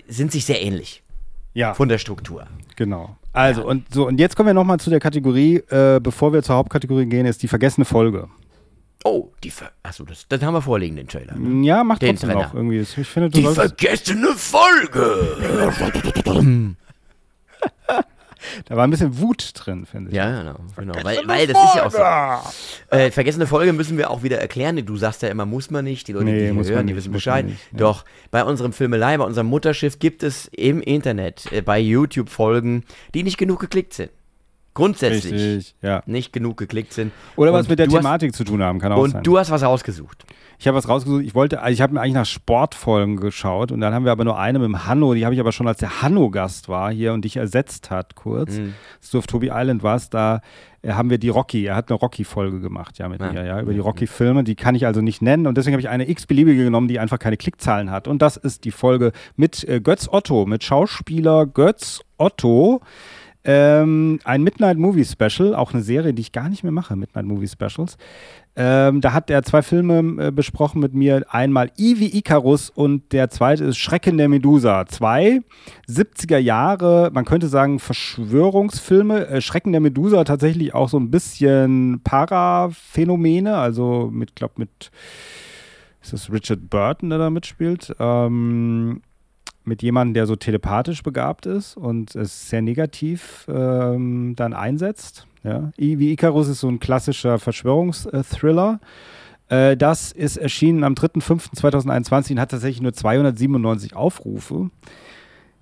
sind 0.07 0.31
sich 0.31 0.45
sehr 0.45 0.61
ähnlich. 0.61 1.01
Ja. 1.53 1.73
Von 1.73 1.88
der 1.88 1.97
Struktur. 1.97 2.45
Genau. 2.75 3.15
Also, 3.31 3.61
ja. 3.61 3.67
und 3.67 3.93
so, 3.93 4.07
und 4.07 4.19
jetzt 4.19 4.36
kommen 4.36 4.47
wir 4.47 4.53
nochmal 4.53 4.79
zu 4.79 4.89
der 4.89 4.99
Kategorie, 4.99 5.63
äh, 5.69 5.99
bevor 6.01 6.33
wir 6.33 6.43
zur 6.43 6.55
Hauptkategorie 6.55 7.05
gehen, 7.05 7.25
ist 7.25 7.41
die 7.43 7.47
vergessene 7.47 7.86
Folge. 7.86 8.27
Oh, 9.05 9.29
die 9.43 9.51
Ver 9.51 9.71
Achso, 9.83 10.03
das, 10.03 10.27
das 10.27 10.41
haben 10.41 10.53
wir 10.53 10.61
vorliegen, 10.61 10.95
den 10.95 11.07
Trailer. 11.07 11.36
Ne? 11.36 11.65
Ja, 11.65 11.83
macht 11.83 12.01
den 12.01 12.09
trotzdem 12.09 12.31
Trainer. 12.31 12.47
noch 12.47 12.53
irgendwie. 12.53 12.79
Ich 12.79 13.07
finde, 13.07 13.29
die 13.29 13.43
vergessene 13.43 14.33
Folge! 14.36 15.05
Da 18.66 18.76
war 18.76 18.86
ein 18.86 18.89
bisschen 18.89 19.20
Wut 19.20 19.52
drin, 19.54 19.86
finde 19.86 20.12
ich. 20.12 20.16
Ja, 20.16 20.41
genau. 20.41 20.56
genau. 20.76 20.93
Weil, 21.04 21.20
weil 21.26 21.48
das 21.48 21.64
ist 21.64 21.76
ja 21.76 21.86
auch 21.86 22.52
so. 22.91 22.96
Äh, 22.96 23.12
vergessene 23.12 23.48
Folge 23.48 23.74
müssen 23.74 23.98
wir 23.98 24.10
auch 24.12 24.24
wieder 24.24 24.39
erklären. 24.39 24.86
Du 24.86 24.98
sagst 24.98 25.22
ja 25.22 25.30
immer, 25.30 25.46
muss 25.46 25.72
man 25.72 25.86
nicht. 25.86 26.08
Die 26.08 26.14
Leute, 26.14 26.26
nee, 26.26 26.32
die 26.32 26.54
hier 26.54 26.74
hören, 26.74 26.86
nicht, 26.86 26.93
die 26.93 26.96
wissen 26.98 27.12
Bescheid. 27.12 27.46
Nicht, 27.46 27.60
ja. 27.72 27.78
Doch, 27.80 28.06
bei 28.32 28.43
unserem 28.43 28.74
Filmelei, 28.74 29.18
bei 29.18 29.26
unserem 29.26 29.48
Mutterschiff 29.48 30.00
gibt 30.00 30.24
es 30.24 30.48
im 30.48 30.82
Internet, 30.82 31.52
äh, 31.52 31.62
bei 31.62 31.80
YouTube 31.80 32.30
Folgen, 32.30 32.84
die 33.14 33.24
nicht 33.24 33.38
genug 33.38 33.60
geklickt 33.60 33.93
sind. 33.93 34.12
Grundsätzlich 34.76 35.34
Richtig, 35.34 35.76
ja. 35.82 36.03
nicht 36.05 36.34
genug 36.34 36.57
geklickt 36.57 36.91
sind. 36.91 37.13
Oder 37.38 37.53
was 37.53 37.69
mit 37.69 37.80
der 37.80 37.88
Thematik 37.88 38.32
hast, 38.32 38.38
zu 38.38 38.43
tun 38.43 38.61
haben, 38.61 38.80
kann 38.80 38.91
auch 38.91 38.97
und 38.97 39.11
sein. 39.11 39.19
Und 39.19 39.28
du 39.28 39.39
hast 39.39 39.49
was 39.49 39.63
rausgesucht. 39.63 40.26
Ich 40.59 40.67
habe 40.67 40.78
was 40.78 40.89
rausgesucht. 40.89 41.23
Ich 41.23 41.34
wollte, 41.34 41.61
also 41.61 41.73
ich 41.73 41.82
habe 41.82 41.93
mir 41.93 42.01
eigentlich 42.01 42.13
nach 42.13 42.26
Sportfolgen 42.26 43.15
geschaut 43.15 43.71
und 43.71 43.80
dann 43.80 43.93
haben 43.93 44.03
wir 44.03 44.11
aber 44.11 44.26
nur 44.26 44.38
eine 44.38 44.59
mit 44.59 44.67
dem 44.67 44.86
Hanno, 44.86 45.13
die 45.13 45.23
habe 45.23 45.34
ich 45.34 45.39
aber 45.39 45.53
schon 45.53 45.67
als 45.67 45.80
der 45.80 46.01
Hanno-Gast 46.01 46.67
war 46.67 46.91
hier 46.91 47.13
und 47.13 47.23
dich 47.23 47.38
ersetzt 47.38 47.89
hat 47.89 48.15
kurz. 48.15 48.57
Mhm. 48.57 48.73
du 49.11 49.17
auf 49.17 49.28
Tobi 49.28 49.49
Island 49.53 49.82
warst, 49.82 50.13
da 50.13 50.41
äh, 50.82 50.91
haben 50.91 51.09
wir 51.09 51.19
die 51.19 51.30
Rocky, 51.30 51.65
er 51.65 51.78
hat 51.78 51.89
eine 51.89 51.97
Rocky-Folge 51.97 52.59
gemacht, 52.59 52.97
ja, 52.97 53.07
mit 53.07 53.21
ja. 53.21 53.32
mir, 53.32 53.45
ja, 53.45 53.61
über 53.61 53.71
die 53.71 53.80
Rocky-Filme. 53.80 54.43
Die 54.43 54.55
kann 54.55 54.76
ich 54.76 54.86
also 54.86 54.99
nicht 54.99 55.21
nennen 55.21 55.47
und 55.47 55.57
deswegen 55.57 55.73
habe 55.73 55.82
ich 55.82 55.89
eine 55.89 56.09
x-beliebige 56.09 56.65
genommen, 56.65 56.89
die 56.89 56.99
einfach 56.99 57.19
keine 57.19 57.38
Klickzahlen 57.38 57.91
hat. 57.91 58.09
Und 58.09 58.21
das 58.21 58.36
ist 58.36 58.65
die 58.65 58.71
Folge 58.71 59.13
mit 59.38 59.63
äh, 59.69 59.80
Götz 59.80 60.09
Otto, 60.11 60.45
mit 60.45 60.65
Schauspieler 60.65 61.45
Götz 61.45 62.01
Otto. 62.17 62.82
Ähm, 63.48 64.20
ein 64.24 64.41
Midnight 64.41 64.78
Movie 64.78 65.06
Special, 65.06 65.54
auch 65.54 65.74
eine 65.74 65.84
Serie, 65.84 66.14
die 66.14 66.22
ich 66.22 66.32
gar 66.32 66.50
nicht 66.50 66.64
mehr 66.64 66.72
mache, 66.72 66.96
Midnight 66.96 67.26
Movie 67.26 67.48
Specials. 67.48 67.98
Ähm, 68.56 69.02
da 69.02 69.14
hat 69.14 69.30
er 69.30 69.43
zwei 69.43 69.62
Filme 69.62 70.28
äh, 70.28 70.32
besprochen 70.32 70.82
mit 70.82 70.93
mir. 70.93 71.26
Einmal 71.30 71.72
I 71.78 72.00
wie 72.00 72.18
Icarus 72.18 72.72
und 72.72 73.12
der 73.12 73.30
zweite 73.30 73.66
ist 73.66 73.78
Schrecken 73.78 74.18
der 74.18 74.30
Medusa. 74.30 74.86
Zwei 74.88 75.41
70er 75.88 76.38
Jahre, 76.38 77.12
man 77.14 77.26
könnte 77.26 77.48
sagen 77.48 77.80
Verschwörungsfilme. 77.80 79.28
Äh, 79.28 79.41
Schrecken 79.41 79.74
der 79.74 79.82
Medusa 79.82 80.24
tatsächlich 80.24 80.74
auch 80.74 80.89
so 80.89 80.98
ein 80.98 81.12
bisschen 81.12 82.02
Paraphänomene, 82.04 83.58
also 83.58 84.10
mit, 84.12 84.36
glaube 84.36 84.54
mit, 84.58 84.89
ist 86.02 86.14
das 86.14 86.32
Richard 86.32 86.70
Burton, 86.70 87.10
der 87.10 87.20
da 87.20 87.30
mitspielt? 87.30 87.93
Ähm, 88.00 89.02
mit 89.68 89.82
jemandem, 89.82 90.13
der 90.13 90.26
so 90.26 90.36
telepathisch 90.36 91.03
begabt 91.03 91.45
ist 91.45 91.78
und 91.78 92.16
es 92.16 92.49
sehr 92.49 92.61
negativ 92.61 93.45
ähm, 93.49 94.34
dann 94.36 94.53
einsetzt. 94.53 95.28
Ja. 95.43 95.72
Wie 95.78 96.11
Icarus 96.11 96.47
ist 96.47 96.61
so 96.61 96.68
ein 96.70 96.80
klassischer 96.80 97.38
Verschwörungsthriller. 97.39 98.80
Äh, 99.47 99.78
das 99.78 100.11
ist 100.11 100.38
erschienen 100.38 100.84
am 100.84 100.93
3.5.2021 100.95 102.32
und 102.32 102.39
hat 102.39 102.51
tatsächlich 102.51 102.82
nur 102.82 102.93
297 102.93 103.95
Aufrufe. 103.95 104.70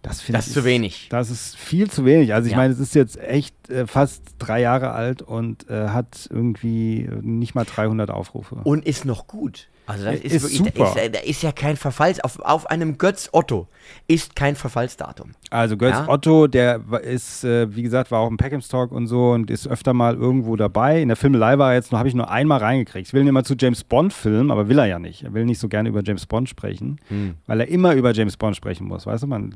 Das, 0.02 0.22
finde 0.22 0.38
Das 0.38 0.46
ich 0.48 0.50
ist 0.50 0.54
zu 0.62 0.66
wenig. 0.66 1.08
Das 1.10 1.30
ist 1.30 1.56
viel 1.56 1.90
zu 1.90 2.06
wenig. 2.06 2.34
Also 2.34 2.46
ich 2.48 2.52
Ja. 2.52 2.58
meine, 2.58 2.74
es 2.74 2.80
ist 2.80 2.94
jetzt 2.96 3.18
echt 3.22 3.70
äh, 3.70 3.88
fast 3.88 4.36
drei 4.38 4.60
Jahre 4.62 4.92
alt 4.92 5.22
und 5.22 5.70
äh, 5.70 5.88
hat 5.90 6.28
irgendwie 6.32 7.10
nicht 7.22 7.56
mal 7.56 7.64
300 7.64 8.10
Aufrufe. 8.10 8.56
Und 8.64 8.86
ist 8.86 9.06
noch 9.06 9.28
gut. 9.28 9.70
Also 9.86 10.06
das 10.06 10.16
ist, 10.22 10.34
ist 10.36 10.44
wirklich, 10.44 10.58
super. 10.76 10.92
Da, 10.96 11.02
ist, 11.02 11.16
da 11.16 11.20
ist 11.20 11.44
ja 11.44 11.52
kein 11.52 11.76
Verfalls, 11.76 12.20
auf, 12.22 12.40
auf 12.40 12.68
einem 12.68 12.98
Götz 12.98 13.30
Otto 13.34 13.68
ist 14.08 14.36
kein 14.36 14.56
Verfallsdatum. 14.56 15.32
Also 15.50 15.76
Götz 15.76 15.92
Ja. 15.92 16.08
Otto, 16.08 16.48
der 16.48 16.80
ist, 17.04 17.44
äh, 17.44 17.76
wie 17.76 17.84
gesagt, 17.84 18.10
war 18.10 18.22
auch 18.22 18.30
im 18.30 18.38
Peckhams 18.38 18.70
Talk 18.70 18.92
und 18.94 19.08
so 19.08 19.32
und 19.32 19.52
ist 19.52 19.68
öfter 19.68 19.94
mal 19.94 20.16
irgendwo 20.16 20.56
dabei. 20.56 21.02
In 21.02 21.10
der 21.10 21.18
Filmelei 21.18 21.58
war 21.58 21.72
er 21.72 21.76
jetzt 21.76 21.92
noch, 21.92 22.00
habe 22.00 22.08
ich 22.08 22.16
nur 22.16 22.32
einmal 22.32 22.60
reingekriegt. 22.60 23.08
Ich 23.08 23.14
will 23.14 23.22
ihn 23.24 23.28
immer 23.28 23.44
zu 23.44 23.56
James 23.60 23.84
Bond 23.84 24.14
filmen, 24.14 24.52
aber 24.52 24.70
will 24.70 24.80
er 24.80 24.86
ja 24.86 25.00
nicht. 25.00 25.24
Er 25.24 25.34
will 25.34 25.46
nicht 25.46 25.60
so 25.60 25.68
gerne 25.68 25.90
über 25.90 26.02
James 26.02 26.26
Bond 26.26 26.48
sprechen, 26.48 27.02
Hm. 27.10 27.36
weil 27.46 27.60
er 27.60 27.68
immer 27.68 27.94
über 27.94 28.14
James 28.14 28.38
Bond 28.38 28.56
sprechen 28.56 28.88
muss. 28.88 29.06
Weißt 29.06 29.24
du, 29.24 29.28
man, 29.28 29.54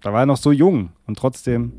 da 0.00 0.12
war 0.12 0.20
er 0.20 0.26
noch 0.26 0.36
so 0.36 0.52
jung 0.52 0.90
und 1.06 1.18
trotzdem. 1.18 1.72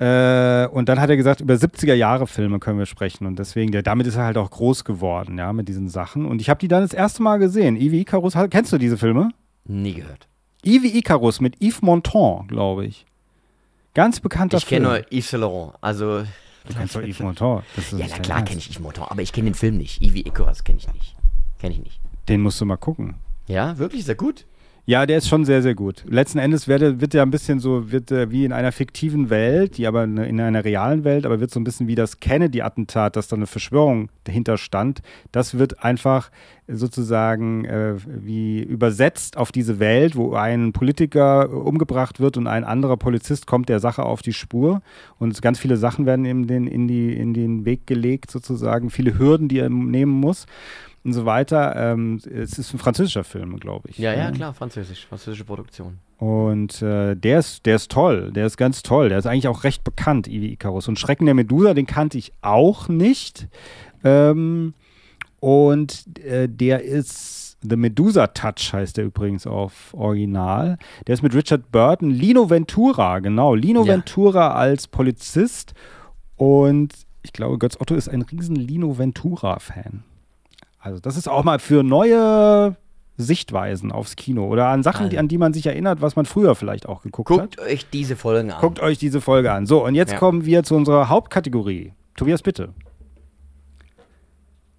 Äh, 0.00 0.66
und 0.68 0.88
dann 0.88 0.98
hat 0.98 1.10
er 1.10 1.16
gesagt, 1.18 1.42
über 1.42 1.52
70er 1.54 1.92
Jahre 1.94 2.26
Filme 2.26 2.58
können 2.58 2.78
wir 2.78 2.86
sprechen 2.86 3.26
und 3.26 3.38
deswegen, 3.38 3.70
der, 3.70 3.82
damit 3.82 4.06
ist 4.06 4.16
er 4.16 4.24
halt 4.24 4.38
auch 4.38 4.50
groß 4.50 4.84
geworden, 4.84 5.36
ja, 5.36 5.52
mit 5.52 5.68
diesen 5.68 5.90
Sachen. 5.90 6.24
Und 6.24 6.40
ich 6.40 6.48
habe 6.48 6.58
die 6.58 6.68
dann 6.68 6.80
das 6.82 6.94
erste 6.94 7.22
Mal 7.22 7.36
gesehen. 7.38 7.76
Ivy 7.76 8.00
Icarus, 8.00 8.32
kennst 8.50 8.72
du 8.72 8.78
diese 8.78 8.96
Filme? 8.96 9.28
Nie 9.66 9.92
gehört. 9.94 10.26
Ivy 10.64 10.96
Icarus 10.98 11.40
mit 11.40 11.60
Yves 11.62 11.82
Montand, 11.82 12.48
glaube 12.48 12.86
ich. 12.86 13.04
Ganz 13.92 14.20
bekannter 14.20 14.56
Ich 14.56 14.66
kenne 14.66 14.86
Film. 14.88 15.02
nur 15.02 15.12
Yves 15.18 15.30
Saint 15.30 15.40
Laurent. 15.42 15.72
Also, 15.82 16.22
Du 16.66 16.74
kennst 16.74 16.94
doch 16.96 17.02
Yves 17.02 17.20
Montand. 17.20 17.64
Ja, 17.92 18.06
na 18.08 18.18
klar 18.20 18.42
kenne 18.42 18.58
ich 18.58 18.70
Yves 18.70 18.80
Montand, 18.80 19.10
aber 19.10 19.20
ich 19.20 19.32
kenne 19.34 19.50
den 19.50 19.54
Film 19.54 19.76
nicht. 19.76 20.00
Ivy 20.00 20.20
Icarus 20.20 20.64
kenne 20.64 20.78
ich 20.78 20.90
nicht. 20.94 21.14
Kenne 21.58 21.74
ich 21.74 21.80
nicht. 21.82 22.00
Den 22.28 22.40
musst 22.40 22.58
du 22.60 22.64
mal 22.64 22.76
gucken. 22.76 23.16
Ja, 23.48 23.76
wirklich? 23.76 24.00
Ist 24.00 24.08
er 24.08 24.14
gut? 24.14 24.46
Ja, 24.86 25.06
der 25.06 25.18
ist 25.18 25.28
schon 25.28 25.44
sehr, 25.44 25.62
sehr 25.62 25.74
gut. 25.74 26.04
Letzten 26.08 26.38
Endes 26.38 26.66
wird 26.66 27.00
wird 27.00 27.14
er 27.14 27.22
ein 27.22 27.30
bisschen 27.30 27.60
so, 27.60 27.92
wird 27.92 28.10
er 28.10 28.30
wie 28.30 28.44
in 28.44 28.52
einer 28.52 28.72
fiktiven 28.72 29.30
Welt, 29.30 29.76
die 29.76 29.86
aber 29.86 30.06
ne- 30.06 30.26
in 30.26 30.40
einer 30.40 30.64
realen 30.64 31.04
Welt, 31.04 31.26
aber 31.26 31.38
wird 31.38 31.50
so 31.52 31.60
ein 31.60 31.64
bisschen 31.64 31.86
wie 31.86 31.94
das 31.94 32.18
Kennedy-Attentat, 32.18 33.14
dass 33.14 33.28
da 33.28 33.36
eine 33.36 33.46
Verschwörung 33.46 34.08
dahinter 34.24 34.56
stand. 34.56 35.02
Das 35.32 35.58
wird 35.58 35.84
einfach 35.84 36.30
sozusagen 36.66 37.64
äh, 37.66 37.94
wie 38.06 38.62
übersetzt 38.62 39.36
auf 39.36 39.52
diese 39.52 39.78
Welt, 39.78 40.16
wo 40.16 40.34
ein 40.34 40.72
Politiker 40.72 41.50
umgebracht 41.50 42.18
wird 42.18 42.36
und 42.36 42.46
ein 42.46 42.64
anderer 42.64 42.96
Polizist 42.96 43.46
kommt 43.46 43.68
der 43.68 43.80
Sache 43.80 44.02
auf 44.04 44.22
die 44.22 44.32
Spur. 44.32 44.82
Und 45.18 45.40
ganz 45.42 45.58
viele 45.58 45.76
Sachen 45.76 46.06
werden 46.06 46.24
ihm 46.24 46.46
den, 46.46 46.66
in, 46.66 46.88
die, 46.88 47.12
in 47.14 47.34
den 47.34 47.64
Weg 47.64 47.86
gelegt, 47.86 48.30
sozusagen. 48.30 48.90
Viele 48.90 49.18
Hürden, 49.18 49.48
die 49.48 49.58
er 49.58 49.68
nehmen 49.70 50.12
muss. 50.12 50.46
Und 51.02 51.14
so 51.14 51.24
weiter. 51.24 51.74
Ähm, 51.76 52.20
es 52.30 52.58
ist 52.58 52.74
ein 52.74 52.78
französischer 52.78 53.24
Film, 53.24 53.58
glaube 53.58 53.88
ich. 53.88 53.98
Ja, 53.98 54.12
ja, 54.12 54.30
klar, 54.30 54.52
französisch. 54.52 55.06
Französische 55.06 55.44
Produktion. 55.44 55.98
Und 56.18 56.82
äh, 56.82 57.14
der, 57.16 57.38
ist, 57.38 57.64
der 57.64 57.76
ist 57.76 57.90
toll, 57.90 58.30
der 58.32 58.44
ist 58.44 58.58
ganz 58.58 58.82
toll. 58.82 59.08
Der 59.08 59.18
ist 59.18 59.26
eigentlich 59.26 59.48
auch 59.48 59.64
recht 59.64 59.82
bekannt, 59.82 60.28
Ivi 60.28 60.52
Icarus. 60.52 60.88
Und 60.88 60.98
Schrecken 60.98 61.24
der 61.24 61.34
Medusa, 61.34 61.72
den 61.72 61.86
kannte 61.86 62.18
ich 62.18 62.32
auch 62.42 62.88
nicht. 62.88 63.48
Ähm, 64.04 64.74
und 65.40 66.18
äh, 66.18 66.48
der 66.50 66.84
ist 66.84 67.56
The 67.62 67.76
Medusa 67.76 68.26
Touch, 68.26 68.72
heißt 68.74 68.98
der 68.98 69.06
übrigens 69.06 69.46
auf 69.46 69.94
Original. 69.94 70.76
Der 71.06 71.14
ist 71.14 71.22
mit 71.22 71.34
Richard 71.34 71.72
Burton, 71.72 72.10
Lino 72.10 72.50
Ventura, 72.50 73.20
genau. 73.20 73.54
Lino 73.54 73.84
Ja. 73.84 73.94
Ventura 73.94 74.52
als 74.52 74.86
Polizist. 74.86 75.72
Und 76.36 76.92
ich 77.22 77.32
glaube, 77.32 77.56
Götz 77.56 77.78
Otto 77.80 77.94
ist 77.94 78.08
ein 78.08 78.22
riesen 78.22 78.56
Lino 78.56 78.98
Ventura-Fan. 78.98 80.04
Also 80.80 80.98
das 81.00 81.16
ist 81.16 81.28
auch 81.28 81.44
mal 81.44 81.58
für 81.58 81.82
neue 81.82 82.74
Sichtweisen 83.16 83.92
aufs 83.92 84.16
Kino 84.16 84.46
oder 84.48 84.68
an 84.68 84.82
Sachen, 84.82 85.10
die, 85.10 85.16
Also. 85.16 85.20
an 85.20 85.28
die 85.28 85.36
man 85.38 85.52
sich 85.52 85.66
erinnert, 85.66 86.00
was 86.00 86.16
man 86.16 86.24
früher 86.24 86.54
vielleicht 86.54 86.88
auch 86.88 87.02
geguckt 87.02 87.30
hat. 87.30 87.38
Guckt 87.56 87.60
euch 87.60 87.88
diese 87.90 88.16
Folgen 88.16 88.50
an. 88.50 88.60
Guckt 88.60 88.80
euch 88.80 88.96
diese 88.98 89.20
Folge 89.20 89.52
an. 89.52 89.66
So, 89.66 89.84
und 89.84 89.94
jetzt 89.94 90.12
Ja. 90.12 90.18
kommen 90.18 90.46
wir 90.46 90.62
zu 90.62 90.74
unserer 90.74 91.08
Hauptkategorie. 91.10 91.92
Tobias, 92.16 92.42
bitte. 92.42 92.70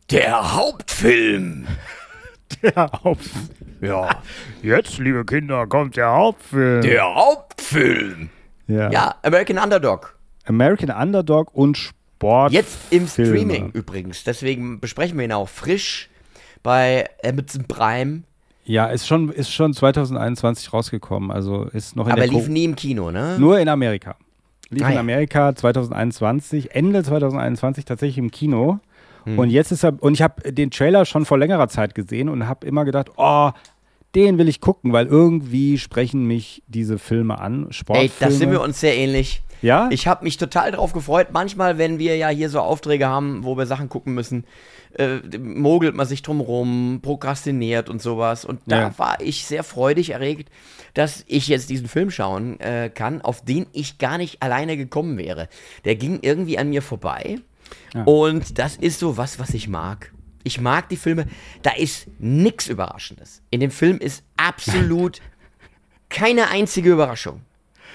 Der 0.10 0.56
Hauptfilm. 0.56 1.68
Der 2.62 2.92
Haupt 3.04 3.30
Ja. 3.80 4.10
Jetzt, 4.62 4.98
liebe 4.98 5.24
Kinder, 5.24 5.66
kommt 5.68 5.96
der 5.96 6.12
Hauptfilm. 6.12 6.82
Der 6.82 7.16
Hauptfilm. 7.16 8.30
ja. 8.68 8.92
Ja, 8.92 9.16
American 9.24 9.58
Underdog. 9.58 10.18
American 10.46 10.90
Underdog 10.90 11.54
und 11.56 11.92
Sport. 12.22 12.52
Jetzt 12.54 12.78
im 12.92 13.08
Filme. 13.08 13.32
Streaming 13.36 13.72
übrigens. 13.74 14.24
Deswegen 14.24 14.80
besprechen 14.80 15.18
wir 15.18 15.26
ihn 15.26 15.32
auch 15.32 15.50
frisch 15.50 16.10
bei 16.64 17.10
Amazon 17.26 17.66
Prime. 17.68 18.22
Ja, 18.64 18.86
ist 18.86 19.08
schon, 19.08 19.32
ist 19.32 19.52
schon 19.52 19.74
2021 19.74 20.72
rausgekommen. 20.72 21.32
Also 21.32 21.64
ist 21.66 21.96
noch 21.96 22.06
in 22.06 22.12
Aber 22.12 22.22
der 22.22 22.30
lief 22.30 22.46
Co- 22.46 22.52
nie 22.52 22.64
im 22.66 22.76
Kino, 22.76 23.10
ne? 23.10 23.38
Nur 23.40 23.60
in 23.60 23.68
Amerika. 23.68 24.16
Lief 24.70 24.84
Ah, 24.84 24.92
in. 24.92 24.98
Amerika 25.00 25.56
2021, 25.56 26.76
Ende 26.76 27.04
2021 27.04 27.86
tatsächlich 27.86 28.20
im 28.20 28.30
Kino. 28.32 28.80
Hm. 29.26 29.40
Und 29.40 29.50
jetzt 29.50 29.72
ist 29.72 29.84
er, 29.84 30.02
und 30.02 30.14
ich 30.14 30.22
habe 30.22 30.52
den 30.54 30.70
Trailer 30.72 31.06
schon 31.06 31.26
vor 31.26 31.38
längerer 31.40 31.68
Zeit 31.70 31.96
gesehen 31.96 32.30
und 32.30 32.48
habe 32.48 32.66
immer 32.68 32.86
gedacht, 32.86 33.10
oh, 33.18 33.50
den 34.16 34.38
will 34.38 34.48
ich 34.48 34.62
gucken, 34.62 34.94
weil 34.94 35.08
irgendwie 35.08 35.78
sprechen 35.78 36.26
mich 36.26 36.62
diese 36.68 37.00
Filme 37.00 37.40
an. 37.40 37.68
Sportfilme. 37.72 38.12
Ey, 38.12 38.20
das 38.20 38.38
sind 38.38 38.52
wir 38.52 38.62
uns 38.62 38.80
sehr 38.80 38.96
ähnlich. 38.96 39.42
Ja? 39.62 39.88
Ich 39.92 40.08
habe 40.08 40.24
mich 40.24 40.38
total 40.38 40.72
drauf 40.72 40.94
gefreut. 40.94 41.28
Manchmal, 41.32 41.78
wenn 41.78 42.00
wir 42.00 42.18
ja 42.18 42.30
hier 42.30 42.50
so 42.50 42.60
Aufträge 42.60 43.08
haben, 43.08 43.44
wo 43.44 43.58
wir 43.58 43.66
Sachen 43.66 43.90
gucken 43.90 44.14
müssen, 44.14 44.46
äh, 44.98 45.20
mogelt 45.38 45.96
man 45.96 46.06
sich 46.08 46.22
drum 46.22 46.42
rum, 46.42 47.00
prokrastiniert 47.02 47.90
und 47.90 48.02
sowas. 48.02 48.44
Und 48.46 48.62
da 48.66 48.80
Ja. 48.82 48.94
war 49.00 49.22
ich 49.22 49.46
sehr 49.46 49.64
freudig 49.64 50.10
erregt, 50.12 50.50
dass 50.94 51.24
ich 51.28 51.48
jetzt 51.48 51.70
diesen 51.70 51.88
Film 51.88 52.12
schauen 52.12 52.60
äh, 52.60 52.90
kann, 52.94 53.22
auf 53.22 53.46
den 53.46 53.66
ich 53.72 53.98
gar 53.98 54.18
nicht 54.18 54.42
alleine 54.42 54.76
gekommen 54.78 55.18
wäre. 55.18 55.48
Der 55.86 55.96
ging 55.96 56.20
irgendwie 56.22 56.58
an 56.58 56.70
mir 56.70 56.82
vorbei. 56.82 57.38
Und 58.06 58.58
das 58.60 58.76
ist 58.76 59.00
so 59.00 59.16
was, 59.16 59.40
was 59.40 59.54
ich 59.54 59.70
mag. 59.70 60.12
Ich 60.44 60.60
mag 60.60 60.90
die 60.90 60.98
Filme, 60.98 61.26
da 61.62 61.72
ist 61.72 62.08
nichts 62.20 62.68
Überraschendes. 62.68 63.42
In 63.50 63.60
dem 63.62 63.72
Film 63.72 63.98
ist 64.00 64.24
absolut 64.36 65.22
keine 66.10 66.50
einzige 66.50 66.92
Überraschung. 66.92 67.42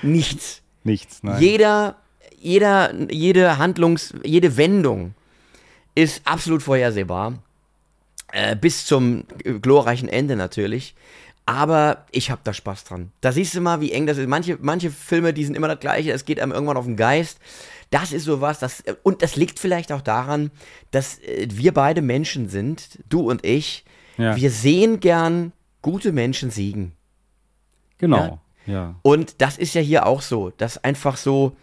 Nichts. 0.02 0.62
Nichts, 0.86 1.22
nein. 1.22 1.42
Jeder, 1.42 1.96
jeder, 2.38 2.94
jede 3.10 3.58
Handlungs-, 3.58 4.14
jede 4.22 4.56
Wendung 4.56 5.14
ist 5.96 6.22
absolut 6.24 6.62
vorhersehbar. 6.62 7.34
Äh, 8.32 8.56
bis 8.56 8.86
zum 8.86 9.24
glorreichen 9.62 10.08
Ende 10.08 10.36
natürlich. 10.36 10.94
Aber 11.44 12.04
ich 12.10 12.30
habe 12.30 12.40
da 12.44 12.52
Spaß 12.52 12.84
dran. 12.84 13.12
Da 13.20 13.32
siehst 13.32 13.54
du 13.54 13.60
mal, 13.60 13.80
wie 13.80 13.92
eng 13.92 14.06
das 14.06 14.18
ist. 14.18 14.28
Manche, 14.28 14.58
manche 14.60 14.90
Filme, 14.90 15.32
die 15.32 15.44
sind 15.44 15.56
immer 15.56 15.68
das 15.68 15.80
gleiche, 15.80 16.12
es 16.12 16.24
geht 16.24 16.40
einem 16.40 16.52
irgendwann 16.52 16.76
auf 16.76 16.86
den 16.86 16.96
Geist. 16.96 17.38
Das 17.90 18.12
ist 18.12 18.24
sowas, 18.24 18.58
das, 18.58 18.82
und 19.04 19.22
das 19.22 19.36
liegt 19.36 19.60
vielleicht 19.60 19.92
auch 19.92 20.02
daran, 20.02 20.50
dass 20.90 21.18
äh, 21.20 21.46
wir 21.50 21.72
beide 21.72 22.02
Menschen 22.02 22.48
sind, 22.48 22.98
du 23.08 23.30
und 23.30 23.44
ich. 23.44 23.84
Ja. 24.18 24.34
Wir 24.36 24.50
sehen 24.50 24.98
gern 25.00 25.52
gute 25.82 26.12
Menschen 26.12 26.50
siegen. 26.50 26.92
genau. 27.98 28.16
Ja. 28.18 28.40
Und 29.02 29.40
das 29.40 29.58
ist 29.58 29.74
ja 29.74 29.80
hier 29.80 30.06
auch 30.06 30.22
so, 30.22 30.50
dass 30.50 30.82
einfach 30.82 31.16
so 31.16 31.56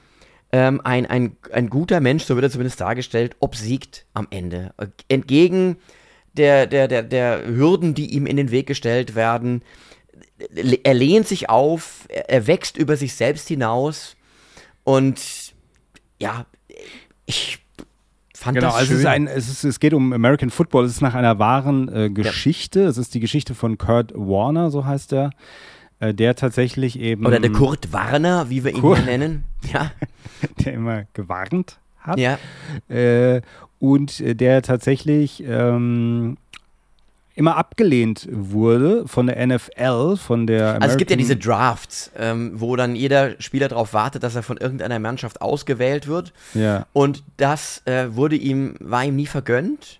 ähm, 0.51 0.81
ein, 0.83 1.05
ein, 1.05 1.35
ein 1.51 1.69
guter 1.69 1.99
Mensch, 1.99 2.23
so 2.23 2.35
wird 2.35 2.45
er 2.45 2.51
zumindest 2.51 2.79
dargestellt, 2.79 3.35
obsiegt 3.39 4.05
am 4.13 4.27
Ende. 4.29 4.73
Entgegen 5.07 5.77
der, 6.33 6.67
der, 6.67 6.87
der, 6.87 7.03
der 7.03 7.45
Hürden, 7.45 7.93
die 7.93 8.13
ihm 8.13 8.25
in 8.25 8.37
den 8.37 8.51
Weg 8.51 8.67
gestellt 8.67 9.15
werden. 9.15 9.63
Er 10.83 10.93
lehnt 10.93 11.27
sich 11.27 11.49
auf, 11.49 12.07
er 12.09 12.47
wächst 12.47 12.77
über 12.77 12.97
sich 12.97 13.15
selbst 13.15 13.47
hinaus 13.47 14.15
und 14.83 15.53
ja, 16.19 16.45
ich 17.25 17.59
fand 18.35 18.55
Genau, 18.57 18.67
das 18.67 18.75
also 18.75 18.87
schön. 18.87 18.95
es, 18.95 19.01
ist 19.01 19.07
ein, 19.07 19.27
es, 19.27 19.49
ist, 19.49 19.63
es 19.63 19.79
geht 19.79 19.93
um 19.93 20.13
American 20.13 20.49
Football. 20.49 20.85
Es 20.85 20.91
ist 20.91 21.01
nach 21.01 21.13
einer 21.13 21.39
wahren 21.39 21.87
äh, 21.93 22.09
Geschichte. 22.09 22.83
Es 22.85 22.97
ist 22.97 23.13
die 23.13 23.19
Geschichte 23.19 23.55
von 23.55 23.77
Kurt 23.77 24.11
Warner, 24.13 24.69
so 24.69 24.85
heißt 24.85 25.13
er, 25.13 25.31
der 26.11 26.35
tatsächlich 26.35 26.99
eben. 26.99 27.25
Oder 27.25 27.39
der 27.39 27.51
Kurt 27.51 27.93
Warner, 27.93 28.49
wie 28.49 28.63
wir 28.63 28.73
ihn 28.73 28.81
Kurt- 28.81 28.97
hier 28.97 29.05
nennen. 29.05 29.43
Ja, 29.71 29.91
der 30.65 30.73
immer 30.73 31.03
gewarnt 31.13 31.77
hat. 31.99 32.19
ja. 32.19 32.37
Äh, 32.89 33.41
und 33.79 34.19
äh, 34.19 34.33
der 34.33 34.61
tatsächlich 34.63 35.43
ähm, 35.47 36.37
immer 37.35 37.57
abgelehnt 37.57 38.27
wurde 38.31 39.07
von 39.07 39.27
der 39.27 39.45
NFL, 39.47 40.17
von 40.17 40.45
der 40.47 40.75
Also 40.81 40.93
es 40.93 40.97
gibt 40.97 41.09
ja 41.11 41.15
American- 41.15 41.17
diese 41.17 41.35
Drafts, 41.37 42.11
ähm, 42.17 42.51
wo 42.55 42.75
dann 42.75 42.95
jeder 42.95 43.39
Spieler 43.41 43.67
darauf 43.69 43.93
wartet, 43.93 44.23
dass 44.23 44.35
er 44.35 44.43
von 44.43 44.57
irgendeiner 44.57 44.99
Mannschaft 44.99 45.41
ausgewählt 45.41 46.07
wird. 46.07 46.31
Ja. 46.53 46.85
Und 46.93 47.23
das 47.37 47.81
äh, 47.85 48.15
wurde 48.15 48.35
ihm, 48.35 48.75
war 48.79 49.03
ihm 49.03 49.15
nie 49.15 49.25
vergönnt. 49.25 49.99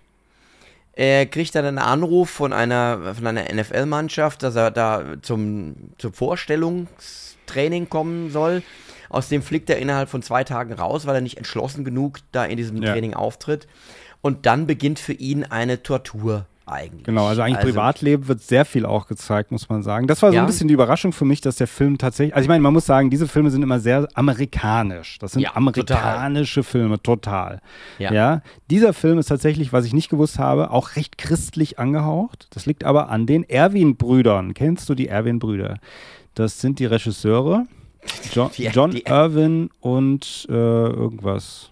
Er 0.96 1.26
kriegt 1.26 1.54
dann 1.54 1.64
einen 1.64 1.78
Anruf 1.78 2.30
von 2.30 2.52
einer, 2.52 3.14
von 3.14 3.26
einer 3.26 3.52
NFL-Mannschaft, 3.52 4.42
dass 4.42 4.54
er 4.54 4.70
da 4.70 5.16
zum, 5.22 5.74
zum 5.98 6.12
Vorstellungstraining 6.12 7.88
kommen 7.88 8.30
soll. 8.30 8.62
Aus 9.08 9.28
dem 9.28 9.42
fliegt 9.42 9.70
er 9.70 9.78
innerhalb 9.78 10.08
von 10.08 10.22
zwei 10.22 10.44
Tagen 10.44 10.72
raus, 10.72 11.06
weil 11.06 11.16
er 11.16 11.20
nicht 11.20 11.36
entschlossen 11.36 11.84
genug 11.84 12.18
da 12.32 12.44
in 12.44 12.56
diesem 12.56 12.82
Ja. 12.82 12.92
Training 12.92 13.14
auftritt. 13.14 13.66
Und 14.22 14.46
dann 14.46 14.66
beginnt 14.66 14.98
für 14.98 15.12
ihn 15.12 15.44
eine 15.44 15.82
Tortur. 15.82 16.46
Eigentlich. 16.66 17.04
Genau, 17.04 17.26
also 17.26 17.42
eigentlich 17.42 17.58
also, 17.58 17.68
Privatleben 17.68 18.28
wird 18.28 18.40
sehr 18.40 18.64
viel 18.64 18.86
auch 18.86 19.06
gezeigt, 19.06 19.50
muss 19.52 19.68
man 19.68 19.82
sagen. 19.82 20.06
Das 20.06 20.22
war 20.22 20.30
so 20.30 20.36
ja. 20.36 20.42
ein 20.42 20.46
bisschen 20.46 20.68
die 20.68 20.74
Überraschung 20.74 21.12
für 21.12 21.24
mich, 21.24 21.40
dass 21.40 21.56
der 21.56 21.66
Film 21.66 21.98
tatsächlich, 21.98 22.34
also 22.34 22.44
ich 22.44 22.48
meine, 22.48 22.62
man 22.62 22.72
muss 22.72 22.86
sagen, 22.86 23.10
diese 23.10 23.28
Filme 23.28 23.50
sind 23.50 23.62
immer 23.62 23.80
sehr 23.80 24.08
amerikanisch. 24.14 25.18
Das 25.18 25.32
sind 25.32 25.42
ja, 25.42 25.54
amerikanische 25.54 26.60
total. 26.60 26.70
Filme, 26.70 27.02
total. 27.02 27.60
Ja. 27.98 28.12
ja. 28.12 28.42
Dieser 28.70 28.92
Film 28.92 29.18
ist 29.18 29.26
tatsächlich, 29.26 29.72
was 29.72 29.84
ich 29.84 29.92
nicht 29.92 30.08
gewusst 30.08 30.38
habe, 30.38 30.70
auch 30.70 30.96
recht 30.96 31.18
christlich 31.18 31.78
angehaucht. 31.78 32.48
Das 32.50 32.66
liegt 32.66 32.84
aber 32.84 33.10
an 33.10 33.26
den 33.26 33.44
Erwin-Brüdern. 33.44 34.54
Kennst 34.54 34.88
du 34.88 34.94
die 34.94 35.08
Erwin-Brüder? 35.08 35.78
Das 36.34 36.60
sind 36.60 36.78
die 36.78 36.86
Regisseure. 36.86 37.66
John, 38.32 38.50
John 38.54 38.92
Irwin 38.92 39.70
und 39.80 40.46
äh, 40.48 40.52
irgendwas. 40.52 41.70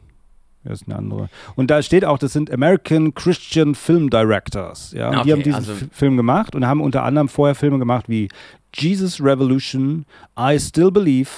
Wer 0.64 0.72
ist 0.72 0.84
eine 0.86 0.96
andere? 0.96 1.28
Und 1.56 1.70
da 1.70 1.82
steht 1.82 2.04
auch, 2.04 2.18
das 2.18 2.32
sind 2.32 2.50
American 2.52 3.14
Christian 3.14 3.74
Film 3.74 4.10
Directors. 4.10 4.92
Ja, 4.92 5.08
und 5.08 5.16
okay, 5.16 5.24
die 5.24 5.32
haben 5.32 5.42
diesen 5.42 5.54
also 5.54 5.74
Film 5.90 6.16
gemacht 6.16 6.54
und 6.54 6.66
haben 6.66 6.80
unter 6.80 7.02
anderem 7.02 7.28
vorher 7.28 7.54
Filme 7.54 7.78
gemacht 7.78 8.08
wie 8.08 8.28
Jesus 8.74 9.20
Revolution, 9.20 10.06
I 10.38 10.58
Still 10.58 10.90
Believe 10.90 11.30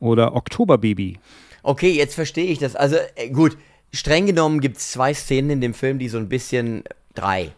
oder 0.00 0.34
Oktober 0.34 0.78
Baby. 0.78 1.18
Okay, 1.62 1.92
jetzt 1.92 2.14
verstehe 2.14 2.46
ich 2.46 2.58
das. 2.58 2.74
Also 2.74 2.96
äh, 3.14 3.30
gut, 3.30 3.56
streng 3.92 4.26
genommen 4.26 4.60
gibt 4.60 4.78
es 4.78 4.90
zwei 4.90 5.14
Szenen 5.14 5.50
in 5.50 5.60
dem 5.60 5.74
Film, 5.74 5.98
die 5.98 6.08
so 6.08 6.18
ein 6.18 6.28
bisschen 6.28 6.82
drei 7.14 7.52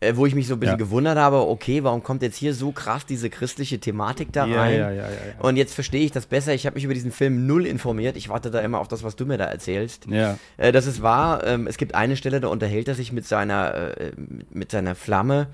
äh, 0.00 0.16
wo 0.16 0.26
ich 0.26 0.34
mich 0.34 0.46
so 0.46 0.54
ein 0.54 0.60
bisschen 0.60 0.78
ja. 0.78 0.84
gewundert 0.84 1.18
habe, 1.18 1.36
okay, 1.48 1.84
warum 1.84 2.02
kommt 2.02 2.22
jetzt 2.22 2.36
hier 2.36 2.54
so 2.54 2.72
krass 2.72 3.04
diese 3.06 3.28
christliche 3.28 3.78
Thematik 3.78 4.32
da 4.32 4.44
rein? 4.44 4.78
Ja, 4.78 4.90
ja, 4.90 5.04
Und 5.38 5.56
jetzt 5.56 5.74
verstehe 5.74 6.04
ich 6.04 6.10
das 6.10 6.26
besser. 6.26 6.54
Ich 6.54 6.66
habe 6.66 6.74
mich 6.74 6.84
über 6.84 6.94
diesen 6.94 7.12
Film 7.12 7.46
null 7.46 7.66
informiert. 7.66 8.16
Ich 8.16 8.28
warte 8.28 8.50
da 8.50 8.60
immer 8.60 8.80
auf 8.80 8.88
das, 8.88 9.02
was 9.04 9.16
du 9.16 9.26
mir 9.26 9.36
da 9.36 9.44
erzählst. 9.44 10.06
Ja. 10.06 10.38
Äh, 10.56 10.72
das 10.72 10.86
ist 10.86 11.02
wahr. 11.02 11.46
Ähm, 11.46 11.66
es 11.66 11.76
gibt 11.76 11.94
eine 11.94 12.16
Stelle, 12.16 12.40
da 12.40 12.48
unterhält 12.48 12.88
er 12.88 12.94
sich 12.94 13.12
mit 13.12 13.26
seiner, 13.26 13.98
äh, 13.98 14.12
mit 14.50 14.70
seiner 14.70 14.94
Flamme 14.94 15.48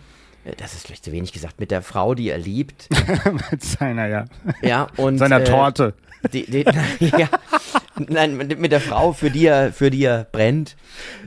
äh, 0.44 0.52
das 0.56 0.74
ist 0.74 0.86
vielleicht 0.86 1.04
zu 1.04 1.12
wenig 1.12 1.32
gesagt, 1.32 1.58
mit 1.58 1.70
der 1.70 1.82
Frau, 1.82 2.14
die 2.14 2.30
er 2.30 2.38
liebt. 2.38 2.88
mit 3.50 3.64
seiner, 3.64 4.06
ja. 4.06 4.24
Ja, 4.62 4.86
und. 4.96 5.18
Seiner 5.18 5.40
äh, 5.40 5.44
Torte. 5.44 5.94
Die, 6.32 6.46
die, 6.46 6.64
ja, 7.18 7.28
nein, 7.98 8.36
mit 8.36 8.72
der 8.72 8.80
Frau, 8.80 9.12
für 9.12 9.30
die 9.30 9.46
er, 9.46 9.72
für 9.72 9.90
die 9.90 10.04
er 10.04 10.24
brennt. 10.24 10.76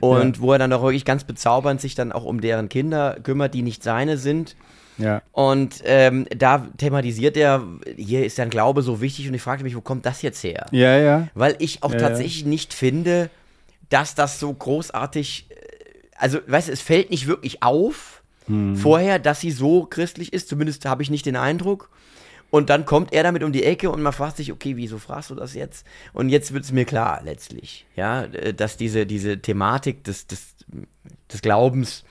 Und 0.00 0.36
ja. 0.36 0.42
wo 0.42 0.52
er 0.52 0.58
dann 0.58 0.72
auch 0.72 0.82
wirklich 0.82 1.04
ganz 1.04 1.24
bezaubernd 1.24 1.80
sich 1.80 1.94
dann 1.94 2.12
auch 2.12 2.24
um 2.24 2.40
deren 2.40 2.68
Kinder 2.68 3.18
kümmert, 3.22 3.54
die 3.54 3.62
nicht 3.62 3.82
seine 3.82 4.16
sind. 4.16 4.56
Ja. 4.98 5.22
Und 5.32 5.82
ähm, 5.84 6.26
da 6.36 6.66
thematisiert 6.76 7.36
er, 7.36 7.64
hier 7.96 8.24
ist 8.24 8.38
dein 8.38 8.50
Glaube 8.50 8.82
so 8.82 9.00
wichtig 9.00 9.28
und 9.28 9.34
ich 9.34 9.42
fragte 9.42 9.64
mich, 9.64 9.74
wo 9.74 9.80
kommt 9.80 10.04
das 10.06 10.22
jetzt 10.22 10.42
her? 10.44 10.66
Ja, 10.72 10.98
ja. 10.98 11.28
Weil 11.34 11.56
ich 11.58 11.82
auch 11.82 11.92
ja, 11.92 11.98
tatsächlich 11.98 12.42
ja. 12.42 12.48
nicht 12.48 12.74
finde, 12.74 13.30
dass 13.88 14.14
das 14.14 14.38
so 14.38 14.52
großartig, 14.52 15.46
äh, 15.48 15.54
also, 16.16 16.38
weißt 16.46 16.68
du, 16.68 16.72
es 16.72 16.80
fällt 16.80 17.10
nicht 17.10 17.26
wirklich 17.26 17.62
auf 17.62 18.22
hm. 18.46 18.76
vorher, 18.76 19.18
dass 19.18 19.40
sie 19.40 19.50
so 19.50 19.84
christlich 19.84 20.32
ist, 20.32 20.48
zumindest 20.48 20.84
habe 20.84 21.02
ich 21.02 21.10
nicht 21.10 21.26
den 21.26 21.36
Eindruck. 21.36 21.90
Und 22.50 22.68
dann 22.68 22.84
kommt 22.84 23.12
er 23.12 23.22
damit 23.22 23.42
um 23.44 23.52
die 23.52 23.64
Ecke 23.64 23.90
und 23.90 24.02
man 24.02 24.12
fragt 24.12 24.36
sich, 24.36 24.50
okay, 24.52 24.76
wieso 24.76 24.98
fragst 24.98 25.30
du 25.30 25.34
das 25.34 25.54
jetzt? 25.54 25.86
Und 26.12 26.28
jetzt 26.28 26.52
wird 26.52 26.64
es 26.64 26.72
mir 26.72 26.84
klar, 26.84 27.20
letztlich, 27.24 27.86
ja, 27.96 28.24
äh, 28.24 28.52
dass 28.52 28.76
diese, 28.76 29.06
diese 29.06 29.38
Thematik 29.40 30.04
des, 30.04 30.26
des, 30.26 30.54
des 31.32 31.42
Glaubens 31.42 32.04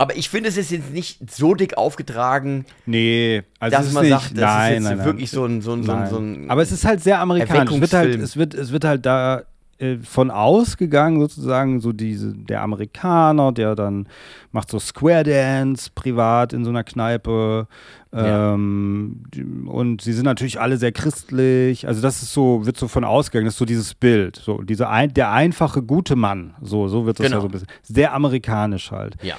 aber 0.00 0.16
ich 0.16 0.30
finde, 0.30 0.48
es 0.48 0.56
ist 0.56 0.70
jetzt 0.70 0.92
nicht 0.92 1.30
so 1.30 1.54
dick 1.54 1.76
aufgetragen, 1.76 2.64
nee, 2.86 3.42
also 3.58 3.76
dass 3.76 3.92
man 3.92 4.04
nicht, 4.04 4.12
sagt, 4.12 4.30
das 4.30 4.40
nein, 4.40 4.72
ist 4.72 4.88
jetzt 4.88 4.96
nein, 4.96 5.04
wirklich 5.04 5.32
nein. 5.34 5.36
so 5.36 5.44
ein, 5.44 5.60
so 5.60 5.72
ein, 5.74 5.82
so 5.82 5.92
ein, 5.92 6.08
so 6.08 6.16
ein 6.16 6.50
Aber 6.50 6.62
es 6.62 6.72
ist 6.72 6.86
halt 6.86 7.02
sehr 7.02 7.18
amerikanisch. 7.18 7.70
Es 7.70 7.80
wird 7.82 7.92
halt, 7.92 8.14
es 8.18 8.36
wird, 8.38 8.54
es 8.54 8.72
wird 8.72 8.84
halt 8.86 9.04
da 9.04 9.42
äh, 9.80 9.98
von 9.98 10.30
ausgegangen, 10.30 11.20
sozusagen, 11.20 11.80
so 11.80 11.92
diese, 11.92 12.34
der 12.34 12.62
Amerikaner, 12.62 13.50
der 13.52 13.74
dann 13.74 14.06
macht 14.52 14.70
so 14.70 14.78
Square 14.78 15.24
Dance 15.24 15.90
privat 15.94 16.52
in 16.52 16.64
so 16.64 16.70
einer 16.70 16.84
Kneipe. 16.84 17.66
Ähm, 18.12 19.22
ja. 19.34 19.42
Und 19.72 20.02
sie 20.02 20.12
sind 20.12 20.24
natürlich 20.24 20.60
alle 20.60 20.76
sehr 20.76 20.92
christlich. 20.92 21.86
Also, 21.86 22.02
das 22.02 22.22
ist 22.22 22.34
so, 22.34 22.66
wird 22.66 22.76
so 22.76 22.88
von 22.88 23.04
ausgegangen, 23.04 23.46
das 23.46 23.54
ist 23.54 23.58
so 23.58 23.64
dieses 23.64 23.94
Bild. 23.94 24.36
So, 24.36 24.62
dieser 24.62 24.90
ein, 24.90 25.14
der 25.14 25.32
einfache, 25.32 25.82
gute 25.82 26.14
Mann. 26.14 26.54
So, 26.60 26.88
so 26.88 27.06
wird 27.06 27.18
das 27.18 27.26
genau. 27.26 27.38
ja 27.38 27.40
so 27.40 27.48
ein 27.48 27.52
bisschen. 27.52 27.68
Sehr 27.82 28.12
amerikanisch 28.12 28.90
halt. 28.90 29.16
Ja. 29.22 29.36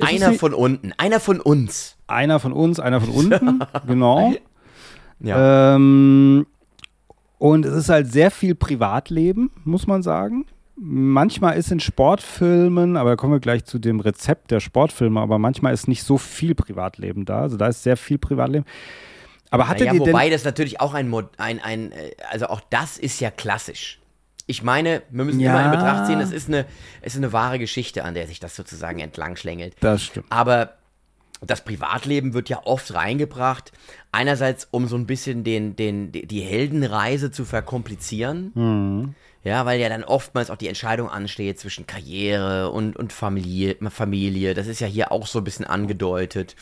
einer 0.00 0.34
von 0.34 0.52
unten, 0.52 0.92
einer 0.98 1.20
von 1.20 1.40
uns. 1.40 1.96
Einer 2.06 2.40
von 2.40 2.52
uns, 2.52 2.78
einer 2.78 3.00
von 3.00 3.10
unten, 3.10 3.60
genau. 3.86 4.34
Ja. 5.20 5.76
Ähm, 5.76 6.46
und 7.38 7.64
es 7.64 7.74
ist 7.74 7.88
halt 7.88 8.10
sehr 8.12 8.30
viel 8.30 8.54
Privatleben, 8.54 9.50
muss 9.64 9.86
man 9.86 10.02
sagen. 10.02 10.46
Manchmal 10.76 11.56
ist 11.56 11.72
in 11.72 11.80
Sportfilmen, 11.80 12.96
aber 12.96 13.10
da 13.10 13.16
kommen 13.16 13.32
wir 13.32 13.40
gleich 13.40 13.64
zu 13.64 13.78
dem 13.78 14.00
Rezept 14.00 14.50
der 14.50 14.60
Sportfilme, 14.60 15.20
aber 15.20 15.38
manchmal 15.38 15.74
ist 15.74 15.88
nicht 15.88 16.04
so 16.04 16.18
viel 16.18 16.54
Privatleben 16.54 17.24
da. 17.24 17.40
Also 17.40 17.56
da 17.56 17.66
ist 17.66 17.82
sehr 17.82 17.96
viel 17.96 18.18
Privatleben. 18.18 18.64
Aber 19.50 19.66
hatte 19.66 19.84
naja, 19.84 19.94
die 19.94 20.00
wobei 20.00 20.30
das 20.30 20.44
natürlich 20.44 20.80
auch 20.80 20.94
ein, 20.94 21.12
ein, 21.38 21.60
ein, 21.60 21.92
äh, 21.92 22.12
also 22.30 22.46
auch 22.46 22.60
das 22.70 22.98
ist 22.98 23.18
ja 23.20 23.30
klassisch. 23.30 23.98
Ich 24.46 24.62
meine, 24.62 25.02
wir 25.10 25.24
müssen 25.24 25.40
ja. 25.40 25.50
immer 25.50 25.64
in 25.66 25.78
Betracht 25.78 26.06
ziehen, 26.06 26.20
es 26.20 26.32
ist, 26.32 26.48
eine, 26.48 26.64
es 27.02 27.14
ist 27.14 27.18
eine 27.18 27.32
wahre 27.32 27.58
Geschichte, 27.58 28.04
an 28.04 28.14
der 28.14 28.26
sich 28.26 28.40
das 28.40 28.56
sozusagen 28.56 28.98
entlang 28.98 29.36
schlängelt. 29.36 29.74
Das 29.80 30.02
stimmt. 30.02 30.26
Aber 30.30 30.77
das 31.40 31.64
Privatleben 31.64 32.34
wird 32.34 32.48
ja 32.48 32.60
oft 32.64 32.92
reingebracht, 32.94 33.72
einerseits 34.12 34.68
um 34.70 34.88
so 34.88 34.96
ein 34.96 35.06
bisschen 35.06 35.44
den, 35.44 35.76
den, 35.76 36.12
die 36.12 36.40
Heldenreise 36.40 37.30
zu 37.30 37.44
verkomplizieren. 37.44 38.52
Mhm. 38.54 39.14
Ja, 39.44 39.64
weil 39.64 39.80
ja 39.80 39.88
dann 39.88 40.04
oftmals 40.04 40.50
auch 40.50 40.56
die 40.56 40.68
Entscheidung 40.68 41.08
ansteht 41.08 41.60
zwischen 41.60 41.86
Karriere 41.86 42.70
und, 42.70 42.96
und 42.96 43.12
Familie, 43.12 43.76
Familie. 43.88 44.52
Das 44.54 44.66
ist 44.66 44.80
ja 44.80 44.86
hier 44.86 45.12
auch 45.12 45.26
so 45.26 45.38
ein 45.38 45.44
bisschen 45.44 45.64
angedeutet. 45.64 46.56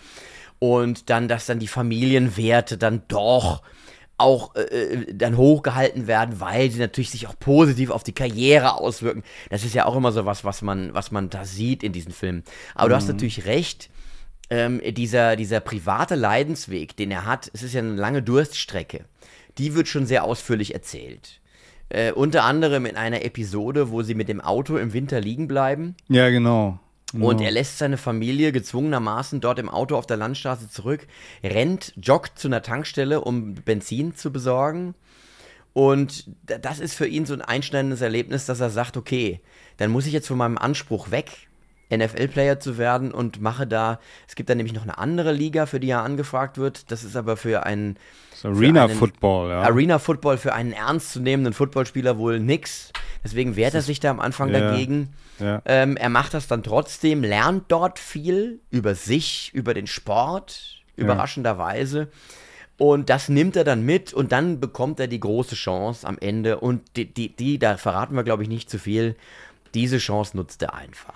Und 0.59 1.11
dann, 1.11 1.27
dass 1.27 1.47
dann 1.47 1.59
die 1.59 1.69
Familienwerte 1.69 2.79
dann 2.79 3.03
doch 3.09 3.63
auch 4.19 4.55
äh, 4.55 4.63
äh 4.63 5.15
dann 5.15 5.37
hochgehalten 5.37 6.07
werden, 6.07 6.41
weil 6.41 6.71
sie 6.71 6.79
natürlich 6.79 7.11
sich 7.11 7.27
auch 7.27 7.39
positiv 7.39 7.91
auf 7.91 8.03
die 8.03 8.15
Karriere 8.15 8.75
auswirken. 8.79 9.23
Das 9.51 9.65
ist 9.65 9.75
ja 9.75 9.87
auch 9.87 9.97
immer 9.97 10.13
so 10.13 10.25
was, 10.25 10.45
was 10.45 10.63
man, 10.63 10.95
was 10.95 11.11
man 11.11 11.29
da 11.29 11.45
sieht 11.45 11.83
in 11.83 11.93
diesen 11.93 12.13
Filmen. 12.13 12.45
Aber 12.75 12.87
mhm. 12.87 12.91
du 12.91 12.97
hast 12.97 13.05
mhm. 13.05 13.13
natürlich 13.13 13.47
recht 13.47 13.91
ähm, 14.51 14.81
dieser, 14.85 15.37
dieser 15.37 15.61
private 15.61 16.15
Leidensweg, 16.15 16.97
den 16.97 17.11
er 17.11 17.25
hat, 17.25 17.51
es 17.53 17.63
ist 17.63 17.75
ja 17.75 17.81
eine 17.81 17.95
lange 17.95 18.23
Durststrecke, 18.23 19.05
die 19.59 19.75
wird 19.75 19.89
schon 19.89 20.07
sehr 20.07 20.25
ausführlich 20.25 20.75
erzählt. 20.75 21.41
Äh, 21.89 22.13
unter 22.13 22.45
anderem 22.45 22.87
in 22.87 22.97
einer 22.97 23.25
Episode, 23.25 23.91
wo 23.91 24.03
sie 24.03 24.15
mit 24.15 24.29
dem 24.29 24.41
Auto 24.41 24.77
im 24.77 24.93
Winter 24.93 25.21
liegen 25.21 25.47
bleiben. 25.47 25.95
Ja, 26.09 26.31
genau. 26.31 26.81
Genau. 27.13 27.29
Und 27.29 27.41
er 27.41 27.53
lässt 27.53 27.79
seine 27.79 27.99
Familie 27.99 28.51
gezwungenermaßen 28.51 29.41
dort 29.41 29.61
im 29.61 29.69
Auto 29.69 29.97
auf 29.97 30.07
der 30.07 30.17
Landstraße 30.17 30.69
zurück, 30.69 31.07
rennt, 31.45 31.93
joggt 31.97 32.39
zu 32.39 32.49
einer 32.49 32.63
Tankstelle, 32.63 33.21
um 33.21 33.55
Benzin 33.55 34.17
zu 34.17 34.33
besorgen. 34.33 34.95
Und 35.73 36.29
das 36.47 36.81
ist 36.81 36.95
für 36.95 37.07
ihn 37.07 37.27
so 37.27 37.35
ein 37.35 37.43
einschneidendes 37.43 38.01
Erlebnis, 38.01 38.47
dass 38.47 38.61
er 38.61 38.71
sagt, 38.71 38.97
okay, 38.97 39.41
dann 39.77 39.91
muss 39.91 40.07
ich 40.07 40.13
jetzt 40.13 40.27
von 40.27 40.39
meinem 40.39 40.59
Anspruch 40.59 41.11
weg, 41.11 41.46
NFL-Player 41.91 42.59
zu 42.59 42.79
werden 42.79 43.13
und 43.13 43.41
mache 43.41 43.67
da, 43.67 44.01
es 44.27 44.35
gibt 44.35 44.51
da 44.51 44.55
nämlich 44.55 44.75
noch 44.75 44.83
eine 44.83 44.99
andere 44.99 45.33
Liga, 45.33 45.67
für 45.67 45.81
die 45.81 45.91
er 45.91 46.03
angefragt 46.03 46.59
wird. 46.59 46.91
Das 46.91 47.05
ist 47.05 47.17
aber 47.17 47.37
für 47.37 47.65
einen 47.65 47.97
Arena 48.43 48.89
Football, 48.89 49.51
ja. 49.51 49.63
Arena 49.63 49.99
Football 49.99 50.39
für 50.39 50.53
einen 50.53 50.73
ernstzunehmenden 50.73 51.55
Footballspieler 51.55 52.19
wohl 52.19 52.41
nix. 52.41 52.93
Deswegen 53.25 53.57
wehrt 53.57 53.75
er 53.75 53.83
sich 53.83 54.01
da 54.01 54.11
am 54.11 54.21
Anfang 54.21 54.53
ja, 54.53 54.61
dagegen. 54.61 55.15
Ja. 55.39 55.63
Ähm, 55.65 55.97
er 55.97 56.09
macht 56.09 56.35
das 56.35 56.47
dann 56.47 56.63
trotzdem, 56.63 57.23
lernt 57.23 57.65
dort 57.69 57.99
viel 57.99 58.61
über 58.71 58.95
sich, 58.95 59.51
über 59.55 59.75
den 59.75 59.87
Sport, 59.87 60.83
überraschenderweise. 60.97 62.09
Und 62.79 63.09
das 63.09 63.29
nimmt 63.29 63.57
er 63.57 63.65
dann 63.65 63.83
mit 63.83 64.13
und 64.13 64.33
dann 64.33 64.61
bekommt 64.61 65.01
er 65.01 65.07
die 65.07 65.21
große 65.21 65.55
Chance 65.55 66.07
am 66.07 66.19
Ende. 66.19 66.61
Und 66.61 66.83
die, 66.97 67.07
die, 67.07 67.35
die 67.35 67.59
da 67.59 67.77
verraten 67.77 68.15
wir, 68.15 68.23
glaube 68.23 68.43
ich, 68.43 68.49
nicht 68.49 68.69
zu 68.69 68.79
viel. 68.79 69.17
Diese 69.75 69.99
Chance 69.99 70.37
nutzt 70.37 70.63
er 70.63 70.75
einfach. 70.75 71.15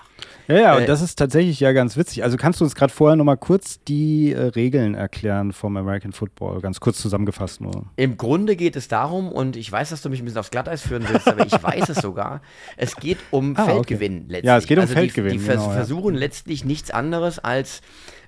Ja, 0.50 0.60
ja, 0.60 0.76
und 0.76 0.82
äh, 0.82 0.86
das 0.86 1.00
ist 1.00 1.16
tatsächlich 1.16 1.60
ja 1.60 1.72
ganz 1.72 1.96
witzig. 1.96 2.24
Also 2.24 2.36
kannst 2.36 2.60
du 2.60 2.64
uns 2.64 2.74
gerade 2.74 2.92
vorher 2.92 3.16
nochmal 3.16 3.36
kurz 3.36 3.82
die 3.84 4.32
äh, 4.32 4.40
Regeln 4.40 4.94
erklären 4.94 5.52
vom 5.52 5.76
American 5.76 6.12
Football, 6.12 6.60
ganz 6.60 6.80
kurz 6.80 6.98
zusammengefasst 6.98 7.60
nur. 7.60 7.86
Im 7.96 8.16
Grunde 8.16 8.56
geht 8.56 8.74
es 8.74 8.88
darum, 8.88 9.30
und 9.30 9.56
ich 9.56 9.70
weiß, 9.70 9.90
dass 9.90 10.02
du 10.02 10.10
mich 10.10 10.20
ein 10.20 10.24
bisschen 10.24 10.40
aufs 10.40 10.50
Glatteis 10.50 10.82
führen 10.82 11.06
willst, 11.08 11.28
aber 11.28 11.46
ich 11.46 11.62
weiß 11.62 11.88
es 11.90 11.98
sogar, 11.98 12.40
es 12.76 12.96
geht 12.96 13.18
um 13.30 13.54
ah, 13.56 13.64
Feldgewinn 13.64 14.16
okay. 14.16 14.24
letztlich. 14.28 14.44
Ja, 14.48 14.56
es 14.56 14.66
geht 14.66 14.78
um 14.78 14.82
also 14.82 14.94
Feldgewinn. 14.94 15.32
Die, 15.32 15.38
die 15.38 15.46
genau, 15.46 15.70
versuchen 15.70 16.14
ja. 16.14 16.20
letztlich 16.20 16.64
nichts 16.64 16.90
anderes 16.90 17.38
als 17.38 17.80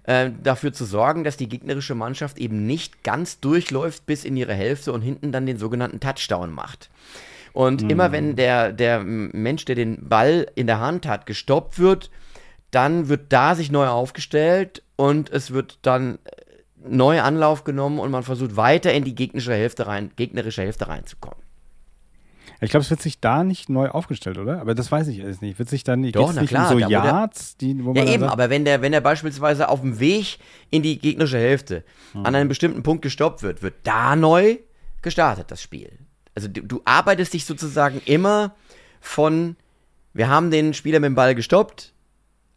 äh, 0.05 0.31
dafür 0.43 0.73
zu 0.73 0.85
sorgen, 0.85 1.25
dass 1.25 1.37
die 1.37 1.49
gegnerische 1.49 1.95
Mannschaft 1.95 2.39
eben 2.39 2.67
nicht 2.67 3.03
ganz 3.03 3.41
durchläuft 3.41 4.07
bis 4.07 4.25
in 4.25 4.37
ihre 4.37 4.55
Hälfte 4.55 4.93
und 4.93 5.03
hinten 5.03 5.33
dann 5.33 5.47
den 5.47 5.59
sogenannten 5.59 6.01
Touchdown 6.01 6.53
macht. 6.53 6.91
Und 7.53 7.83
mhm. 7.83 7.91
immer 7.91 8.13
wenn 8.13 8.37
der, 8.37 8.73
der 8.73 9.01
Mensch, 9.03 9.65
der 9.65 9.75
den 9.75 10.09
Ball 10.09 10.47
in 10.55 10.67
der 10.67 10.81
Hand 10.81 11.07
hat, 11.07 11.27
gestoppt 11.27 11.79
wird, 11.79 12.11
dann 12.71 13.09
wird 13.09 13.33
da 13.33 13.55
sich 13.55 13.71
neu 13.71 13.87
aufgestellt 13.87 14.83
und 14.97 15.31
es 15.31 15.53
wird 15.53 15.79
dann 15.83 16.15
äh, 16.25 16.89
neu 16.89 17.21
Anlauf 17.21 17.65
genommen 17.65 17.99
und 17.99 18.11
man 18.11 18.23
versucht 18.23 18.57
weiter 18.57 18.93
in 18.93 19.05
die 19.05 19.15
gegnerische 19.15 19.55
Hälfte 19.55 19.87
rein, 19.87 20.11
gegnerische 20.17 20.63
Hälfte 20.63 20.89
reinzukommen. 20.89 21.43
Ich 22.63 22.71
glaube, 22.71 22.85
es 22.85 22.91
wird 22.91 23.03
sich 23.03 23.21
da 23.21 23.43
nicht 23.43 23.69
neu 23.69 23.89
aufgestellt, 23.89 24.39
oder? 24.39 24.61
Aber 24.61 24.77
das 24.77 24.91
weiß 24.91 25.09
ich 25.09 25.17
jetzt 25.17 25.43
nicht. 25.43 25.59
Wird 25.59 25.69
sich 25.69 25.83
dann 25.83 26.01
nicht, 26.01 26.15
Doch, 26.15 26.33
na 26.33 26.43
nicht 26.43 26.51
klar, 26.51 26.73
um 26.73 26.81
so 26.81 26.89
Yards, 26.89 27.57
die, 27.57 27.85
wo 27.85 27.93
man 27.93 27.97
Ja, 27.97 28.13
eben, 28.13 28.21
sagt, 28.21 28.33
aber 28.33 28.51
wenn 28.51 28.65
der, 28.65 28.83
wenn 28.83 28.93
der 28.93 29.01
beispielsweise 29.01 29.69
auf 29.69 29.81
dem 29.81 29.99
Weg 29.99 30.39
in 30.71 30.83
die 30.83 30.99
gegnerische 30.99 31.39
Hälfte 31.39 31.83
Hm. 32.13 32.25
an 32.25 32.35
einem 32.37 32.49
bestimmten 32.49 32.85
Punkt 32.85 33.03
gestoppt 33.03 33.43
wird, 33.43 33.63
wird 33.63 33.75
da 33.83 34.15
neu 34.15 34.59
gestartet, 35.03 35.51
das 35.51 35.61
Spiel. 35.61 35.91
Also 36.35 36.49
du, 36.49 36.63
du 36.63 36.81
arbeitest 36.85 37.35
dich 37.35 37.45
sozusagen 37.45 38.01
immer 38.07 38.55
von, 39.01 39.57
wir 40.15 40.29
haben 40.29 40.51
den 40.51 40.75
Spieler 40.75 41.01
mit 41.01 41.09
dem 41.09 41.15
Ball 41.15 41.35
gestoppt, 41.35 41.93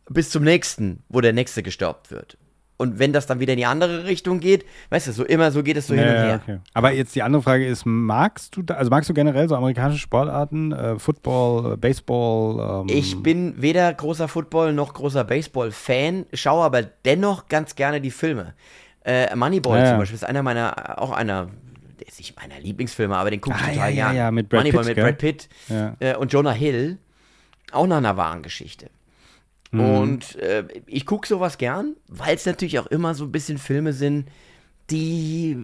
bis 0.09 0.30
zum 0.30 0.43
nächsten, 0.43 1.03
wo 1.09 1.21
der 1.21 1.34
nächste 1.34 1.63
gestoppt 1.63 2.11
wird. 2.11 2.38
Und 2.78 2.99
wenn 2.99 3.13
das 3.13 3.26
dann 3.26 3.39
wieder 3.39 3.53
in 3.53 3.57
die 3.59 3.65
andere 3.65 4.03
Richtung 4.03 4.41
geht, 4.41 4.65
weißt 4.89 5.07
du, 5.07 5.13
so 5.13 5.23
immer, 5.23 5.49
so 5.51 5.63
geht 5.63 5.78
es 5.78 5.88
so 5.88 5.93
hin 5.93 6.03
und 6.03 6.09
Ja, 6.09 6.15
ja, 6.15 6.26
her. 6.26 6.39
okay. 6.43 6.59
Aber 6.73 6.91
jetzt 6.91 7.15
die 7.15 7.23
andere 7.23 7.41
Frage 7.41 7.65
ist, 7.65 7.86
magst 7.86 8.55
du 8.57 8.63
da, 8.63 8.73
also 8.73 8.89
magst 8.89 9.09
du 9.09 9.13
generell 9.13 9.47
so 9.47 9.55
amerikanische 9.55 10.01
Sportarten, 10.01 10.73
äh, 10.73 10.99
Football, 10.99 11.73
äh, 11.73 11.78
Baseball? 11.78 12.82
Ähm, 12.89 12.93
Ich 12.95 13.23
bin 13.23 13.61
weder 13.61 13.93
großer 13.93 14.28
Football 14.28 14.73
noch 14.73 14.93
großer 14.93 15.23
Baseball-Fan, 15.23 16.26
schaue 16.34 16.65
aber 16.65 16.82
dennoch 16.84 17.47
ganz 17.47 17.76
gerne 17.76 18.01
die 18.01 18.11
Filme. 18.11 18.53
Äh, 19.05 19.34
Moneyball 19.38 19.78
Ja, 19.78 19.84
ja. 19.86 19.89
zum 19.91 19.99
Beispiel 19.99 20.15
ist 20.15 20.26
einer 20.26 20.43
meiner, 20.43 21.01
auch 21.01 21.11
einer, 21.11 21.47
der 21.99 22.07
ist 22.07 22.19
nicht 22.19 22.35
meiner 22.35 22.59
Lieblingsfilme, 22.59 23.15
aber 23.15 23.31
den 23.31 23.41
gucke 23.41 23.55
ich 23.57 23.63
Ah, 23.63 23.69
total 23.73 23.93
ja, 23.93 24.07
ja, 24.11 24.13
ja, 24.13 24.31
mit 24.31 24.49
Brad 24.49 24.63
Moneyball 24.63 24.83
Pitt, 24.83 24.87
mit 24.89 24.95
gell? 24.95 25.03
Brad 25.05 25.17
Pitt 25.17 25.49
Ja. 25.69 25.95
äh, 25.99 26.15
und 26.17 26.31
Jonah 26.33 26.51
Hill, 26.51 26.97
auch 27.71 27.87
nach 27.87 27.97
einer 27.97 28.17
wahren 28.17 28.41
Geschichte. 28.43 28.89
Mhm. 29.71 29.79
Und 29.81 30.35
äh, 30.37 30.65
ich 30.85 31.05
gucke 31.05 31.27
sowas 31.27 31.57
gern, 31.57 31.95
weil 32.07 32.35
es 32.35 32.45
natürlich 32.45 32.79
auch 32.79 32.87
immer 32.87 33.13
so 33.15 33.25
ein 33.25 33.31
bisschen 33.31 33.57
Filme 33.57 33.93
sind, 33.93 34.29
die 34.91 35.57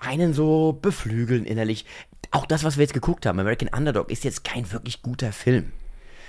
einen 0.00 0.32
so 0.34 0.78
beflügeln 0.80 1.44
innerlich. 1.44 1.84
Auch 2.30 2.46
das, 2.46 2.64
was 2.64 2.76
wir 2.76 2.82
jetzt 2.82 2.94
geguckt 2.94 3.26
haben, 3.26 3.38
American 3.38 3.68
Underdog, 3.68 4.10
ist 4.10 4.24
jetzt 4.24 4.42
kein 4.44 4.70
wirklich 4.72 5.02
guter 5.02 5.32
Film. 5.32 5.72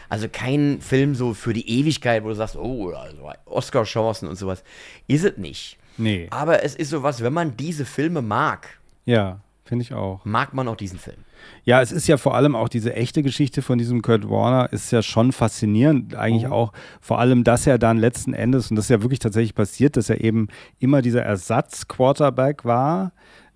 Also 0.08 0.28
kein 0.32 0.80
Film 0.82 1.16
so 1.16 1.34
für 1.34 1.54
die 1.54 1.68
Ewigkeit, 1.80 2.24
wo 2.24 2.28
du 2.30 2.36
sagst, 2.36 2.56
oh, 2.56 2.92
also 2.92 3.32
Oscar-Chancen 3.46 4.28
und 4.28 4.36
sowas. 4.36 4.64
Ist 5.08 5.26
es 5.26 5.38
nicht. 5.38 5.78
Nee. 5.98 6.28
Aber 6.30 6.64
es 6.64 6.76
ist 6.76 6.92
sowas, 6.92 7.24
wenn 7.24 7.34
man 7.34 7.58
diese 7.58 7.86
Filme 7.86 8.22
mag, 8.22 8.68
Ja, 9.06 9.40
finde 9.66 9.84
ich 9.84 9.94
auch. 9.94 10.24
mag 10.26 10.54
man 10.54 10.68
auch 10.68 10.76
diesen 10.78 11.00
Film. 11.00 11.18
Ja, 11.64 11.82
es 11.82 11.92
ist 11.92 12.08
ja 12.08 12.18
vor 12.18 12.36
allem 12.36 12.56
auch 12.56 12.70
diese 12.70 12.94
echte 12.96 13.22
Geschichte 13.24 13.62
von 13.62 13.78
diesem 13.78 14.02
Kurt 14.02 14.30
Warner 14.30 14.72
ist 14.72 14.92
ja 14.92 15.02
schon 15.02 15.32
faszinierend. 15.32 16.16
Eigentlich 16.16 16.48
auch 16.48 16.72
vor 17.02 17.20
allem, 17.20 17.44
dass 17.44 17.68
er 17.68 17.78
dann 17.78 17.98
letzten 17.98 18.34
Endes, 18.34 18.70
und 18.70 18.76
das 18.78 18.86
ist 18.86 18.90
ja 18.90 19.02
wirklich 19.02 19.20
tatsächlich 19.20 19.56
passiert, 19.56 19.98
dass 19.98 20.10
er 20.10 20.22
eben 20.22 20.48
immer 20.80 21.02
dieser 21.02 21.24
Ersatz-Quarterback 21.24 22.64
war. 22.66 23.12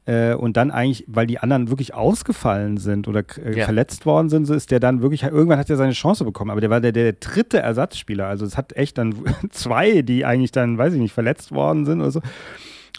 äh, 0.05 0.33
Und 0.33 0.57
dann 0.57 0.71
eigentlich, 0.71 1.03
weil 1.07 1.27
die 1.27 1.37
anderen 1.39 1.69
wirklich 1.69 1.93
ausgefallen 1.93 2.77
sind 2.77 3.07
oder 3.07 3.23
äh, 3.43 3.59
Ja. 3.59 3.65
verletzt 3.65 4.05
worden 4.07 4.29
sind, 4.29 4.45
so 4.45 4.53
ist 4.55 4.71
der 4.71 4.79
dann 4.79 5.01
wirklich, 5.03 5.23
irgendwann 5.23 5.59
hat 5.59 5.69
er 5.69 5.77
seine 5.77 5.93
Chance 5.93 6.25
bekommen. 6.25 6.49
Aber 6.51 6.61
der 6.61 6.69
war 6.71 6.81
der, 6.81 6.91
der 6.91 7.13
dritte 7.13 7.59
Ersatzspieler. 7.59 8.25
Also 8.27 8.45
es 8.45 8.57
hat 8.57 8.73
echt 8.75 8.97
dann 8.97 9.13
zwei, 9.51 10.01
die 10.01 10.25
eigentlich 10.25 10.51
dann, 10.51 10.77
weiß 10.79 10.93
ich 10.93 10.99
nicht, 10.99 11.13
verletzt 11.13 11.51
worden 11.51 11.85
sind 11.85 12.01
oder 12.01 12.11
so. 12.11 12.21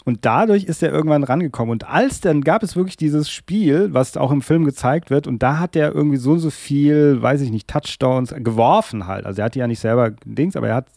Und 0.03 0.25
dadurch 0.25 0.63
ist 0.63 0.81
er 0.81 0.91
irgendwann 0.91 1.23
rangekommen. 1.23 1.71
Und 1.71 1.87
als 1.87 2.21
dann 2.21 2.41
gab 2.41 2.63
es 2.63 2.75
wirklich 2.75 2.97
dieses 2.97 3.29
Spiel, 3.29 3.93
was 3.93 4.17
auch 4.17 4.31
im 4.31 4.41
Film 4.41 4.65
gezeigt 4.65 5.09
wird, 5.11 5.27
und 5.27 5.43
da 5.43 5.59
hat 5.59 5.75
er 5.75 5.93
irgendwie 5.93 6.17
so 6.17 6.31
und 6.31 6.39
so 6.39 6.49
viel, 6.49 7.21
weiß 7.21 7.41
ich 7.41 7.51
nicht, 7.51 7.67
Touchdowns 7.67 8.33
geworfen 8.39 9.05
halt. 9.07 9.25
Also 9.25 9.41
er 9.41 9.45
hat 9.45 9.55
die 9.55 9.59
ja 9.59 9.67
nicht 9.67 9.79
selber 9.79 10.11
Dings, 10.25 10.55
aber 10.55 10.69
er 10.69 10.75
hat, 10.75 10.87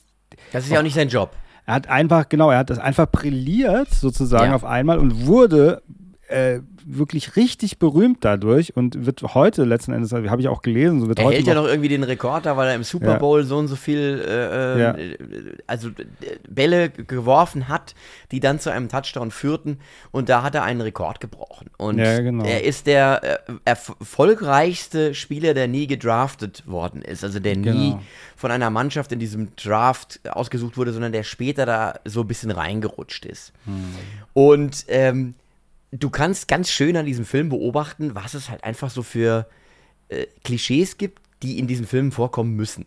Das 0.53 0.65
ist 0.65 0.71
ja 0.71 0.79
auch 0.79 0.83
nicht 0.83 0.95
sein 0.95 1.09
Job. 1.09 1.31
er 1.67 1.75
hat 1.75 1.89
einfach, 1.89 2.29
genau, 2.31 2.51
er 2.51 2.59
hat 2.59 2.71
das 2.71 2.79
einfach 2.79 3.07
brilliert 3.07 3.91
sozusagen 3.91 4.51
Ja. 4.51 4.55
auf 4.57 4.65
einmal 4.65 4.99
und 4.99 5.27
wurde 5.27 5.83
äh, 6.29 6.61
wirklich 6.87 7.37
richtig 7.37 7.79
berühmt 7.79 8.19
dadurch 8.25 8.77
und 8.77 9.07
wird 9.07 9.23
heute 9.35 9.65
letzten 9.65 9.93
Endes, 9.93 10.13
habe 10.13 10.41
ich 10.41 10.49
auch 10.49 10.63
gelesen, 10.63 11.01
so 11.01 11.09
wird 11.09 11.19
Er 11.19 11.27
heute 11.27 11.37
hält 11.37 11.47
ja 11.47 11.55
noch 11.55 11.67
irgendwie 11.67 11.89
den 11.89 12.03
Rekord 12.03 12.47
da, 12.47 12.57
weil 12.57 12.69
er 12.69 12.75
im 12.75 12.83
Super 12.85 13.13
Ja. 13.13 13.19
Bowl 13.19 13.45
so 13.45 13.57
und 13.59 13.69
so 13.69 13.77
viel 13.77 14.25
äh, 14.27 14.81
Ja. 14.81 14.91
äh, 14.97 15.17
also 15.67 15.89
äh, 15.89 15.93
Bälle 16.49 16.89
geworfen 16.91 17.69
hat, 17.69 17.95
die 18.31 18.41
dann 18.41 18.59
zu 18.59 18.71
einem 18.71 18.89
Touchdown 18.89 19.31
führten 19.31 19.79
und 20.13 20.29
da 20.29 20.43
hat 20.43 20.55
er 20.55 20.63
einen 20.65 20.81
Rekord 20.81 21.21
gebrochen. 21.21 21.69
Und 21.79 21.99
Ja, 21.99 22.21
genau. 22.21 22.45
er 22.45 22.65
ist 22.65 22.87
der 22.87 23.23
äh, 23.47 23.53
erfolgreichste 23.65 25.15
Spieler, 25.15 25.55
der 25.55 25.69
nie 25.69 25.87
gedraftet 25.87 26.67
worden 26.67 27.03
ist, 27.03 27.25
also 27.25 27.41
der 27.41 27.57
nie 27.57 27.65
Genau. 27.91 28.03
von 28.37 28.51
einer 28.51 28.71
Mannschaft 28.71 29.13
in 29.13 29.19
diesem 29.19 29.55
Draft 29.57 30.21
ausgesucht 30.31 30.77
wurde, 30.77 30.93
sondern 30.93 31.13
der 31.13 31.23
später 31.23 31.67
da 31.67 31.95
so 32.05 32.23
ein 32.23 32.27
bisschen 32.27 32.51
reingerutscht 32.51 33.27
ist. 33.27 33.53
Hm. 33.67 33.85
Und 34.33 34.85
ähm, 34.89 35.35
du 35.99 36.11
kannst 36.11 36.49
ganz 36.49 36.71
schön 36.71 36.97
an 36.97 37.07
diesem 37.07 37.25
Film 37.25 37.49
beobachten, 37.49 38.15
was 38.15 38.35
es 38.35 38.51
halt 38.51 38.65
einfach 38.65 38.91
so 38.91 39.03
für 39.03 39.49
äh, 40.09 40.27
Klischees 40.43 40.99
gibt, 40.99 41.21
die 41.43 41.59
in 41.59 41.67
diesen 41.67 41.87
Filmen 41.87 42.13
vorkommen 42.13 42.55
müssen. 42.55 42.87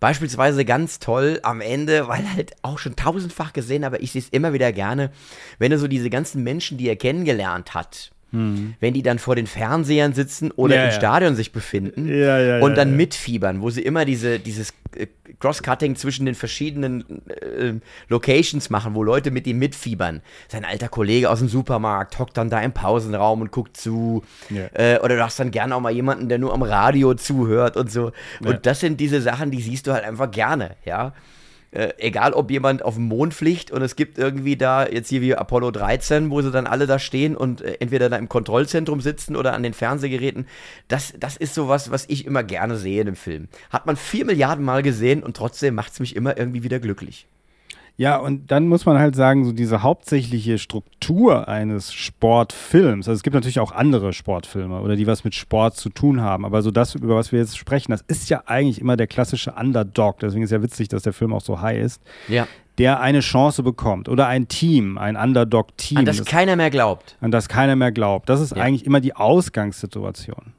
Beispielsweise 0.00 0.64
ganz 0.64 0.98
toll 0.98 1.40
am 1.42 1.60
Ende, 1.60 2.08
weil 2.08 2.32
halt 2.32 2.52
auch 2.62 2.78
schon 2.78 2.96
tausendfach 2.96 3.52
gesehen, 3.52 3.84
aber 3.84 4.02
ich 4.02 4.12
sehe 4.12 4.22
es 4.22 4.28
immer 4.30 4.52
wieder 4.52 4.72
gerne, 4.72 5.12
wenn 5.58 5.72
er 5.72 5.78
so 5.78 5.88
diese 5.88 6.10
ganzen 6.10 6.42
Menschen, 6.42 6.78
die 6.78 6.88
er 6.88 6.96
kennengelernt 6.96 7.74
hat, 7.74 8.10
wenn 8.32 8.94
die 8.94 9.02
dann 9.02 9.18
vor 9.18 9.34
den 9.34 9.46
Fernsehern 9.46 10.14
sitzen 10.14 10.50
oder 10.52 10.76
Ja, 10.76 10.82
im 10.84 10.88
ja. 10.90 10.94
Stadion 10.94 11.34
sich 11.34 11.52
befinden 11.52 12.08
Ja, 12.08 12.60
und 12.60 12.76
dann 12.76 12.96
mitfiebern, 12.96 13.60
wo 13.60 13.70
sie 13.70 13.82
immer 13.82 14.04
diese, 14.04 14.38
dieses 14.38 14.72
äh, 14.96 15.06
Cross-Cutting 15.40 15.96
zwischen 15.96 16.26
den 16.26 16.34
verschiedenen 16.34 17.04
äh, 17.28 17.72
Locations 18.08 18.70
machen, 18.70 18.94
wo 18.94 19.02
Leute 19.02 19.30
mit 19.30 19.46
ihm 19.46 19.58
mitfiebern. 19.58 20.20
Sein 20.48 20.64
alter 20.64 20.88
Kollege 20.88 21.30
aus 21.30 21.38
dem 21.40 21.48
Supermarkt 21.48 22.18
hockt 22.18 22.36
dann 22.36 22.50
da 22.50 22.60
im 22.60 22.72
Pausenraum 22.72 23.40
und 23.40 23.50
guckt 23.50 23.76
zu. 23.76 24.22
Äh, 24.74 24.98
oder 25.00 25.16
du 25.16 25.24
hast 25.24 25.40
dann 25.40 25.50
gerne 25.50 25.74
auch 25.74 25.80
mal 25.80 25.92
jemanden, 25.92 26.28
der 26.28 26.38
nur 26.38 26.52
am 26.52 26.62
Radio 26.62 27.14
zuhört 27.14 27.76
und 27.76 27.90
so. 27.90 28.12
Und 28.44 28.66
das 28.66 28.80
sind 28.80 29.00
diese 29.00 29.20
Sachen, 29.20 29.50
die 29.50 29.60
siehst 29.60 29.86
du 29.86 29.92
halt 29.92 30.04
einfach 30.04 30.30
gerne, 30.30 30.76
ja. 30.84 31.14
Äh, 31.72 31.90
egal, 31.98 32.32
ob 32.32 32.50
jemand 32.50 32.84
auf 32.84 32.94
dem 32.94 33.04
Mond 33.04 33.32
fliegt 33.32 33.70
und 33.70 33.80
es 33.82 33.94
gibt 33.94 34.18
irgendwie 34.18 34.56
da, 34.56 34.88
jetzt 34.88 35.08
hier 35.08 35.20
wie 35.20 35.36
Apollo 35.36 35.70
13, 35.70 36.28
wo 36.30 36.42
sie 36.42 36.50
dann 36.50 36.66
alle 36.66 36.88
da 36.88 36.98
stehen 36.98 37.36
und 37.36 37.60
äh, 37.60 37.76
entweder 37.78 38.08
da 38.08 38.16
im 38.16 38.28
Kontrollzentrum 38.28 39.00
sitzen 39.00 39.36
oder 39.36 39.52
an 39.52 39.62
den 39.62 39.72
Fernsehgeräten. 39.72 40.46
Das, 40.88 41.14
das 41.18 41.36
ist 41.36 41.54
sowas, 41.54 41.92
was 41.92 42.06
ich 42.08 42.26
immer 42.26 42.42
gerne 42.42 42.76
sehe 42.76 43.00
in 43.00 43.06
einem 43.06 43.16
Film. 43.16 43.48
Hat 43.70 43.86
man 43.86 43.96
vier 43.96 44.24
Milliarden 44.24 44.64
Mal 44.64 44.82
gesehen 44.82 45.22
und 45.22 45.36
trotzdem 45.36 45.76
macht 45.76 45.92
es 45.92 46.00
mich 46.00 46.16
immer 46.16 46.36
irgendwie 46.36 46.64
wieder 46.64 46.80
glücklich. 46.80 47.28
Ja, 48.00 48.16
und 48.16 48.50
dann 48.50 48.66
muss 48.66 48.86
man 48.86 48.98
halt 48.98 49.14
sagen, 49.14 49.44
so 49.44 49.52
diese 49.52 49.82
hauptsächliche 49.82 50.56
Struktur 50.56 51.48
eines 51.48 51.92
Sportfilms, 51.92 53.06
also 53.06 53.16
es 53.18 53.22
gibt 53.22 53.34
natürlich 53.34 53.60
auch 53.60 53.72
andere 53.72 54.14
Sportfilme 54.14 54.80
oder 54.80 54.96
die 54.96 55.06
was 55.06 55.22
mit 55.22 55.34
Sport 55.34 55.76
zu 55.76 55.90
tun 55.90 56.22
haben, 56.22 56.46
aber 56.46 56.62
so 56.62 56.70
das, 56.70 56.94
über 56.94 57.14
was 57.14 57.30
wir 57.30 57.40
jetzt 57.40 57.58
sprechen, 57.58 57.90
das 57.92 58.00
ist 58.08 58.30
ja 58.30 58.42
eigentlich 58.46 58.80
immer 58.80 58.96
der 58.96 59.06
klassische 59.06 59.52
Underdog, 59.52 60.18
deswegen 60.20 60.42
ist 60.42 60.50
ja 60.50 60.62
witzig, 60.62 60.88
dass 60.88 61.02
der 61.02 61.12
Film 61.12 61.34
auch 61.34 61.42
so 61.42 61.60
high 61.60 61.76
ist, 61.78 62.00
Ja. 62.28 62.46
der 62.78 63.00
eine 63.00 63.20
Chance 63.20 63.62
bekommt 63.62 64.08
oder 64.08 64.26
ein 64.28 64.48
Team, 64.48 64.96
ein 64.96 65.16
Underdog-Team, 65.16 65.98
An 65.98 66.04
das 66.06 66.16
das- 66.16 66.26
keiner 66.26 66.56
mehr 66.56 66.70
glaubt. 66.70 67.18
an 67.20 67.30
das 67.30 67.50
keiner 67.50 67.76
mehr 67.76 67.92
glaubt. 67.92 68.30
Das 68.30 68.40
ist 68.40 68.56
Ja. 68.56 68.62
eigentlich 68.62 68.86
immer 68.86 69.00
die 69.02 69.14
Ausgangssituation. 69.14 70.54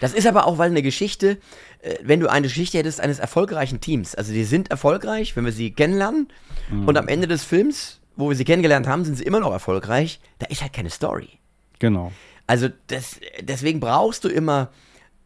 Das 0.00 0.12
ist 0.12 0.26
aber 0.26 0.46
auch, 0.46 0.58
weil 0.58 0.70
eine 0.70 0.82
Geschichte, 0.82 1.38
äh, 1.80 1.96
wenn 2.02 2.20
du 2.20 2.28
eine 2.28 2.46
Geschichte 2.46 2.78
hättest 2.78 3.00
eines 3.00 3.18
erfolgreichen 3.18 3.80
Teams, 3.80 4.14
also 4.14 4.32
die 4.32 4.44
sind 4.44 4.70
erfolgreich, 4.70 5.36
wenn 5.36 5.44
wir 5.44 5.52
sie 5.52 5.72
kennenlernen, 5.72 6.28
und 6.70 6.98
am 6.98 7.08
Ende 7.08 7.26
des 7.26 7.44
Films, 7.44 8.00
wo 8.16 8.28
wir 8.28 8.36
sie 8.36 8.44
kennengelernt 8.44 8.86
haben, 8.86 9.04
sind 9.04 9.16
sie 9.16 9.24
immer 9.24 9.40
noch 9.40 9.52
erfolgreich, 9.52 10.20
da 10.38 10.46
ist 10.46 10.60
halt 10.60 10.72
keine 10.74 10.90
Story. 10.90 11.38
Genau. 11.78 12.12
Also 12.46 12.68
das, 12.88 13.20
deswegen 13.40 13.80
brauchst 13.80 14.24
du 14.24 14.28
immer 14.28 14.70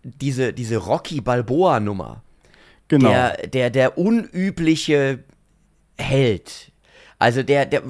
diese, 0.02 0.52
diese 0.52 0.76
Rocky 0.76 1.20
Balboa-Nummer. 1.20 2.22
Genau. 2.88 3.08
Der, 3.08 3.46
der, 3.46 3.70
der 3.70 3.98
unübliche 3.98 5.24
Held. 5.96 6.72
Also 7.18 7.42
der, 7.42 7.66
der 7.66 7.82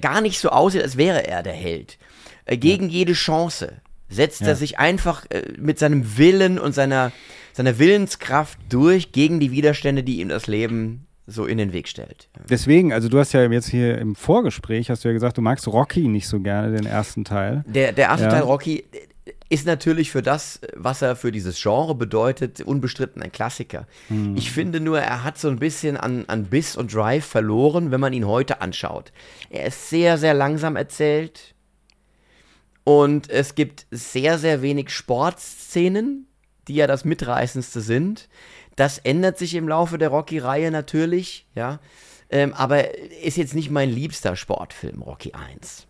gar 0.00 0.20
nicht 0.20 0.38
so 0.38 0.50
aussieht, 0.50 0.82
als 0.82 0.96
wäre 0.96 1.26
er 1.26 1.42
der 1.42 1.52
Held. 1.52 1.98
Äh, 2.44 2.56
Gegen 2.56 2.88
jede 2.88 3.12
Chance 3.12 3.80
setzt 4.08 4.40
Ja. 4.42 4.48
er 4.48 4.56
sich 4.56 4.78
einfach 4.78 5.26
äh, 5.30 5.52
mit 5.58 5.78
seinem 5.78 6.16
Willen 6.18 6.58
und 6.58 6.74
seiner, 6.74 7.12
seiner 7.52 7.78
Willenskraft 7.78 8.58
durch 8.68 9.12
gegen 9.12 9.40
die 9.40 9.50
Widerstände, 9.52 10.02
die 10.02 10.20
ihm 10.20 10.28
das 10.28 10.46
Leben 10.46 11.06
so 11.26 11.44
in 11.44 11.58
den 11.58 11.74
Weg 11.74 11.88
stellt. 11.88 12.30
Deswegen, 12.48 12.92
also 12.92 13.08
du 13.10 13.18
hast 13.18 13.32
ja 13.34 13.42
jetzt 13.50 13.68
hier 13.68 13.98
im 13.98 14.14
Vorgespräch, 14.14 14.88
hast 14.90 15.04
du 15.04 15.08
ja 15.08 15.12
gesagt, 15.12 15.36
du 15.36 15.42
magst 15.42 15.66
Rocky 15.68 16.08
nicht 16.08 16.26
so 16.26 16.40
gerne, 16.40 16.74
den 16.74 16.86
ersten 16.86 17.24
Teil. 17.24 17.64
Der, 17.66 17.92
der 17.92 18.06
erste 18.06 18.24
Ja. 18.24 18.30
Teil 18.30 18.42
Rocky 18.42 18.84
ist 19.50 19.66
natürlich 19.66 20.10
für 20.10 20.22
das, 20.22 20.60
was 20.74 21.02
er 21.02 21.16
für 21.16 21.30
dieses 21.32 21.60
Genre 21.60 21.94
bedeutet, 21.94 22.62
unbestritten 22.62 23.22
ein 23.22 23.32
Klassiker. 23.32 23.86
Hm. 24.08 24.36
Ich 24.36 24.50
finde 24.50 24.80
nur, 24.80 25.00
er 25.00 25.22
hat 25.24 25.38
so 25.38 25.48
ein 25.48 25.58
bisschen 25.58 25.96
an, 25.98 26.24
an 26.28 26.44
Biss 26.46 26.76
und 26.76 26.94
Drive 26.94 27.24
verloren, 27.26 27.90
wenn 27.90 28.00
man 28.00 28.12
ihn 28.14 28.26
heute 28.26 28.60
anschaut. 28.62 29.12
Er 29.50 29.66
ist 29.66 29.90
sehr, 29.90 30.16
sehr 30.18 30.32
langsam 30.34 30.76
erzählt 30.76 31.54
und 32.88 33.28
es 33.28 33.54
gibt 33.54 33.84
sehr, 33.90 34.38
sehr 34.38 34.62
wenig 34.62 34.88
Sportszenen, 34.88 36.26
die 36.68 36.74
ja 36.76 36.86
das 36.86 37.04
Mitreißendste 37.04 37.82
sind. 37.82 38.30
Das 38.76 38.96
ändert 38.96 39.36
sich 39.36 39.54
im 39.56 39.68
Laufe 39.68 39.98
der 39.98 40.08
Rocky-Reihe 40.08 40.70
natürlich, 40.70 41.46
ja. 41.54 41.80
Ähm, 42.30 42.54
aber 42.54 42.96
ist 43.22 43.36
jetzt 43.36 43.54
nicht 43.54 43.70
mein 43.70 43.90
liebster 43.90 44.36
Sportfilm, 44.36 45.02
Rocky 45.02 45.32
1. 45.34 45.86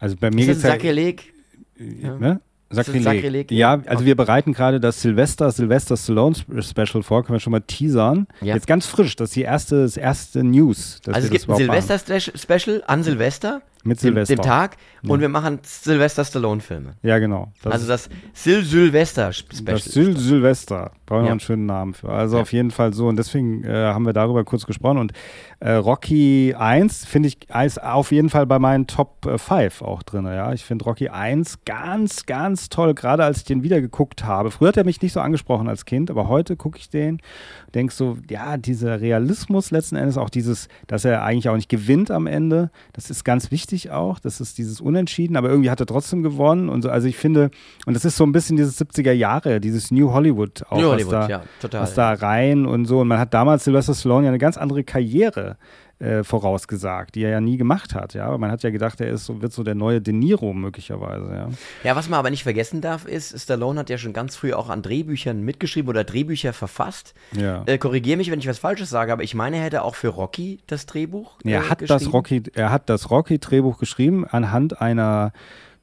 Also 0.00 0.16
bei 0.18 0.32
mir 0.32 0.40
Ist 0.40 0.48
das 0.48 0.56
geht's 0.56 0.62
ja, 0.64 0.70
Sakrileg? 0.72 1.32
ne? 1.76 2.40
Sakrileg. 2.70 3.04
Sakrileg. 3.04 3.50
Ja, 3.52 3.80
also 3.86 4.04
wir 4.04 4.16
bereiten 4.16 4.52
gerade 4.52 4.80
das 4.80 5.00
Silvester, 5.00 5.52
Silvester 5.52 5.96
Stallone 5.96 6.34
Special 6.34 7.04
vor, 7.04 7.22
können 7.22 7.36
wir 7.36 7.40
schon 7.40 7.52
mal 7.52 7.60
teasern. 7.60 8.26
Ja. 8.40 8.56
Jetzt 8.56 8.66
ganz 8.66 8.86
frisch, 8.86 9.14
das 9.14 9.28
ist 9.28 9.36
die 9.36 9.42
erste, 9.42 9.82
das 9.82 9.96
erste 9.96 10.42
News. 10.42 11.00
Also 11.06 11.26
es 11.26 11.30
gibt 11.30 11.48
ein 11.48 11.56
Silvester 11.58 12.20
Special 12.20 12.82
an 12.88 13.04
Silvester. 13.04 13.62
Mit 13.88 14.00
Silvester. 14.00 14.34
Dem, 14.34 14.42
dem 14.42 14.46
Tag. 14.46 14.76
Ja. 15.02 15.10
Und 15.10 15.20
wir 15.20 15.28
machen 15.28 15.58
Silvester 15.62 16.24
Stallone-Filme. 16.24 16.94
Ja, 17.02 17.18
genau. 17.18 17.52
Das 17.62 17.72
also 17.72 17.88
das 17.88 18.08
Sil-Sylvester-Special. 18.34 19.64
Das 19.64 19.84
Sil-Sylvester. 19.84 20.92
Brauchen 21.06 21.22
wir 21.22 21.26
ja. 21.26 21.30
einen 21.32 21.40
schönen 21.40 21.66
Namen 21.66 21.94
für. 21.94 22.10
Also 22.10 22.36
ja. 22.36 22.42
auf 22.42 22.52
jeden 22.52 22.70
Fall 22.70 22.92
so. 22.92 23.08
Und 23.08 23.16
deswegen 23.16 23.64
äh, 23.64 23.72
haben 23.72 24.04
wir 24.06 24.12
darüber 24.12 24.44
kurz 24.44 24.66
gesprochen. 24.66 24.98
Und 24.98 25.12
äh, 25.60 25.72
Rocky 25.72 26.54
1 26.56 27.04
finde 27.04 27.28
ich 27.28 27.38
ist 27.64 27.82
auf 27.82 28.12
jeden 28.12 28.30
Fall 28.30 28.46
bei 28.46 28.60
meinen 28.60 28.86
Top 28.86 29.24
5 29.24 29.50
äh, 29.50 29.84
auch 29.84 30.04
drin. 30.04 30.24
Ja? 30.26 30.52
Ich 30.52 30.64
finde 30.64 30.84
Rocky 30.84 31.08
1 31.08 31.64
ganz, 31.64 32.26
ganz 32.26 32.68
toll. 32.68 32.94
Gerade 32.94 33.24
als 33.24 33.38
ich 33.38 33.44
den 33.44 33.64
wieder 33.64 33.80
geguckt 33.80 34.24
habe. 34.24 34.52
Früher 34.52 34.68
hat 34.68 34.76
er 34.76 34.84
mich 34.84 35.02
nicht 35.02 35.12
so 35.12 35.20
angesprochen 35.20 35.68
als 35.68 35.84
Kind, 35.84 36.10
aber 36.10 36.28
heute 36.28 36.54
gucke 36.54 36.78
ich 36.78 36.90
den. 36.90 37.20
Denke 37.74 37.92
so, 37.92 38.18
ja, 38.30 38.56
dieser 38.56 39.00
Realismus 39.00 39.72
letzten 39.72 39.96
Endes, 39.96 40.16
auch 40.16 40.30
dieses, 40.30 40.68
dass 40.86 41.04
er 41.04 41.24
eigentlich 41.24 41.48
auch 41.48 41.56
nicht 41.56 41.68
gewinnt 41.68 42.10
am 42.10 42.26
Ende, 42.26 42.70
das 42.92 43.10
ist 43.10 43.24
ganz 43.24 43.50
wichtig 43.50 43.90
auch. 43.90 44.20
Das 44.20 44.40
ist 44.40 44.58
dieses 44.58 44.80
Unentschieden, 44.80 45.36
aber 45.36 45.48
irgendwie 45.48 45.70
hat 45.70 45.80
er 45.80 45.86
trotzdem 45.86 46.22
gewonnen. 46.22 46.68
Und 46.68 46.82
so, 46.82 46.90
also 46.90 47.08
ich 47.08 47.16
finde, 47.16 47.50
und 47.84 47.94
das 47.94 48.04
ist 48.04 48.16
so 48.16 48.24
ein 48.24 48.32
bisschen 48.32 48.56
dieses 48.56 48.80
70er 48.80 49.12
Jahre, 49.12 49.60
dieses 49.60 49.90
New 49.90 50.12
Hollywood 50.12 50.62
auch, 50.70 50.78
New 50.78 50.88
Hollywood, 50.88 51.12
da, 51.12 51.28
ja, 51.28 51.42
total. 51.60 51.82
Was 51.82 51.94
da 51.94 52.12
rein 52.12 52.64
und 52.64 52.84
so. 52.84 53.00
Und 53.00 53.08
man 53.08 53.18
hat 53.18 53.34
damals 53.34 53.64
Sylvester 53.64 53.94
Stallone 53.94 54.26
ja 54.26 54.30
eine 54.30 54.38
ganz 54.38 54.56
andere 54.56 54.84
Karriere 54.84 55.47
äh, 55.98 56.22
vorausgesagt, 56.22 57.14
die 57.14 57.24
er 57.24 57.30
ja 57.30 57.40
nie 57.40 57.56
gemacht 57.56 57.94
hat. 57.94 58.14
Ja, 58.14 58.26
aber 58.26 58.38
man 58.38 58.50
hat 58.50 58.62
ja 58.62 58.70
gedacht, 58.70 59.00
er 59.00 59.08
ist 59.08 59.26
so, 59.26 59.42
wird 59.42 59.52
so 59.52 59.62
der 59.62 59.74
neue 59.74 60.00
De 60.00 60.14
Niro 60.14 60.52
möglicherweise. 60.52 61.32
Ja. 61.34 61.48
ja, 61.82 61.96
was 61.96 62.08
man 62.08 62.18
aber 62.18 62.30
nicht 62.30 62.44
vergessen 62.44 62.80
darf, 62.80 63.04
ist, 63.04 63.38
Stallone 63.38 63.80
hat 63.80 63.90
ja 63.90 63.98
schon 63.98 64.12
ganz 64.12 64.36
früh 64.36 64.52
auch 64.52 64.68
an 64.68 64.82
Drehbüchern 64.82 65.42
mitgeschrieben 65.42 65.88
oder 65.88 66.04
Drehbücher 66.04 66.52
verfasst. 66.52 67.14
Ja. 67.32 67.64
Äh, 67.66 67.78
Korrigiere 67.78 68.16
mich, 68.16 68.30
wenn 68.30 68.38
ich 68.38 68.48
was 68.48 68.58
Falsches 68.58 68.90
sage, 68.90 69.12
aber 69.12 69.22
ich 69.22 69.34
meine, 69.34 69.56
er 69.56 69.64
hätte 69.64 69.82
auch 69.82 69.94
für 69.94 70.08
Rocky 70.08 70.60
das 70.66 70.86
Drehbuch. 70.86 71.38
Äh, 71.44 71.52
er 71.52 71.68
hat 71.68 71.88
das 71.88 72.12
Rocky, 72.12 72.42
er 72.54 72.70
hat 72.70 72.88
das 72.88 73.10
Rocky-Drehbuch 73.10 73.78
geschrieben 73.78 74.24
anhand 74.24 74.80
einer 74.80 75.32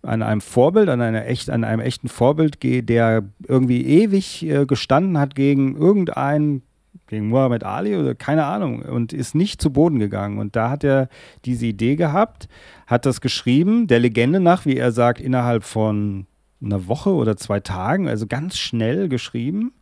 an 0.02 0.22
einem 0.22 0.42
Vorbild, 0.42 0.88
an, 0.90 1.02
einer 1.02 1.26
echt, 1.26 1.50
an 1.50 1.64
einem 1.64 1.82
echten 1.82 2.10
Vorbild, 2.10 2.62
der 2.62 3.24
irgendwie 3.48 3.86
ewig 3.86 4.46
äh, 4.46 4.66
gestanden 4.68 5.18
hat 5.18 5.36
gegen 5.36 5.76
irgendeinen 5.76 6.62
gegen 7.08 7.30
Muhammad 7.30 7.64
Ali 7.64 7.96
oder 7.96 8.16
keine 8.16 8.46
Ahnung 8.46 8.82
und 8.82 9.14
ist 9.14 9.36
nicht 9.36 9.62
zu 9.62 9.72
Boden 9.72 10.00
gegangen. 10.00 10.40
Und 10.40 10.56
da 10.56 10.70
hat 10.70 10.84
er 10.84 11.10
diese 11.46 11.66
Idee 11.66 11.96
gehabt, 11.96 12.48
hat 12.88 13.06
das 13.06 13.22
geschrieben, 13.22 13.88
der 13.88 14.00
Legende 14.00 14.40
nach, 14.40 14.66
wie 14.66 14.78
er 14.78 14.92
sagt, 14.92 15.22
innerhalb 15.22 15.64
von 15.64 16.26
einer 16.64 16.88
Woche 16.88 17.12
oder 17.12 17.38
zwei 17.38 17.60
Tagen, 17.60 18.08
also 18.08 18.28
ganz 18.28 18.58
schnell 18.58 19.10
geschrieben 19.10 19.74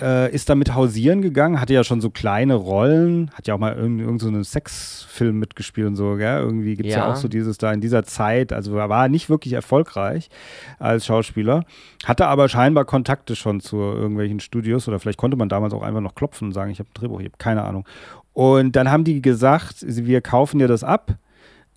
äh, 0.00 0.32
ist 0.32 0.48
damit 0.48 0.74
hausieren 0.74 1.22
gegangen, 1.22 1.60
hatte 1.60 1.74
ja 1.74 1.84
schon 1.84 2.00
so 2.00 2.10
kleine 2.10 2.54
Rollen, 2.54 3.30
hat 3.34 3.46
ja 3.46 3.54
auch 3.54 3.58
mal 3.58 3.74
irgendeinen 3.74 4.00
irgend 4.00 4.20
so 4.20 4.28
einen 4.28 4.44
Sexfilm 4.44 5.38
mitgespielt 5.38 5.86
und 5.86 5.96
so, 5.96 6.16
gell? 6.16 6.38
Irgendwie 6.38 6.74
gibt 6.76 6.88
es 6.88 6.94
ja. 6.94 7.06
ja. 7.06 7.12
auch 7.12 7.16
so 7.16 7.28
dieses 7.28 7.58
da 7.58 7.72
in 7.72 7.80
dieser 7.80 8.04
Zeit, 8.04 8.52
also 8.52 8.76
er 8.76 8.88
war 8.88 9.08
nicht 9.08 9.28
wirklich 9.28 9.52
erfolgreich 9.52 10.30
als 10.78 11.06
Schauspieler, 11.06 11.64
hatte 12.04 12.26
aber 12.26 12.48
scheinbar 12.48 12.84
Kontakte 12.84 13.36
schon 13.36 13.60
zu 13.60 13.76
irgendwelchen 13.76 14.40
Studios 14.40 14.88
oder 14.88 14.98
vielleicht 14.98 15.18
konnte 15.18 15.36
man 15.36 15.48
damals 15.48 15.74
auch 15.74 15.82
einfach 15.82 16.00
noch 16.00 16.14
klopfen 16.14 16.48
und 16.48 16.52
sagen, 16.52 16.70
ich 16.70 16.78
habe 16.78 16.88
ein 16.88 16.94
Drehbuch, 16.94 17.20
ich 17.20 17.26
habe 17.26 17.38
keine 17.38 17.64
Ahnung. 17.64 17.84
Und 18.32 18.76
dann 18.76 18.90
haben 18.90 19.04
die 19.04 19.20
gesagt, 19.20 19.84
wir 19.86 20.20
kaufen 20.20 20.58
dir 20.58 20.68
das 20.68 20.84
ab. 20.84 21.16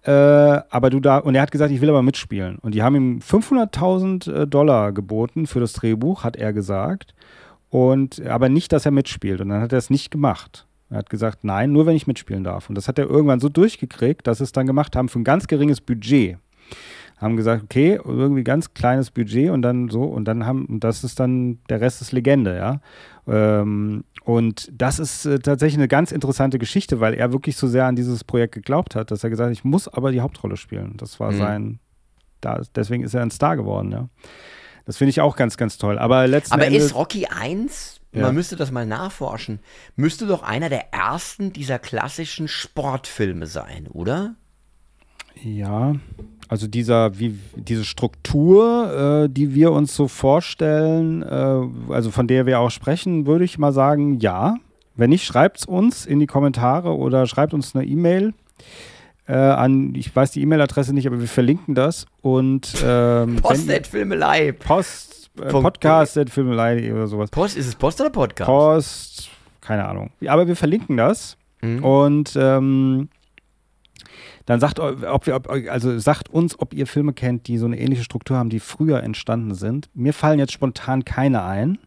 Äh, 0.05 0.11
aber 0.11 0.89
du 0.89 0.99
da, 0.99 1.17
und 1.17 1.33
er 1.35 1.41
hat 1.41 1.51
gesagt, 1.51 1.71
ich 1.71 1.79
will 1.79 1.89
aber 1.89 2.01
mitspielen. 2.01 2.57
Und 2.59 2.75
die 2.75 2.83
haben 2.83 2.95
ihm 2.95 3.19
500.000 3.19 4.31
äh, 4.31 4.47
Dollar 4.47 4.91
geboten 4.91 5.47
für 5.47 5.61
das 5.61 5.73
Drehbuch, 5.73 6.23
hat 6.23 6.35
er 6.35 6.51
gesagt. 6.51 7.13
Und 7.73 8.23
aber 8.27 8.49
nicht, 8.49 8.71
dass 8.71 8.85
er 8.85 8.91
mitspielt. 8.91 9.41
Und 9.41 9.49
dann 9.49 9.59
hat 9.59 9.71
er 9.71 9.79
es 9.79 9.89
nicht 9.89 10.11
gemacht. 10.11 10.67
Er 10.91 10.97
hat 10.97 11.09
gesagt, 11.09 11.43
nein, 11.43 11.71
nur 11.71 11.87
wenn 11.87 11.95
ich 11.95 12.05
mitspielen 12.05 12.43
darf. 12.43 12.69
Und 12.69 12.75
das 12.75 12.87
hat 12.87 12.99
er 12.99 13.09
irgendwann 13.09 13.39
so 13.39 13.49
durchgekriegt, 13.49 14.27
dass 14.27 14.37
sie 14.37 14.43
es 14.43 14.51
dann 14.51 14.67
gemacht 14.67 14.95
haben 14.95 15.09
für 15.09 15.19
ein 15.19 15.23
ganz 15.23 15.47
geringes 15.47 15.81
Budget. 15.81 16.37
Haben 17.17 17.35
gesagt, 17.35 17.63
okay, 17.63 17.99
irgendwie 18.05 18.43
ganz 18.43 18.75
kleines 18.75 19.09
Budget 19.09 19.49
und 19.49 19.63
dann 19.63 19.89
so, 19.89 20.03
und 20.03 20.25
dann 20.25 20.45
haben, 20.45 20.67
und 20.67 20.83
das 20.83 21.03
ist 21.03 21.19
dann, 21.19 21.57
der 21.67 21.81
Rest 21.81 21.99
ist 22.03 22.11
Legende, 22.11 22.55
ja. 22.55 22.79
Ähm, 23.27 24.03
und 24.23 24.71
das 24.71 24.99
ist 24.99 25.25
äh, 25.25 25.39
tatsächlich 25.39 25.79
eine 25.79 25.87
ganz 25.87 26.11
interessante 26.11 26.59
Geschichte, 26.59 26.99
weil 26.99 27.15
er 27.15 27.33
wirklich 27.33 27.57
so 27.57 27.67
sehr 27.67 27.87
an 27.87 27.95
dieses 27.95 28.23
Projekt 28.23 28.53
geglaubt 28.53 28.95
hat, 28.95 29.09
dass 29.09 29.23
er 29.23 29.31
gesagt 29.31 29.47
hat, 29.47 29.57
ich 29.57 29.63
muss 29.63 29.87
aber 29.87 30.11
die 30.11 30.21
Hauptrolle 30.21 30.57
spielen. 30.57 30.93
Das 30.97 31.19
war 31.19 31.31
mhm. 31.31 31.37
sein, 31.37 31.79
da, 32.39 32.61
deswegen 32.75 33.03
ist 33.03 33.15
er 33.15 33.23
ein 33.23 33.31
Star 33.31 33.57
geworden, 33.57 33.91
ja. 33.91 34.09
Das 34.85 34.97
finde 34.97 35.11
ich 35.11 35.21
auch 35.21 35.35
ganz, 35.35 35.57
ganz 35.57 35.77
toll. 35.77 35.97
Aber 35.97 36.27
letzten 36.27 36.53
Aber 36.53 36.65
Endes, 36.65 36.85
ist 36.85 36.95
Rocky 36.95 37.25
1, 37.27 38.01
ja. 38.11 38.21
man 38.21 38.35
müsste 38.35 38.55
das 38.55 38.71
mal 38.71 38.85
nachforschen, 38.85 39.59
müsste 39.95 40.27
doch 40.27 40.43
einer 40.43 40.69
der 40.69 40.93
ersten 40.93 41.53
dieser 41.53 41.79
klassischen 41.79 42.47
Sportfilme 42.47 43.47
sein, 43.47 43.87
oder? 43.87 44.35
Ja, 45.41 45.95
also 46.47 46.67
dieser, 46.67 47.17
wie, 47.17 47.37
diese 47.55 47.85
Struktur, 47.85 49.23
äh, 49.25 49.29
die 49.29 49.55
wir 49.55 49.71
uns 49.71 49.95
so 49.95 50.07
vorstellen, 50.07 51.23
äh, 51.23 51.93
also 51.93 52.11
von 52.11 52.27
der 52.27 52.45
wir 52.45 52.59
auch 52.59 52.69
sprechen, 52.69 53.25
würde 53.25 53.45
ich 53.45 53.57
mal 53.57 53.73
sagen, 53.73 54.19
ja. 54.19 54.55
Wenn 54.95 55.09
nicht, 55.09 55.25
schreibt 55.25 55.57
es 55.57 55.65
uns 55.65 56.05
in 56.05 56.19
die 56.19 56.27
Kommentare 56.27 56.95
oder 56.95 57.25
schreibt 57.25 57.55
uns 57.55 57.75
eine 57.75 57.83
E-Mail 57.83 58.35
äh, 59.27 59.33
an, 59.33 59.95
ich 59.95 60.13
weiß 60.15 60.31
die 60.31 60.41
E-Mail-Adresse 60.41 60.93
nicht, 60.93 61.07
aber 61.07 61.19
wir 61.19 61.27
verlinken 61.27 61.75
das. 61.75 62.05
Und 62.21 62.73
ähm, 62.83 63.37
Post.filmelei. 63.37 64.51
Post, 64.51 65.31
äh, 65.39 65.49
Podcast.filmelei 65.49 66.93
oder 66.93 67.07
sowas. 67.07 67.29
Post, 67.29 67.57
ist 67.57 67.67
es 67.67 67.75
Post 67.75 68.01
oder 68.01 68.09
Podcast? 68.09 68.47
Post, 68.47 69.29
keine 69.61 69.85
Ahnung. 69.87 70.11
Aber 70.27 70.47
wir 70.47 70.55
verlinken 70.55 70.97
das. 70.97 71.37
Mhm. 71.61 71.83
Und 71.83 72.35
ähm, 72.35 73.09
dann 74.45 74.59
sagt, 74.59 74.79
ob 74.79 75.25
wir, 75.25 75.35
ob, 75.35 75.49
also 75.49 75.97
sagt 75.99 76.29
uns, 76.29 76.59
ob 76.59 76.73
ihr 76.73 76.85
Filme 76.85 77.13
kennt, 77.13 77.47
die 77.47 77.57
so 77.57 77.65
eine 77.65 77.79
ähnliche 77.79 78.03
Struktur 78.03 78.37
haben, 78.37 78.49
die 78.49 78.59
früher 78.59 79.01
entstanden 79.01 79.55
sind. 79.55 79.89
Mir 79.93 80.13
fallen 80.13 80.39
jetzt 80.39 80.51
spontan 80.51 81.05
keine 81.05 81.43
ein. 81.43 81.77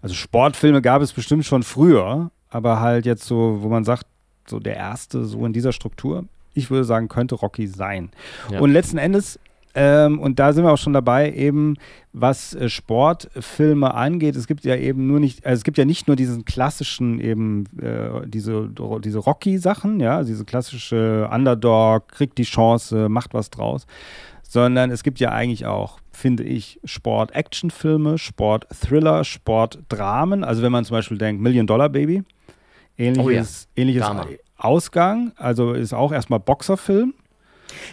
Also 0.00 0.14
Sportfilme 0.14 0.80
gab 0.80 1.02
es 1.02 1.12
bestimmt 1.12 1.44
schon 1.44 1.62
früher, 1.62 2.30
aber 2.48 2.80
halt 2.80 3.04
jetzt 3.04 3.24
so, 3.24 3.58
wo 3.60 3.68
man 3.68 3.84
sagt, 3.84 4.06
so 4.46 4.58
der 4.60 4.76
erste 4.76 5.24
so 5.24 5.44
in 5.44 5.52
dieser 5.52 5.72
Struktur 5.72 6.24
ich 6.54 6.70
würde 6.70 6.84
sagen, 6.84 7.08
könnte 7.08 7.34
Rocky 7.34 7.66
sein. 7.66 8.10
Ja. 8.50 8.60
Und 8.60 8.72
letzten 8.72 8.98
Endes 8.98 9.38
ähm, 9.74 10.20
und 10.20 10.38
da 10.38 10.52
sind 10.52 10.64
wir 10.64 10.72
auch 10.72 10.78
schon 10.78 10.92
dabei, 10.92 11.32
eben 11.32 11.76
was 12.12 12.54
äh, 12.54 12.68
Sportfilme 12.68 13.92
angeht. 13.92 14.36
Es 14.36 14.46
gibt 14.46 14.64
ja 14.64 14.76
eben 14.76 15.08
nur 15.08 15.18
nicht, 15.18 15.44
also 15.44 15.58
es 15.58 15.64
gibt 15.64 15.78
ja 15.78 15.84
nicht 15.84 16.06
nur 16.06 16.16
diesen 16.16 16.44
klassischen 16.44 17.20
eben 17.20 17.64
äh, 17.82 18.26
diese, 18.26 18.70
diese 19.02 19.18
Rocky-Sachen, 19.18 19.98
ja, 19.98 20.22
diese 20.22 20.44
klassische 20.44 21.28
Underdog, 21.32 22.08
kriegt 22.08 22.38
die 22.38 22.44
Chance, 22.44 23.08
macht 23.08 23.34
was 23.34 23.50
draus, 23.50 23.86
sondern 24.44 24.92
es 24.92 25.02
gibt 25.02 25.18
ja 25.18 25.32
eigentlich 25.32 25.66
auch, 25.66 25.98
finde 26.12 26.44
ich, 26.44 26.78
Sport-Action-Filme, 26.84 28.18
Sport-Thriller, 28.18 29.24
Sport-Dramen. 29.24 30.44
Also 30.44 30.62
wenn 30.62 30.70
man 30.70 30.84
zum 30.84 30.94
Beispiel 30.94 31.18
denkt, 31.18 31.42
Million 31.42 31.66
Dollar 31.66 31.88
Baby, 31.88 32.22
ähnliches, 32.96 33.66
oh 33.66 33.76
ja. 33.76 33.82
ähnliches 33.82 34.04
Ausgang, 34.64 35.32
also 35.36 35.74
ist 35.74 35.92
auch 35.92 36.10
erstmal 36.10 36.40
Boxerfilm. 36.40 37.14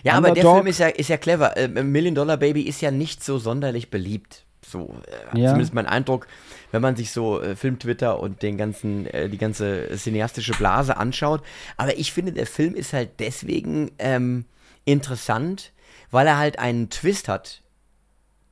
Ja, 0.03 0.17
Underdog. 0.17 0.37
aber 0.37 0.41
der 0.41 0.53
Film 0.55 0.67
ist 0.67 0.79
ja, 0.79 0.87
ist 0.87 1.09
ja 1.09 1.17
clever. 1.17 1.57
Äh, 1.57 1.67
Million 1.67 2.15
Dollar 2.15 2.37
Baby 2.37 2.61
ist 2.61 2.81
ja 2.81 2.91
nicht 2.91 3.23
so 3.23 3.37
sonderlich 3.39 3.89
beliebt. 3.89 4.45
So, 4.65 4.95
äh, 5.33 5.39
ja. 5.39 5.47
zumindest 5.47 5.73
mein 5.73 5.85
Eindruck, 5.85 6.27
wenn 6.71 6.81
man 6.81 6.95
sich 6.95 7.11
so 7.11 7.41
äh, 7.41 7.55
Film-Twitter 7.55 8.19
und 8.19 8.41
den 8.41 8.57
ganzen, 8.57 9.05
äh, 9.07 9.27
die 9.27 9.37
ganze 9.37 9.89
cineastische 9.97 10.53
Blase 10.53 10.97
anschaut. 10.97 11.43
Aber 11.77 11.97
ich 11.97 12.13
finde, 12.13 12.31
der 12.31 12.47
Film 12.47 12.75
ist 12.75 12.93
halt 12.93 13.19
deswegen 13.19 13.91
ähm, 13.99 14.45
interessant, 14.85 15.73
weil 16.09 16.27
er 16.27 16.37
halt 16.37 16.59
einen 16.59 16.89
Twist 16.89 17.27
hat, 17.27 17.61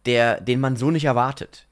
der, 0.06 0.41
den 0.41 0.60
man 0.60 0.76
so 0.76 0.91
nicht 0.91 1.06
erwartet. 1.06 1.68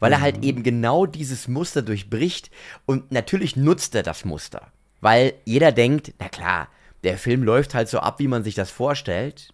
Weil 0.00 0.12
er 0.12 0.20
halt 0.20 0.38
mhm. 0.38 0.42
eben 0.42 0.62
genau 0.64 1.06
dieses 1.06 1.46
Muster 1.46 1.80
durchbricht 1.80 2.50
und 2.86 3.12
natürlich 3.12 3.54
nutzt 3.54 3.94
er 3.94 4.02
das 4.02 4.24
Muster 4.24 4.72
weil 5.02 5.34
jeder 5.44 5.72
denkt, 5.72 6.14
na 6.18 6.28
klar, 6.28 6.68
der 7.04 7.18
Film 7.18 7.42
läuft 7.42 7.74
halt 7.74 7.88
so 7.88 7.98
ab, 7.98 8.20
wie 8.20 8.28
man 8.28 8.44
sich 8.44 8.54
das 8.54 8.70
vorstellt. 8.70 9.52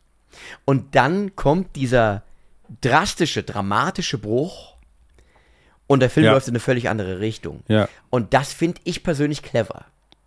Und 0.65 0.95
dann 0.95 1.35
kommt 1.35 1.75
dieser 1.75 2.23
drastische, 2.83 3.43
dramatische 3.43 4.19
Bruch 4.19 4.77
und 5.87 6.01
der 6.01 6.11
Film 6.11 6.27
ja. 6.27 6.33
läuft 6.33 6.47
in 6.47 6.53
eine 6.53 6.61
völlig 6.61 6.91
andere 6.91 7.19
Richtung. 7.19 7.63
Ja. 7.67 7.89
Und 8.11 8.35
das 8.35 8.53
finde 8.53 8.81
ich 8.85 9.03
persönlich 9.03 9.43
clever. 9.43 9.87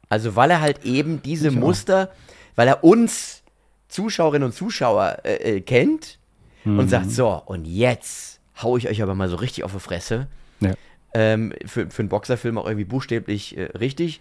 Also 0.10 0.35
weil 0.35 0.49
er 0.49 0.60
halt 0.60 0.84
eben 0.84 1.22
diese 1.22 1.49
ich 1.49 1.56
Muster, 1.56 2.10
auch. 2.10 2.57
weil 2.57 2.68
er 2.68 2.84
uns 2.84 3.43
Zuschauerinnen 3.89 4.48
und 4.48 4.53
Zuschauer 4.53 5.19
äh, 5.23 5.57
äh, 5.57 5.61
kennt 5.61 6.18
mhm. 6.64 6.80
und 6.80 6.89
sagt, 6.89 7.11
so, 7.11 7.30
und 7.45 7.65
jetzt 7.65 8.39
hau 8.61 8.76
ich 8.76 8.89
euch 8.89 9.03
aber 9.03 9.14
mal 9.14 9.30
so 9.30 9.35
richtig 9.35 9.64
auf 9.64 9.73
die 9.73 9.80
Fresse. 9.80 10.27
Ja. 10.61 10.73
Ähm, 11.14 11.53
für, 11.65 11.91
für 11.91 12.02
einen 12.02 12.10
Boxerfilm 12.10 12.57
auch 12.57 12.65
irgendwie 12.65 12.85
buchstäblich 12.85 13.56
äh, 13.56 13.65
richtig 13.77 14.19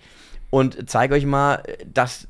und 0.50 0.90
zeige 0.90 1.14
euch 1.14 1.26
mal, 1.26 1.62
dass 1.86 2.26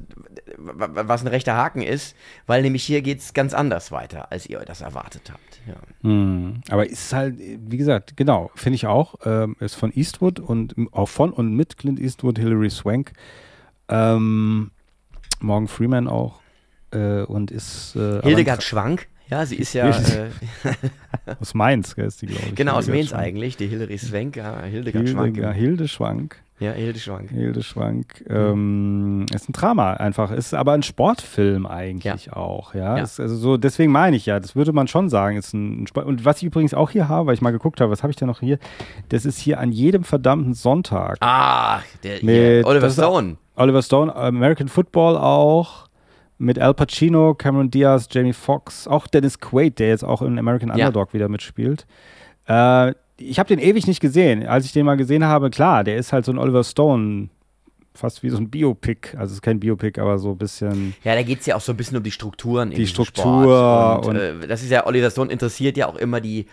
was 0.56 1.22
ein 1.22 1.28
rechter 1.28 1.56
Haken 1.56 1.82
ist, 1.82 2.14
weil 2.46 2.62
nämlich 2.62 2.84
hier 2.84 3.02
geht 3.02 3.18
es 3.18 3.32
ganz 3.32 3.54
anders 3.54 3.92
weiter, 3.92 4.30
als 4.30 4.46
ihr 4.46 4.58
das 4.60 4.82
erwartet 4.82 5.30
habt. 5.32 5.60
Ja. 5.66 5.76
Hm. 6.02 6.60
Aber 6.68 6.88
ist 6.88 7.12
halt, 7.12 7.36
wie 7.38 7.76
gesagt, 7.76 8.16
genau, 8.16 8.50
finde 8.54 8.76
ich 8.76 8.86
auch, 8.86 9.14
ähm, 9.24 9.56
ist 9.60 9.74
von 9.74 9.92
Eastwood 9.92 10.38
und 10.38 10.74
auch 10.92 11.08
von 11.08 11.32
und 11.32 11.54
mit 11.54 11.78
Clint 11.78 11.98
Eastwood, 11.98 12.38
Hilary 12.38 12.70
Swank, 12.70 13.12
ähm, 13.88 14.70
Morgan 15.40 15.68
Freeman 15.68 16.08
auch 16.08 16.40
äh, 16.90 17.22
und 17.22 17.50
ist 17.50 17.96
äh, 17.96 18.20
Hildegard 18.22 18.62
Schwank. 18.62 19.08
Ja, 19.28 19.46
sie 19.46 19.56
ist 19.56 19.74
ja. 19.74 19.88
Äh, 19.88 20.30
aus 21.40 21.54
Mainz 21.54 21.92
ist 21.92 22.20
die, 22.20 22.26
glaube 22.26 22.46
ich. 22.48 22.54
Genau, 22.56 22.74
aus 22.74 22.88
Mainz 22.88 23.12
eigentlich, 23.12 23.56
die 23.56 23.68
Hilary 23.68 23.96
Swank, 23.96 24.36
ja, 24.36 24.62
Hildegard 24.64 25.06
Hilde, 25.06 25.12
Schwank. 25.12 25.54
Hilde 25.54 25.88
Schwank. 25.88 26.42
Ja, 26.60 26.72
Hilde 26.72 26.98
Schwank. 26.98 27.30
Hilde 27.30 27.62
Schwank. 27.62 28.22
Ähm, 28.28 29.24
ist 29.34 29.48
ein 29.48 29.52
Drama 29.54 29.94
einfach. 29.94 30.30
Ist 30.30 30.52
aber 30.52 30.72
ein 30.72 30.82
Sportfilm 30.82 31.64
eigentlich 31.64 32.26
ja. 32.26 32.32
auch. 32.34 32.74
Ja, 32.74 32.98
ja. 32.98 33.02
Also 33.02 33.34
so, 33.34 33.56
deswegen 33.56 33.90
meine 33.90 34.14
ich 34.14 34.26
ja, 34.26 34.38
das 34.38 34.54
würde 34.54 34.72
man 34.74 34.86
schon 34.86 35.08
sagen. 35.08 35.38
Ist 35.38 35.54
ein, 35.54 35.86
Sport 35.86 36.04
und 36.06 36.26
was 36.26 36.36
ich 36.36 36.44
übrigens 36.44 36.74
auch 36.74 36.90
hier 36.90 37.08
habe, 37.08 37.28
weil 37.28 37.34
ich 37.34 37.40
mal 37.40 37.50
geguckt 37.50 37.80
habe, 37.80 37.90
was 37.90 38.02
habe 38.02 38.10
ich 38.10 38.16
denn 38.16 38.28
noch 38.28 38.40
hier? 38.40 38.58
Das 39.08 39.24
ist 39.24 39.38
hier 39.38 39.58
an 39.58 39.72
jedem 39.72 40.04
verdammten 40.04 40.52
Sonntag. 40.52 41.16
Ah, 41.20 41.80
der, 42.02 42.22
mit, 42.22 42.66
Oliver 42.66 42.90
Stone. 42.90 43.38
Oliver 43.56 43.82
Stone, 43.82 44.14
American 44.14 44.68
Football 44.68 45.16
auch 45.16 45.88
mit 46.36 46.58
Al 46.58 46.74
Pacino, 46.74 47.34
Cameron 47.34 47.70
Diaz, 47.70 48.06
Jamie 48.10 48.34
Foxx, 48.34 48.86
auch 48.86 49.06
Dennis 49.06 49.40
Quaid, 49.40 49.78
der 49.78 49.88
jetzt 49.88 50.04
auch 50.04 50.20
in 50.20 50.38
American 50.38 50.70
Underdog 50.70 51.08
ja. 51.08 51.14
wieder 51.14 51.28
mitspielt. 51.30 51.86
Äh, 52.46 52.92
ich 53.20 53.38
habe 53.38 53.48
den 53.48 53.58
ewig 53.58 53.86
nicht 53.86 54.00
gesehen. 54.00 54.46
Als 54.46 54.64
ich 54.64 54.72
den 54.72 54.86
mal 54.86 54.96
gesehen 54.96 55.24
habe, 55.24 55.50
klar, 55.50 55.84
der 55.84 55.96
ist 55.96 56.12
halt 56.12 56.24
so 56.24 56.32
ein 56.32 56.38
Oliver 56.38 56.64
Stone, 56.64 57.28
fast 57.94 58.22
wie 58.22 58.30
so 58.30 58.38
ein 58.38 58.48
Biopic. 58.48 59.14
Also 59.16 59.26
es 59.26 59.32
ist 59.34 59.42
kein 59.42 59.60
Biopic, 59.60 60.00
aber 60.00 60.18
so 60.18 60.30
ein 60.30 60.38
bisschen. 60.38 60.94
Ja, 61.04 61.14
da 61.14 61.22
geht 61.22 61.40
es 61.40 61.46
ja 61.46 61.56
auch 61.56 61.60
so 61.60 61.72
ein 61.72 61.76
bisschen 61.76 61.96
um 61.96 62.02
die 62.02 62.10
Strukturen. 62.10 62.70
Die 62.70 62.86
Struktur. 62.86 64.00
Und, 64.04 64.08
und 64.08 64.16
äh, 64.16 64.46
das 64.46 64.62
ist 64.62 64.70
ja, 64.70 64.86
Oliver 64.86 65.10
Stone 65.10 65.30
interessiert 65.30 65.76
ja 65.76 65.88
auch 65.88 65.96
immer 65.96 66.20
die, 66.20 66.46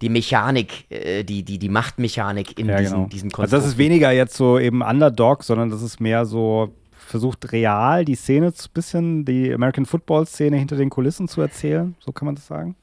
die 0.00 0.08
Mechanik, 0.08 0.90
äh, 0.90 1.24
die, 1.24 1.42
die, 1.42 1.58
die 1.58 1.68
Machtmechanik 1.68 2.58
in 2.58 2.68
ja, 2.68 2.78
diesen, 2.78 2.94
genau. 2.94 3.08
diesen 3.08 3.30
Konstrukten. 3.30 3.54
Also 3.54 3.56
das 3.56 3.74
ist 3.74 3.78
weniger 3.78 4.10
jetzt 4.10 4.36
so 4.36 4.58
eben 4.58 4.82
Underdog, 4.82 5.44
sondern 5.44 5.70
das 5.70 5.82
ist 5.82 6.00
mehr 6.00 6.24
so 6.24 6.72
versucht 7.06 7.52
real 7.52 8.04
die 8.04 8.14
Szene 8.14 8.46
ein 8.46 8.52
bisschen, 8.72 9.24
die 9.24 9.52
American 9.52 9.84
Football 9.84 10.26
Szene 10.26 10.56
hinter 10.56 10.76
den 10.76 10.90
Kulissen 10.90 11.28
zu 11.28 11.42
erzählen, 11.42 11.94
so 12.00 12.12
kann 12.12 12.26
man 12.26 12.34
das 12.34 12.46
sagen. 12.46 12.76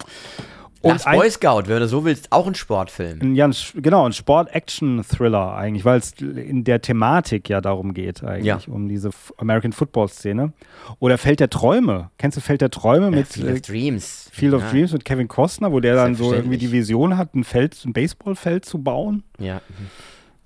Und 0.82 1.04
Boy 1.04 1.30
Scout, 1.30 1.64
wenn 1.68 1.80
du 1.80 1.88
so 1.88 2.04
willst, 2.06 2.32
auch 2.32 2.48
ein 2.48 2.56
Sportfilm. 2.56 3.36
Ja, 3.36 3.46
ein, 3.48 3.56
genau, 3.76 4.06
ein 4.06 4.14
Sport-Action-Thriller 4.14 5.54
eigentlich, 5.54 5.86
weil 5.86 6.00
es 6.00 6.14
in 6.14 6.64
der 6.64 6.82
Thematik 6.82 7.50
ja 7.50 7.62
darum 7.62 7.94
geht, 7.94 8.24
eigentlich, 8.24 8.46
ja. 8.46 8.60
um 8.68 8.90
diese 8.90 9.12
American 9.38 9.74
Football-Szene. 9.74 10.54
Oder 11.00 11.18
Feld 11.18 11.40
der 11.40 11.50
Träume. 11.50 12.10
Kennst 12.18 12.38
du 12.38 12.42
Feld 12.42 12.62
der 12.62 12.72
Träume 12.72 13.06
ja, 13.06 13.12
mit 13.12 13.28
Field 13.28 13.50
of 13.52 13.58
äh, 13.58 13.62
Dreams? 13.62 14.30
Field 14.32 14.54
of 14.54 14.70
Dreams 14.72 14.92
mit 14.94 15.06
Kevin 15.06 15.28
Costner, 15.28 15.72
wo 15.72 15.80
der 15.80 15.96
dann 15.96 16.16
so 16.16 16.34
irgendwie 16.34 16.58
die 16.58 16.72
Vision 16.72 17.18
hat, 17.18 17.36
ein 17.36 17.44
Feld, 17.44 17.78
ein 17.86 17.94
Baseballfeld 17.94 18.66
zu 18.66 18.82
bauen. 18.82 19.24
Ja. 19.38 19.62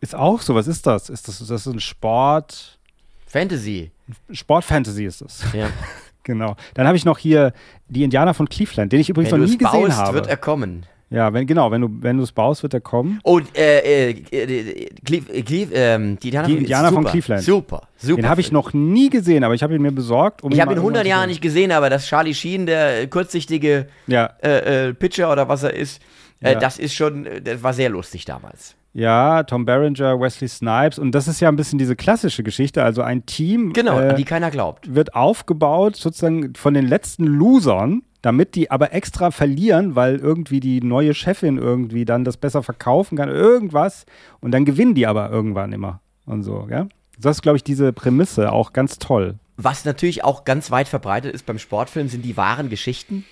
Ist 0.02 0.16
auch 0.16 0.42
so. 0.42 0.54
Was 0.54 0.68
ist 0.68 0.86
das? 0.86 1.10
Ist 1.10 1.28
das, 1.28 1.40
das 1.40 1.66
ist 1.66 1.74
ein 1.74 1.80
Sport? 1.80 2.78
Fantasy. 3.26 3.92
Sport-Fantasy 4.32 5.06
ist 5.06 5.22
es. 5.22 5.44
Ja. 5.54 5.70
genau. 6.26 6.58
Dann 6.74 6.88
habe 6.88 6.98
ich 6.98 7.06
noch 7.06 7.18
hier 7.18 7.54
die 7.88 8.04
Indianer 8.04 8.34
von 8.34 8.50
Cleveland, 8.50 8.92
den 8.92 9.00
ich 9.00 9.10
übrigens 9.10 9.32
wenn 9.32 9.40
noch 9.40 9.48
nie 9.48 9.58
gesehen 9.58 9.88
baust, 9.88 9.98
habe. 9.98 10.16
wird 10.16 10.28
er 10.28 10.38
kommen. 10.38 10.86
Ja, 11.12 11.32
wenn, 11.32 11.46
genau, 11.46 11.72
wenn 11.72 11.82
du 11.82 11.90
wenn 12.02 12.20
es 12.20 12.32
baust, 12.32 12.64
wird 12.64 12.74
er 12.74 12.82
kommen. 12.82 13.20
Oh, 13.24 13.40
äh, 13.56 14.10
äh, 14.10 14.24
äh, 14.32 14.44
äh, 14.44 15.66
ähm, 15.72 16.18
die 16.20 16.28
Indianer, 16.28 16.48
die 16.48 16.58
Indianer 16.58 16.90
super, 16.90 17.02
von 17.04 17.12
Cleveland. 17.12 17.44
Super, 17.44 17.88
super. 17.96 18.22
Den 18.22 18.30
habe 18.30 18.42
ich 18.42 18.52
noch 18.52 18.74
nie 18.74 19.10
gesehen, 19.10 19.44
aber 19.44 19.54
ich 19.54 19.62
habe 19.62 19.76
ihn 19.76 19.82
mir 19.82 19.92
besorgt. 19.92 20.44
Um 20.44 20.52
ich 20.52 20.60
habe 20.60 20.74
ihn 20.74 20.80
100 20.80 21.06
Jahre 21.06 21.28
nicht 21.28 21.42
gesehen, 21.42 21.72
aber 21.72 21.90
das 21.90 22.08
Charlie 22.08 22.34
Sheen, 22.34 22.66
der 22.66 23.08
kurzsichtige 23.08 23.88
ja. 24.08 24.32
äh, 24.44 24.88
äh, 24.88 24.94
Pitcher 24.94 25.32
oder 25.32 25.48
was 25.48 25.64
er 25.64 25.74
ist, 25.74 26.02
ja. 26.42 26.56
das 26.56 26.80
ist 26.80 26.96
schon, 26.96 27.28
das 27.44 27.62
war 27.62 27.74
sehr 27.74 27.90
lustig 27.90 28.26
damals. 28.26 28.76
Ja, 28.96 29.44
Tom 29.44 29.66
Berenger, 29.66 30.22
Wesley 30.22 30.48
Snipes. 30.48 30.98
Und 30.98 31.12
das 31.12 31.28
ist 31.28 31.42
ja 31.42 31.50
ein 31.50 31.58
bisschen 31.58 31.78
diese 31.78 31.98
klassische 31.98 32.44
Geschichte. 32.44 32.82
Also 32.82 33.02
ein 33.02 33.26
Team. 33.26 33.74
Genau, 33.74 34.00
äh, 34.00 34.12
an 34.12 34.16
die 34.16 34.24
keiner 34.24 34.52
glaubt. 34.52 34.96
Wird 34.96 35.14
aufgebaut 35.14 35.98
sozusagen 35.98 36.56
von 36.56 36.74
den 36.74 36.88
letzten 36.88 37.26
Losern, 37.26 38.04
damit 38.22 38.56
die 38.56 38.72
aber 38.72 38.94
extra 38.94 39.32
verlieren, 39.32 39.96
weil 39.96 40.16
irgendwie 40.16 40.62
die 40.62 40.80
neue 40.80 41.14
Chefin 41.14 41.58
irgendwie 41.58 42.06
dann 42.06 42.24
das 42.24 42.38
besser 42.38 42.64
verkaufen 42.64 43.18
kann, 43.18 43.28
irgendwas. 43.28 44.06
Und 44.40 44.52
dann 44.52 44.64
gewinnen 44.64 44.96
die 44.96 45.08
aber 45.08 45.30
irgendwann 45.30 45.74
immer. 45.74 46.00
Und 46.26 46.44
so, 46.44 46.66
ja. 46.72 46.88
Das 47.20 47.36
ist, 47.36 47.42
glaube 47.42 47.58
ich, 47.58 47.66
diese 47.66 47.92
Prämisse 47.92 48.54
auch 48.54 48.72
ganz 48.72 48.98
toll. 48.98 49.36
Was 49.58 49.84
natürlich 49.84 50.24
auch 50.24 50.46
ganz 50.46 50.72
weit 50.72 50.88
verbreitet 50.88 51.34
ist 51.34 51.46
beim 51.46 51.60
Sportfilm, 51.60 52.08
sind 52.08 52.24
die 52.24 52.38
wahren 52.38 52.70
Geschichten 52.70 53.26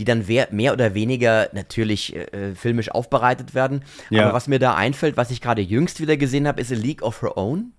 die 0.00 0.06
dann 0.06 0.24
mehr 0.50 0.72
oder 0.72 0.94
weniger 0.94 1.50
natürlich 1.52 2.16
äh, 2.16 2.54
filmisch 2.54 2.90
aufbereitet 2.90 3.54
werden. 3.54 3.82
Ja. 4.08 4.24
Aber 4.24 4.32
was 4.32 4.48
mir 4.48 4.58
da 4.58 4.74
einfällt, 4.74 5.18
was 5.18 5.30
ich 5.30 5.42
gerade 5.42 5.60
jüngst 5.60 6.00
wieder 6.00 6.16
gesehen 6.16 6.48
habe, 6.48 6.58
ist 6.58 6.72
A 6.72 6.74
League 6.74 7.02
of 7.02 7.20
Her 7.20 7.36
Own. 7.36 7.72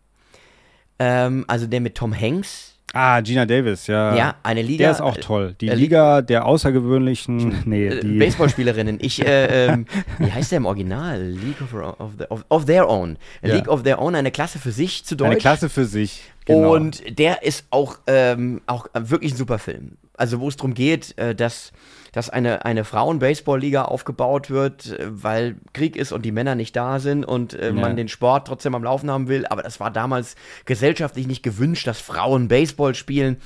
Ähm, 0.99 1.45
also 1.48 1.65
der 1.65 1.81
mit 1.81 1.95
Tom 1.95 2.14
Hanks. 2.14 2.77
Ah, 2.93 3.22
Gina 3.22 3.48
Davis, 3.48 3.88
ja. 3.88 4.15
Ja, 4.15 4.35
eine 4.43 4.61
Liga. 4.61 4.84
Der 4.84 4.91
ist 4.91 5.02
auch 5.02 5.18
toll. 5.18 5.56
Die 5.60 5.69
äh, 5.69 5.73
Liga 5.73 6.22
der 6.22 6.45
außergewöhnlichen, 6.45 7.61
nee, 7.65 7.88
äh, 7.88 8.02
die 8.02 8.19
Baseballspielerinnen. 8.19 8.99
Ich, 9.02 9.26
äh, 9.26 9.65
ähm, 9.65 9.88
wie 10.19 10.31
heißt 10.31 10.52
der 10.52 10.57
im 10.57 10.68
Original? 10.68 11.23
League 11.23 11.61
of, 11.61 11.73
of, 11.73 12.11
the, 12.19 12.26
of, 12.30 12.45
of 12.49 12.65
Their 12.65 12.88
Own. 12.88 13.18
A 13.41 13.48
ja. 13.48 13.56
League 13.56 13.68
of 13.68 13.81
Their 13.81 13.99
Own, 13.99 14.14
eine 14.14 14.30
Klasse 14.30 14.60
für 14.60 14.72
sich 14.72 15.06
zu 15.06 15.15
Deutsch. 15.15 15.27
Eine 15.27 15.38
Klasse 15.38 15.69
für 15.69 15.85
sich. 15.85 16.22
Genau. 16.45 16.76
Und 16.76 17.18
der 17.18 17.41
ist 17.41 17.65
auch, 17.72 17.98
ähm, 18.06 18.61
auch 18.68 18.85
wirklich 18.93 19.34
ein 19.34 19.38
super 19.38 19.57
Film. 19.57 19.98
Also 20.22 20.39
wo 20.39 20.48
es 20.48 20.56
darum 20.56 20.76
geht, 20.76 21.18
äh, 21.18 21.34
dass 21.34 21.72
dass 22.11 22.30
eine, 22.30 22.65
eine 22.65 22.84
Frauen-Baseball-Liga 22.84 23.85
aufgebaut 23.85 24.52
wird, 24.52 24.88
äh, 24.88 25.07
weil 25.10 25.56
Krieg 25.73 25.95
ist 25.95 26.11
und 26.11 26.23
die 26.23 26.31
Männer 26.31 26.53
nicht 26.56 26.76
da 26.76 26.99
sind 26.99 27.26
und 27.26 27.53
äh, 27.53 27.68
ja. 27.68 27.73
man 27.73 27.95
den 27.95 28.07
Sport 28.07 28.48
trotzdem 28.48 28.76
am 28.76 28.84
Laufen 28.84 29.10
haben 29.10 29.27
will. 29.27 29.45
Aber 29.48 29.64
das 29.64 29.80
war 29.80 29.89
damals 29.89 30.35
gesellschaftlich 30.65 31.26
nicht 31.26 31.41
gewünscht, 31.41 31.88
dass 31.88 31.99
Frauen 31.99 32.48
Baseball 32.48 32.93
spielen. 32.93 33.38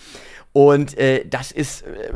Und 0.52 0.98
äh, 0.98 1.26
das 1.26 1.52
ist 1.52 1.84
äh, 1.84 2.12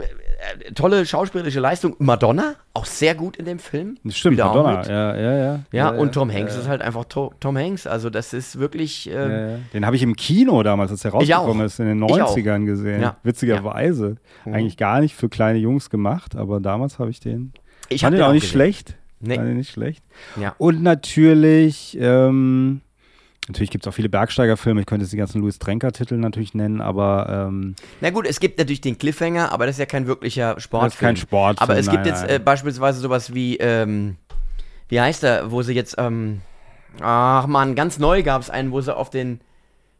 tolle 0.75 1.05
schauspielerische 1.05 1.59
Leistung. 1.59 1.95
Madonna, 1.99 2.55
auch 2.73 2.85
sehr 2.85 3.15
gut 3.15 3.37
in 3.37 3.45
dem 3.45 3.59
Film. 3.59 3.97
Stimmt, 4.09 4.37
Wieder 4.37 4.45
Madonna, 4.47 4.87
ja, 4.87 5.15
ja, 5.15 5.37
ja, 5.37 5.59
ja. 5.71 5.89
und 5.89 6.13
Tom 6.13 6.31
Hanks 6.31 6.55
ist 6.55 6.67
halt 6.67 6.81
einfach 6.81 7.05
to 7.05 7.33
Tom 7.39 7.57
Hanks. 7.57 7.87
Also 7.87 8.09
das 8.09 8.33
ist 8.33 8.59
wirklich. 8.59 9.09
Äh, 9.09 9.57
Den 9.73 9.85
habe 9.85 9.95
ich 9.95 10.03
im 10.03 10.15
Kino 10.15 10.63
damals, 10.63 10.91
als 10.91 11.03
er 11.05 11.11
rausgekommen 11.11 11.65
ist, 11.65 11.79
in 11.79 11.87
den 11.87 12.03
90ern 12.03 12.65
gesehen. 12.65 13.11
Witzigerweise. 13.23 14.17
Eigentlich 14.45 14.77
gar 14.77 14.99
nicht 15.01 15.15
für 15.15 15.29
kleine 15.29 15.59
Jungs 15.59 15.89
gemacht, 15.89 16.35
aber 16.35 16.59
damals 16.59 16.99
habe 16.99 17.09
ich 17.09 17.19
den. 17.19 17.53
Ich 17.89 18.01
fand 18.01 18.15
den 18.15 18.23
auch 18.23 18.31
nicht 18.31 18.41
gesehen. 18.43 18.53
schlecht. 18.53 18.95
Nee. 19.19 19.35
Fand 19.35 19.47
den 19.49 19.57
nicht 19.57 19.71
schlecht. 19.71 20.03
Ja. 20.39 20.55
Und 20.57 20.81
natürlich. 20.81 21.97
Ähm, 21.99 22.81
Natürlich 23.49 23.71
gibt 23.71 23.83
es 23.83 23.89
auch 23.91 23.95
viele 23.95 24.09
Bergsteigerfilme. 24.09 24.81
Ich 24.81 24.85
könnte 24.85 25.05
jetzt 25.05 25.11
die 25.11 25.17
ganzen 25.17 25.41
Louis 25.41 25.57
Trenker-Titel 25.57 26.17
natürlich 26.17 26.53
nennen, 26.53 26.81
aber. 26.81 27.47
Ähm, 27.49 27.75
Na 27.99 28.11
gut, 28.11 28.27
es 28.27 28.39
gibt 28.39 28.59
natürlich 28.59 28.79
den 28.79 28.99
Cliffhanger, 28.99 29.51
aber 29.51 29.65
das 29.65 29.75
ist 29.75 29.79
ja 29.79 29.87
kein 29.87 30.05
wirklicher 30.05 30.59
Sportfilm. 30.59 30.85
Das 30.87 30.93
ist 30.93 30.99
kein 30.99 31.17
Sport. 31.17 31.59
Aber 31.59 31.75
es 31.75 31.87
nein, 31.87 31.95
gibt 31.95 32.05
jetzt 32.05 32.29
äh, 32.29 32.37
beispielsweise 32.37 32.99
sowas 32.99 33.33
wie, 33.33 33.57
ähm, 33.57 34.17
wie 34.87 35.01
heißt 35.01 35.23
er, 35.23 35.49
wo 35.49 35.63
sie 35.63 35.73
jetzt, 35.73 35.95
ähm, 35.97 36.41
ach 37.01 37.47
man, 37.47 37.73
ganz 37.73 37.97
neu 37.97 38.21
gab 38.21 38.39
es 38.39 38.51
einen, 38.51 38.71
wo 38.71 38.81
sie 38.81 38.95
auf 38.95 39.09
den 39.09 39.41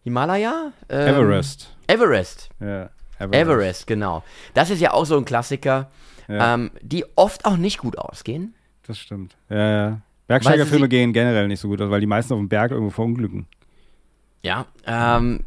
Himalaya? 0.04 0.72
Ähm, 0.88 1.16
Everest. 1.16 1.76
Everest. 1.88 2.50
Ja. 2.60 2.92
Everest. 3.18 3.34
Everest, 3.34 3.88
genau. 3.88 4.24
Das 4.54 4.70
ist 4.70 4.80
ja 4.80 4.94
auch 4.94 5.06
so 5.06 5.18
ein 5.18 5.26
Klassiker, 5.26 5.90
ja. 6.28 6.54
ähm, 6.54 6.70
die 6.84 7.04
oft 7.16 7.46
auch 7.46 7.58
nicht 7.58 7.80
gut 7.80 7.98
ausgehen. 7.98 8.54
Das 8.86 9.00
stimmt. 9.00 9.36
Ja, 9.50 9.72
ja. 9.72 10.02
Bergsteigerfilme 10.30 10.88
gehen 10.88 11.12
generell 11.12 11.48
nicht 11.48 11.60
so 11.60 11.68
gut 11.68 11.82
aus, 11.82 11.90
weil 11.90 12.02
die 12.02 12.08
meisten 12.08 12.34
auf 12.34 12.40
dem 12.40 12.50
Berg 12.50 12.70
irgendwo 12.70 12.92
verunglücken. 12.92 13.48
Ja, 14.44 14.68
ähm, 14.86 15.40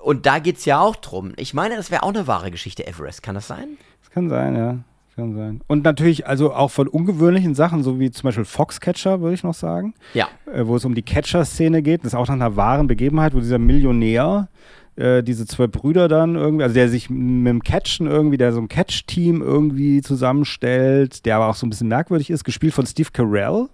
und 0.00 0.26
da 0.26 0.38
geht 0.38 0.58
es 0.58 0.64
ja 0.64 0.80
auch 0.80 0.94
drum. 0.94 1.32
Ich 1.36 1.54
meine, 1.54 1.74
das 1.74 1.90
wäre 1.90 2.04
auch 2.04 2.14
eine 2.14 2.28
wahre 2.28 2.52
Geschichte, 2.52 2.86
Everest. 2.86 3.24
Kann 3.24 3.34
das 3.34 3.48
sein? 3.48 3.78
Das 4.00 4.10
kann 4.12 4.28
sein, 4.28 4.54
ja. 4.54 4.78
Kann 5.16 5.34
sein. 5.34 5.60
Und 5.66 5.82
natürlich, 5.82 6.24
also 6.26 6.54
auch 6.54 6.70
von 6.70 6.86
ungewöhnlichen 6.86 7.56
Sachen, 7.56 7.82
so 7.82 7.98
wie 7.98 8.12
zum 8.12 8.28
Beispiel 8.28 8.44
Foxcatcher, 8.44 9.20
würde 9.20 9.34
ich 9.34 9.42
noch 9.42 9.54
sagen. 9.54 9.92
Ja. 10.14 10.28
Äh, 10.46 10.68
wo 10.68 10.76
es 10.76 10.84
um 10.84 10.94
die 10.94 11.02
Catcher-Szene 11.02 11.82
geht. 11.82 12.04
Das 12.04 12.12
ist 12.12 12.14
auch 12.14 12.28
nach 12.28 12.34
einer 12.34 12.54
wahren 12.54 12.86
Begebenheit, 12.86 13.34
wo 13.34 13.40
dieser 13.40 13.58
Millionär 13.58 14.48
äh, 14.94 15.24
diese 15.24 15.46
zwei 15.46 15.66
Brüder 15.66 16.06
dann 16.06 16.36
irgendwie, 16.36 16.62
also 16.62 16.74
der 16.74 16.88
sich 16.88 17.10
mit 17.10 17.50
dem 17.50 17.62
Catchen 17.64 18.06
irgendwie, 18.06 18.38
der 18.38 18.52
so 18.52 18.60
ein 18.60 18.68
Catch-Team 18.68 19.42
irgendwie 19.42 20.00
zusammenstellt, 20.00 21.26
der 21.26 21.36
aber 21.36 21.48
auch 21.48 21.56
so 21.56 21.66
ein 21.66 21.70
bisschen 21.70 21.88
merkwürdig 21.88 22.30
ist, 22.30 22.44
gespielt 22.44 22.72
von 22.72 22.86
Steve 22.86 23.10
Carell. 23.12 23.68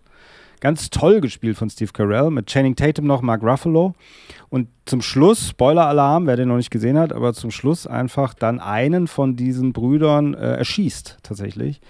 Ganz 0.61 0.91
toll 0.91 1.21
gespielt 1.21 1.57
von 1.57 1.71
Steve 1.71 1.93
Carell, 1.93 2.31
mit 2.31 2.47
Channing 2.47 2.75
Tatum 2.77 3.07
noch, 3.07 3.23
Mark 3.23 3.43
Ruffalo. 3.43 3.95
Und 4.49 4.69
zum 4.87 5.03
Schluss, 5.03 5.51
Spoiler-Alarm, 5.51 6.27
wer 6.27 6.37
den 6.37 6.49
noch 6.49 6.57
nicht 6.57 6.71
gesehen 6.71 6.99
hat, 6.99 7.13
aber 7.13 7.35
zum 7.35 7.51
Schluss 7.51 7.87
einfach 7.87 8.35
dann 8.35 8.59
einen 8.61 9.07
von 9.07 9.37
diesen 9.37 9.73
Brüdern 9.73 10.35
äh, 10.35 10.57
erschießt, 10.57 11.19
tatsächlich. 11.23 11.81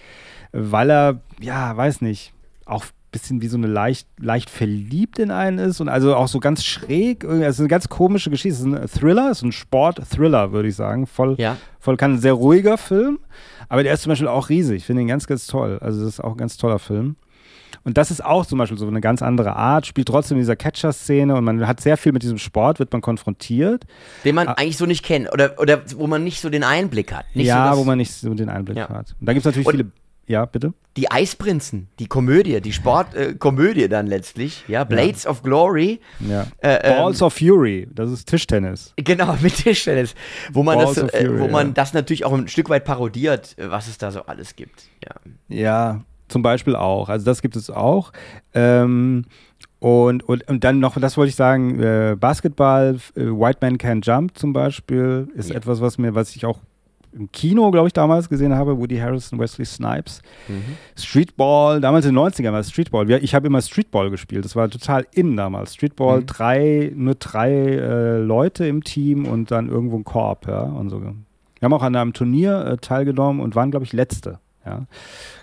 Weil 0.52 0.90
er, 0.90 1.20
ja, 1.40 1.76
weiß 1.76 2.00
nicht, 2.02 2.32
auch 2.66 2.84
bisschen 3.10 3.40
wie 3.40 3.48
so 3.48 3.56
eine 3.56 3.68
leicht, 3.68 4.06
leicht 4.20 4.50
verliebt 4.50 5.18
in 5.18 5.30
einen 5.30 5.58
ist 5.58 5.80
und 5.80 5.88
also 5.88 6.14
auch 6.14 6.28
so 6.28 6.40
ganz 6.40 6.62
schräg. 6.62 7.24
Es 7.24 7.54
ist 7.54 7.60
eine 7.60 7.68
ganz 7.68 7.88
komische 7.88 8.28
Geschichte. 8.28 8.54
Es 8.54 8.60
ist 8.60 8.66
ein 8.66 8.86
Thriller, 8.86 9.30
es 9.30 9.38
ist 9.38 9.44
ein 9.44 9.52
Sport-Thriller, 9.52 10.52
würde 10.52 10.68
ich 10.68 10.76
sagen. 10.76 11.06
Voll, 11.06 11.34
Ja. 11.38 11.56
voll 11.80 11.96
kann 11.96 12.14
ein 12.14 12.18
sehr 12.18 12.34
ruhiger 12.34 12.76
Film, 12.76 13.18
aber 13.70 13.82
der 13.82 13.94
ist 13.94 14.02
zum 14.02 14.10
Beispiel 14.10 14.28
auch 14.28 14.50
riesig. 14.50 14.78
Ich 14.78 14.84
finde 14.84 15.02
ihn 15.02 15.08
ganz, 15.08 15.26
ganz 15.26 15.46
toll. 15.46 15.78
Also, 15.80 16.00
das 16.00 16.14
ist 16.14 16.20
auch 16.20 16.32
ein 16.32 16.36
ganz 16.36 16.58
toller 16.58 16.78
Film. 16.78 17.16
Und 17.88 17.96
das 17.96 18.10
ist 18.10 18.22
auch 18.22 18.44
zum 18.44 18.58
Beispiel 18.58 18.76
so 18.76 18.86
eine 18.86 19.00
ganz 19.00 19.22
andere 19.22 19.56
Art, 19.56 19.86
spielt 19.86 20.08
trotzdem 20.08 20.36
in 20.36 20.42
dieser 20.42 20.56
Catcher-Szene 20.56 21.34
und 21.34 21.42
man 21.42 21.66
hat 21.66 21.80
sehr 21.80 21.96
viel 21.96 22.12
mit 22.12 22.22
diesem 22.22 22.36
Sport, 22.36 22.80
wird 22.80 22.92
man 22.92 23.00
konfrontiert. 23.00 23.84
Den 24.26 24.34
man 24.34 24.46
eigentlich 24.46 24.76
so 24.76 24.84
nicht 24.84 25.02
kennt 25.02 25.32
oder, 25.32 25.58
oder 25.58 25.80
wo 25.96 26.06
man 26.06 26.22
nicht 26.22 26.42
so 26.42 26.50
den 26.50 26.64
Einblick 26.64 27.14
hat. 27.14 27.24
Nicht 27.32 27.46
ja, 27.46 27.72
so 27.72 27.80
wo 27.80 27.84
man 27.84 27.96
nicht 27.96 28.12
so 28.12 28.34
den 28.34 28.50
Einblick 28.50 28.76
Ja. 28.76 28.90
hat. 28.90 29.16
Und 29.18 29.26
da 29.26 29.32
gibt 29.32 29.40
es 29.40 29.44
natürlich 29.46 29.66
Und- 29.68 29.72
viele. 29.74 29.90
Ja, 30.26 30.44
bitte? 30.44 30.74
Die 30.98 31.10
Eisprinzen, 31.10 31.88
die 31.98 32.06
Komödie, 32.06 32.60
die 32.60 32.74
Sportkomödie 32.74 33.84
äh, 33.84 33.88
dann 33.88 34.06
letztlich, 34.06 34.64
ja, 34.68 34.84
Blades 34.84 35.26
of 35.26 35.42
Glory. 35.42 36.00
Ja. 36.20 36.46
Äh, 36.58 36.80
ähm, 36.82 36.96
Balls 36.98 37.22
of 37.22 37.32
Fury, 37.32 37.88
das 37.94 38.10
ist 38.10 38.28
Tischtennis. 38.28 38.92
Genau, 38.96 39.34
mit 39.40 39.56
Tischtennis, 39.56 40.14
wo 40.52 40.62
man 40.62 40.76
Balls 40.76 40.96
das, 40.96 41.04
of 41.04 41.14
äh, 41.14 41.24
Fury, 41.24 41.40
wo 41.40 41.48
man 41.48 41.68
ja. 41.68 41.72
das 41.72 41.94
natürlich 41.94 42.26
auch 42.26 42.34
ein 42.34 42.46
Stück 42.48 42.68
weit 42.68 42.84
parodiert, 42.84 43.56
was 43.58 43.88
es 43.88 43.96
da 43.96 44.10
so 44.10 44.20
alles 44.26 44.54
gibt. 44.54 44.82
Ja. 45.02 45.14
Ja, 45.48 46.00
zum 46.28 46.42
Beispiel 46.42 46.76
auch. 46.76 47.08
Also 47.08 47.24
das 47.24 47.42
gibt 47.42 47.56
es 47.56 47.70
auch. 47.70 48.12
Ähm, 48.54 49.24
und, 49.80 50.28
und, 50.28 50.48
und 50.48 50.64
dann 50.64 50.80
noch, 50.80 50.98
das 51.00 51.16
wollte 51.16 51.28
ich 51.30 51.36
sagen, 51.36 51.80
äh, 51.80 52.16
Basketball, 52.18 52.96
äh, 53.16 53.20
White 53.26 53.58
Man 53.60 53.78
Can 53.78 54.00
Jump 54.02 54.36
zum 54.36 54.52
Beispiel, 54.52 55.28
ist 55.36 55.50
Ja. 55.50 55.56
etwas, 55.56 55.80
was 55.80 55.98
mir, 55.98 56.14
was 56.14 56.34
ich 56.34 56.44
auch 56.46 56.58
im 57.12 57.32
Kino, 57.32 57.70
glaube 57.70 57.86
ich, 57.86 57.92
damals 57.94 58.28
gesehen 58.28 58.54
habe, 58.54 58.78
Woody 58.78 58.98
Harrison, 58.98 59.38
Wesley 59.38 59.64
Snipes. 59.64 60.20
Streetball, 60.94 61.80
damals 61.80 62.04
in 62.06 62.14
den 62.14 62.18
90ern 62.22 62.52
war 62.52 62.60
es 62.60 62.70
Streetball. 62.70 63.10
Ich 63.10 63.34
habe 63.34 63.46
immer 63.46 63.62
Streetball 63.62 64.10
gespielt. 64.10 64.44
Das 64.44 64.56
war 64.56 64.68
total 64.68 65.06
in 65.12 65.36
damals. 65.36 65.74
Streetball, 65.74 66.22
drei, 66.24 66.92
nur 66.94 67.14
drei 67.14 67.50
äh, 67.52 68.18
Leute 68.18 68.66
im 68.66 68.84
Team 68.84 69.26
und 69.26 69.50
dann 69.50 69.68
irgendwo 69.68 69.96
ein 69.96 70.04
Korb, 70.04 70.46
ja. 70.48 70.60
Und 70.60 70.90
so. 70.90 71.00
Wir 71.00 71.12
haben 71.62 71.72
auch 71.72 71.82
an 71.82 71.96
einem 71.96 72.12
Turnier 72.12 72.64
äh, 72.66 72.76
teilgenommen 72.76 73.40
und 73.40 73.54
waren, 73.56 73.70
glaube 73.70 73.84
ich, 73.84 73.92
Letzte. 73.92 74.38
Ja. 74.66 74.86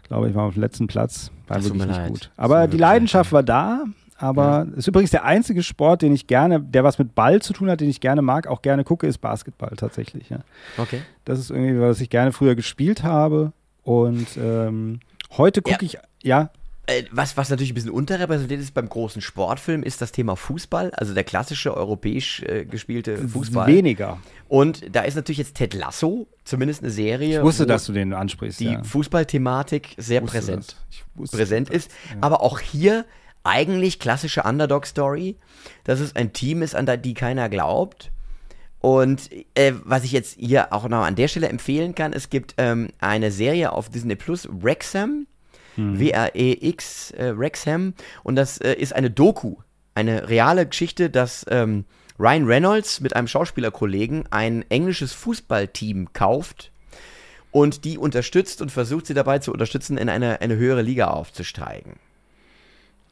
Ich 0.06 0.10
glaube, 0.10 0.30
ich 0.30 0.36
war 0.36 0.44
auf 0.44 0.54
dem 0.54 0.62
letzten 0.62 0.86
Platz. 0.86 1.32
War 1.48 1.58
Das 1.58 1.66
wirklich 1.66 1.88
nicht 1.88 1.98
leid. 1.98 2.10
gut. 2.10 2.30
Aber 2.38 2.68
die 2.68 2.78
Leidenschaft 2.78 3.32
war 3.32 3.42
da. 3.42 3.86
Aber 4.18 4.68
ist 4.76 4.88
übrigens 4.88 5.10
der 5.10 5.26
einzige 5.26 5.64
Sport, 5.64 6.04
den 6.04 6.14
ich 6.14 6.28
gerne, 6.28 6.62
der 6.62 6.84
was 6.84 7.00
mit 7.00 7.16
Ball 7.16 7.42
zu 7.42 7.54
tun 7.54 7.70
hat, 7.72 7.82
den 7.82 7.90
ich 7.90 8.00
gerne 8.02 8.22
mag, 8.22 8.46
auch 8.46 8.62
gerne 8.62 8.84
gucke, 8.84 9.08
ist 9.08 9.18
Basketball 9.18 9.74
tatsächlich. 9.76 10.30
Ja. 10.30 10.40
Okay. 10.78 11.02
Das 11.26 11.40
ist 11.40 11.50
irgendwie, 11.50 11.82
was 11.82 12.00
ich 12.02 12.12
gerne 12.12 12.32
früher 12.32 12.54
gespielt 12.56 13.02
habe. 13.04 13.52
Und 13.84 14.28
ähm, 14.38 15.00
heute 15.38 15.64
gucke 15.64 15.84
Ja. 15.84 15.92
ich, 15.92 15.98
ja, 16.24 16.50
was, 17.12 17.38
was 17.38 17.50
natürlich 17.50 17.72
ein 17.72 17.76
bisschen 17.76 17.92
unterrepräsentiert 17.92 18.60
ist 18.62 18.74
beim 18.74 18.88
großen 18.88 19.22
Sportfilm, 19.22 19.84
ist 19.84 20.02
das 20.02 20.12
Thema 20.12 20.36
Fußball, 20.36 20.92
also 20.92 21.14
der 21.14 21.24
klassische 21.24 21.76
europäisch 21.76 22.42
äh, 22.44 22.66
gespielte 22.66 23.28
Fußball. 23.28 23.68
weniger. 23.68 24.20
Und 24.48 24.96
da 24.96 25.02
ist 25.02 25.16
natürlich 25.16 25.40
jetzt 25.40 25.56
Ted 25.56 25.74
Lasso, 25.74 26.28
zumindest 26.44 26.84
eine 26.84 26.92
Serie, 26.92 27.40
Ich 27.40 27.44
wusste, 27.44 27.66
dass 27.66 27.86
du 27.86 27.94
den 27.94 28.14
ansprichst. 28.14 28.60
die 28.60 28.74
ja. 28.74 28.84
Fußballthematik 28.84 29.96
sehr 29.98 30.22
präsent. 30.22 30.76
wusste 31.16 31.38
präsent 31.38 31.70
ist. 31.70 31.92
Aber 32.22 32.42
auch 32.42 32.60
hier 32.60 33.06
eigentlich 33.44 34.00
klassische 34.00 34.44
Underdog-Story, 34.44 35.38
dass 35.84 36.00
es 36.00 36.16
ein 36.16 36.34
Team 36.34 36.62
ist, 36.62 36.76
an 36.76 36.88
die 37.02 37.14
keiner 37.14 37.50
glaubt. 37.50 38.12
Und 38.80 39.32
äh, 39.56 39.74
was 39.84 40.04
ich 40.04 40.12
jetzt 40.12 40.38
hier 40.40 40.72
auch 40.72 40.88
noch 40.88 41.04
an 41.04 41.16
der 41.16 41.28
Stelle 41.28 41.50
empfehlen 41.50 41.96
kann, 41.96 42.14
es 42.14 42.30
gibt 42.30 42.54
ähm, 42.58 42.90
eine 43.00 43.32
Serie 43.32 43.72
auf 43.72 43.90
Disney 43.90 44.16
Plus, 44.16 44.48
Wrexham, 44.52 45.26
W-R-E-X, 45.76 47.12
äh, 47.12 47.38
Wrexham. 47.38 47.94
Und 48.24 48.36
das 48.36 48.58
äh, 48.58 48.74
ist 48.74 48.94
eine 48.94 49.12
Doku, 49.12 49.58
eine 49.94 50.30
reale 50.30 50.66
Geschichte, 50.68 51.10
dass 51.10 51.46
ähm, 51.50 51.86
Ryan 52.20 52.46
Reynolds 52.46 53.02
mit 53.02 53.16
einem 53.16 53.28
Schauspielerkollegen 53.28 54.26
ein 54.32 54.64
englisches 54.70 55.14
Fußballteam 55.14 56.14
kauft 56.14 56.72
und 57.52 57.86
die 57.86 57.98
unterstützt 57.98 58.62
und 58.62 58.72
versucht 58.72 59.08
sie 59.08 59.14
dabei 59.14 59.40
zu 59.40 59.52
unterstützen, 59.52 59.98
in 59.98 60.10
eine, 60.10 60.42
eine 60.42 60.56
höhere 60.56 60.82
Liga 60.82 61.08
aufzusteigen. 61.08 61.94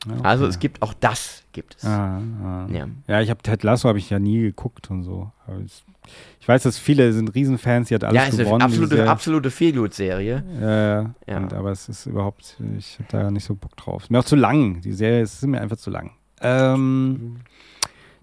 Ja, 0.06 0.14
okay. 0.14 0.22
Also 0.24 0.46
es 0.48 0.60
gibt 0.60 0.82
auch 0.82 0.94
das 0.94 1.44
gibt 1.54 1.76
es. 1.78 1.86
Ah, 1.86 2.20
ah. 2.44 2.68
Ja. 2.72 2.88
Ja, 3.08 3.22
ich 3.22 3.30
habe 3.30 3.42
Ted 3.44 3.64
Lasso 3.64 3.88
habe 3.88 4.00
ich 4.00 4.10
ja 4.10 4.20
nie 4.20 4.42
geguckt 4.42 4.90
und 4.90 5.04
so. 5.04 5.32
Ich 6.40 6.48
weiß, 6.48 6.64
dass 6.64 6.78
viele 6.78 7.14
sind 7.14 7.34
Riesenfans, 7.36 7.88
die 7.90 7.96
hat 7.96 8.04
alles 8.04 8.16
Ja, 8.16 8.28
ist 8.28 8.34
eine 8.36 8.44
gewonnen. 8.46 8.60
die 8.60 8.66
absolute, 8.66 9.10
absolute 9.10 9.52
Feelgood-Serie. 9.52 10.44
Ja, 10.60 11.02
ja. 11.02 11.16
Ja. 11.28 11.38
Und, 11.38 11.54
aber 11.54 11.72
es 11.72 11.88
ist 11.88 12.06
überhaupt, 12.08 12.58
ich 12.78 12.96
habe 13.00 13.08
da 13.12 13.32
nicht 13.32 13.46
so 13.46 13.56
Bock 13.56 13.78
drauf. 13.78 14.04
Ist 14.04 14.10
mir 14.12 14.20
auch 14.20 14.26
zu 14.26 14.36
lang. 14.36 14.82
Die 14.82 14.92
Serie 14.94 15.22
ist, 15.22 15.36
ist 15.36 15.48
mir 15.48 15.62
einfach 15.62 15.78
zu 15.78 15.92
lang. 15.92 16.12
Ähm, 16.42 17.38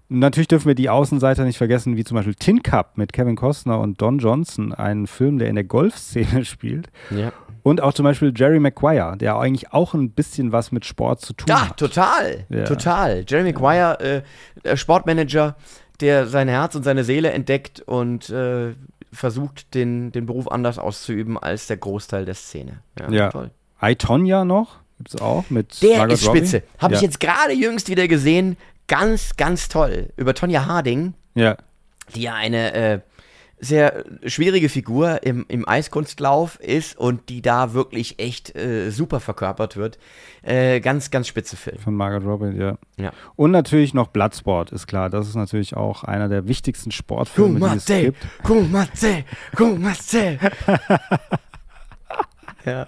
natürlich 0.09 0.47
dürfen 0.49 0.67
wir 0.67 0.75
die 0.75 0.89
Außenseiter 0.89 1.43
nicht 1.45 1.57
vergessen, 1.57 1.95
wie 1.95 2.03
zum 2.03 2.15
Beispiel 2.15 2.35
Tin 2.35 2.61
Cup 2.61 2.97
mit 2.97 3.13
Kevin 3.13 3.35
Costner 3.35 3.79
und 3.79 4.01
Don 4.01 4.19
Johnson, 4.19 4.73
einen 4.73 5.07
Film, 5.07 5.39
der 5.39 5.47
in 5.49 5.55
der 5.55 5.63
Golfszene 5.63 6.45
spielt. 6.45 6.89
Ja. 7.09 7.31
Und 7.63 7.81
auch 7.81 7.93
zum 7.93 8.03
Beispiel 8.05 8.33
Jerry 8.35 8.59
Maguire, 8.59 9.15
der 9.17 9.37
eigentlich 9.37 9.71
auch 9.73 9.93
ein 9.93 10.11
bisschen 10.11 10.51
was 10.51 10.71
mit 10.71 10.85
Sport 10.85 11.21
zu 11.21 11.33
tun 11.33 11.45
Ja, 11.49 11.69
hat. 11.69 11.77
total. 11.77 12.45
Ja. 12.49 12.63
Total. 12.65 13.23
Jeremy 13.27 13.53
Maguire, 13.53 13.99
äh, 13.99 14.21
der 14.63 14.77
Sportmanager, 14.77 15.55
der 15.99 16.25
sein 16.27 16.47
Herz 16.47 16.73
und 16.75 16.83
seine 16.83 17.03
Seele 17.03 17.31
entdeckt 17.31 17.81
und 17.81 18.29
äh, 18.31 18.73
versucht, 19.13 19.73
den, 19.75 20.11
den 20.11 20.25
Beruf 20.25 20.49
anders 20.49 20.79
auszuüben 20.79 21.37
als 21.37 21.67
der 21.67 21.77
Großteil 21.77 22.25
der 22.25 22.33
Szene. 22.35 22.79
Ja. 23.09 23.29
toll. 23.29 23.51
I, 23.83 23.95
Tonya 23.95 24.45
noch, 24.45 24.77
gibt 24.97 25.13
es 25.13 25.21
auch 25.21 25.49
mit 25.49 25.81
Der 25.81 25.97
Margot 25.99 26.13
ist 26.13 26.27
Robbie. 26.27 26.39
spitze. 26.39 26.63
Habe 26.79 26.93
ich 26.95 27.01
Ja. 27.01 27.05
jetzt 27.07 27.19
gerade 27.19 27.53
jüngst 27.53 27.89
wieder 27.89 28.07
gesehen. 28.07 28.57
Ganz, 28.87 29.35
ganz 29.37 29.69
toll. 29.69 30.09
Über 30.17 30.33
Tonja 30.33 30.65
Harding, 30.65 31.13
Ja, 31.35 31.57
die 32.15 32.23
ja 32.23 32.33
eine 32.33 32.73
äh, 32.73 32.99
sehr 33.61 34.03
schwierige 34.25 34.69
Figur 34.69 35.23
im, 35.23 35.45
im 35.47 35.67
Eiskunstlauf 35.67 36.59
ist 36.59 36.97
und 36.97 37.29
die 37.29 37.43
da 37.43 37.73
wirklich 37.73 38.19
echt 38.19 38.55
äh, 38.55 38.89
super 38.89 39.19
verkörpert 39.19 39.77
wird. 39.77 39.99
Äh, 40.41 40.79
ganz, 40.79 41.11
ganz 41.11 41.27
spitze 41.27 41.55
Film. 41.55 41.77
von 41.77 41.93
Margot 41.93 42.25
Robbie, 42.25 42.57
ja. 42.57 42.77
Ja. 42.97 43.11
Und 43.35 43.51
natürlich 43.51 43.93
noch 43.93 44.07
Bloodsport, 44.07 44.71
ist 44.71 44.87
klar. 44.87 45.11
Das 45.11 45.27
ist 45.27 45.35
natürlich 45.35 45.77
auch 45.77 46.03
einer 46.03 46.27
der 46.27 46.47
wichtigsten 46.47 46.91
Sportfilme, 46.91 47.59
die 47.59 47.77
es 47.77 47.85
Kumate, 47.85 48.01
gibt. 48.01 48.27
Kumate, 48.43 49.25
Kumate. 49.55 50.39
ja. 52.65 52.87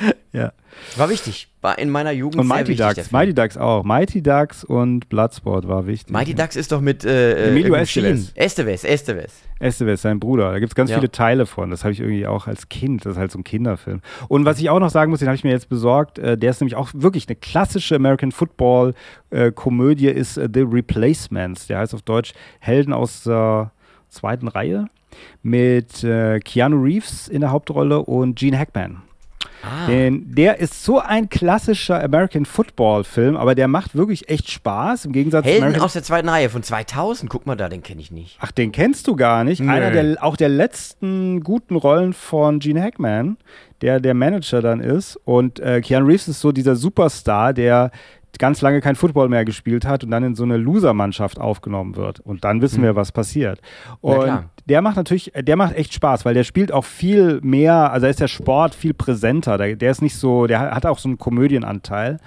Ja. 0.32 0.52
War 0.96 1.08
wichtig. 1.10 1.48
War 1.62 1.78
in 1.78 1.90
meiner 1.90 2.12
Jugend 2.12 2.36
Und 2.40 2.46
sehr 2.46 2.56
Mighty 2.56 2.72
wichtig. 2.78 2.86
Ducks. 2.96 3.10
Mighty 3.10 3.34
Ducks 3.34 3.56
auch. 3.56 3.82
Mighty 3.82 4.22
Ducks 4.22 4.62
und 4.62 5.08
Bloodsport 5.08 5.66
war 5.66 5.86
wichtig. 5.86 6.12
Mighty 6.12 6.34
Ducks 6.34 6.54
ist 6.54 6.70
doch 6.70 6.80
mit 6.80 7.04
äh, 7.04 7.48
Emilio 7.48 7.74
äh, 7.74 7.80
Estevez. 7.80 8.26
Sheen. 8.26 8.36
Estevez, 8.36 8.84
Estevez. 8.84 9.32
Estevez, 9.58 10.02
sein 10.02 10.20
Bruder. 10.20 10.52
Da 10.52 10.58
gibt 10.60 10.70
es 10.70 10.76
ganz 10.76 10.90
Ja. 10.90 10.98
viele 10.98 11.10
Teile 11.10 11.46
von. 11.46 11.70
Das 11.70 11.82
habe 11.82 11.92
ich 11.92 12.00
irgendwie 12.00 12.26
auch 12.26 12.46
als 12.46 12.68
Kind. 12.68 13.04
Das 13.06 13.12
ist 13.14 13.18
halt 13.18 13.32
so 13.32 13.38
ein 13.40 13.44
Kinderfilm. 13.44 14.02
Und 14.28 14.44
was 14.44 14.60
ich 14.60 14.70
auch 14.70 14.78
noch 14.78 14.90
sagen 14.90 15.10
muss, 15.10 15.18
den 15.18 15.26
habe 15.28 15.34
ich 15.36 15.42
mir 15.44 15.50
jetzt 15.50 15.68
besorgt, 15.68 16.18
äh, 16.20 16.36
der 16.38 16.50
ist 16.50 16.60
nämlich 16.60 16.76
auch 16.76 16.90
wirklich 16.94 17.26
eine 17.26 17.36
klassische 17.36 17.96
American 17.96 18.30
Football 18.30 18.94
äh, 19.30 19.50
Komödie, 19.50 20.08
ist 20.08 20.36
äh, 20.36 20.48
The 20.52 20.60
Replacements. 20.60 21.66
Der 21.66 21.78
heißt 21.78 21.94
auf 21.94 22.02
Deutsch 22.02 22.34
Helden 22.60 22.92
aus 22.92 23.24
der 23.24 23.72
zweiten 24.10 24.46
Reihe 24.46 24.86
mit 25.42 26.04
äh, 26.04 26.38
Keanu 26.38 26.80
Reeves 26.82 27.26
in 27.28 27.40
der 27.40 27.50
Hauptrolle 27.50 28.00
und 28.00 28.36
Gene 28.38 28.58
Hackman. 28.58 29.02
Ah. 29.62 29.86
Den, 29.86 30.34
der 30.34 30.60
ist 30.60 30.84
so 30.84 31.00
ein 31.00 31.28
klassischer 31.28 32.02
American 32.02 32.44
Football 32.44 33.04
Film, 33.04 33.36
aber 33.36 33.54
der 33.54 33.68
macht 33.68 33.94
wirklich 33.96 34.28
echt 34.28 34.50
Spaß 34.50 35.04
im 35.04 35.12
Gegensatz 35.12 35.44
zu 35.44 35.50
Helden 35.50 35.64
American 35.64 35.84
aus 35.84 35.92
der 35.94 36.02
zweiten 36.02 36.28
Reihe 36.28 36.50
von 36.50 36.62
2000. 36.62 37.30
Guck 37.30 37.46
mal 37.46 37.56
da, 37.56 37.68
den 37.68 37.82
kenne 37.82 38.00
ich 38.00 38.10
nicht. 38.10 38.38
Ach, 38.40 38.52
den 38.52 38.72
kennst 38.72 39.06
du 39.06 39.16
gar 39.16 39.44
nicht. 39.44 39.60
Nö. 39.60 39.70
Einer 39.70 39.90
der 39.90 40.22
auch 40.22 40.36
der 40.36 40.48
letzten 40.48 41.42
guten 41.42 41.76
Rollen 41.76 42.12
von 42.12 42.60
Gene 42.60 42.82
Hackman, 42.82 43.36
der 43.80 44.00
der 44.00 44.14
Manager 44.14 44.62
dann 44.62 44.80
ist. 44.80 45.16
Und 45.24 45.60
äh, 45.60 45.80
Keanu 45.80 46.06
Reeves 46.06 46.28
ist 46.28 46.40
so 46.40 46.52
dieser 46.52 46.76
Superstar, 46.76 47.52
der 47.52 47.90
ganz 48.38 48.60
lange 48.60 48.80
kein 48.80 48.94
Football 48.94 49.28
mehr 49.28 49.44
gespielt 49.44 49.84
hat 49.84 50.04
und 50.04 50.10
dann 50.10 50.22
in 50.22 50.34
so 50.34 50.44
eine 50.44 50.56
Loser-Mannschaft 50.56 51.40
aufgenommen 51.40 51.96
wird. 51.96 52.20
Und 52.20 52.44
dann 52.44 52.62
wissen 52.62 52.82
wir, 52.82 52.94
was 52.94 53.10
passiert. 53.12 53.60
Na 53.88 53.96
Und 54.00 54.22
klar. 54.22 54.44
Der 54.68 54.82
macht 54.82 54.96
natürlich, 54.96 55.32
der 55.34 55.56
macht 55.56 55.74
echt 55.74 55.94
Spaß, 55.94 56.24
weil 56.24 56.34
der 56.34 56.44
spielt 56.44 56.72
auch 56.72 56.84
viel 56.84 57.40
mehr, 57.42 57.90
also 57.90 58.04
da 58.04 58.10
ist 58.10 58.20
der 58.20 58.28
Sport 58.28 58.74
viel 58.74 58.94
präsenter. 58.94 59.56
Der, 59.56 59.76
der 59.76 59.90
ist 59.90 60.02
nicht 60.02 60.16
so, 60.16 60.46
der 60.46 60.60
hat 60.60 60.86
auch 60.86 60.98
so 60.98 61.08
einen 61.08 61.18
Komödienanteil. 61.18 62.18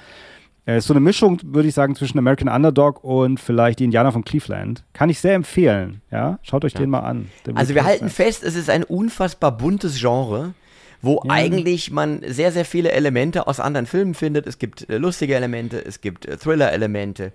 Er 0.65 0.77
ist 0.77 0.87
so 0.87 0.93
eine 0.93 1.01
Mischung, 1.01 1.39
würde 1.43 1.67
ich 1.67 1.73
sagen, 1.73 1.95
zwischen 1.95 2.19
American 2.19 2.47
Underdog 2.47 3.03
und 3.03 3.39
vielleicht 3.39 3.79
die 3.79 3.85
Indianer 3.85 4.11
von 4.11 4.23
Cleveland. 4.23 4.83
Kann 4.93 5.09
ich 5.09 5.19
sehr 5.19 5.33
empfehlen. 5.33 6.01
Ja, 6.11 6.39
schaut 6.43 6.63
euch 6.65 6.73
den 6.73 6.89
mal 6.89 6.99
an. 6.99 7.29
The 7.45 7.53
Also 7.55 7.73
wir 7.73 7.83
halten 7.83 8.09
fest, 8.09 8.43
es 8.43 8.55
ist 8.55 8.69
ein 8.69 8.83
unfassbar 8.83 9.57
buntes 9.57 9.99
Genre, 9.99 10.53
wo 11.01 11.23
eigentlich 11.27 11.91
man 11.91 12.21
sehr, 12.27 12.51
sehr 12.51 12.65
viele 12.65 12.91
Elemente 12.91 13.47
aus 13.47 13.59
anderen 13.59 13.87
Filmen 13.87 14.13
findet. 14.13 14.45
Es 14.45 14.59
gibt 14.59 14.87
äh, 14.89 14.97
lustige 14.97 15.35
Elemente, 15.35 15.83
es 15.83 15.99
gibt 15.99 16.27
äh, 16.27 16.37
Thriller-Elemente, 16.37 17.33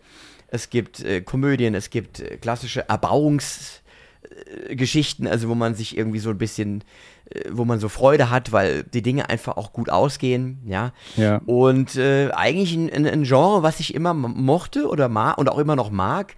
es 0.49 0.71
gibt 0.71 1.05
äh, 1.05 1.21
Komödien, 1.21 1.75
es 1.75 1.91
gibt 1.91 2.21
äh, 2.21 2.37
klassische 2.37 2.89
Erbauungsszenen 2.89 3.83
äh, 3.83 3.86
Geschichten, 4.75 5.27
also 5.27 5.49
wo 5.49 5.55
man 5.55 5.75
sich 5.75 5.97
irgendwie 5.97 6.19
so 6.19 6.31
ein 6.31 6.39
bisschen, 6.39 6.85
äh, 7.31 7.45
wo 7.51 7.65
man 7.65 7.79
so 7.79 7.89
Freude 7.89 8.31
hat, 8.31 8.53
weil 8.53 8.83
die 8.83 9.03
Dinge 9.03 9.29
einfach 9.29 9.57
auch 9.57 9.73
gut 9.73 9.91
ausgehen, 9.91 10.59
ja. 10.67 10.93
Ja. 11.17 11.41
Und 11.47 11.97
äh, 11.97 12.31
eigentlich 12.33 12.75
ein, 12.75 12.93
ein, 12.93 13.07
ein 13.07 13.23
Genre, 13.25 13.63
was 13.63 13.81
ich 13.81 13.95
immer 13.95 14.15
mochte 14.15 14.89
oder 14.89 15.09
mag 15.09 15.39
und 15.39 15.49
auch 15.49 15.59
immer 15.59 15.77
noch 15.77 15.91
mag, 15.91 16.35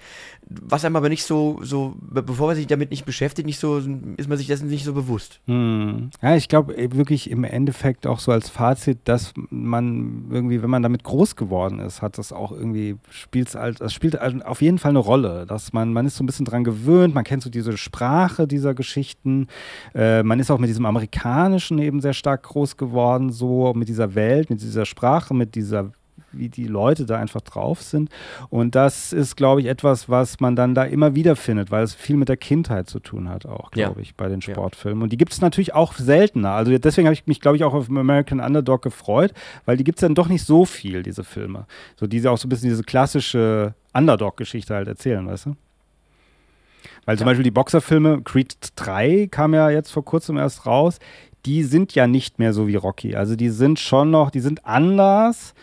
was 0.51 0.85
einem 0.85 0.97
aber 0.97 1.09
nicht 1.09 1.25
so, 1.25 1.61
so, 1.63 1.95
bevor 2.01 2.49
man 2.49 2.57
sich 2.57 2.67
damit 2.67 2.91
nicht 2.91 3.05
beschäftigt, 3.05 3.47
nicht 3.47 3.61
so, 3.61 3.79
ist 4.17 4.29
man 4.29 4.39
sich 4.39 4.47
dessen 4.47 4.69
nicht 4.69 4.85
so 4.85 4.95
bewusst. 4.95 5.41
Hm. 5.47 6.11
Ja, 6.23 6.37
ich 6.37 6.49
glaube 6.49 6.75
wirklich 6.97 7.31
im 7.31 7.45
Endeffekt 7.45 8.07
auch 8.07 8.19
so 8.19 8.33
als 8.33 8.49
Fazit, 8.49 9.01
dass 9.05 9.35
man 9.51 10.27
irgendwie, 10.31 10.63
wenn 10.63 10.71
man 10.71 10.83
damit 10.83 11.05
groß 11.05 11.37
geworden 11.37 11.81
ist, 11.81 12.01
hat 12.01 12.17
das 12.17 12.33
auch 12.33 12.53
irgendwie, 12.53 12.97
spielt 13.11 13.55
das 13.55 13.93
spielt 13.93 14.21
auf 14.21 14.63
jeden 14.63 14.79
Fall 14.79 14.91
eine 14.91 14.99
Rolle, 14.99 15.45
dass 15.47 15.73
man, 15.73 15.93
man 15.93 16.07
ist 16.07 16.17
so 16.17 16.25
ein 16.25 16.27
bisschen 16.27 16.47
dran 16.47 16.65
gewöhnt, 16.65 17.15
man 17.15 17.25
kennt 17.25 17.43
so 17.43 17.51
diese 17.51 17.77
Sprache 17.77 18.47
dieser 18.47 18.75
Geschichten, 18.75 19.49
äh, 19.95 20.23
man 20.23 20.41
ist 20.41 20.51
auch 20.51 20.59
mit 20.59 20.69
diesem 20.69 20.87
Amerikanischen 20.87 21.79
eben 21.79 22.01
sehr 22.01 22.15
stark 22.15 22.45
groß 22.45 22.77
geworden, 22.77 23.31
so 23.31 23.75
mit 23.75 23.89
dieser 23.89 24.15
Welt, 24.15 24.49
mit 24.49 24.63
dieser 24.63 24.87
Sprache, 24.87 25.35
mit 25.35 25.55
dieser 25.55 25.93
wie 26.33 26.49
die 26.49 26.67
Leute 26.67 27.07
da 27.07 27.19
einfach 27.19 27.41
drauf 27.41 27.83
sind. 27.83 28.11
Und 28.51 28.75
das 28.75 29.13
ist, 29.13 29.37
glaube 29.37 29.61
ich, 29.61 29.67
etwas, 29.67 30.09
was 30.09 30.41
man 30.41 30.57
dann 30.57 30.75
da 30.75 30.85
immer 30.85 31.15
wieder 31.15 31.37
findet, 31.37 31.71
weil 31.71 31.85
es 31.85 31.95
viel 31.95 32.17
mit 32.17 32.29
der 32.29 32.37
Kindheit 32.37 32.89
zu 32.89 33.01
tun 33.01 33.29
hat, 33.29 33.47
auch, 33.47 33.71
glaube 33.71 34.01
ja. 34.01 34.03
ich, 34.03 34.15
bei 34.15 34.29
den 34.29 34.43
Sportfilmen. 34.43 35.03
Und 35.03 35.13
die 35.13 35.17
gibt 35.17 35.33
es 35.33 35.41
natürlich 35.41 35.75
auch 35.75 35.95
seltener. 35.95 36.51
Also 36.51 36.77
deswegen 36.77 37.07
habe 37.07 37.15
ich 37.15 37.27
mich, 37.27 37.41
glaube 37.41 37.57
ich, 37.57 37.65
auch 37.65 37.75
auf 37.75 37.89
American 37.89 38.41
Underdog 38.41 38.83
gefreut, 38.83 39.33
weil 39.65 39.77
die 39.77 39.85
gibt 39.85 39.99
es 39.99 40.03
dann 40.03 40.15
doch 40.15 40.29
nicht 40.29 40.45
so 40.45 40.65
viel, 40.65 41.03
diese 41.03 41.25
Filme. 41.25 41.67
So 41.97 42.07
diese 42.07 42.31
auch 42.31 42.39
so 42.39 42.47
ein 42.47 42.51
bisschen 42.51 42.69
diese 42.69 42.85
klassische 42.85 43.75
Underdog-Geschichte 43.95 44.75
halt 44.75 44.89
erzählen, 44.89 45.27
weißt 45.27 45.47
du? 45.47 45.57
Weil 47.05 47.17
zum 47.17 47.25
Beispiel 47.25 47.45
die 47.45 47.51
Boxerfilme, 47.51 48.21
Creed 48.23 48.55
3 48.77 49.29
kam 49.31 49.55
ja 49.55 49.71
jetzt 49.71 49.91
vor 49.91 50.05
kurzem 50.05 50.37
erst 50.37 50.67
raus, 50.67 50.99
die 51.47 51.63
sind 51.63 51.95
ja 51.95 52.07
nicht 52.07 52.39
mehr 52.39 52.53
so 52.53 52.67
wie 52.67 52.75
Rocky. 52.77 53.17
Also 53.17 53.37
die 53.37 53.49
sind 53.49 53.79
schon 53.79 54.11
noch, 54.11 54.31
die 54.31 54.41
sind 54.41 54.67
anders, 54.67 55.55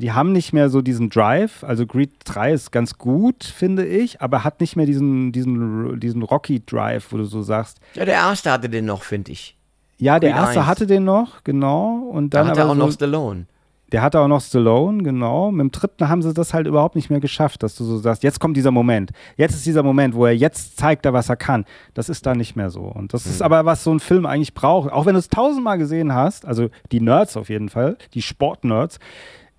die 0.00 0.12
haben 0.12 0.32
nicht 0.32 0.52
mehr 0.52 0.70
so 0.70 0.80
diesen 0.80 1.10
Drive. 1.10 1.64
Also 1.64 1.86
Greed 1.86 2.12
3 2.24 2.52
ist 2.52 2.72
ganz 2.72 2.98
gut, 2.98 3.44
finde 3.44 3.86
ich, 3.86 4.20
aber 4.22 4.44
hat 4.44 4.60
nicht 4.60 4.76
mehr 4.76 4.86
diesen, 4.86 5.32
diesen, 5.32 6.00
diesen 6.00 6.22
Rocky-Drive, 6.22 7.12
wo 7.12 7.18
du 7.18 7.24
so 7.24 7.42
sagst. 7.42 7.78
Ja, 7.94 8.04
der 8.04 8.14
erste 8.14 8.50
hatte 8.50 8.68
den 8.68 8.86
noch, 8.86 9.02
finde 9.02 9.32
ich. 9.32 9.56
Ja, 9.98 10.18
der 10.18 10.32
Creed 10.32 10.40
erste 10.40 10.60
1. 10.60 10.66
hatte 10.66 10.86
den 10.86 11.04
noch, 11.04 11.44
genau. 11.44 12.08
Und 12.10 12.34
dann 12.34 12.46
da 12.46 12.50
hatte 12.52 12.64
auch 12.64 12.74
so, 12.74 12.74
noch 12.74 12.92
Stallone. 12.92 13.46
Der 13.92 14.00
hatte 14.00 14.20
auch 14.20 14.28
noch 14.28 14.40
Stallone, 14.40 15.02
genau. 15.02 15.50
Mit 15.50 15.60
dem 15.60 15.70
dritten 15.70 16.08
haben 16.08 16.22
sie 16.22 16.32
das 16.32 16.54
halt 16.54 16.66
überhaupt 16.66 16.96
nicht 16.96 17.10
mehr 17.10 17.20
geschafft, 17.20 17.62
dass 17.62 17.76
du 17.76 17.84
so 17.84 17.98
sagst, 17.98 18.22
jetzt 18.22 18.40
kommt 18.40 18.56
dieser 18.56 18.70
Moment. 18.70 19.10
Jetzt 19.36 19.54
ist 19.54 19.66
dieser 19.66 19.82
Moment, 19.82 20.14
wo 20.14 20.24
er 20.24 20.34
jetzt 20.34 20.78
zeigt, 20.78 21.04
was 21.04 21.28
er 21.28 21.36
kann. 21.36 21.66
Das 21.92 22.08
ist 22.08 22.24
da 22.24 22.34
nicht 22.34 22.56
mehr 22.56 22.70
so. 22.70 22.80
Und 22.80 23.12
das 23.12 23.26
mhm. 23.26 23.32
ist 23.32 23.42
aber, 23.42 23.66
was 23.66 23.84
so 23.84 23.92
ein 23.92 24.00
Film 24.00 24.24
eigentlich 24.24 24.54
braucht. 24.54 24.90
Auch 24.90 25.04
wenn 25.04 25.12
du 25.12 25.18
es 25.18 25.28
tausendmal 25.28 25.76
gesehen 25.76 26.14
hast, 26.14 26.46
also 26.46 26.70
die 26.90 27.00
Nerds 27.00 27.36
auf 27.36 27.50
jeden 27.50 27.68
Fall, 27.68 27.98
die 28.14 28.22
Sportnerds, 28.22 28.98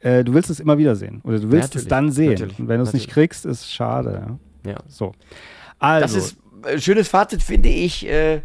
äh, 0.04 0.24
du 0.24 0.34
willst 0.34 0.50
es 0.50 0.60
immer 0.60 0.78
wieder 0.78 0.96
sehen. 0.96 1.22
Oder 1.24 1.40
du 1.40 1.50
willst 1.50 1.76
ja, 1.76 1.82
es 1.82 1.88
dann 1.88 2.12
sehen. 2.12 2.32
Natürlich, 2.32 2.60
Und 2.60 2.68
wenn 2.68 2.78
du 2.78 2.84
es 2.84 2.94
nicht 2.94 3.10
kriegst, 3.10 3.46
ist 3.46 3.62
es 3.62 3.72
schade. 3.72 4.38
Ja. 4.66 4.78
So. 4.88 5.14
Also. 5.80 6.18
Das 6.18 6.26
ist 6.26 6.38
ein 6.64 6.76
äh, 6.76 6.80
schönes 6.80 7.08
Fazit, 7.08 7.42
finde 7.42 7.70
ich. 7.70 8.08
Äh, 8.08 8.42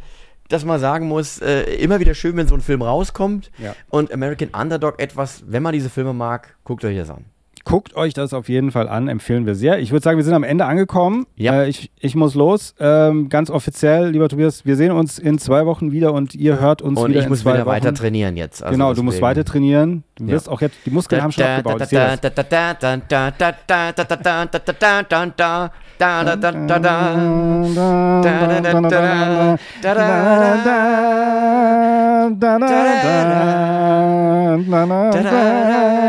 dass 0.49 0.65
man 0.65 0.81
sagen 0.81 1.09
muss, 1.09 1.41
immer 1.41 2.01
wieder 2.01 2.15
schön, 2.15 2.35
wenn 2.39 2.49
so 2.49 2.55
ein 2.55 2.63
Film 2.63 2.81
rauskommt. 2.81 3.51
Ja. 3.59 3.75
Und 3.91 4.11
American 4.11 4.49
Underdog 4.49 4.99
etwas, 4.99 5.45
wenn 5.47 5.63
man 5.63 5.75
diese 5.75 5.91
Filme 5.91 6.15
mag, 6.15 6.57
guckt 6.65 6.87
euch 6.87 6.97
das 6.97 7.11
an. 7.11 7.27
Guckt 7.69 7.95
euch 7.97 8.15
das 8.15 8.33
auf 8.33 8.49
jeden 8.49 8.73
Fall 8.73 8.89
an, 8.89 9.09
empfehlen 9.09 9.45
wir 9.45 9.55
sehr. 9.55 9.79
Ich 9.79 9.93
würde 9.93 10.03
sagen, 10.03 10.17
wir 10.17 10.25
sind 10.25 10.33
am 10.33 10.43
Ende 10.43 10.65
angekommen. 10.65 11.27
Ja. 11.37 11.65
Äh, 11.65 11.69
ich, 11.69 11.91
ich 12.01 12.15
muss 12.15 12.35
los. 12.35 12.75
Ähm, 12.81 13.29
ganz 13.29 13.51
offiziell, 13.51 14.09
lieber 14.09 14.31
Tobias, 14.31 14.65
wir 14.65 14.75
sehen 14.75 14.91
uns 14.91 15.19
in 15.19 15.37
zwei 15.37 15.67
Wochen 15.67 15.93
wieder 15.93 16.15
und 16.15 16.35
ihr 16.35 16.61
hört 16.61 16.81
uns 16.81 16.99
und 16.99 17.11
wieder. 17.11 17.19
Und 17.19 17.25
ich 17.25 17.29
muss 17.29 17.45
wieder 17.45 17.59
Wochen. 17.59 17.67
weiter 17.67 17.93
trainieren 17.93 18.39
jetzt. 18.39 18.63
Also 18.63 18.73
genau, 18.73 18.95
du 18.95 19.03
musst 19.03 19.21
weiter 19.21 19.45
trainieren. 19.45 20.03
Du 20.17 20.25
ja. 20.25 20.31
wirst 20.31 20.49
auch 20.49 20.63
jetzt, 20.63 20.79
die 20.87 20.91
Muskeln 20.91 21.23
haben 21.23 21.31
schon 21.31 21.45
abgebaut. 21.45 21.83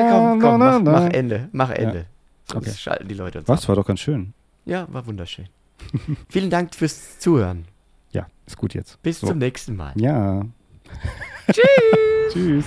Komm, 0.10 0.40
komm, 0.40 0.60
mach, 0.60 0.82
mach 0.82 1.10
Ende, 1.10 1.50
mach 1.52 1.72
Ende. 1.72 2.06
Ja. 2.52 2.56
Okay. 2.56 2.72
schalten 2.72 3.08
die 3.08 3.16
Leute 3.16 3.40
uns 3.40 3.48
Was, 3.48 3.64
ab. 3.64 3.70
war 3.70 3.76
doch 3.76 3.86
ganz 3.86 4.00
schön. 4.00 4.34
Ja, 4.66 4.88
war 4.90 5.06
wunderschön. 5.06 5.48
Vielen 6.30 6.50
Dank 6.50 6.76
fürs 6.76 7.20
Zuhören. 7.20 7.66
Ja, 8.12 8.28
ist 8.46 8.58
gut 8.58 8.74
jetzt. 8.74 9.02
Bis 9.02 9.20
so. 9.20 9.28
zum 9.28 9.38
nächsten 9.38 9.76
Mal. 9.76 9.94
Ja. 9.96 10.44
Tschüss. 11.52 12.34
Tschüss. 12.34 12.66